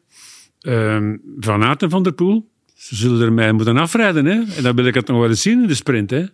Um, 0.61 1.21
van 1.39 1.63
Aert 1.63 1.83
en 1.83 1.89
Van 1.89 2.03
der 2.03 2.13
Poel. 2.13 2.49
Ze 2.75 2.95
zullen 2.95 3.21
er 3.21 3.33
mij 3.33 3.51
moeten 3.51 3.77
afrijden. 3.77 4.25
Hè? 4.25 4.43
En 4.55 4.63
dan 4.63 4.75
wil 4.75 4.85
ik 4.85 4.93
het 4.93 5.07
nog 5.07 5.19
wel 5.19 5.29
eens 5.29 5.41
zien 5.41 5.61
in 5.61 5.67
de 5.67 5.75
sprint. 5.75 6.09
Hè? 6.09 6.25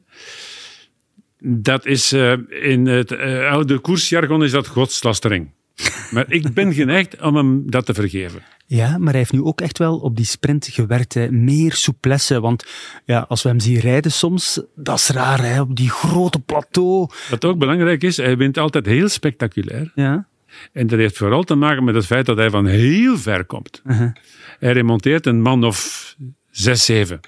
Dat 1.40 1.86
is 1.86 2.14
uh, 2.14 2.34
in 2.50 2.86
het 2.86 3.12
uh, 3.12 3.52
oude 3.52 3.80
koersjargon 3.80 4.44
is 4.44 4.52
dat 4.52 4.68
godslastering. 4.68 5.50
Maar 6.12 6.26
ik 6.28 6.54
ben 6.54 6.74
geneigd 6.74 7.22
om 7.22 7.36
hem 7.36 7.72
dat 7.72 7.86
te 7.86 7.94
vergeven. 7.94 8.42
Ja, 8.66 8.98
maar 8.98 9.10
hij 9.10 9.20
heeft 9.20 9.32
nu 9.32 9.42
ook 9.42 9.62
echt 9.62 9.78
wel 9.78 9.98
op 9.98 10.16
die 10.16 10.26
sprint 10.26 10.68
gewerkt. 10.72 11.14
Hè. 11.14 11.32
Meer 11.32 11.74
souplesse. 11.74 12.40
Want 12.40 12.66
ja, 13.06 13.26
als 13.28 13.44
we 13.44 13.50
hem 13.50 13.60
zien 13.60 13.80
rijden 13.80 14.12
soms, 14.12 14.62
dat 14.76 14.98
is 14.98 15.10
raar. 15.10 15.44
Hè. 15.44 15.62
Op 15.62 15.76
die 15.76 15.90
grote 15.90 16.40
plateau. 16.40 17.10
Wat 17.30 17.46
ook 17.46 17.58
belangrijk 17.58 18.04
is, 18.04 18.18
hij 18.18 18.38
wint 18.38 18.58
altijd 18.58 18.86
heel 18.86 19.10
spectaculair. 19.10 19.92
Ja. 19.96 20.28
En 20.72 20.88
dat 20.88 21.00
heeft 21.00 21.18
vooral 21.18 21.44
te 21.44 21.56
maken 21.56 21.84
met 21.84 21.96
het 21.96 22.06
feit 22.06 22.26
dat 22.26 22.38
hij 22.38 22.50
van 22.50 22.66
heel 22.66 23.18
ver 23.18 23.46
komt. 23.46 23.82
Uh-huh. 23.86 24.12
Hij 24.60 24.72
remonteert 24.72 25.26
een 25.26 25.42
man 25.42 25.64
of 25.64 26.16
zes, 26.52 26.86
zeven. 26.86 27.20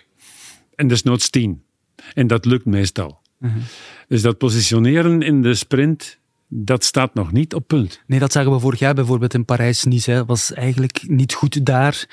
En 0.76 0.88
desnoods 0.88 1.30
tien. 1.30 1.64
En 2.14 2.28
dat 2.28 2.46
lukt 2.46 2.66
meestal. 2.66 3.22
Uh-huh. 3.42 3.62
Dus 4.08 4.22
dat 4.22 4.38
positioneren 4.38 5.22
in 5.22 5.42
de 5.42 5.54
sprint, 5.54 6.20
dat 6.50 6.84
staat 6.84 7.14
nog 7.14 7.32
niet 7.32 7.54
op 7.54 7.68
punt. 7.68 8.02
Nee, 8.06 8.20
dat 8.20 8.32
zagen 8.32 8.52
we 8.52 8.60
vorig 8.60 8.80
jaar 8.80 8.93
bijvoorbeeld 8.93 9.34
in 9.34 9.45
Parijs-Nice. 9.45 10.24
Was 10.28 10.54
eigenlijk 10.54 11.04
niet 11.08 11.34
goed 11.34 11.66
daar. 11.66 12.08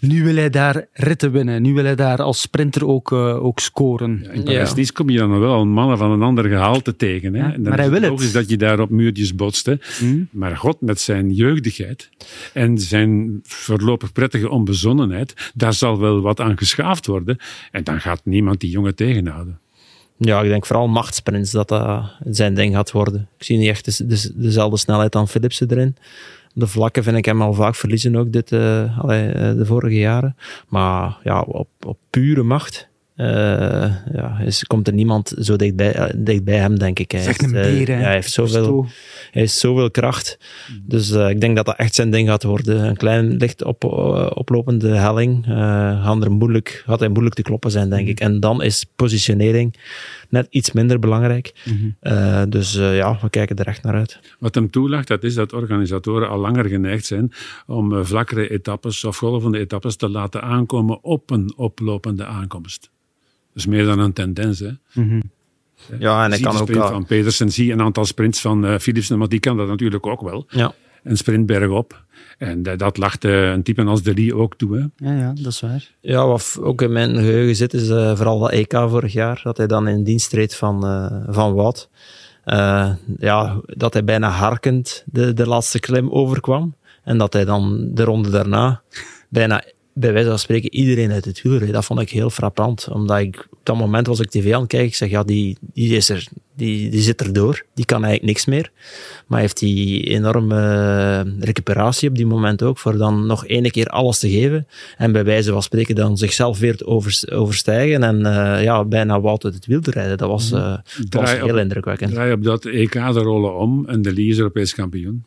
Nu 0.00 0.24
wil 0.24 0.34
hij 0.34 0.50
daar 0.50 0.86
ritten 0.92 1.32
winnen. 1.32 1.62
Nu 1.62 1.74
wil 1.74 1.84
hij 1.84 1.94
daar 1.94 2.22
als 2.22 2.40
sprinter 2.40 2.86
ook, 2.86 3.12
eh, 3.12 3.44
ook 3.44 3.60
scoren. 3.60 4.28
In 4.32 4.42
Parijs-Nice 4.42 4.92
kom 4.92 5.10
je 5.10 5.18
dan 5.18 5.40
wel 5.40 5.52
al 5.54 5.66
mannen 5.66 5.98
van 5.98 6.10
een 6.10 6.22
ander 6.22 6.44
gehalte 6.44 6.96
tegen. 6.96 7.34
Hè? 7.34 7.40
Ja, 7.40 7.52
en 7.52 7.62
dan 7.62 7.62
maar 7.62 7.72
is 7.72 7.78
hij 7.78 7.90
wil 7.90 8.00
het. 8.00 8.10
logisch 8.10 8.32
dat 8.32 8.50
je 8.50 8.56
daar 8.56 8.80
op 8.80 8.90
muurtjes 8.90 9.34
botst. 9.34 9.66
Hè? 9.66 9.74
Hmm. 9.98 10.28
Maar 10.30 10.56
God, 10.56 10.80
met 10.80 11.00
zijn 11.00 11.30
jeugdigheid 11.32 12.10
en 12.52 12.78
zijn 12.78 13.40
voorlopig 13.42 14.12
prettige 14.12 14.48
onbezonnenheid, 14.48 15.50
daar 15.54 15.74
zal 15.74 15.98
wel 15.98 16.20
wat 16.20 16.40
aan 16.40 16.58
geschaafd 16.58 17.06
worden. 17.06 17.36
En 17.70 17.84
dan 17.84 18.00
gaat 18.00 18.20
niemand 18.24 18.60
die 18.60 18.70
jongen 18.70 18.94
tegenhouden. 18.94 19.58
Ja, 20.18 20.40
ik 20.42 20.48
denk 20.48 20.66
vooral 20.66 20.88
machtsprints 20.88 21.50
dat 21.50 21.68
dat 21.68 22.02
zijn 22.30 22.54
ding 22.54 22.74
gaat 22.74 22.90
worden. 22.92 23.28
Ik 23.38 23.44
zie 23.44 23.58
niet 23.58 23.68
echt 23.68 23.98
de, 23.98 24.06
de- 24.06 24.32
dezelfde 24.34 24.76
snelheid 24.78 25.12
dan 25.12 25.28
Philipsen 25.28 25.70
erin. 25.70 25.96
De 26.52 26.66
vlakken 26.66 27.02
vind 27.02 27.16
ik 27.16 27.24
hem 27.24 27.42
al 27.42 27.52
vaak 27.54 27.74
verliezen 27.74 28.16
ook 28.16 28.32
dit, 28.32 28.52
eh, 28.52 28.82
eh, 28.82 29.56
de 29.56 29.66
vorige 29.66 29.98
jaren. 29.98 30.36
Maar 30.68 31.16
ja, 31.24 31.40
op, 31.40 31.68
op 31.86 31.98
pure 32.10 32.42
macht 32.42 32.88
ja, 34.12 34.38
is, 34.44 34.64
komt 34.64 34.86
er 34.86 34.92
niemand 34.94 35.34
zo 35.38 35.56
dichtbij, 35.56 35.92
eh, 35.92 36.14
dichtbij 36.16 36.56
hem, 36.56 36.78
denk 36.78 36.98
ik. 36.98 37.10
Hij 37.10 37.34
een 37.38 37.54
eh, 37.54 37.62
beer, 37.62 37.88
hij 37.88 38.12
heeft 38.12 38.32
zoveel, 38.32 38.54
Versto. 38.54 38.82
hij 39.30 39.40
heeft 39.40 39.52
zoveel 39.52 39.90
kracht. 39.90 40.38
Dus 40.86 41.10
eh, 41.10 41.28
ik 41.28 41.40
denk 41.40 41.56
dat 41.56 41.66
dat 41.66 41.76
echt 41.76 41.94
zijn 41.94 42.10
ding 42.10 42.28
gaat 42.28 42.42
worden. 42.42 42.84
Een 42.84 42.96
klein 42.96 43.36
licht 43.36 43.64
op, 43.64 43.84
eh, 43.84 44.30
oplopende 44.34 44.88
helling. 44.88 45.46
eh 45.46 46.04
gaat, 46.04 46.24
er 46.24 46.32
moeilijk, 46.32 46.82
gaat 46.86 47.00
hij 47.00 47.08
moeilijk 47.08 47.34
te 47.34 47.42
kloppen 47.42 47.70
zijn, 47.70 47.90
denk 47.90 48.08
ik. 48.08 48.20
En 48.20 48.40
dan 48.40 48.62
is 48.62 48.86
positionering 48.96 49.76
net 50.28 50.46
iets 50.50 50.72
minder 50.72 50.98
belangrijk. 50.98 51.52
Eh, 52.00 52.42
dus 52.48 52.76
eh, 52.76 52.96
ja, 52.96 53.18
we 53.22 53.30
kijken 53.30 53.56
er 53.56 53.66
echt 53.66 53.82
naar 53.82 53.94
uit. 53.94 54.20
Wat 54.38 54.54
hem 54.54 54.70
toelacht, 54.70 55.08
dat 55.08 55.24
is 55.24 55.34
dat 55.34 55.52
organisatoren 55.52 56.28
al 56.28 56.38
langer 56.38 56.64
geneigd 56.64 57.06
zijn 57.06 57.32
om 57.66 57.94
eh, 57.94 58.04
vlakkere 58.04 58.50
etappes 58.50 59.04
of 59.04 59.16
golvende 59.16 59.58
etappes 59.58 59.96
te 59.96 60.08
laten 60.08 60.42
aankomen 60.42 61.04
op 61.04 61.30
een 61.30 61.52
oplopende 61.56 62.24
aankomst. 62.24 62.90
Dat 63.58 63.66
is 63.66 63.72
meer 63.72 63.84
dan 63.84 63.98
een 63.98 64.12
tendens. 64.12 64.58
Hè? 64.58 64.70
Ja, 65.98 66.24
en 66.24 66.28
hij 66.28 66.36
zie 66.38 66.46
kan 66.46 66.56
ook 66.56 66.62
sprint 66.62 66.82
al- 66.82 66.88
van 66.88 67.06
Pedersen, 67.06 67.50
zie 67.52 67.72
een 67.72 67.80
aantal 67.82 68.04
sprints 68.04 68.40
van 68.40 68.66
eh 68.66 68.78
Philipsen, 68.78 69.18
maar 69.18 69.28
die 69.28 69.40
kan 69.40 69.56
dat 69.56 69.68
natuurlijk 69.68 70.06
ook 70.06 70.20
wel. 70.20 70.46
Ja. 70.48 70.72
Een 71.02 71.16
sprint 71.16 71.46
bergop. 71.46 72.04
En 72.38 72.62
eh, 72.62 72.76
dat 72.76 72.96
lacht 72.96 73.24
eh, 73.24 73.50
een 73.50 73.62
type 73.62 73.84
als 73.84 74.02
De 74.02 74.14
Lee 74.14 74.34
ook 74.36 74.56
toe. 74.56 74.76
Hè? 74.76 75.08
Ja, 75.10 75.18
ja, 75.18 75.32
dat 75.34 75.52
is 75.52 75.60
waar. 75.60 75.90
Ja, 76.00 76.26
wat 76.26 76.58
ook 76.60 76.82
in 76.82 76.92
mijn 76.92 77.14
geheugen 77.14 77.56
zit, 77.56 77.74
is 77.74 77.88
eh, 77.88 78.16
vooral 78.16 78.38
dat 78.38 78.50
EK 78.50 78.72
vorig 78.72 79.12
jaar, 79.12 79.40
dat 79.42 79.56
hij 79.56 79.66
dan 79.66 79.88
in 79.88 80.04
dienst 80.04 80.30
treedt 80.30 80.56
van, 80.56 80.86
eh, 80.86 81.34
van 81.34 81.54
Wout. 81.54 81.88
Eh, 82.44 82.90
ja, 83.18 83.60
dat 83.66 83.92
hij 83.92 84.04
bijna 84.04 84.28
harkend 84.30 85.04
de, 85.06 85.32
de 85.32 85.46
laatste 85.46 85.78
klim 85.80 86.10
overkwam. 86.10 86.74
En 87.04 87.18
dat 87.18 87.32
hij 87.32 87.44
dan 87.44 87.88
de 87.94 88.04
ronde 88.04 88.30
daarna 88.30 88.82
bijna, 89.28 89.62
bij 90.00 90.12
wijze 90.12 90.28
van 90.28 90.38
spreken, 90.38 90.74
iedereen 90.74 91.10
uit 91.12 91.24
het 91.24 91.42
wiel 91.42 91.56
reed. 91.56 91.72
Dat 91.72 91.84
vond 91.84 92.00
ik 92.00 92.10
heel 92.10 92.30
frappant. 92.30 92.88
Omdat 92.88 93.18
ik, 93.18 93.46
op 93.50 93.58
dat 93.62 93.76
moment 93.76 94.06
was 94.06 94.20
ik 94.20 94.30
tv 94.30 94.52
aan 94.52 94.60
het 94.60 94.68
kijken. 94.68 94.88
Ik 94.88 94.94
zeg, 94.94 95.10
ja, 95.10 95.22
die, 95.22 95.56
die, 95.60 95.96
is 95.96 96.08
er, 96.08 96.26
die, 96.56 96.90
die 96.90 97.00
zit 97.00 97.20
erdoor. 97.22 97.64
Die 97.74 97.84
kan 97.84 98.04
eigenlijk 98.04 98.32
niks 98.32 98.46
meer. 98.46 98.70
Maar 99.26 99.40
heeft 99.40 99.58
die 99.58 100.02
enorme 100.02 100.56
eh, 100.60 101.44
recuperatie 101.44 102.08
op 102.08 102.14
die 102.16 102.26
moment 102.26 102.62
ook, 102.62 102.78
voor 102.78 102.96
dan 102.96 103.26
nog 103.26 103.46
ene 103.46 103.70
keer 103.70 103.86
alles 103.86 104.18
te 104.18 104.30
geven. 104.30 104.66
En 104.96 105.12
bij 105.12 105.24
wijze 105.24 105.52
van 105.52 105.62
spreken 105.62 105.94
dan 105.94 106.16
zichzelf 106.16 106.58
weer 106.58 106.76
te 106.76 106.86
overs- 106.86 107.30
overstijgen 107.30 108.02
en 108.02 108.26
eh, 108.26 108.62
ja, 108.62 108.84
bijna 108.84 109.20
Wout 109.20 109.44
uit 109.44 109.54
het 109.54 109.66
wiel 109.66 109.80
te 109.80 109.90
rijden. 109.90 110.16
Dat 110.18 110.28
was, 110.28 110.52
eh, 110.52 110.60
was 110.60 111.06
Draai 111.08 111.36
heel 111.36 111.54
op- 111.54 111.60
indrukwekkend. 111.60 112.12
Draai 112.12 112.32
op 112.32 112.42
dat 112.42 112.64
EK 112.64 112.92
de 112.92 113.00
rollen 113.10 113.56
om 113.58 113.86
en 113.86 114.02
De 114.02 114.12
Lee 114.12 114.26
is 114.28 114.38
Europees 114.38 114.74
kampioen. 114.74 115.24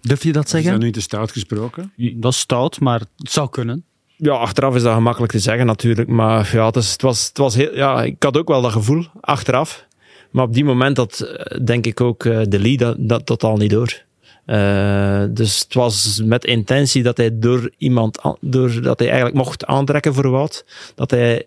Durf 0.00 0.22
je 0.22 0.32
dat 0.32 0.44
Is 0.44 0.50
dat 0.50 0.62
zeggen? 0.62 0.80
nu 0.80 0.90
te 0.90 1.00
stout 1.00 1.30
gesproken? 1.30 1.92
Dat 2.14 2.32
is 2.32 2.38
stout, 2.38 2.80
maar 2.80 3.00
het 3.16 3.30
zou 3.32 3.50
kunnen. 3.50 3.84
Ja, 4.22 4.32
achteraf 4.32 4.74
is 4.74 4.82
dat 4.82 4.94
gemakkelijk 4.94 5.32
te 5.32 5.38
zeggen 5.38 5.66
natuurlijk, 5.66 6.08
maar 6.08 6.50
ja, 6.52 6.66
het, 6.66 6.76
is, 6.76 6.92
het, 6.92 7.02
was, 7.02 7.26
het 7.26 7.38
was 7.38 7.54
heel, 7.54 7.74
ja, 7.76 8.02
ik 8.02 8.22
had 8.22 8.36
ook 8.36 8.48
wel 8.48 8.62
dat 8.62 8.72
gevoel, 8.72 9.04
achteraf. 9.20 9.86
Maar 10.30 10.44
op 10.44 10.54
die 10.54 10.64
moment 10.64 10.96
dat, 10.96 11.20
eh, 11.20 11.64
denk 11.64 11.86
ik 11.86 12.00
ook, 12.00 12.24
eh, 12.24 12.40
de 12.48 12.58
lead 12.58 12.78
dat, 12.78 12.96
dat 12.98 13.26
totaal 13.26 13.56
niet 13.56 13.70
door. 13.70 14.02
Eh, 14.44 15.24
dus 15.30 15.58
het 15.60 15.74
was 15.74 16.20
met 16.24 16.44
intentie 16.44 17.02
dat 17.02 17.16
hij 17.16 17.38
door 17.38 17.70
iemand, 17.78 18.18
door, 18.40 18.80
dat 18.82 18.98
hij 18.98 19.08
eigenlijk 19.08 19.36
mocht 19.38 19.64
aantrekken 19.66 20.14
voor 20.14 20.30
Wout, 20.30 20.64
dat 20.94 21.10
hij, 21.10 21.46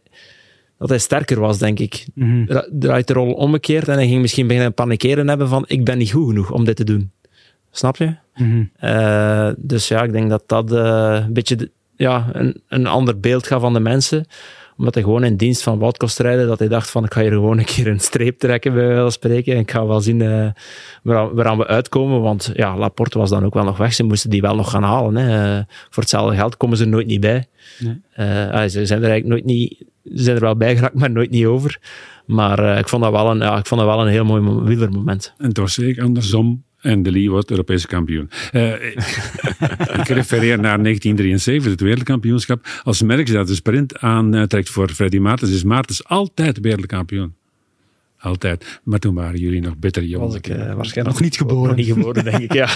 dat 0.78 0.90
hij 0.90 0.98
sterker 1.00 1.40
was, 1.40 1.58
denk 1.58 1.80
ik. 1.80 2.06
Dra- 2.46 2.68
Draait 2.72 3.08
de 3.08 3.14
rol 3.14 3.34
omgekeerd 3.34 3.88
en 3.88 3.94
hij 3.96 4.08
ging 4.08 4.22
misschien 4.22 4.48
beginnen 4.48 4.74
panikeren 4.74 5.28
hebben 5.28 5.48
van, 5.48 5.64
ik 5.68 5.84
ben 5.86 5.98
niet 5.98 6.12
goed 6.12 6.28
genoeg 6.28 6.52
om 6.52 6.66
dit 6.66 6.76
te 6.76 6.84
doen. 6.84 7.12
Snap 7.72 7.98
je? 7.98 8.16
Mhm. 8.36 9.54
Dus 9.58 9.88
ja, 9.88 10.04
ik 10.04 10.12
denk 10.12 10.30
dat 10.30 10.44
dat 10.46 10.72
een 10.72 11.34
beetje 11.34 11.56
de- 11.56 11.72
ja, 11.98 12.26
een, 12.32 12.62
een 12.68 12.88
ander 12.88 13.20
beeld 13.20 13.48
gaf 13.48 13.62
van 13.62 13.74
de 13.74 13.80
mensen. 13.80 14.26
Omdat 14.78 14.94
hij 14.94 15.04
gewoon 15.04 15.24
in 15.24 15.38
dienst 15.38 15.64
van 15.64 15.80
Wout 15.80 15.98
kost 15.98 16.20
rijden, 16.20 16.48
dat 16.48 16.60
hij 16.60 16.68
dacht 16.68 16.90
van 16.90 17.04
ik 17.04 17.14
ga 17.14 17.22
hier 17.22 17.32
gewoon 17.32 17.58
een 17.58 17.66
keer 17.66 17.88
een 17.88 18.00
streep 18.00 18.40
trekken, 18.40 18.74
bij 18.74 18.86
wijze 18.86 19.02
van 19.02 19.12
spreken. 19.12 19.54
En 19.54 19.60
ik 19.60 19.72
ga 19.72 19.86
wel 19.86 20.02
zien 20.02 20.22
eh, 20.22 20.48
waaraan, 21.02 21.58
we 21.58 21.68
uitkomen. 21.68 22.22
Want 22.22 22.52
ja, 22.54 22.78
Laporte 22.78 23.18
was 23.18 23.30
dan 23.30 23.46
ook 23.46 23.54
wel 23.54 23.64
nog 23.64 23.78
weg. 23.78 23.94
Ze 23.94 24.04
moesten 24.04 24.30
die 24.30 24.42
wel 24.42 24.56
nog 24.56 24.70
gaan 24.70 24.84
halen. 24.84 25.16
Hè. 25.16 25.58
Eh, 25.58 25.64
voor 25.90 26.04
hetzelfde 26.04 26.36
geld 26.36 26.58
komen 26.58 26.78
ze 26.78 26.84
er 26.84 26.90
nooit 26.90 27.08
niet 27.08 27.20
bij. 27.20 27.46
Nee. 27.80 28.02
Eh, 28.12 28.64
ze 28.64 28.86
zijn 28.86 29.04
er 29.04 29.10
eigenlijk 29.10 29.26
nooit 29.26 29.46
niet... 29.46 29.84
Ze 30.04 30.24
zijn 30.24 30.36
er 30.36 30.42
wel 30.42 30.56
bij 30.58 30.76
geraakt, 30.76 30.96
maar 31.00 31.12
nooit 31.12 31.32
niet 31.32 31.46
over. 31.46 31.80
Maar 32.26 32.78
ik, 32.78 32.90
vond 32.90 33.04
dat 33.04 33.12
wel 33.12 33.32
een, 33.32 33.38
ja, 33.38 33.58
ik 33.58 33.66
vond 33.66 33.82
dat 33.82 33.90
wel 33.90 34.02
een 34.02 34.12
heel 34.12 34.26
mooi 34.26 34.42
mo- 34.42 34.64
wielermoment. 34.64 35.34
En 35.38 35.54
toch 35.54 35.70
zeker 35.70 36.04
andersom. 36.04 36.64
En 36.86 37.04
De 37.04 37.12
Lee 37.12 37.30
wordt 37.30 37.50
Europese 37.50 37.88
kampioen. 37.88 38.30
Eh, 38.52 38.72
ik 40.00 40.08
refereer 40.08 40.60
naar 40.60 40.82
1973, 40.82 41.72
het 41.72 41.82
wereldkampioenschap. 41.82 42.68
Als 42.84 43.02
Merckx 43.02 43.32
dat 43.32 43.48
de 43.48 43.56
sprint 43.56 44.00
aantrekt 44.00 44.70
voor 44.70 44.90
Freddy 44.90 45.18
Maartens, 45.18 45.52
is 45.52 45.64
Maartens 45.64 46.04
altijd 46.04 46.60
wereldkampioen. 46.60 47.36
Altijd. 48.26 48.80
Maar 48.84 49.00
toen 49.00 49.16
waren 49.16 49.40
jullie 49.40 49.62
nog 49.62 49.78
bitter 49.78 50.04
jong. 50.04 50.24
Was 50.24 50.36
ik 50.36 50.48
eh, 50.48 50.74
waarschijnlijk 50.74 51.18
Nog 51.18 51.22
niet 51.22 51.38
geboren. 51.38 51.68
nog 51.68 51.76
niet 51.76 51.86
geboren, 51.86 52.24
denk 52.24 52.38
ik, 52.38 52.54
ja. 52.54 52.68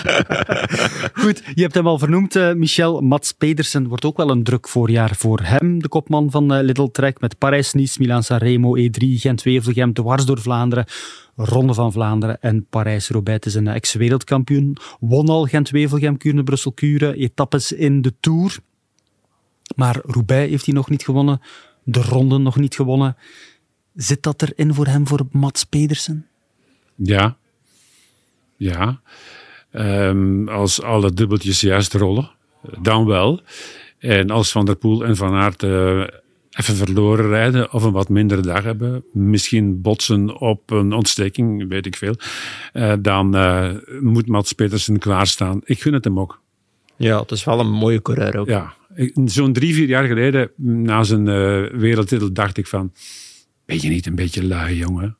Goed, 1.23 1.43
je 1.53 1.61
hebt 1.61 1.73
hem 1.73 1.87
al 1.87 1.99
vernoemd, 1.99 2.35
eh, 2.35 2.53
Michel. 2.53 3.01
Mats 3.01 3.31
Pedersen 3.31 3.87
wordt 3.87 4.05
ook 4.05 4.17
wel 4.17 4.29
een 4.29 4.43
druk 4.43 4.67
voorjaar 4.67 5.15
voor 5.15 5.39
hem, 5.43 5.81
de 5.81 5.87
kopman 5.87 6.31
van 6.31 6.53
eh, 6.53 6.63
Little 6.63 6.91
Trek, 6.91 7.19
met 7.19 7.37
Parijs-Nice, 7.37 7.99
Milaan-Sanremo, 7.99 8.77
E3, 8.77 8.97
Gent-Wevelgem, 8.97 9.93
dwars 9.93 10.25
door 10.25 10.41
Vlaanderen, 10.41 10.85
Ronde 11.35 11.73
van 11.73 11.91
Vlaanderen 11.91 12.41
en 12.41 12.65
Parijs-Roubaix. 12.69 13.47
Is 13.47 13.55
een 13.55 13.67
ex-wereldkampioen, 13.67 14.77
won 14.99 15.29
al 15.29 15.45
Gent-Wevelgem, 15.45 16.17
Kuurne-Brussel-Kuren, 16.17 17.15
etappes 17.15 17.71
in 17.71 18.01
de 18.01 18.13
Tour. 18.19 18.57
Maar 19.75 19.99
Roubaix 20.03 20.49
heeft 20.49 20.65
hij 20.65 20.75
nog 20.75 20.89
niet 20.89 21.03
gewonnen, 21.03 21.41
de 21.83 22.01
Ronde 22.01 22.37
nog 22.37 22.55
niet 22.55 22.75
gewonnen. 22.75 23.15
Zit 23.99 24.23
dat 24.23 24.41
erin 24.41 24.73
voor 24.73 24.85
hem, 24.85 25.07
voor 25.07 25.27
Mats 25.31 25.63
Pedersen? 25.63 26.27
Ja. 26.95 27.37
Ja. 28.55 29.01
Ehm, 29.71 30.47
als 30.47 30.81
alle 30.81 31.13
dubbeltjes 31.13 31.61
juist 31.61 31.93
rollen, 31.93 32.31
dan 32.81 33.05
wel. 33.05 33.41
En 33.97 34.29
als 34.29 34.51
Van 34.51 34.65
der 34.65 34.75
Poel 34.75 35.05
en 35.05 35.15
Van 35.15 35.33
Aert 35.33 35.63
eh, 35.63 36.03
even 36.49 36.75
verloren 36.75 37.27
rijden 37.27 37.73
of 37.73 37.83
een 37.83 37.91
wat 37.91 38.09
mindere 38.09 38.41
dag 38.41 38.63
hebben, 38.63 39.03
misschien 39.11 39.81
botsen 39.81 40.39
op 40.39 40.71
een 40.71 40.93
ontsteking, 40.93 41.69
weet 41.69 41.85
ik 41.85 41.95
veel, 41.95 42.15
eh, 42.73 42.93
dan 42.99 43.35
eh, 43.35 43.69
moet 43.99 44.27
Mats 44.27 44.53
Petersen 44.53 44.99
klaarstaan. 44.99 45.61
Ik 45.63 45.81
gun 45.81 45.93
het 45.93 46.03
hem 46.03 46.19
ook. 46.19 46.41
Ja, 46.95 47.19
het 47.19 47.31
is 47.31 47.43
wel 47.43 47.59
een 47.59 47.71
mooie 47.71 48.01
coureur 48.01 48.37
ook. 48.37 48.47
Ja, 48.47 48.73
zo'n 49.25 49.53
drie, 49.53 49.73
vier 49.73 49.87
jaar 49.87 50.07
geleden, 50.07 50.51
na 50.55 51.03
zijn 51.03 51.27
eh, 51.27 51.79
wereldtitel, 51.79 52.33
dacht 52.33 52.57
ik 52.57 52.67
van, 52.67 52.91
ben 53.69 53.81
je 53.81 53.89
niet 53.89 54.05
een 54.05 54.15
beetje 54.15 54.43
lui, 54.43 54.75
jongen? 54.75 55.17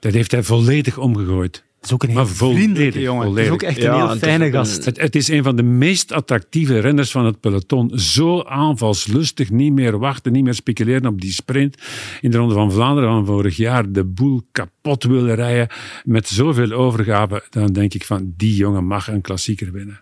Dat 0.00 0.12
heeft 0.12 0.30
hij 0.30 0.42
volledig 0.42 0.98
omgegooid. 0.98 1.64
Het 1.76 1.90
is 1.90 1.92
ook 1.96 2.02
een 2.02 2.12
Maar 2.12 2.26
heel 2.26 2.34
vriendelijke 2.52 3.00
jongen. 3.00 3.28
Het 3.28 3.38
is 3.38 3.50
ook 3.50 3.62
echt 3.62 3.76
een 3.76 3.82
Ja, 3.82 3.96
heel 3.96 4.08
het 4.08 4.18
fijne 4.18 4.44
een- 4.46 4.52
gast. 4.52 4.84
Het, 4.84 5.00
het 5.00 5.14
is 5.16 5.28
een 5.28 5.42
van 5.42 5.56
de 5.56 5.62
meest 5.62 6.12
attractieve 6.12 6.78
renners 6.78 7.10
van 7.10 7.24
het 7.26 7.40
peloton. 7.40 7.90
Zo 7.98 8.42
aanvalslustig, 8.42 9.50
niet 9.50 9.72
meer 9.72 9.98
wachten, 9.98 10.32
niet 10.32 10.44
meer 10.44 10.54
speculeren 10.54 11.06
op 11.06 11.20
die 11.20 11.32
sprint. 11.32 11.76
In 12.20 12.30
de 12.30 12.36
Ronde 12.36 12.54
van 12.54 12.72
Vlaanderen 12.72 13.10
van 13.10 13.26
vorig 13.26 13.56
jaar 13.56 13.92
de 13.92 14.04
boel 14.04 14.42
kapot 14.52 15.04
willen 15.04 15.34
rijden 15.34 15.68
met 16.04 16.28
zoveel 16.28 16.72
overgave. 16.72 17.44
Dan 17.50 17.66
denk 17.66 17.94
ik 17.94 18.04
van, 18.04 18.32
die 18.36 18.54
jongen 18.56 18.84
mag 18.84 19.08
een 19.08 19.20
klassieker 19.20 19.72
winnen. 19.72 20.00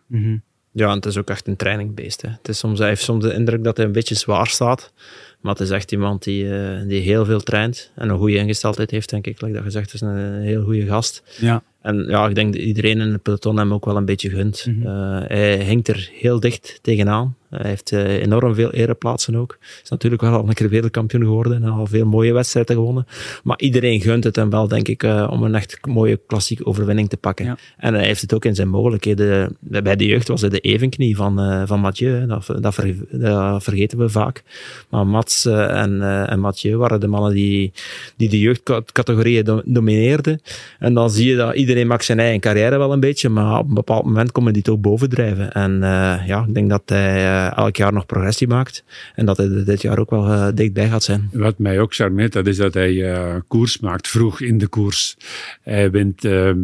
Ja, 0.73 0.89
en 0.89 0.95
het 0.95 1.07
is 1.07 1.17
ook 1.17 1.31
echt 1.31 1.47
een 1.49 1.57
trainingbeest. 1.57 2.23
Hè. 2.23 2.29
Het 2.29 2.49
is 2.49 2.59
soms, 2.59 2.79
hij 2.79 2.89
heeft 2.89 3.03
soms 3.03 3.25
de 3.25 3.35
indruk 3.35 3.65
dat 3.65 3.77
hij 3.77 3.87
een 3.87 3.93
beetje 3.93 4.15
zwaar 4.15 4.47
staat. 4.47 4.93
Maar 5.41 5.53
het 5.53 5.63
is 5.63 5.71
echt 5.71 5.93
iemand 5.93 6.23
die, 6.23 6.59
eh, 6.59 6.89
die 6.89 7.01
heel 7.01 7.25
veel 7.25 7.41
traint. 7.41 7.91
En 7.95 8.09
een 8.09 8.19
goede 8.19 8.37
ingesteldheid 8.37 8.91
heeft, 8.91 9.11
denk 9.11 9.27
ik. 9.27 9.41
Like 9.41 9.55
dat 9.55 9.63
gezegd, 9.63 9.95
is 9.95 10.01
een, 10.01 10.09
een 10.09 10.43
heel 10.43 10.65
goede 10.65 10.87
gast. 10.87 11.23
Ja. 11.41 11.63
En 11.83 12.05
ja, 12.09 12.29
ik 12.29 12.35
denk 12.35 12.53
dat 12.53 12.63
iedereen 12.63 13.01
in 13.01 13.13
het 13.13 13.23
peloton 13.23 13.57
hem 13.57 13.73
ook 13.73 13.85
wel 13.85 13.97
een 13.97 14.05
beetje 14.05 14.31
gunt. 14.31 14.67
Eh, 14.85 15.21
hij 15.27 15.57
hinkt 15.57 15.89
er 15.89 16.11
heel 16.13 16.41
dicht 16.41 16.79
tegenaan. 16.83 17.37
Hij 17.51 17.71
heeft 17.71 17.93
eh, 17.93 18.23
enorm 18.23 18.55
veel 18.55 18.71
ereplaatsen 18.73 19.37
ook. 19.37 19.59
Is 19.83 19.89
natuurlijk 19.91 20.23
wel 20.23 20.33
al 20.33 20.49
een 20.49 20.55
keer 20.55 20.69
wereldkampioen 20.69 21.23
geworden 21.23 21.63
en 21.63 21.69
al 21.69 21.87
veel 21.87 22.07
mooie 22.07 22.33
wedstrijden 22.33 22.77
gewonnen. 22.77 23.07
Maar 23.43 23.59
iedereen 23.59 24.01
gunt 24.01 24.25
het 24.25 24.37
hem 24.37 24.51
wel, 24.51 24.69
denk 24.69 24.89
ik, 24.89 25.03
eh, 25.03 25.29
om 25.31 25.43
een 25.43 25.55
echt 25.55 25.79
mooie 25.87 26.21
klassieke 26.27 26.67
overwinning 26.67 27.09
te 27.09 27.17
pakken. 27.17 27.45
Ja. 27.45 27.57
En 27.77 27.95
hij 27.95 28.05
heeft 28.05 28.21
het 28.21 28.35
ook 28.35 28.45
in 28.45 28.55
zijn 28.55 28.69
mogelijkheden. 28.69 29.57
Bij 29.61 29.97
de 29.97 30.07
jeugd 30.07 30.29
was 30.29 30.41
hij 30.41 30.51
de 30.51 30.61
evenknie 30.61 31.17
van, 31.17 31.41
eh, 31.41 31.63
van 31.67 31.81
Mathieu. 31.81 32.27
Dat, 32.27 32.47
dat, 32.61 32.75
ver- 32.75 32.95
dat 33.11 33.63
vergeten 33.63 33.99
we 33.99 34.09
vaak. 34.09 34.43
Maar 34.89 35.07
Mats 35.07 35.45
en, 35.47 36.03
en 36.29 36.41
Mathieu 36.41 36.77
waren 36.77 37.01
de 37.01 37.07
mannen 37.07 37.33
die, 37.33 37.73
die 38.17 38.29
de 38.29 38.39
jeugdcategorieën 38.39 39.45
do- 39.45 39.63
domineerden. 39.65 40.41
En 40.79 40.95
dan 40.95 41.11
zie 41.11 41.29
je 41.31 41.37
dat 41.37 41.55
iedereen 41.55 41.87
maakt 41.87 42.05
zijn 42.05 42.19
eigen 42.19 42.41
carrière 42.41 42.79
wel 42.79 42.93
een 42.93 43.01
beetje, 43.01 43.29
maar 43.29 43.59
op 43.59 43.69
een 43.69 43.75
bepaald 43.75 44.05
moment 44.05 44.33
komen 44.33 44.53
die 44.53 44.71
ook 44.71 44.81
bovendrijven. 44.81 45.53
En 45.53 45.79
ja, 46.27 46.45
ik 46.49 46.55
denk 46.55 46.71
dat 46.71 46.83
hij 46.85 47.40
eh, 47.47 47.57
elk 47.57 47.77
jaar 47.77 47.93
nog 47.93 48.07
progressie 48.07 48.49
maakt. 48.49 48.85
En 49.15 49.27
dat 49.27 49.37
hij 49.37 49.65
dit 49.65 49.83
jaar 49.83 49.99
ook 49.99 50.11
wel 50.11 50.27
eh, 50.27 50.49
dichtbij 50.55 50.89
gaat 50.89 51.03
zijn. 51.03 51.29
Wat 51.33 51.59
mij 51.59 51.81
ook 51.81 51.95
charmeert, 51.95 52.33
dat 52.33 52.47
is 52.47 52.57
dat 52.57 52.75
hij 52.75 53.13
eh, 53.13 53.35
koers 53.49 53.79
maakt, 53.79 54.09
vroeg 54.09 54.41
in 54.41 54.59
de 54.59 54.67
koers. 54.67 55.17
Hij 55.63 55.91
wint 55.91 56.25
ehm, 56.25 56.59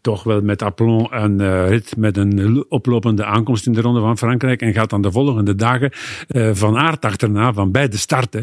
toch 0.00 0.22
wel 0.22 0.40
met 0.40 0.62
aplomb 0.62 1.12
eh, 1.12 1.68
rit 1.68 1.96
met 1.96 2.16
een 2.16 2.64
oplopende 2.68 3.24
aankomst 3.24 3.66
in 3.66 3.72
de 3.72 3.80
Ronde 3.80 4.00
van 4.00 4.18
Frankrijk 4.18 4.62
en 4.62 4.72
gaat 4.72 4.90
dan 4.90 5.02
de 5.02 5.12
volgende 5.12 5.54
dagen 5.54 5.90
van 6.52 6.76
aard 6.76 7.04
achterna, 7.04 7.52
van 7.52 7.70
bij 7.70 7.88
de 7.88 7.96
start. 7.96 8.34
Hè. 8.34 8.42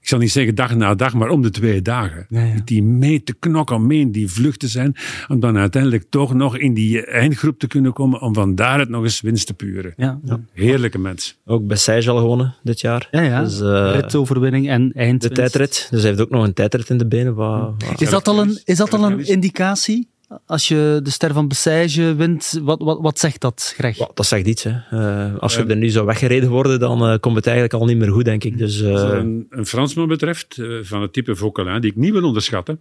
Ik 0.00 0.08
zal 0.08 0.18
niet 0.18 0.30
zeggen 0.32 0.54
dag 0.54 0.74
na 0.74 0.94
dag, 0.94 1.14
maar 1.14 1.28
om 1.28 1.42
de 1.42 1.50
twee 1.50 1.82
dagen. 1.82 2.26
Ja, 2.28 2.44
ja. 2.44 2.54
Die 2.64 2.82
mee 2.82 3.22
te 3.22 3.34
knokken, 3.38 3.86
mee 3.86 4.00
in 4.00 4.10
die 4.12 4.28
vlucht 4.28 4.60
te 4.60 4.68
zijn, 4.68 4.96
om 5.28 5.40
dan 5.40 5.56
uiteindelijk 5.58 6.04
toch 6.10 6.34
nog 6.34 6.56
in 6.58 6.74
die 6.74 7.06
eindgroep 7.06 7.58
te 7.58 7.66
kunnen 7.66 7.92
komen, 7.92 8.20
om 8.20 8.34
van 8.34 8.54
daaruit 8.54 8.88
nog 8.88 9.02
eens 9.02 9.20
winst 9.20 9.46
te 9.46 9.54
puren. 9.54 9.92
Ja, 9.96 10.20
ja. 10.24 10.40
Heerlijke 10.52 10.98
mens. 10.98 11.38
Ook 11.46 11.66
bij 11.66 11.76
Seijer 11.76 12.10
al 12.10 12.18
gewonnen 12.18 12.54
dit 12.62 12.80
jaar. 12.80 13.08
ja, 13.10 13.20
ja. 13.20 13.42
Dus, 13.44 13.60
eh, 13.60 13.90
Ritoverwinning 13.94 14.68
en 14.68 14.88
de 14.88 14.94
eindwinst. 14.94 15.34
tijdrit. 15.36 15.88
Dus 15.90 16.00
hij 16.00 16.10
heeft 16.10 16.22
ook 16.22 16.30
nog 16.30 16.44
een 16.44 16.54
tijdrit 16.54 16.90
in 16.90 16.98
de 16.98 17.06
benen. 17.06 17.34
Waar, 17.34 17.60
waar- 17.60 17.76
Is 18.02 18.10
dat 18.10 18.28
al 18.28 18.40
een, 18.40 18.60
is 18.64 18.76
dat 18.76 18.94
al 18.94 19.04
een 19.10 19.26
indicatie? 19.26 20.08
Als 20.46 20.68
je 20.68 21.00
de 21.02 21.10
ster 21.10 21.32
van 21.32 21.48
Bessage 21.48 22.14
wint, 22.14 22.60
wat, 22.62 22.80
wat, 22.80 22.98
wat 23.00 23.18
zegt 23.18 23.40
dat, 23.40 23.72
Greg? 23.76 23.98
Ja, 23.98 24.10
dat 24.14 24.26
zegt 24.26 24.46
iets. 24.46 24.62
Hè. 24.62 24.70
Eh, 24.90 25.38
als 25.38 25.54
je 25.54 25.64
er 25.64 25.76
nu 25.76 25.88
zou 25.88 26.06
weggereden 26.06 26.48
worden, 26.48 26.80
dan 26.80 27.06
eh, 27.06 27.18
komt 27.18 27.36
het 27.36 27.46
eigenlijk 27.46 27.74
al 27.80 27.86
niet 27.86 27.96
meer 27.96 28.10
goed, 28.10 28.24
denk 28.24 28.44
ik. 28.44 28.58
Dus, 28.58 28.82
eh, 28.82 28.92
Wat 28.92 29.02
er 29.02 29.14
een, 29.14 29.46
een 29.50 29.66
Fransman 29.66 30.08
betreft, 30.08 30.58
eh, 30.58 30.78
van 30.82 31.02
het 31.02 31.12
type 31.12 31.36
Vauquelin, 31.36 31.80
die 31.80 31.90
ik 31.90 31.96
niet 31.96 32.12
wil 32.12 32.24
onderschatten, 32.24 32.80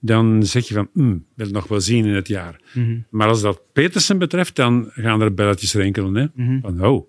dan 0.00 0.42
zeg 0.42 0.68
je 0.68 0.74
van, 0.74 0.88
hm, 0.94 1.16
wil 1.34 1.48
nog 1.50 1.68
wel 1.68 1.80
zien 1.80 2.04
in 2.04 2.14
het 2.14 2.28
jaar. 2.28 2.60
Maar 3.10 3.28
als 3.28 3.40
dat 3.40 3.60
Petersen 3.72 4.18
betreft, 4.18 4.56
dan 4.56 4.90
gaan 4.94 5.20
er 5.20 5.34
belletjes 5.34 5.74
rinkelen. 5.74 6.14
Hè? 6.14 6.26
Van, 6.60 6.84
oh, 6.84 7.08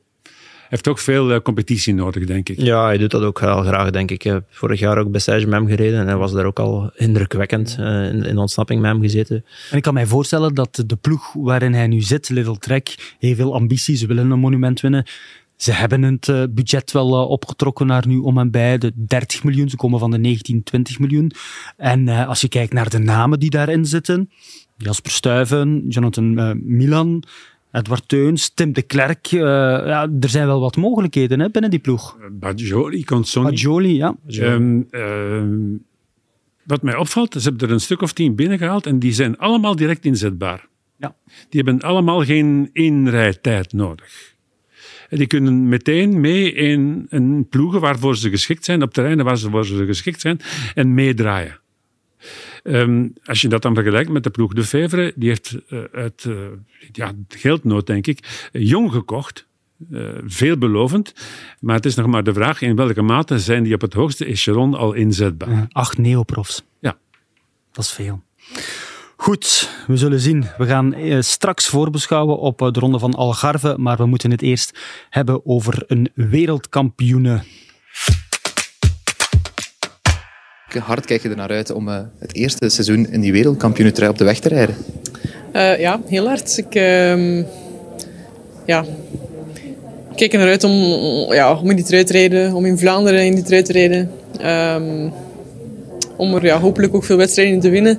heeft 0.70 0.88
ook 0.88 0.99
veel 0.99 1.32
eh, 1.32 1.41
competitie 1.41 1.93
nodig, 1.93 2.26
denk 2.26 2.49
ik. 2.49 2.59
Ja, 2.59 2.86
hij 2.86 2.97
doet 2.97 3.11
dat 3.11 3.24
ook 3.24 3.39
heel 3.39 3.61
graag, 3.63 3.89
denk 3.89 4.11
ik. 4.11 4.24
Ik 4.24 4.32
heb 4.32 4.43
vorig 4.49 4.80
jaar 4.80 4.97
ook 4.97 5.11
bij 5.11 5.20
Sage 5.20 5.45
met 5.45 5.53
hem 5.53 5.68
gereden 5.68 5.99
en 5.99 6.07
hij 6.07 6.15
was 6.15 6.32
daar 6.32 6.45
ook 6.45 6.59
al 6.59 6.91
indrukwekkend 6.95 7.76
eh, 7.80 8.05
in, 8.05 8.24
in 8.24 8.38
ontsnapping 8.38 8.82
met 8.82 8.91
hem 8.91 9.01
gezeten. 9.01 9.45
En 9.72 9.78
ik 9.78 9.84
kan 9.84 9.93
mij 9.93 10.05
voorstellen 10.05 10.53
dat 10.53 10.84
de 10.86 10.95
ploeg 10.95 11.34
waarin 11.34 11.74
hij 11.74 11.88
nu 11.88 12.01
zit, 12.01 12.30
Little 12.30 12.57
Trek, 12.57 13.15
heeft 13.20 13.38
veel 13.38 13.53
ambitie. 13.53 13.95
Ze 13.95 14.07
willen 14.07 14.32
een 14.32 14.39
monument 14.39 14.82
winnen. 14.82 15.05
Ze 15.55 15.72
hebben 15.72 16.01
het 16.01 16.30
eh, 16.30 16.43
budget 16.49 16.91
wel 16.91 17.28
opgetrokken 17.28 17.88
naar 17.88 18.07
nu 18.07 18.18
om 18.18 18.38
en 18.38 18.51
bij 18.51 18.78
de 18.78 18.91
30 18.95 19.43
miljoen. 19.43 19.70
Ze 19.70 19.76
komen 19.76 19.99
van 19.99 20.11
de 20.11 20.18
19, 20.18 20.63
20 20.63 20.99
miljoen. 20.99 21.32
En 21.78 22.07
eh, 22.07 22.28
als 22.28 22.41
je 22.41 22.47
kijkt 22.47 22.74
naar 22.74 22.89
de 22.89 22.99
namen 22.99 23.39
die 23.39 23.49
daarin 23.49 23.86
zitten, 23.86 24.30
Jasper 24.78 25.11
Stuyven, 25.11 25.88
Jonathan 25.88 26.59
Milan, 26.63 27.24
Edward 27.72 28.07
Teuns, 28.07 28.49
Tim 28.53 28.74
de 28.74 28.82
Klerk. 28.82 29.28
eh, 29.32 29.39
ja, 29.39 30.09
er 30.20 30.30
zijn 30.30 30.47
wel 30.47 30.59
wat 30.59 30.76
mogelijkheden 30.76 31.39
hè, 31.39 31.49
binnen 31.49 31.72
die 31.72 31.80
ploeg. 31.80 32.18
Bajoli, 32.32 33.03
Consoni. 33.03 33.49
Bajoli, 33.49 33.95
ja. 33.95 34.15
Ehm, 34.28 34.82
ehm, 34.89 35.76
wat 36.63 36.82
mij 36.82 36.95
opvalt, 36.95 37.34
ze 37.34 37.49
hebben 37.49 37.68
er 37.68 37.74
een 37.74 37.80
stuk 37.80 38.01
of 38.01 38.13
tien 38.13 38.36
binnengehaald 38.36 38.86
en 38.86 38.99
die 38.99 39.13
zijn 39.13 39.38
allemaal 39.38 39.76
direct 39.76 40.05
inzetbaar. 40.05 40.68
Ja. 40.97 41.15
Die 41.49 41.61
hebben 41.63 41.82
allemaal 41.82 42.24
geen 42.26 42.70
inrijtijd 42.74 43.74
nodig. 43.74 44.36
En 45.09 45.18
die 45.18 45.28
kunnen 45.28 45.70
meteen 45.70 46.20
mee 46.20 46.51
in 46.53 47.05
een 47.09 47.47
ploegen 47.49 47.82
waarvoor 47.82 48.18
ze 48.18 48.30
geschikt 48.30 48.65
zijn, 48.65 48.82
op 48.82 48.93
terreinen 48.93 49.26
waar 49.26 49.38
ze, 49.38 49.49
waar 49.49 49.65
ze 49.65 49.86
geschikt 49.86 50.22
zijn, 50.22 50.39
en 50.74 50.93
meedraaien. 50.93 51.59
Ehm, 52.68 53.07
als 53.26 53.41
je 53.41 53.47
dat 53.47 53.61
dan 53.61 53.74
vergelijkt 53.74 54.09
met 54.09 54.24
de 54.24 54.30
ploeg 54.30 54.53
De 54.53 54.63
Fevre, 54.63 55.13
die 55.15 55.30
heeft 55.30 55.57
eh, 55.70 55.80
uit 55.91 56.26
eh, 56.26 56.36
ja, 56.91 57.11
geldnood, 57.28 57.88
denk 57.88 58.07
ik, 58.07 58.49
jong 58.51 58.91
gekocht. 58.91 59.45
Eh, 59.91 60.01
veelbelovend. 60.26 61.13
Maar 61.59 61.76
het 61.76 61.86
is 61.86 61.95
nog 61.95 62.07
maar 62.07 62.24
de 62.24 62.34
vraag 62.34 62.61
in 62.61 62.76
welke 62.76 63.01
mate 63.01 63.39
zijn 63.39 63.63
die 63.63 63.74
op 63.74 63.82
het 63.82 63.93
hoogste 63.93 64.26
echelon 64.26 64.74
al 64.74 64.93
inzetbaar. 64.93 65.68
Acht 65.72 65.97
neoprofs. 65.97 66.63
Ja. 66.80 66.97
Dat 67.72 67.84
is 67.84 67.91
veel. 67.91 68.22
Goed, 69.15 69.70
we 69.88 69.97
zullen 69.97 70.20
zien. 70.20 70.45
We 70.57 70.65
gaan 70.65 70.95
straks 71.24 71.68
voorbeschouwen 71.68 72.38
op 72.38 72.57
de 72.57 72.80
ronde 72.80 72.99
van 72.99 73.13
Algarve, 73.13 73.76
maar 73.78 73.97
we 73.97 74.05
moeten 74.05 74.32
het 74.32 74.41
eerst 74.41 74.80
hebben 75.09 75.45
over 75.45 75.84
een 75.88 76.09
wereldkampioene. 76.13 77.43
Hard 80.80 81.05
kijk 81.05 81.21
je 81.21 81.30
er 81.30 81.36
naar 81.36 81.49
uit 81.49 81.71
om 81.71 81.89
eh, 81.89 81.99
het 82.19 82.36
eerste 82.36 82.69
seizoen 82.69 83.07
in 83.11 83.21
die 83.21 83.32
wereldkampioenentrui 83.32 84.09
op 84.09 84.17
de 84.17 84.23
weg 84.23 84.39
te 84.39 84.49
rijden. 84.49 84.75
Eh, 85.51 85.80
ja, 85.80 85.99
heel 86.05 86.28
hard. 86.28 86.57
Ik, 86.57 86.75
ehm, 86.75 87.43
ja, 88.65 88.86
ik 90.11 90.15
kijk 90.15 90.34
er 90.34 90.39
naar 90.39 90.47
uit 90.47 90.63
om, 90.63 90.73
ja, 91.34 91.55
om 91.55 91.69
in 91.69 91.75
die 91.75 91.86
trui 91.86 92.03
te 92.03 92.13
rijden, 92.13 92.53
om 92.53 92.65
in 92.65 92.78
Vlaanderen 92.78 93.25
in 93.25 93.36
die 93.36 93.43
trui 93.43 93.61
te 93.61 93.71
rijden. 93.71 94.11
Ehm, 94.39 95.09
om 96.15 96.36
er 96.36 96.45
ja, 96.45 96.59
hopelijk 96.59 96.95
ook 96.95 97.03
veel 97.03 97.17
wedstrijden 97.17 97.53
in 97.53 97.61
te 97.61 97.69
winnen. 97.69 97.97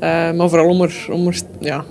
Eh, 0.00 0.32
maar 0.32 0.48
vooral 0.48 0.68
om 0.68 0.82
er, 0.82 1.06
om 1.10 1.26
er 1.26 1.40
ja, 1.60 1.84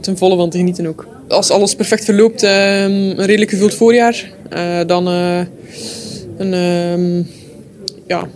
ten 0.00 0.16
volle 0.16 0.36
van 0.36 0.50
te 0.50 0.58
genieten 0.58 0.86
ook. 0.86 1.06
Als 1.28 1.50
alles 1.50 1.74
perfect 1.74 2.04
verloopt, 2.04 2.42
ehm, 2.42 2.90
een 2.92 3.24
redelijk 3.24 3.50
gevuld 3.50 3.74
voorjaar. 3.74 4.30
Dan 4.86 5.06
een 6.36 7.26
ja, 8.06 8.28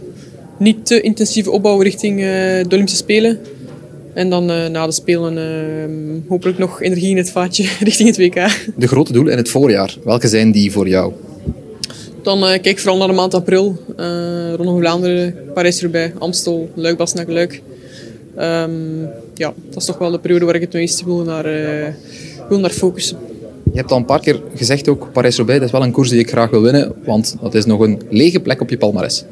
niet 0.58 0.86
te 0.86 1.00
intensieve 1.00 1.50
opbouw 1.50 1.80
richting 1.80 2.20
eh, 2.20 2.26
de 2.26 2.66
Olympische 2.68 2.96
Spelen. 2.96 3.40
En 4.16 4.30
dan 4.30 4.50
eh, 4.50 4.66
na 4.66 4.86
de 4.86 4.92
Spelen 4.92 5.38
eh, 5.38 6.28
hopelijk 6.28 6.58
nog 6.58 6.82
energie 6.82 7.10
in 7.10 7.16
het 7.16 7.30
vaatje 7.30 7.68
richting 7.88 8.08
het 8.08 8.18
WK. 8.18 8.34
De 8.76 8.86
grote 8.86 9.12
doelen 9.12 9.32
in 9.32 9.38
het 9.38 9.48
voorjaar, 9.48 9.96
welke 10.04 10.28
zijn 10.28 10.52
die 10.52 10.72
voor 10.72 10.88
jou? 10.88 11.12
Dan 12.22 12.38
eh, 12.42 12.48
kijk 12.48 12.66
ik 12.66 12.78
vooral 12.78 12.98
naar 12.98 13.08
de 13.08 13.14
maand 13.14 13.34
april. 13.34 13.78
Ronde 14.56 14.76
Vlaanderen, 14.78 15.34
Parijs-Roubaix, 15.54 16.12
Amstel, 16.18 16.70
Luik, 16.74 16.96
Bastenaken, 16.96 17.32
Luik. 17.32 17.62
Ehm, 18.36 18.70
ja, 19.34 19.54
dat 19.68 19.76
is 19.76 19.84
toch 19.84 19.98
wel 19.98 20.10
de 20.10 20.18
periode 20.18 20.44
waar 20.44 20.54
ik 20.54 20.60
het 20.60 20.72
meest 20.72 21.04
wil 21.04 21.22
naar, 21.22 21.44
wil 22.48 22.58
naar 22.58 22.70
focussen. 22.70 23.18
Je 23.72 23.78
hebt 23.78 23.90
al 23.90 23.96
een 23.96 24.04
paar 24.04 24.20
keer 24.20 24.42
gezegd 24.54 24.88
ook, 24.88 25.12
Parijs-Roubaix, 25.12 25.60
dat 25.60 25.68
is 25.68 25.74
wel 25.78 25.86
een 25.86 25.92
koers 25.92 26.10
die 26.10 26.18
ik 26.18 26.30
graag 26.30 26.50
wil 26.50 26.62
winnen, 26.62 26.92
want 27.04 27.36
dat 27.40 27.54
is 27.54 27.64
nog 27.64 27.80
een 27.80 28.00
lege 28.10 28.40
plek 28.40 28.60
op 28.60 28.70
je 28.70 28.78
palmares. 28.78 29.24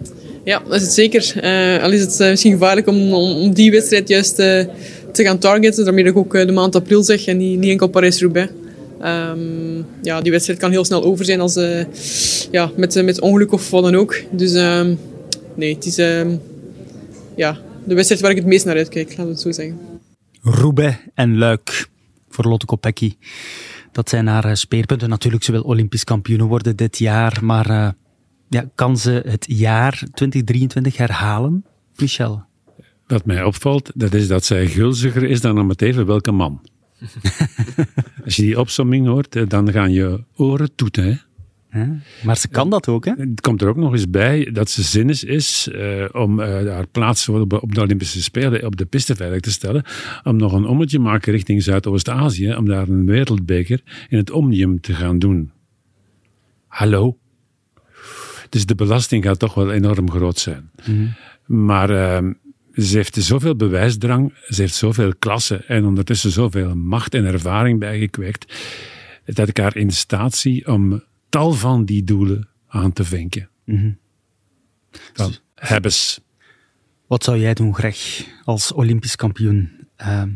Ja, 0.44 0.58
dat 0.58 0.74
is 0.74 0.82
het 0.82 0.92
zeker. 0.92 1.32
Eh, 1.40 1.82
al 1.82 1.92
is 1.92 2.00
het 2.00 2.20
eh, 2.20 2.28
misschien 2.28 2.52
gevaarlijk 2.52 2.86
om, 2.86 3.12
om, 3.12 3.54
die 3.54 3.70
wedstrijd 3.70 4.08
juist 4.08 4.38
eh, 4.38 4.64
te 5.12 5.24
gaan 5.24 5.38
targeten. 5.38 5.84
Daarmee 5.84 6.04
ik 6.04 6.16
ook 6.16 6.32
de 6.32 6.52
maand 6.52 6.74
april 6.74 7.02
zeg 7.02 7.26
en 7.26 7.36
niet, 7.36 7.58
niet 7.58 7.70
enkel 7.70 7.88
Parijs-Roubaix. 7.88 8.52
Ehm, 9.00 9.82
ja, 10.02 10.20
die 10.20 10.32
wedstrijd 10.32 10.58
kan 10.58 10.70
heel 10.70 10.84
snel 10.84 11.04
over 11.04 11.24
zijn 11.24 11.40
als, 11.40 11.54
ja, 12.50 12.70
met, 12.76 13.04
met 13.04 13.20
ongeluk 13.20 13.52
of 13.52 13.70
wat 13.70 13.82
dan 13.82 13.94
ook. 13.94 14.16
Dus 14.30 14.54
ehm, 14.54 14.94
nee, 15.54 15.74
het 15.74 15.86
is 15.86 15.98
ehm, 15.98 16.36
ja, 17.36 17.58
de 17.84 17.94
wedstrijd 17.94 18.20
waar 18.20 18.30
ik 18.30 18.36
het 18.36 18.46
meest 18.46 18.64
naar 18.64 18.76
uitkijk, 18.76 19.08
laten 19.08 19.24
we 19.24 19.30
het 19.30 19.40
zo 19.40 19.52
zeggen. 19.52 19.78
Roubaix 20.42 20.96
en 21.14 21.38
Luik 21.38 21.88
voor 22.28 22.44
Lotte 22.44 22.66
Kopecky. 22.66 23.14
Dat 23.92 24.08
zijn 24.08 24.26
haar 24.26 24.56
speerpunten. 24.56 25.08
Natuurlijk, 25.08 25.44
ze 25.44 25.52
wil 25.52 25.62
Olympisch 25.62 26.04
kampioen 26.04 26.48
worden 26.48 26.76
dit 26.76 26.98
jaar, 26.98 27.38
maar 27.42 27.94
ja, 28.54 28.70
kan 28.74 28.96
ze 28.98 29.22
het 29.26 29.44
jaar 29.48 29.92
2023 29.92 30.96
herhalen, 30.96 31.64
Michel? 31.96 32.44
Wat 33.06 33.26
mij 33.26 33.44
opvalt, 33.44 33.90
dat 33.94 34.14
is 34.14 34.28
dat 34.28 34.44
zij 34.44 34.66
gulziger 34.66 35.22
is 35.22 35.40
dan 35.40 35.58
om 35.58 35.68
het 35.68 35.82
even 35.82 36.06
welke 36.06 36.32
man. 36.32 36.60
Als 38.24 38.36
je 38.36 38.42
die 38.42 38.60
opsomming 38.60 39.06
hoort, 39.06 39.36
eh, 39.36 39.48
dan 39.48 39.72
gaan 39.72 39.92
je 39.92 40.24
oren 40.36 40.74
toeten. 40.74 41.20
Hè? 41.68 41.86
Maar 42.24 42.36
ze 42.36 42.48
kan 42.48 42.70
dat 42.70 42.88
ook, 42.88 43.04
hè? 43.04 43.12
Het 43.16 43.40
komt 43.40 43.62
er 43.62 43.68
ook 43.68 43.76
nog 43.76 43.92
eens 43.92 44.10
bij 44.10 44.50
dat 44.52 44.70
ze 44.70 44.82
zinnig 44.82 45.24
is 45.24 45.68
eh, 45.68 46.04
om 46.12 46.40
eh, 46.40 46.72
haar 46.72 46.86
plaats 46.86 47.28
op, 47.28 47.52
op 47.52 47.74
de 47.74 47.80
Olympische 47.80 48.22
Spelen 48.22 48.66
op 48.66 48.76
de 48.76 48.84
piste 48.84 49.16
veilig 49.16 49.40
te 49.40 49.50
stellen. 49.50 49.84
Om 50.22 50.36
nog 50.36 50.52
een 50.52 50.66
ommetje 50.66 50.98
maken 50.98 51.32
richting 51.32 51.62
Zuidoost-Azië. 51.62 52.54
Om 52.54 52.66
daar 52.66 52.88
een 52.88 53.06
wereldbeker 53.06 53.80
in 54.08 54.18
het 54.18 54.30
Omnium 54.30 54.80
te 54.80 54.94
gaan 54.94 55.18
doen. 55.18 55.50
Hallo? 56.66 57.18
Dus 58.48 58.66
de 58.66 58.74
belasting 58.74 59.24
gaat 59.24 59.38
toch 59.38 59.54
wel 59.54 59.72
enorm 59.72 60.10
groot 60.10 60.38
zijn. 60.38 60.70
Maar 61.46 61.90
ehm, 61.90 62.32
ze 62.74 62.96
heeft 62.96 63.14
zoveel 63.14 63.56
bewijsdrang, 63.56 64.34
ze 64.48 64.60
heeft 64.60 64.74
zoveel 64.74 65.14
klasse 65.18 65.56
en 65.56 65.84
ondertussen 65.84 66.30
zoveel 66.30 66.74
macht 66.74 67.14
en 67.14 67.24
ervaring 67.24 67.78
bijgekweekt, 67.78 68.54
dat 69.24 69.48
ik 69.48 69.56
haar 69.56 69.76
in 69.76 69.90
staat 69.90 70.34
zie 70.34 70.66
om 70.66 71.02
tal 71.28 71.52
van 71.52 71.84
die 71.84 72.04
doelen 72.04 72.48
aan 72.68 72.92
te 72.92 73.04
vinken. 73.04 73.48
Hebbes. 75.54 76.20
Wat 77.06 77.24
zou 77.24 77.38
jij 77.38 77.54
doen, 77.54 77.74
Greg, 77.74 78.26
als 78.44 78.72
Olympisch 78.72 79.16
kampioen? 79.16 79.70
Ehm 79.96 80.30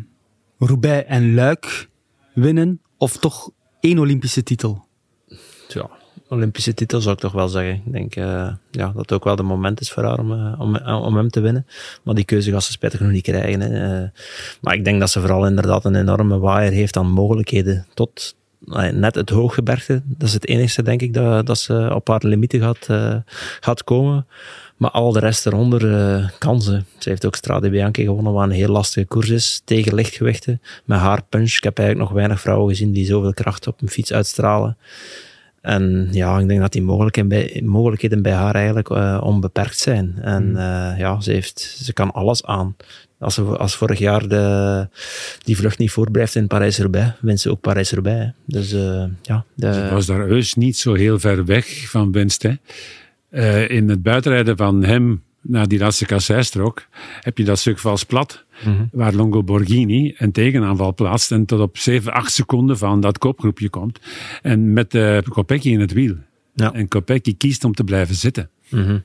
Roubaix 0.58 1.08
en 1.08 1.34
Luik 1.34 1.88
winnen 2.34 2.80
of 2.96 3.16
toch 3.16 3.50
één 3.80 3.98
Olympische 3.98 4.42
titel? 4.42 4.86
Ja, 5.68 5.90
Olympische 6.28 6.74
titel 6.74 7.00
zou 7.00 7.14
ik 7.14 7.20
toch 7.20 7.32
wel 7.32 7.48
zeggen. 7.48 7.74
Ik 7.74 7.92
denk 7.92 8.16
eh, 8.16 8.52
ja, 8.70 8.86
dat 8.86 8.96
het 8.96 9.12
ook 9.12 9.24
wel 9.24 9.36
de 9.36 9.42
moment 9.42 9.80
is 9.80 9.90
voor 9.90 10.04
haar 10.04 10.18
om, 10.18 10.32
eh, 10.32 10.60
om, 10.60 10.76
om 10.86 11.16
hem 11.16 11.30
te 11.30 11.40
winnen. 11.40 11.66
Maar 12.02 12.14
die 12.14 12.24
keuze 12.24 12.50
gaat 12.50 12.62
ze 12.62 12.72
spijtig 12.72 13.00
nog 13.00 13.10
niet 13.10 13.22
krijgen. 13.22 13.60
Hè. 13.60 14.02
Eh, 14.02 14.08
maar 14.60 14.74
ik 14.74 14.84
denk 14.84 15.00
dat 15.00 15.10
ze 15.10 15.20
vooral 15.20 15.46
inderdaad 15.46 15.84
een 15.84 15.94
enorme 15.94 16.38
waaier 16.38 16.72
heeft 16.72 16.96
aan 16.96 17.10
mogelijkheden. 17.10 17.86
Tot 17.94 18.36
eh, 18.66 18.88
net 18.88 19.14
het 19.14 19.30
hooggebergte. 19.30 20.02
Dat 20.04 20.28
is 20.28 20.34
het 20.34 20.46
enige, 20.46 20.82
denk 20.82 21.02
ik, 21.02 21.14
dat, 21.14 21.46
dat 21.46 21.58
ze 21.58 21.90
op 21.94 22.08
haar 22.08 22.22
limieten 22.24 22.60
gaat, 22.60 22.86
eh, 22.88 23.16
gaat 23.60 23.84
komen. 23.84 24.26
Maar 24.76 24.90
al 24.90 25.12
de 25.12 25.18
rest 25.18 25.46
eronder 25.46 25.94
eh, 25.94 26.28
kan 26.38 26.62
ze. 26.62 26.82
Heeft 26.98 27.26
ook 27.26 27.34
Strade 27.34 27.70
Bianchi 27.70 28.04
gewonnen, 28.04 28.32
wat 28.32 28.44
een 28.44 28.50
heel 28.50 28.68
lastige 28.68 29.06
koers 29.06 29.28
is. 29.28 29.62
Tegen 29.64 29.94
lichtgewichten. 29.94 30.60
Met 30.84 30.98
haar 30.98 31.22
punch. 31.28 31.56
Ik 31.56 31.64
heb 31.64 31.78
eigenlijk 31.78 32.08
nog 32.08 32.18
weinig 32.18 32.40
vrouwen 32.40 32.68
gezien 32.68 32.92
die 32.92 33.06
zoveel 33.06 33.34
kracht 33.34 33.66
op 33.66 33.82
een 33.82 33.88
fiets 33.88 34.12
uitstralen. 34.12 34.76
En 35.68 36.08
ja, 36.10 36.38
ik 36.38 36.48
denk 36.48 36.60
dat 36.60 36.72
die 36.72 36.82
mogelijkheden 36.82 37.28
bij, 37.28 37.62
mogelijkheden 37.64 38.22
bij 38.22 38.32
haar 38.32 38.54
eigenlijk 38.54 38.90
eh, 38.90 39.20
onbeperkt 39.24 39.78
zijn. 39.78 40.18
En 40.20 40.56
eh, 40.56 40.98
ja, 40.98 41.20
ze, 41.20 41.32
heeft, 41.32 41.60
ze 41.60 41.92
kan 41.92 42.10
alles 42.10 42.44
aan. 42.44 42.76
Als, 43.18 43.34
ze, 43.34 43.42
als 43.42 43.76
vorig 43.76 43.98
jaar 43.98 44.28
de, 44.28 44.88
die 45.44 45.56
vlucht 45.56 45.78
niet 45.78 45.90
voorblijft 45.90 46.34
in 46.34 46.46
Parijs-Roubaix, 46.46 47.12
wint 47.20 47.40
ze 47.40 47.50
ook 47.50 47.60
Parijs-Roubaix. 47.60 48.24
hè. 48.24 48.30
Dus 48.44 48.72
eh, 48.72 49.04
ja, 49.22 49.44
de, 49.54 49.72
Ze 49.72 49.88
was 49.90 50.06
daar 50.06 50.26
heus 50.26 50.54
niet 50.54 50.76
zo 50.76 50.94
heel 50.94 51.18
ver 51.18 51.44
weg 51.44 51.90
van 51.90 52.12
winst. 52.12 52.42
Hè. 52.42 53.66
In 53.66 53.88
het 53.88 54.02
buitenrijden 54.02 54.56
van 54.56 54.84
hem 54.84 55.22
naar 55.40 55.68
die 55.68 55.78
laatste 55.78 56.06
kasseistrook 56.06 56.86
heb 57.20 57.38
je 57.38 57.44
dat 57.44 57.58
stuk 57.58 57.78
vals 57.78 58.04
plat, 58.04 58.44
waar 58.92 59.14
Longo 59.14 59.42
Borghini 59.42 60.14
een 60.16 60.32
tegenaanval 60.32 60.94
plaatst 60.94 61.32
en 61.32 61.44
tot 61.44 61.60
op 61.60 61.78
7, 61.78 62.12
8 62.12 62.32
seconden 62.32 62.78
van 62.78 63.00
dat 63.00 63.18
kopgroepje 63.18 63.68
komt. 63.68 64.00
En 64.42 64.72
met 64.72 64.94
uh, 64.94 65.18
Kopecky 65.28 65.68
in 65.68 65.80
het 65.80 65.92
wiel. 65.92 66.16
Ja. 66.54 66.72
En 66.72 66.88
Kopecky 66.88 67.36
kiest 67.36 67.64
om 67.64 67.74
te 67.74 67.84
blijven 67.84 68.14
zitten. 68.14 68.50
Mhm. 68.68 68.98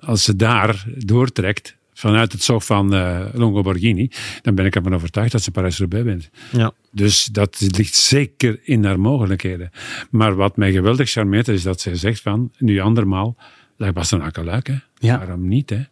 Als 0.00 0.24
ze 0.24 0.36
daar 0.36 0.84
doortrekt, 0.96 1.76
vanuit 1.92 2.32
het 2.32 2.42
zog 2.42 2.64
van 2.64 2.94
eh, 2.94 3.26
Longo 3.32 3.62
Borghini, 3.62 4.10
dan 4.42 4.54
ben 4.54 4.66
ik 4.66 4.76
ervan 4.76 4.94
overtuigd 4.94 5.32
dat 5.32 5.42
ze 5.42 5.50
Parijs-Roubaix 5.50 6.04
wint. 6.04 6.30
ja. 6.52 6.72
Dus 6.92 7.24
dat 7.24 7.60
ligt 7.76 7.94
zeker 7.94 8.60
in 8.62 8.84
haar 8.84 9.00
mogelijkheden. 9.00 9.70
Maar 10.10 10.34
wat 10.34 10.56
mij 10.56 10.72
geweldig 10.72 11.10
charmeert 11.10 11.48
is 11.48 11.62
dat 11.62 11.80
zij 11.80 11.94
zegt 11.94 12.20
van, 12.20 12.52
nu 12.58 12.80
andermaal, 12.80 13.36
lag 13.76 13.92
Bastenaken 13.92 14.44
Luik, 14.44 14.66
hè? 14.66 14.76
Ja. 14.98 15.18
Waarom 15.18 15.48
niet, 15.48 15.70
hè? 15.70 15.82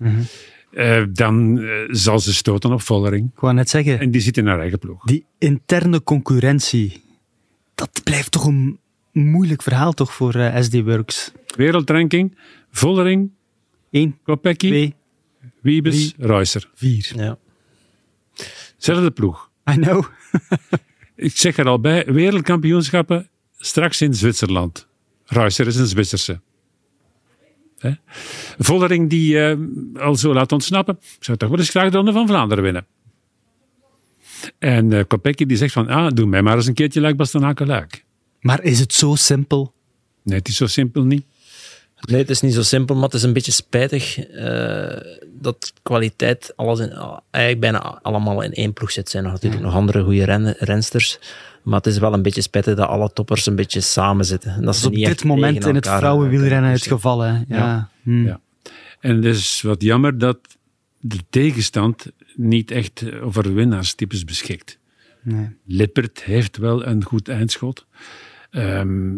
Eh, 0.70 1.02
dan 1.10 1.58
eh, 1.58 1.68
zal 1.90 2.18
ze 2.18 2.34
stoten 2.34 2.72
op 2.72 2.80
Vollering. 2.82 3.30
Ik 3.34 3.40
wou 3.40 3.54
net 3.54 3.70
zeggen, 3.70 4.00
En 4.00 4.10
die 4.10 4.20
zit 4.20 4.36
in 4.36 4.46
haar 4.46 4.60
eigen 4.60 4.78
ploeg. 4.78 5.04
die 5.04 5.24
interne 5.38 6.02
concurrentie, 6.02 7.02
dat 7.74 8.00
blijft 8.04 8.30
toch 8.30 8.44
een 8.46 8.78
moeilijk 9.12 9.62
verhaal 9.62 9.92
toch 9.92 10.14
voor 10.14 10.34
eh, 10.34 10.62
SD 10.62 10.80
Works? 10.82 11.32
Wereldranking, 11.56 12.38
Vollering, 12.70 13.30
1, 13.90 14.18
Kopecky, 14.22 14.68
2, 14.68 14.94
Wiebes, 15.60 16.14
Reusser. 16.18 16.70
4. 16.74 17.12
ja. 17.16 17.38
Zelfde 18.76 19.10
ploeg. 19.10 19.50
I 19.70 19.74
know. 19.74 20.04
Ik 21.16 21.36
zeg 21.36 21.56
er 21.56 21.66
al 21.66 21.80
bij, 21.80 22.04
wereldkampioenschappen 22.06 23.28
straks 23.56 24.00
in 24.00 24.14
Zwitserland. 24.14 24.86
Reusser 25.24 25.66
is 25.66 25.76
een 25.76 25.86
Zwitserse. 25.86 26.40
Hè? 27.78 27.90
Vollering 28.58 29.10
die 29.10 29.40
eh, 29.40 29.56
al 29.94 30.16
zo 30.16 30.32
laat 30.32 30.52
ontsnappen, 30.52 30.98
zou 31.20 31.36
toch 31.36 31.48
wel 31.48 31.58
eens 31.58 31.70
graag 31.70 31.90
de 31.90 31.96
Ronde 31.96 32.12
van 32.12 32.26
Vlaanderen 32.26 32.64
winnen. 32.64 32.86
En 34.58 34.92
eh 34.92 35.04
Kopecky 35.06 35.46
die 35.46 35.56
zegt 35.56 35.72
van, 35.72 35.88
ah, 35.88 36.08
doe 36.14 36.26
mij 36.26 36.42
maar 36.42 36.56
eens 36.56 36.66
een 36.66 36.74
keertje 36.74 37.00
Luik 37.00 37.16
Bastenaken 37.16 37.66
Luik. 37.66 38.04
Maar 38.40 38.62
is 38.62 38.80
het 38.80 38.92
zo 38.92 39.14
simpel? 39.14 39.72
Nee, 40.22 40.38
het 40.38 40.48
is 40.48 40.56
zo 40.56 40.66
simpel 40.66 41.04
niet. 41.04 41.24
Nee, 42.00 42.20
het 42.20 42.30
is 42.30 42.40
niet 42.40 42.54
zo 42.54 42.62
simpel, 42.62 42.94
maar 42.94 43.04
het 43.04 43.14
is 43.14 43.22
een 43.22 43.32
beetje 43.32 43.52
spijtig 43.52 44.18
eh, 44.18 44.96
dat 45.40 45.72
kwaliteit 45.82 46.52
alles 46.56 46.78
in, 46.78 46.92
eigenlijk 47.30 47.60
bijna 47.60 47.98
allemaal 48.02 48.42
in 48.42 48.52
één 48.52 48.72
ploeg 48.72 48.90
zit. 48.90 49.04
Er 49.04 49.10
zijn 49.10 49.22
nog 49.24 49.32
natuurlijk 49.32 49.62
nog 49.62 49.74
andere 49.74 50.02
goede 50.02 50.24
ren, 50.24 50.54
rensters, 50.58 51.18
maar 51.68 51.78
het 51.78 51.86
is 51.86 51.98
wel 51.98 52.12
een 52.12 52.22
beetje 52.22 52.42
spijtig 52.42 52.74
dat 52.74 52.88
alle 52.88 53.12
toppers 53.12 53.46
een 53.46 53.56
beetje 53.56 53.80
samen 53.80 54.24
zitten. 54.24 54.50
En 54.54 54.62
dat 54.62 54.74
is 54.74 54.84
op 54.84 54.90
niet 54.90 55.00
dit 55.00 55.08
echt 55.08 55.24
moment 55.24 55.54
tegen 55.54 55.68
in 55.68 55.74
het 55.74 55.88
vrouwenwielrennen 55.88 56.70
het 56.70 56.86
geval. 56.86 57.20
Hè. 57.20 57.32
Ja. 57.32 57.44
Ja. 57.48 57.90
Hm. 58.02 58.24
Ja. 58.24 58.40
En 59.00 59.16
het 59.16 59.24
is 59.24 59.62
wat 59.62 59.82
jammer 59.82 60.18
dat 60.18 60.38
de 61.00 61.18
tegenstand 61.30 62.12
niet 62.34 62.70
echt 62.70 63.20
over 63.20 63.54
winnaarstypes 63.54 64.24
beschikt. 64.24 64.78
Nee. 65.22 65.48
Lippert 65.64 66.22
heeft 66.22 66.56
wel 66.56 66.86
een 66.86 67.04
goed 67.04 67.28
eindschot. 67.28 67.86
Ehm 68.50 69.16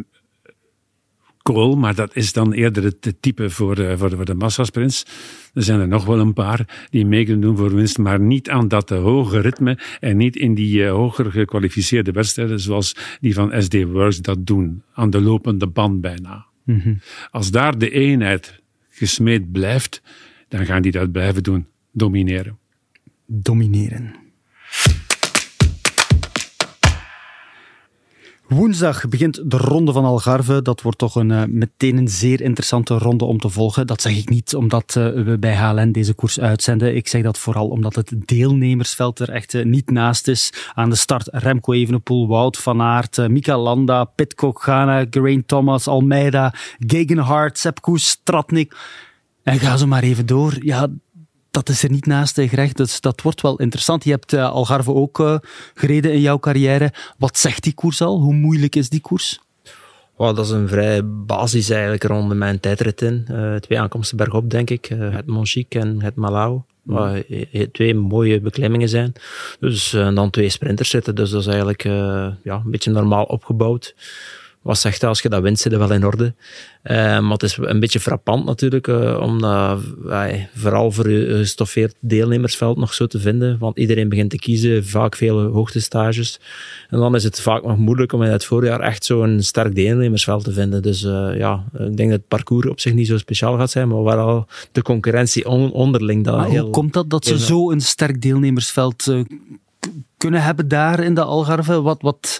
Kool, 1.52 1.77
maar 1.77 1.94
dat 1.94 2.16
is 2.16 2.32
dan 2.32 2.52
eerder 2.52 2.85
het 2.85 3.14
type 3.20 3.51
voor, 3.51 3.78
eh, 3.78 3.98
voor, 3.98 4.10
de, 4.10 4.16
voor 4.16 4.24
de 4.24 4.35
massasprints. 4.35 5.06
Er 5.55 5.62
zijn 5.62 5.81
er 5.81 5.89
nog 5.89 6.05
wel 6.05 6.18
een 6.18 6.32
paar 6.32 6.86
die 6.90 7.06
mee 7.06 7.24
kunnen 7.24 7.40
doen 7.40 7.56
voor 7.56 7.74
winst, 7.74 7.98
maar 7.98 8.20
niet 8.20 8.51
aan 8.51 8.68
dat 8.68 8.89
hoge 8.89 9.40
ritme 9.40 9.78
en 10.01 10.16
niet 10.16 10.36
in 10.36 10.55
die 10.55 10.85
eh, 10.85 10.90
hoger 10.90 11.31
gekwalificeerde 11.31 12.12
wedstrijden 12.12 12.60
zoals 12.60 12.97
die 13.20 13.35
van 13.35 13.62
SD 13.62 13.82
Works 13.82 14.18
dat 14.18 14.47
doen. 14.47 14.82
Aan 14.93 15.10
de 15.10 15.20
lopende 15.20 15.66
band 15.66 16.01
bijna. 16.01 16.47
Als 17.31 17.51
daar 17.51 17.78
de 17.78 17.90
eenheid 17.90 18.60
gesmeed 18.90 19.52
blijft, 19.52 20.02
dan 20.48 20.66
gaan 20.66 20.82
die 20.82 20.93
dat 20.93 21.12
blijven 21.12 21.43
doen, 21.43 21.66
domineren. 21.93 22.59
Domineren. 23.27 24.19
Woensdag 28.51 29.09
begint 29.09 29.51
de 29.51 29.56
ronde 29.56 29.93
van 29.93 30.05
Algarve. 30.05 30.62
Dat 30.62 30.82
wordt 30.82 30.98
toch 30.98 31.14
een, 31.14 31.31
eh, 31.31 31.43
meteen 31.48 31.97
een 31.97 32.09
zeer 32.09 32.40
interessante 32.40 32.98
ronde 32.98 33.24
om 33.24 33.39
te 33.39 33.48
volgen. 33.48 33.86
Dat 33.86 34.02
zeg 34.02 34.16
ik 34.16 34.28
niet 34.28 34.55
omdat 34.55 34.97
eh, 34.97 35.10
we 35.10 35.36
bij 35.40 35.55
HLN 35.55 35.93
deze 35.93 36.14
koers 36.14 36.40
uitzenden. 36.40 36.97
Ik 36.97 37.09
zeg 37.09 37.22
dat 37.22 37.39
vooral 37.39 37.68
omdat 37.68 37.94
het 37.94 38.12
deelnemersveld 38.24 39.18
er 39.18 39.31
echt 39.31 39.55
eh, 39.55 39.64
niet 39.64 39.90
naast 39.90 40.28
is. 40.28 40.52
Aan 40.74 40.90
de 40.90 40.97
start 40.97 41.28
Remco 41.32 41.72
Evenepoel, 41.72 42.28
Wout 42.28 42.56
van 42.56 42.81
Aert, 42.81 43.28
Mika 43.28 43.59
Landa, 43.59 44.05
Pitcock, 44.05 44.62
Ghana, 44.62 45.06
Geraint 45.10 45.48
Thomas, 45.48 45.86
Almeida, 45.86 46.55
Gegenhardt, 46.78 47.59
Sepp 47.59 47.81
Koes, 47.81 48.09
Stratnik. 48.09 48.77
En 49.43 49.59
ga 49.59 49.77
zo 49.77 49.86
maar 49.86 50.02
even 50.02 50.27
door. 50.27 50.56
Ja, 50.60 50.89
dat 51.51 51.68
is 51.68 51.82
er 51.82 51.90
niet 51.90 52.06
naast, 52.06 52.36
hè, 52.36 52.47
Greg. 52.47 52.72
Dus 52.72 53.01
dat 53.01 53.22
wordt 53.22 53.40
wel 53.40 53.56
interessant. 53.56 54.05
Je 54.05 54.10
hebt 54.10 54.32
eh, 54.32 54.51
Algarve 54.51 54.94
ook 54.94 55.20
eh, 55.20 55.39
gereden 55.74 56.12
in 56.12 56.20
jouw 56.20 56.39
carrière. 56.39 56.93
Wat 57.18 57.39
zegt 57.39 57.62
die 57.62 57.74
koers 57.74 58.02
al? 58.02 58.20
Hoe 58.20 58.35
moeilijk 58.35 58.77
is 58.77 58.89
die 58.89 59.01
koers? 59.01 59.40
Wow, 60.16 60.36
dat 60.36 60.44
is 60.44 60.51
een 60.51 60.68
vrij 60.68 61.01
basis 61.05 61.70
eigenlijk 61.70 62.02
rond 62.02 62.35
mijn 62.35 62.60
tijdrit 62.60 63.02
in. 63.02 63.24
Eh, 63.28 63.55
twee 63.55 63.81
aankomsten 63.81 64.16
bergop, 64.16 64.51
denk 64.51 64.70
ik. 64.70 64.86
Het 64.98 65.27
Monchique 65.27 65.81
en 65.81 66.02
het 66.02 66.14
Malau. 66.14 66.60
Wat 66.82 67.24
eh, 67.28 67.66
twee 67.72 67.94
mooie 67.94 68.40
beklimmingen 68.40 68.89
zijn. 68.89 69.12
Dus 69.60 69.90
dan 69.90 70.31
twee 70.31 70.48
sprinters 70.48 70.90
zitten. 70.90 71.14
Dus 71.14 71.31
dat 71.31 71.40
is 71.40 71.47
eigenlijk 71.47 71.82
ja, 72.43 72.62
een 72.64 72.70
beetje 72.70 72.90
normaal 72.90 73.24
opgebouwd. 73.24 73.94
Wat 74.62 74.78
zegt 74.78 75.00
dat? 75.00 75.08
Als 75.08 75.20
je 75.20 75.28
dat 75.28 75.42
wint, 75.42 75.58
zit 75.58 75.76
wel 75.76 75.92
in 75.92 76.06
orde. 76.06 76.34
Eh, 76.82 76.96
maar 76.96 77.30
het 77.30 77.42
is 77.42 77.56
een 77.60 77.80
beetje 77.80 78.00
frappant 78.00 78.44
natuurlijk, 78.44 78.86
uh, 78.86 79.20
omdat 79.20 79.80
uh, 80.06 80.24
vooral 80.54 80.92
voor 80.92 81.10
je 81.10 81.36
gestoffeerd 81.36 81.94
deelnemersveld 82.00 82.76
nog 82.76 82.94
zo 82.94 83.06
te 83.06 83.20
vinden. 83.20 83.58
Want 83.58 83.78
iedereen 83.78 84.08
begint 84.08 84.30
te 84.30 84.36
kiezen, 84.36 84.86
vaak 84.86 85.16
veel 85.16 85.40
hoogtestages. 85.40 86.40
En 86.88 86.98
dan 86.98 87.14
is 87.14 87.24
het 87.24 87.40
vaak 87.40 87.62
nog 87.62 87.78
moeilijk 87.78 88.12
om 88.12 88.22
in 88.22 88.30
het 88.30 88.44
voorjaar 88.44 88.80
echt 88.80 89.04
zo'n 89.04 89.42
sterk 89.42 89.74
deelnemersveld 89.74 90.44
te 90.44 90.52
vinden. 90.52 90.82
Dus 90.82 91.00
ja, 91.34 91.64
ik 91.72 91.96
denk 91.96 92.10
dat 92.10 92.18
het 92.18 92.28
parcours 92.28 92.68
op 92.68 92.80
zich 92.80 92.92
niet 92.92 93.06
zo 93.06 93.18
speciaal 93.18 93.58
gaat 93.58 93.70
zijn, 93.70 93.88
maar 93.88 94.02
wel 94.02 94.46
de 94.72 94.82
concurrentie 94.82 95.48
on 95.48 95.72
onderling. 95.72 96.24
Dat 96.24 96.36
maar 96.36 96.48
heel, 96.48 96.62
hoe 96.62 96.70
komt 96.72 96.92
dat 96.92 97.10
dat 97.10 97.24
ze 97.24 97.38
zo 97.38 97.70
een 97.70 97.80
sterk 97.80 98.22
deelnemersveld 98.22 99.14
kunnen 100.16 100.42
hebben 100.42 100.68
daar 100.68 101.00
in 101.00 101.14
de 101.14 101.22
Algarve? 101.22 101.82
Wat, 101.82 102.02
wat, 102.02 102.38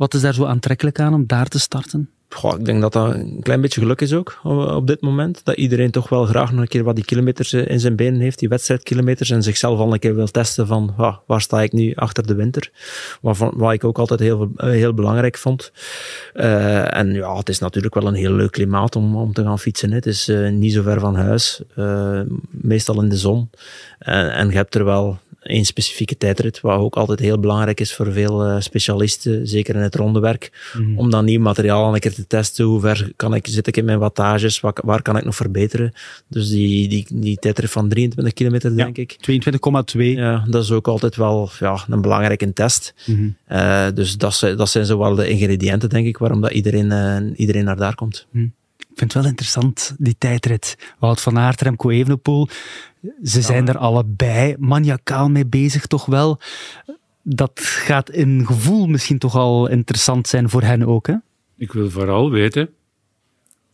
wat 0.00 0.14
is 0.14 0.20
daar 0.20 0.34
zo 0.34 0.44
aantrekkelijk 0.44 1.00
aan 1.00 1.14
om 1.14 1.26
daar 1.26 1.48
te 1.48 1.58
starten? 1.58 2.10
Goh, 2.28 2.58
ik 2.58 2.64
denk 2.64 2.80
dat 2.80 2.92
dat 2.92 3.14
een 3.14 3.40
klein 3.42 3.60
beetje 3.60 3.80
geluk 3.80 4.00
is 4.00 4.12
ook 4.12 4.40
op 4.44 4.86
dit 4.86 5.00
moment. 5.00 5.44
Dat 5.44 5.56
iedereen 5.56 5.90
toch 5.90 6.08
wel 6.08 6.24
graag 6.24 6.52
nog 6.52 6.60
een 6.60 6.68
keer 6.68 6.84
wat 6.84 6.94
die 6.94 7.04
kilometers 7.04 7.52
eh, 7.52 7.68
in 7.68 7.80
zijn 7.80 7.96
benen 7.96 8.20
heeft, 8.20 8.38
die 8.38 8.48
wedstrijdkilometers, 8.48 9.30
en 9.30 9.42
zichzelf 9.42 9.78
al 9.78 9.92
een 9.92 9.98
keer 9.98 10.14
wil 10.14 10.26
testen 10.26 10.66
van 10.66 10.94
waar 11.26 11.40
sta 11.40 11.62
ik 11.62 11.72
nu 11.72 11.94
achter 11.94 12.26
de 12.26 12.34
winter. 12.34 12.70
Wat, 13.20 13.72
ik 13.72 13.84
ook 13.84 13.98
altijd 13.98 14.20
heel, 14.20 14.50
eh, 14.56 14.70
heel 14.70 14.94
belangrijk 14.94 15.36
vond. 15.36 15.72
Uh, 16.34 16.96
en 16.96 17.12
ja, 17.12 17.36
het 17.36 17.48
is 17.48 17.58
natuurlijk 17.58 17.94
wel 17.94 18.06
een 18.06 18.14
heel 18.14 18.32
leuk 18.32 18.50
klimaat 18.50 18.96
om, 18.96 19.16
om 19.16 19.32
te 19.32 19.42
gaan 19.42 19.58
fietsen. 19.58 19.92
Het 19.92 20.06
is 20.06 20.30
niet 20.50 20.72
zo 20.72 20.82
ver 20.82 21.00
van 21.00 21.16
huis, 21.16 21.62
meestal 22.50 23.02
in 23.02 23.08
de 23.08 23.16
zon. 23.16 23.50
en 23.98 24.48
je 24.48 24.56
hebt 24.56 24.74
er 24.74 24.84
wel 24.84 25.18
één 25.42 25.64
specifieke 25.64 26.16
tijdrit, 26.16 26.60
wat 26.60 26.78
ook 26.78 26.96
altijd 26.96 27.18
heel 27.18 27.38
belangrijk 27.38 27.80
is 27.80 27.94
voor 27.94 28.12
veel 28.12 28.46
uh, 28.46 28.60
specialisten, 28.60 29.46
zeker 29.46 29.74
in 29.74 29.80
het 29.80 29.94
rondewerk, 29.94 30.72
mm. 30.78 30.98
om 30.98 31.10
dan 31.10 31.24
nieuw 31.24 31.40
materiaal 31.40 31.94
een 31.94 32.00
keer 32.00 32.14
te 32.14 32.26
testen. 32.26 32.64
Hoe 32.64 32.80
ver 32.80 33.12
kan 33.16 33.34
ik, 33.34 33.46
zit 33.46 33.66
ik 33.66 33.76
in 33.76 33.84
mijn 33.84 33.98
wattages? 33.98 34.60
Waar, 34.60 34.74
waar 34.84 35.02
kan 35.02 35.16
ik 35.16 35.24
nog 35.24 35.36
verbeteren? 35.36 35.92
Dus 36.28 36.48
die, 36.48 36.88
die, 36.88 37.06
die 37.12 37.36
tijdrit 37.36 37.70
van 37.70 37.88
23 37.88 38.34
kilometer, 38.34 38.76
denk 38.76 38.98
ik. 38.98 39.16
22,2. 39.96 40.00
Ja, 40.00 40.44
dat 40.48 40.62
is 40.62 40.70
ook 40.70 40.88
altijd 40.88 41.16
wel 41.16 41.50
ja, 41.58 41.84
een 41.88 42.00
belangrijke 42.00 42.52
test. 42.52 42.94
Mm. 43.06 43.36
Uh, 43.52 43.86
dus 43.94 44.16
dat, 44.16 44.40
dat 44.56 44.68
zijn 44.68 44.86
zo 44.86 44.98
wel 44.98 45.14
de 45.14 45.28
ingrediënten, 45.28 45.88
denk 45.88 46.06
ik, 46.06 46.18
waarom 46.18 46.40
dat 46.40 46.50
iedereen, 46.50 46.90
uh, 46.90 47.38
iedereen 47.38 47.64
naar 47.64 47.76
daar 47.76 47.94
komt. 47.94 48.26
Mm. 48.30 48.52
Ik 49.00 49.06
vind 49.10 49.24
het 49.24 49.24
wel 49.24 49.32
interessant, 49.32 49.94
die 49.98 50.14
tijdrit. 50.18 50.94
Wout 50.98 51.20
van 51.20 51.38
Aert, 51.38 51.60
Remco 51.60 51.90
Evenepoel. 51.90 52.48
Ze 53.22 53.42
zijn 53.42 53.68
er 53.68 53.78
allebei 53.78 54.56
maniacaal 54.58 55.28
mee 55.28 55.46
bezig, 55.46 55.86
toch 55.86 56.06
wel. 56.06 56.40
Dat 57.22 57.60
gaat 57.60 58.10
in 58.10 58.46
gevoel 58.46 58.86
misschien 58.86 59.18
toch 59.18 59.34
al 59.34 59.68
interessant 59.68 60.28
zijn 60.28 60.50
voor 60.50 60.62
hen 60.62 60.82
ook, 60.86 61.06
hè? 61.06 61.14
Ik 61.56 61.72
wil 61.72 61.90
vooral 61.90 62.30
weten 62.30 62.70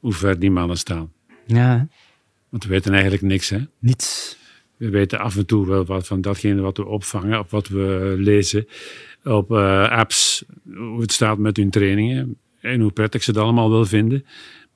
hoe 0.01 0.13
ver 0.13 0.39
die 0.39 0.51
mannen 0.51 0.79
staan. 0.79 1.13
Ja. 1.47 1.89
Want 2.49 2.65
we 2.65 2.71
weten 2.71 2.93
eigenlijk 2.93 3.23
niks, 3.23 3.49
hè? 3.49 3.59
Niets. 3.79 4.37
We 4.77 4.91
weten 4.91 5.19
af 5.19 5.37
en 5.37 5.47
toe 5.47 5.67
wel 5.67 5.85
wat 5.85 6.07
van 6.07 6.21
datgene 6.21 6.61
wat 6.61 6.77
we 6.77 6.87
opvangen, 6.87 7.39
of 7.39 7.51
wat 7.51 7.69
we 7.69 8.15
lezen 8.19 8.67
op 9.25 9.51
uh, 9.51 9.89
apps, 9.89 10.45
hoe 10.75 11.01
het 11.01 11.13
staat 11.13 11.39
met 11.39 11.57
hun 11.57 11.71
trainingen 11.71 12.37
en 12.61 12.81
hoe 12.81 12.93
prettig 12.93 13.23
ze 13.23 13.31
het 13.31 13.41
allemaal 13.41 13.71
wel 13.71 13.85
vinden. 13.85 14.25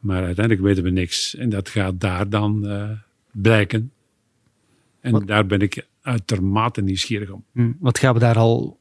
Maar 0.01 0.24
uiteindelijk 0.24 0.66
weten 0.66 0.82
we 0.82 0.90
niks. 0.90 1.35
En 1.35 1.48
dat 1.48 1.68
gaat 1.68 2.01
daar 2.01 2.28
dan 2.28 2.66
uh, 2.66 2.90
blijken. 3.32 3.93
En 5.01 5.12
wat? 5.12 5.27
daar 5.27 5.47
ben 5.47 5.60
ik 5.60 5.86
uitermate 6.02 6.82
nieuwsgierig 6.82 7.31
om. 7.31 7.44
Hm, 7.52 7.72
wat 7.78 7.98
gaan 7.98 8.14
we 8.14 8.20
daar 8.20 8.39
al 8.39 8.78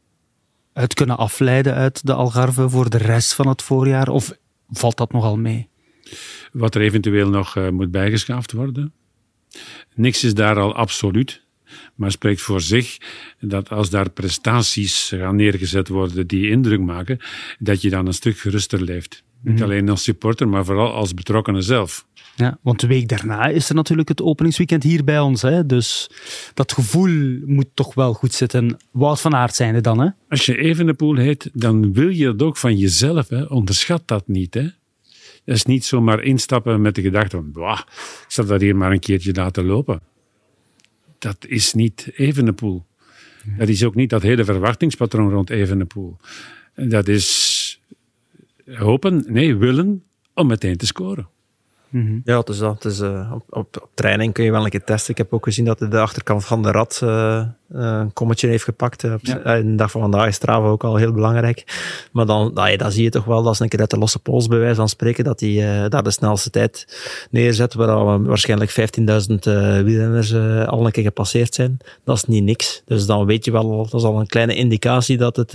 uit 0.73 0.93
kunnen 0.93 1.17
afleiden 1.17 1.73
uit 1.73 2.05
de 2.05 2.13
Algarve 2.13 2.69
voor 2.69 2.89
de 2.89 2.97
rest 2.97 3.33
van 3.33 3.47
het 3.47 3.61
voorjaar? 3.61 4.09
Of 4.09 4.37
valt 4.69 4.97
dat 4.97 5.11
nogal 5.11 5.37
mee? 5.37 5.67
Wat 6.51 6.75
er 6.75 6.81
eventueel 6.81 7.29
nog 7.29 7.55
uh, 7.55 7.69
moet 7.69 7.91
bijgeschaafd 7.91 8.51
worden. 8.51 8.93
Niks 9.95 10.23
is 10.23 10.33
daar 10.33 10.59
al 10.59 10.75
absoluut. 10.75 11.47
Maar 11.95 12.11
spreekt 12.11 12.41
voor 12.41 12.61
zich 12.61 12.97
dat 13.39 13.69
als 13.69 13.89
daar 13.89 14.09
prestaties 14.09 15.13
gaan 15.15 15.35
neergezet 15.35 15.87
worden 15.87 16.27
die 16.27 16.49
indruk 16.49 16.79
maken, 16.79 17.19
dat 17.59 17.81
je 17.81 17.89
dan 17.89 18.05
een 18.05 18.13
stuk 18.13 18.37
geruster 18.37 18.81
leeft. 18.81 19.23
Niet 19.41 19.57
mm. 19.57 19.63
alleen 19.63 19.89
als 19.89 20.03
supporter, 20.03 20.47
maar 20.47 20.65
vooral 20.65 20.93
als 20.93 21.13
betrokkenen 21.13 21.63
zelf. 21.63 22.07
Ja, 22.35 22.57
want 22.61 22.79
de 22.79 22.87
week 22.87 23.07
daarna 23.07 23.45
is 23.45 23.69
er 23.69 23.75
natuurlijk 23.75 24.09
het 24.09 24.21
openingsweekend 24.21 24.83
hier 24.83 25.03
bij 25.03 25.19
ons. 25.19 25.41
Hè? 25.41 25.65
Dus 25.65 26.09
dat 26.53 26.71
gevoel 26.71 27.39
moet 27.45 27.69
toch 27.73 27.93
wel 27.93 28.13
goed 28.13 28.33
zitten. 28.33 28.77
Wout 28.91 29.21
van 29.21 29.35
Aert 29.35 29.55
zijn 29.55 29.75
er 29.75 29.81
dan, 29.81 29.99
hè? 29.99 30.09
Als 30.29 30.45
je 30.45 30.57
even 30.57 30.85
de 30.85 30.93
pool 30.93 31.15
heet, 31.15 31.49
dan 31.53 31.93
wil 31.93 32.09
je 32.09 32.27
het 32.27 32.41
ook 32.41 32.57
van 32.57 32.77
jezelf. 32.77 33.29
Hè? 33.29 33.43
Onderschat 33.43 34.01
dat 34.05 34.27
niet, 34.27 34.53
hè? 34.53 34.67
Dat 35.45 35.55
is 35.55 35.65
niet 35.65 35.85
zomaar 35.85 36.23
instappen 36.23 36.81
met 36.81 36.95
de 36.95 37.01
gedachte 37.01 37.43
van, 37.53 37.71
ik 37.71 37.85
zal 38.27 38.45
dat 38.45 38.61
hier 38.61 38.75
maar 38.75 38.91
een 38.91 38.99
keertje 38.99 39.33
laten 39.33 39.65
lopen. 39.65 40.01
Dat 41.19 41.45
is 41.47 41.73
niet 41.73 42.11
Evenepoel. 42.15 42.85
Dat 43.57 43.67
is 43.67 43.83
ook 43.83 43.95
niet 43.95 44.09
dat 44.09 44.21
hele 44.21 44.43
verwachtingspatroon 44.43 45.29
rond 45.29 45.49
Evenepoel. 45.49 46.17
Dat 46.75 47.07
is 47.07 47.48
hopen, 48.77 49.23
nee, 49.27 49.55
willen 49.55 50.03
om 50.33 50.47
meteen 50.47 50.77
te 50.77 50.85
scoren. 50.85 51.29
Mm 51.89 52.05
-hmm. 52.05 52.21
Ja, 52.23 52.37
het 52.37 52.49
is 52.49 52.57
dat. 52.57 52.85
Uh, 52.85 53.31
op, 53.33 53.43
op, 53.49 53.81
op, 53.81 53.89
training 53.93 54.33
kun 54.33 54.43
je 54.43 54.51
wel 54.51 54.63
een 54.63 54.69
keer 54.69 54.83
testen. 54.83 55.11
Ik 55.11 55.17
heb 55.17 55.33
ook 55.33 55.43
gezien 55.43 55.65
dat 55.65 55.79
de 55.79 55.99
achterkant 55.99 56.45
van 56.45 56.63
de 56.63 56.71
rad 56.71 57.01
uh, 57.03 57.43
een 57.69 58.13
kommetje 58.13 58.47
heeft 58.47 58.63
gepakt. 58.63 59.03
Op 59.03 59.19
ja. 59.21 59.61
de 59.61 59.75
dag 59.75 59.91
van 59.91 60.01
vandaag 60.01 60.27
is 60.27 60.35
Strava 60.35 60.67
ook 60.67 60.83
al 60.83 60.95
heel 60.95 61.11
belangrijk. 61.11 61.63
Maar 62.11 62.25
dan, 62.25 62.53
dan, 62.53 62.77
dan 62.77 62.91
zie 62.91 63.03
je 63.03 63.09
toch 63.09 63.25
wel, 63.25 63.43
dat 63.43 63.53
is 63.53 63.59
een 63.59 63.67
keer 63.67 63.79
uit 63.79 63.89
de 63.89 63.97
losse 63.97 64.19
pols 64.19 64.47
bij 64.47 64.59
wijze 64.59 64.75
van 64.75 64.89
spreken, 64.89 65.23
dat 65.23 65.39
hij 65.39 65.49
uh, 65.49 65.89
daar 65.89 66.03
de 66.03 66.11
snelste 66.11 66.49
tijd 66.49 66.99
neerzet, 67.31 67.73
waar 67.73 68.23
waarschijnlijk 68.23 68.71
15.000 68.71 69.35
wielrenners 69.83 70.33
al 70.67 70.85
een 70.85 70.91
keer 70.91 71.03
gepasseerd 71.03 71.53
zijn. 71.53 71.77
Dat 72.03 72.15
is 72.15 72.23
niet 72.23 72.43
niks. 72.43 72.81
Dus 72.85 73.05
dan 73.05 73.25
weet 73.25 73.45
je 73.45 73.51
wel, 73.51 73.87
dat 73.89 73.93
is 73.93 74.07
al 74.07 74.19
een 74.19 74.27
kleine 74.27 74.55
indicatie 74.55 75.17
dat 75.17 75.35
het, 75.35 75.51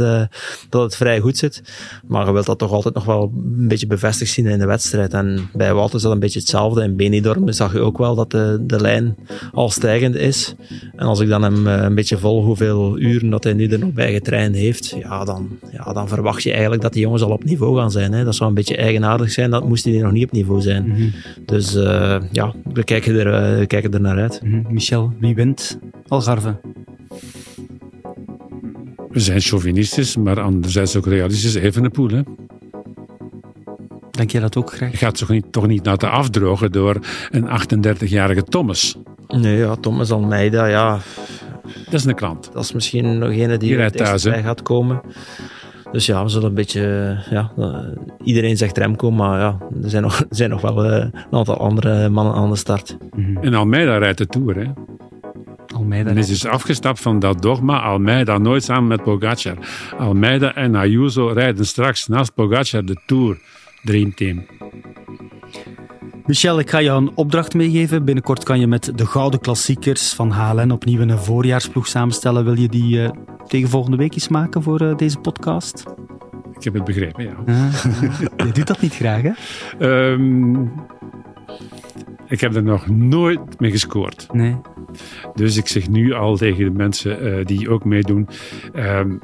dat 0.69 0.83
het 0.83 0.97
vrij 0.97 1.21
goed 1.21 1.37
zit. 1.37 1.63
Maar 2.07 2.27
je 2.27 2.33
wilt 2.33 2.47
dat 2.47 2.59
toch 2.59 2.73
altijd 2.73 2.95
nog 2.95 3.05
wel 3.05 3.33
een 3.35 3.69
beetje 3.69 3.87
bevestigd 3.87 4.33
zien 4.33 4.47
in 4.47 4.59
de 4.59 4.67
wedstrijd. 4.67 5.13
En 5.13 5.51
bij 5.53 5.75
Wout 5.75 5.95
is 5.95 6.03
dat 6.03 6.13
een 6.13 6.19
beetje 6.25 6.39
hetzelfde. 6.39 6.83
In 6.83 6.97
Benidorm 6.97 7.53
zag 7.53 7.73
je 7.73 7.81
ook 7.81 7.99
wel 7.99 8.15
dat 8.15 8.31
de, 8.31 8.59
de 8.61 8.81
lijn 8.81 9.17
al 9.53 9.71
stijgend 9.71 10.15
is. 10.15 10.55
En 10.97 11.07
als 11.07 11.21
ik 11.21 11.29
dan 11.29 11.43
hem 11.43 11.67
een 11.67 11.95
beetje 11.95 12.05
beetje 12.05 12.29
vol 12.29 12.45
hoeveel 12.45 12.99
uren 12.99 13.31
dat 13.31 13.45
hij 13.45 13.53
nu 13.53 13.67
er 13.67 13.79
nog 13.79 13.93
bij 13.93 14.13
getraind 14.13 14.57
heeft, 14.57 14.97
ja, 15.01 15.25
dan, 15.25 15.49
ja, 15.73 15.93
dan 15.93 16.09
verwacht 16.09 16.43
je 16.43 16.53
eigenlijk 16.53 16.83
dat 16.83 16.93
die 16.93 17.03
jongens 17.03 17.23
al 17.23 17.31
op 17.31 17.45
niveau 17.45 17.79
gaan 17.79 17.91
zijn. 17.91 18.13
Hè. 18.13 18.25
Dat 18.25 18.35
zou 18.35 18.49
een 18.49 18.55
beetje 18.55 18.77
eigenaardig 18.77 19.31
zijn, 19.31 19.51
dat 19.51 19.69
moest 19.69 19.85
hij 19.85 19.99
nog 19.99 20.13
niet 20.13 20.25
op 20.25 20.33
niveau 20.33 20.61
zijn. 20.61 20.85
Mm 20.87 20.95
-hmm. 20.95 21.13
Dus 21.47 21.77
uh, 21.77 22.17
ja, 22.33 22.55
we 22.73 22.85
kijken 22.85 23.19
er, 23.19 23.27
uh, 23.27 23.59
we 23.59 23.67
kijken 23.67 23.93
er 23.93 24.01
naar 24.01 24.19
uit. 24.19 24.41
Mm 24.43 24.53
-hmm. 24.53 24.73
Michel, 24.73 25.13
wie 25.21 25.35
wint 25.35 25.79
Algarve? 26.09 26.57
We 29.11 29.21
zijn 29.21 29.41
chauvinistisch, 29.41 30.17
maar 30.17 30.41
anderzijds 30.41 30.97
ook 30.97 31.07
realistisch. 31.07 31.55
Even 31.55 31.85
een 31.85 31.91
poel, 31.91 32.09
hè? 32.09 32.21
Denk 34.15 34.31
je 34.31 34.41
dat 34.41 34.57
ook 34.57 34.73
graag? 34.73 34.91
Je 34.91 34.97
gaat 34.97 35.19
toch 35.19 35.29
niet, 35.29 35.53
toch 35.53 35.67
niet 35.67 35.87
laten 35.87 36.11
afdrogen 36.11 36.73
door 36.73 36.99
een 37.31 37.49
38-jarige 37.49 38.43
Thomas? 38.43 38.97
Nee, 39.29 39.57
ja, 39.57 39.75
Thomas 39.75 40.11
Almeida, 40.11 40.67
ja. 40.67 40.99
Dat 41.85 41.95
is 41.95 42.05
een 42.05 42.15
klant. 42.15 42.51
Dat 42.53 42.65
is 42.65 42.73
misschien 42.73 43.19
nog 43.19 43.31
een 43.31 43.59
die 43.59 43.77
er 43.77 43.93
thuis, 43.93 44.23
bij 44.23 44.43
gaat 44.43 44.63
komen. 44.63 45.01
Dus 45.93 46.07
ja, 46.07 46.23
we 46.23 46.29
zullen 46.29 46.49
een 46.49 46.55
beetje... 46.55 47.17
Ja, 47.31 47.53
iedereen 48.25 48.57
zegt 48.57 48.79
Remco, 48.79 49.11
maar 49.11 49.41
ja, 49.41 49.59
er 49.83 49.91
zijn 49.91 50.03
nog, 50.03 50.21
er 50.31 50.37
zijn 50.37 50.51
nog 50.51 50.61
wel 50.61 50.85
uh, 50.85 50.97
een 50.97 51.13
aantal 51.31 51.59
andere 51.59 52.09
mannen 52.09 52.35
aan 52.35 52.51
de 52.51 52.57
start. 52.57 52.97
-hmm. 53.11 53.37
En 53.37 53.55
Almeida 53.55 53.99
rijdt 53.99 54.19
de 54.19 54.27
Tour, 54.27 54.57
hè? 54.57 54.71
Almeida 55.75 56.11
en 56.11 56.17
is 56.17 56.27
dus 56.27 56.47
afgestapt 56.47 57.01
van 57.01 57.19
dat 57.19 57.43
dogma. 57.43 57.81
Almeida 57.81 58.39
nooit 58.39 58.65
samen 58.65 58.87
met 58.87 59.03
Pogacar. 59.03 59.57
Almeida 59.99 60.55
en 60.55 60.75
Ayuso 60.75 61.27
rijden 61.27 61.67
straks 61.67 62.07
naast 62.07 62.35
Pogacar 62.35 62.85
de 62.85 63.01
Tour. 63.07 63.39
Dreamteam. 63.85 64.47
Michel, 66.27 66.59
ik 66.59 66.71
ga 66.71 66.83
jou 66.83 67.03
een 67.03 67.11
opdracht 67.15 67.55
meegeven. 67.55 68.05
Binnenkort 68.05 68.45
kan 68.45 68.61
je 68.61 68.67
met 68.67 68.93
de 68.95 69.07
gouden 69.07 69.41
klassiekers 69.41 70.13
van 70.13 70.31
HLN 70.31 70.71
opnieuw 70.71 71.01
een 71.01 71.19
voorjaarsploeg 71.19 71.87
samenstellen. 71.87 72.45
Wil 72.45 72.59
je 72.59 72.69
die 72.69 72.97
uh, 72.97 73.11
tegen 73.47 73.69
volgende 73.69 73.97
week 73.97 74.15
eens 74.15 74.29
maken 74.29 74.63
voor 74.63 74.83
uh, 74.83 74.97
deze 74.97 75.19
podcast? 75.19 75.85
Ik 76.57 76.65
heb 76.65 76.75
het 76.75 76.85
begrepen, 76.85 77.25
ja. 77.25 77.71
je 78.37 78.53
doet 78.53 78.67
dat 78.67 78.81
niet 78.81 78.95
graag, 78.95 79.23
hè? 79.23 79.33
Um, 80.13 80.73
ik 82.29 82.41
heb 82.41 82.55
er 82.55 82.63
nog 82.63 82.89
nooit 82.89 83.61
mee 83.61 83.71
gescoord. 83.71 84.27
Nee. 84.33 84.57
Dus 85.35 85.57
ik 85.57 85.67
zeg 85.67 85.89
nu 85.89 86.13
al 86.13 86.37
tegen 86.37 86.65
de 86.65 86.71
mensen 86.71 87.27
uh, 87.27 87.45
die 87.45 87.71
ook 87.71 87.85
meedoen: 87.85 88.29
um, 88.75 89.21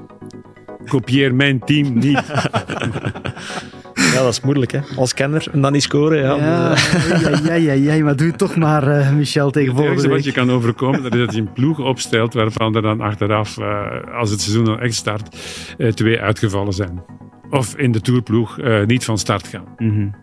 kopieer 0.86 1.34
mijn 1.34 1.58
team 1.58 1.98
niet. 1.98 2.22
Ja, 4.14 4.22
dat 4.22 4.32
is 4.32 4.40
moeilijk, 4.40 4.72
hè? 4.72 4.80
Als 4.96 5.14
kenner 5.14 5.46
en 5.52 5.60
dan 5.60 5.72
niet 5.72 5.82
scoren. 5.82 6.18
Ja, 6.18 6.36
ja, 6.36 7.54
ja, 7.56 7.72
ja, 7.72 7.72
ja, 7.72 8.04
maar 8.04 8.16
doe 8.16 8.26
het 8.26 8.38
toch 8.38 8.56
maar, 8.56 8.88
uh, 8.88 9.10
Michel, 9.12 9.50
tegen 9.50 9.74
volgende 9.74 10.02
week. 10.02 10.10
wat 10.10 10.24
je 10.24 10.32
kan 10.32 10.50
overkomen, 10.50 11.02
dat 11.02 11.14
is 11.14 11.20
dat 11.20 11.34
je 11.34 11.40
een 11.40 11.52
ploeg 11.52 11.78
opstelt 11.78 12.34
waarvan 12.34 12.76
er 12.76 12.82
dan 12.82 13.00
achteraf, 13.00 13.58
uh, 13.58 13.86
als 14.18 14.30
het 14.30 14.40
seizoen 14.40 14.68
al 14.68 14.78
echt 14.78 14.94
start, 14.94 15.36
uh, 15.78 15.92
twee 15.92 16.20
uitgevallen 16.20 16.72
zijn. 16.72 17.02
of 17.50 17.76
in 17.76 17.92
de 17.92 18.00
tourploeg 18.00 18.58
uh, 18.58 18.86
niet 18.86 19.04
van 19.04 19.18
start 19.18 19.46
gaan. 19.46 19.64
Mm 19.76 20.14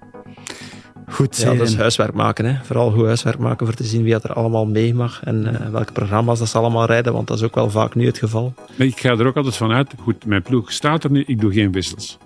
Goed, 1.09 1.37
ja, 1.37 1.53
dat 1.53 1.67
is 1.67 1.75
huiswerk 1.75 2.13
maken. 2.13 2.45
Hè. 2.45 2.55
Vooral 2.63 2.91
goed 2.91 3.05
huiswerk 3.05 3.37
maken 3.37 3.65
voor 3.65 3.75
te 3.75 3.83
zien 3.83 4.03
wie 4.03 4.13
er 4.13 4.33
allemaal 4.33 4.65
mee 4.65 4.93
mag 4.93 5.23
en 5.23 5.45
uh, 5.45 5.69
welke 5.69 5.91
programma's 5.91 6.39
dat 6.39 6.47
ze 6.47 6.57
allemaal 6.57 6.85
rijden, 6.85 7.13
want 7.13 7.27
dat 7.27 7.37
is 7.37 7.43
ook 7.43 7.55
wel 7.55 7.69
vaak 7.69 7.95
nu 7.95 8.05
het 8.05 8.17
geval. 8.17 8.53
Maar 8.75 8.87
ik 8.87 8.99
ga 8.99 9.09
er 9.09 9.27
ook 9.27 9.35
altijd 9.35 9.55
van 9.55 9.71
uit, 9.71 9.93
goed, 9.99 10.25
mijn 10.25 10.41
ploeg 10.41 10.71
staat 10.71 11.03
er 11.03 11.11
nu, 11.11 11.23
ik 11.27 11.39
doe 11.39 11.53
geen 11.53 11.71
wissels. 11.71 12.17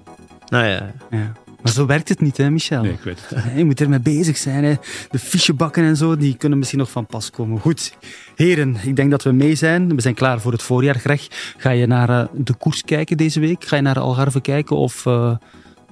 Nou 0.49 0.65
ja. 0.65 0.91
ja. 1.11 1.31
Maar 1.63 1.71
zo 1.71 1.85
werkt 1.85 2.09
het 2.09 2.21
niet, 2.21 2.37
hè, 2.37 2.49
Michel? 2.49 2.81
Nee, 2.81 2.91
ik 2.91 3.01
weet 3.01 3.29
het. 3.29 3.43
Je 3.57 3.65
moet 3.65 3.81
ermee 3.81 3.99
bezig 3.99 4.37
zijn. 4.37 4.63
Hè. 4.63 4.73
De 5.09 5.19
fichebakken 5.19 5.83
en 5.83 5.97
zo, 5.97 6.17
die 6.17 6.37
kunnen 6.37 6.57
misschien 6.57 6.79
nog 6.79 6.91
van 6.91 7.05
pas 7.05 7.29
komen. 7.29 7.59
Goed, 7.59 7.97
heren, 8.35 8.75
ik 8.83 8.95
denk 8.95 9.11
dat 9.11 9.23
we 9.23 9.31
mee 9.31 9.55
zijn. 9.55 9.95
We 9.95 10.01
zijn 10.01 10.13
klaar 10.13 10.41
voor 10.41 10.51
het 10.51 10.61
voorjaar. 10.61 10.95
Greg, 10.95 11.27
ga 11.57 11.69
je 11.69 11.87
naar 11.87 12.09
uh, 12.09 12.23
de 12.33 12.53
koers 12.53 12.83
kijken 12.83 13.17
deze 13.17 13.39
week? 13.39 13.65
Ga 13.65 13.75
je 13.75 13.81
naar 13.81 13.99
Algarve 13.99 14.41
kijken? 14.41 14.75
Of, 14.75 15.05
uh... 15.05 15.35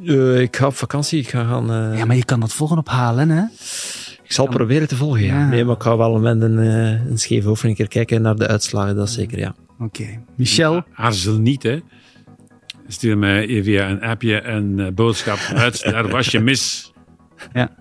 uh, 0.02 0.42
ik 0.42 0.56
ga 0.56 0.66
op 0.66 0.76
vakantie. 0.76 1.20
Ik 1.20 1.30
ga 1.30 1.44
gaan... 1.44 1.96
Ja, 1.98 2.06
maar 2.06 2.16
je 2.16 2.26
kan 2.26 2.40
dat 2.40 2.54
volgen 2.54 2.78
op 2.78 2.90
HLN, 2.90 3.30
hè? 3.30 3.44
Ik 4.24 4.36
zal 4.36 4.48
proberen 4.48 4.88
te 4.88 4.96
volgen, 4.96 5.24
ja. 5.24 5.48
Nee, 5.48 5.66
maar 5.66 5.76
ik 5.76 5.82
ga 5.82 5.98
wel 5.98 6.20
met 6.20 6.42
een, 6.42 6.58
een 6.58 7.18
scheef 7.18 7.46
over 7.46 7.70
een 7.70 7.76
keer 7.76 7.88
kijken 7.88 8.22
naar 8.22 8.36
de 8.36 8.48
uitslagen, 8.48 8.96
dat 8.96 9.10
zeker, 9.10 9.40
ja. 9.40 9.56
Oké. 9.80 10.02
Okay. 10.02 10.20
Michel? 10.36 10.84
Aarzel 10.94 11.40
niet, 11.40 11.64
hè? 11.64 11.80
Stuur 12.92 13.18
mij 13.18 13.64
via 13.64 13.90
een 13.90 14.02
appje 14.02 14.44
een 14.44 14.92
boodschap 14.96 15.40
uit. 15.56 15.82
Daar 15.92 16.08
was 16.08 16.28
je 16.28 16.40
mis. 16.40 16.92
Ja. 17.54 17.72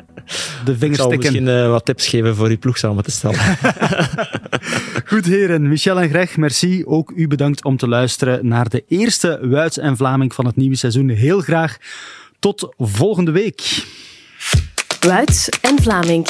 De 0.64 0.76
Ik 0.80 0.94
zal 0.94 1.10
misschien 1.10 1.47
uh, 1.47 1.68
wat 1.68 1.85
tips 1.85 2.06
geven 2.06 2.36
voor 2.36 2.48
die 2.48 2.56
ploeg 2.56 2.78
samen 2.78 3.05
te 3.05 3.10
stellen. 3.10 3.39
Goed 5.05 5.26
heren, 5.26 5.68
Michel 5.68 6.01
en 6.01 6.09
Greg, 6.09 6.36
merci. 6.36 6.85
Ook 6.85 7.12
u 7.16 7.28
bedankt 7.28 7.64
om 7.64 7.76
te 7.76 7.89
luisteren 7.89 8.48
naar 8.48 8.68
de 8.68 8.85
eerste 8.89 9.39
Wuits 9.43 9.78
en 9.78 9.97
Vlaming 9.97 10.35
van 10.35 10.47
het 10.47 10.56
nieuwe 10.56 10.76
seizoen. 10.76 11.09
Heel 11.09 11.40
graag 11.40 11.76
tot 12.39 12.74
volgende 12.76 13.30
week. 13.30 13.85
Wuits 15.01 15.48
en 15.48 15.82
Vlaming. 15.82 16.26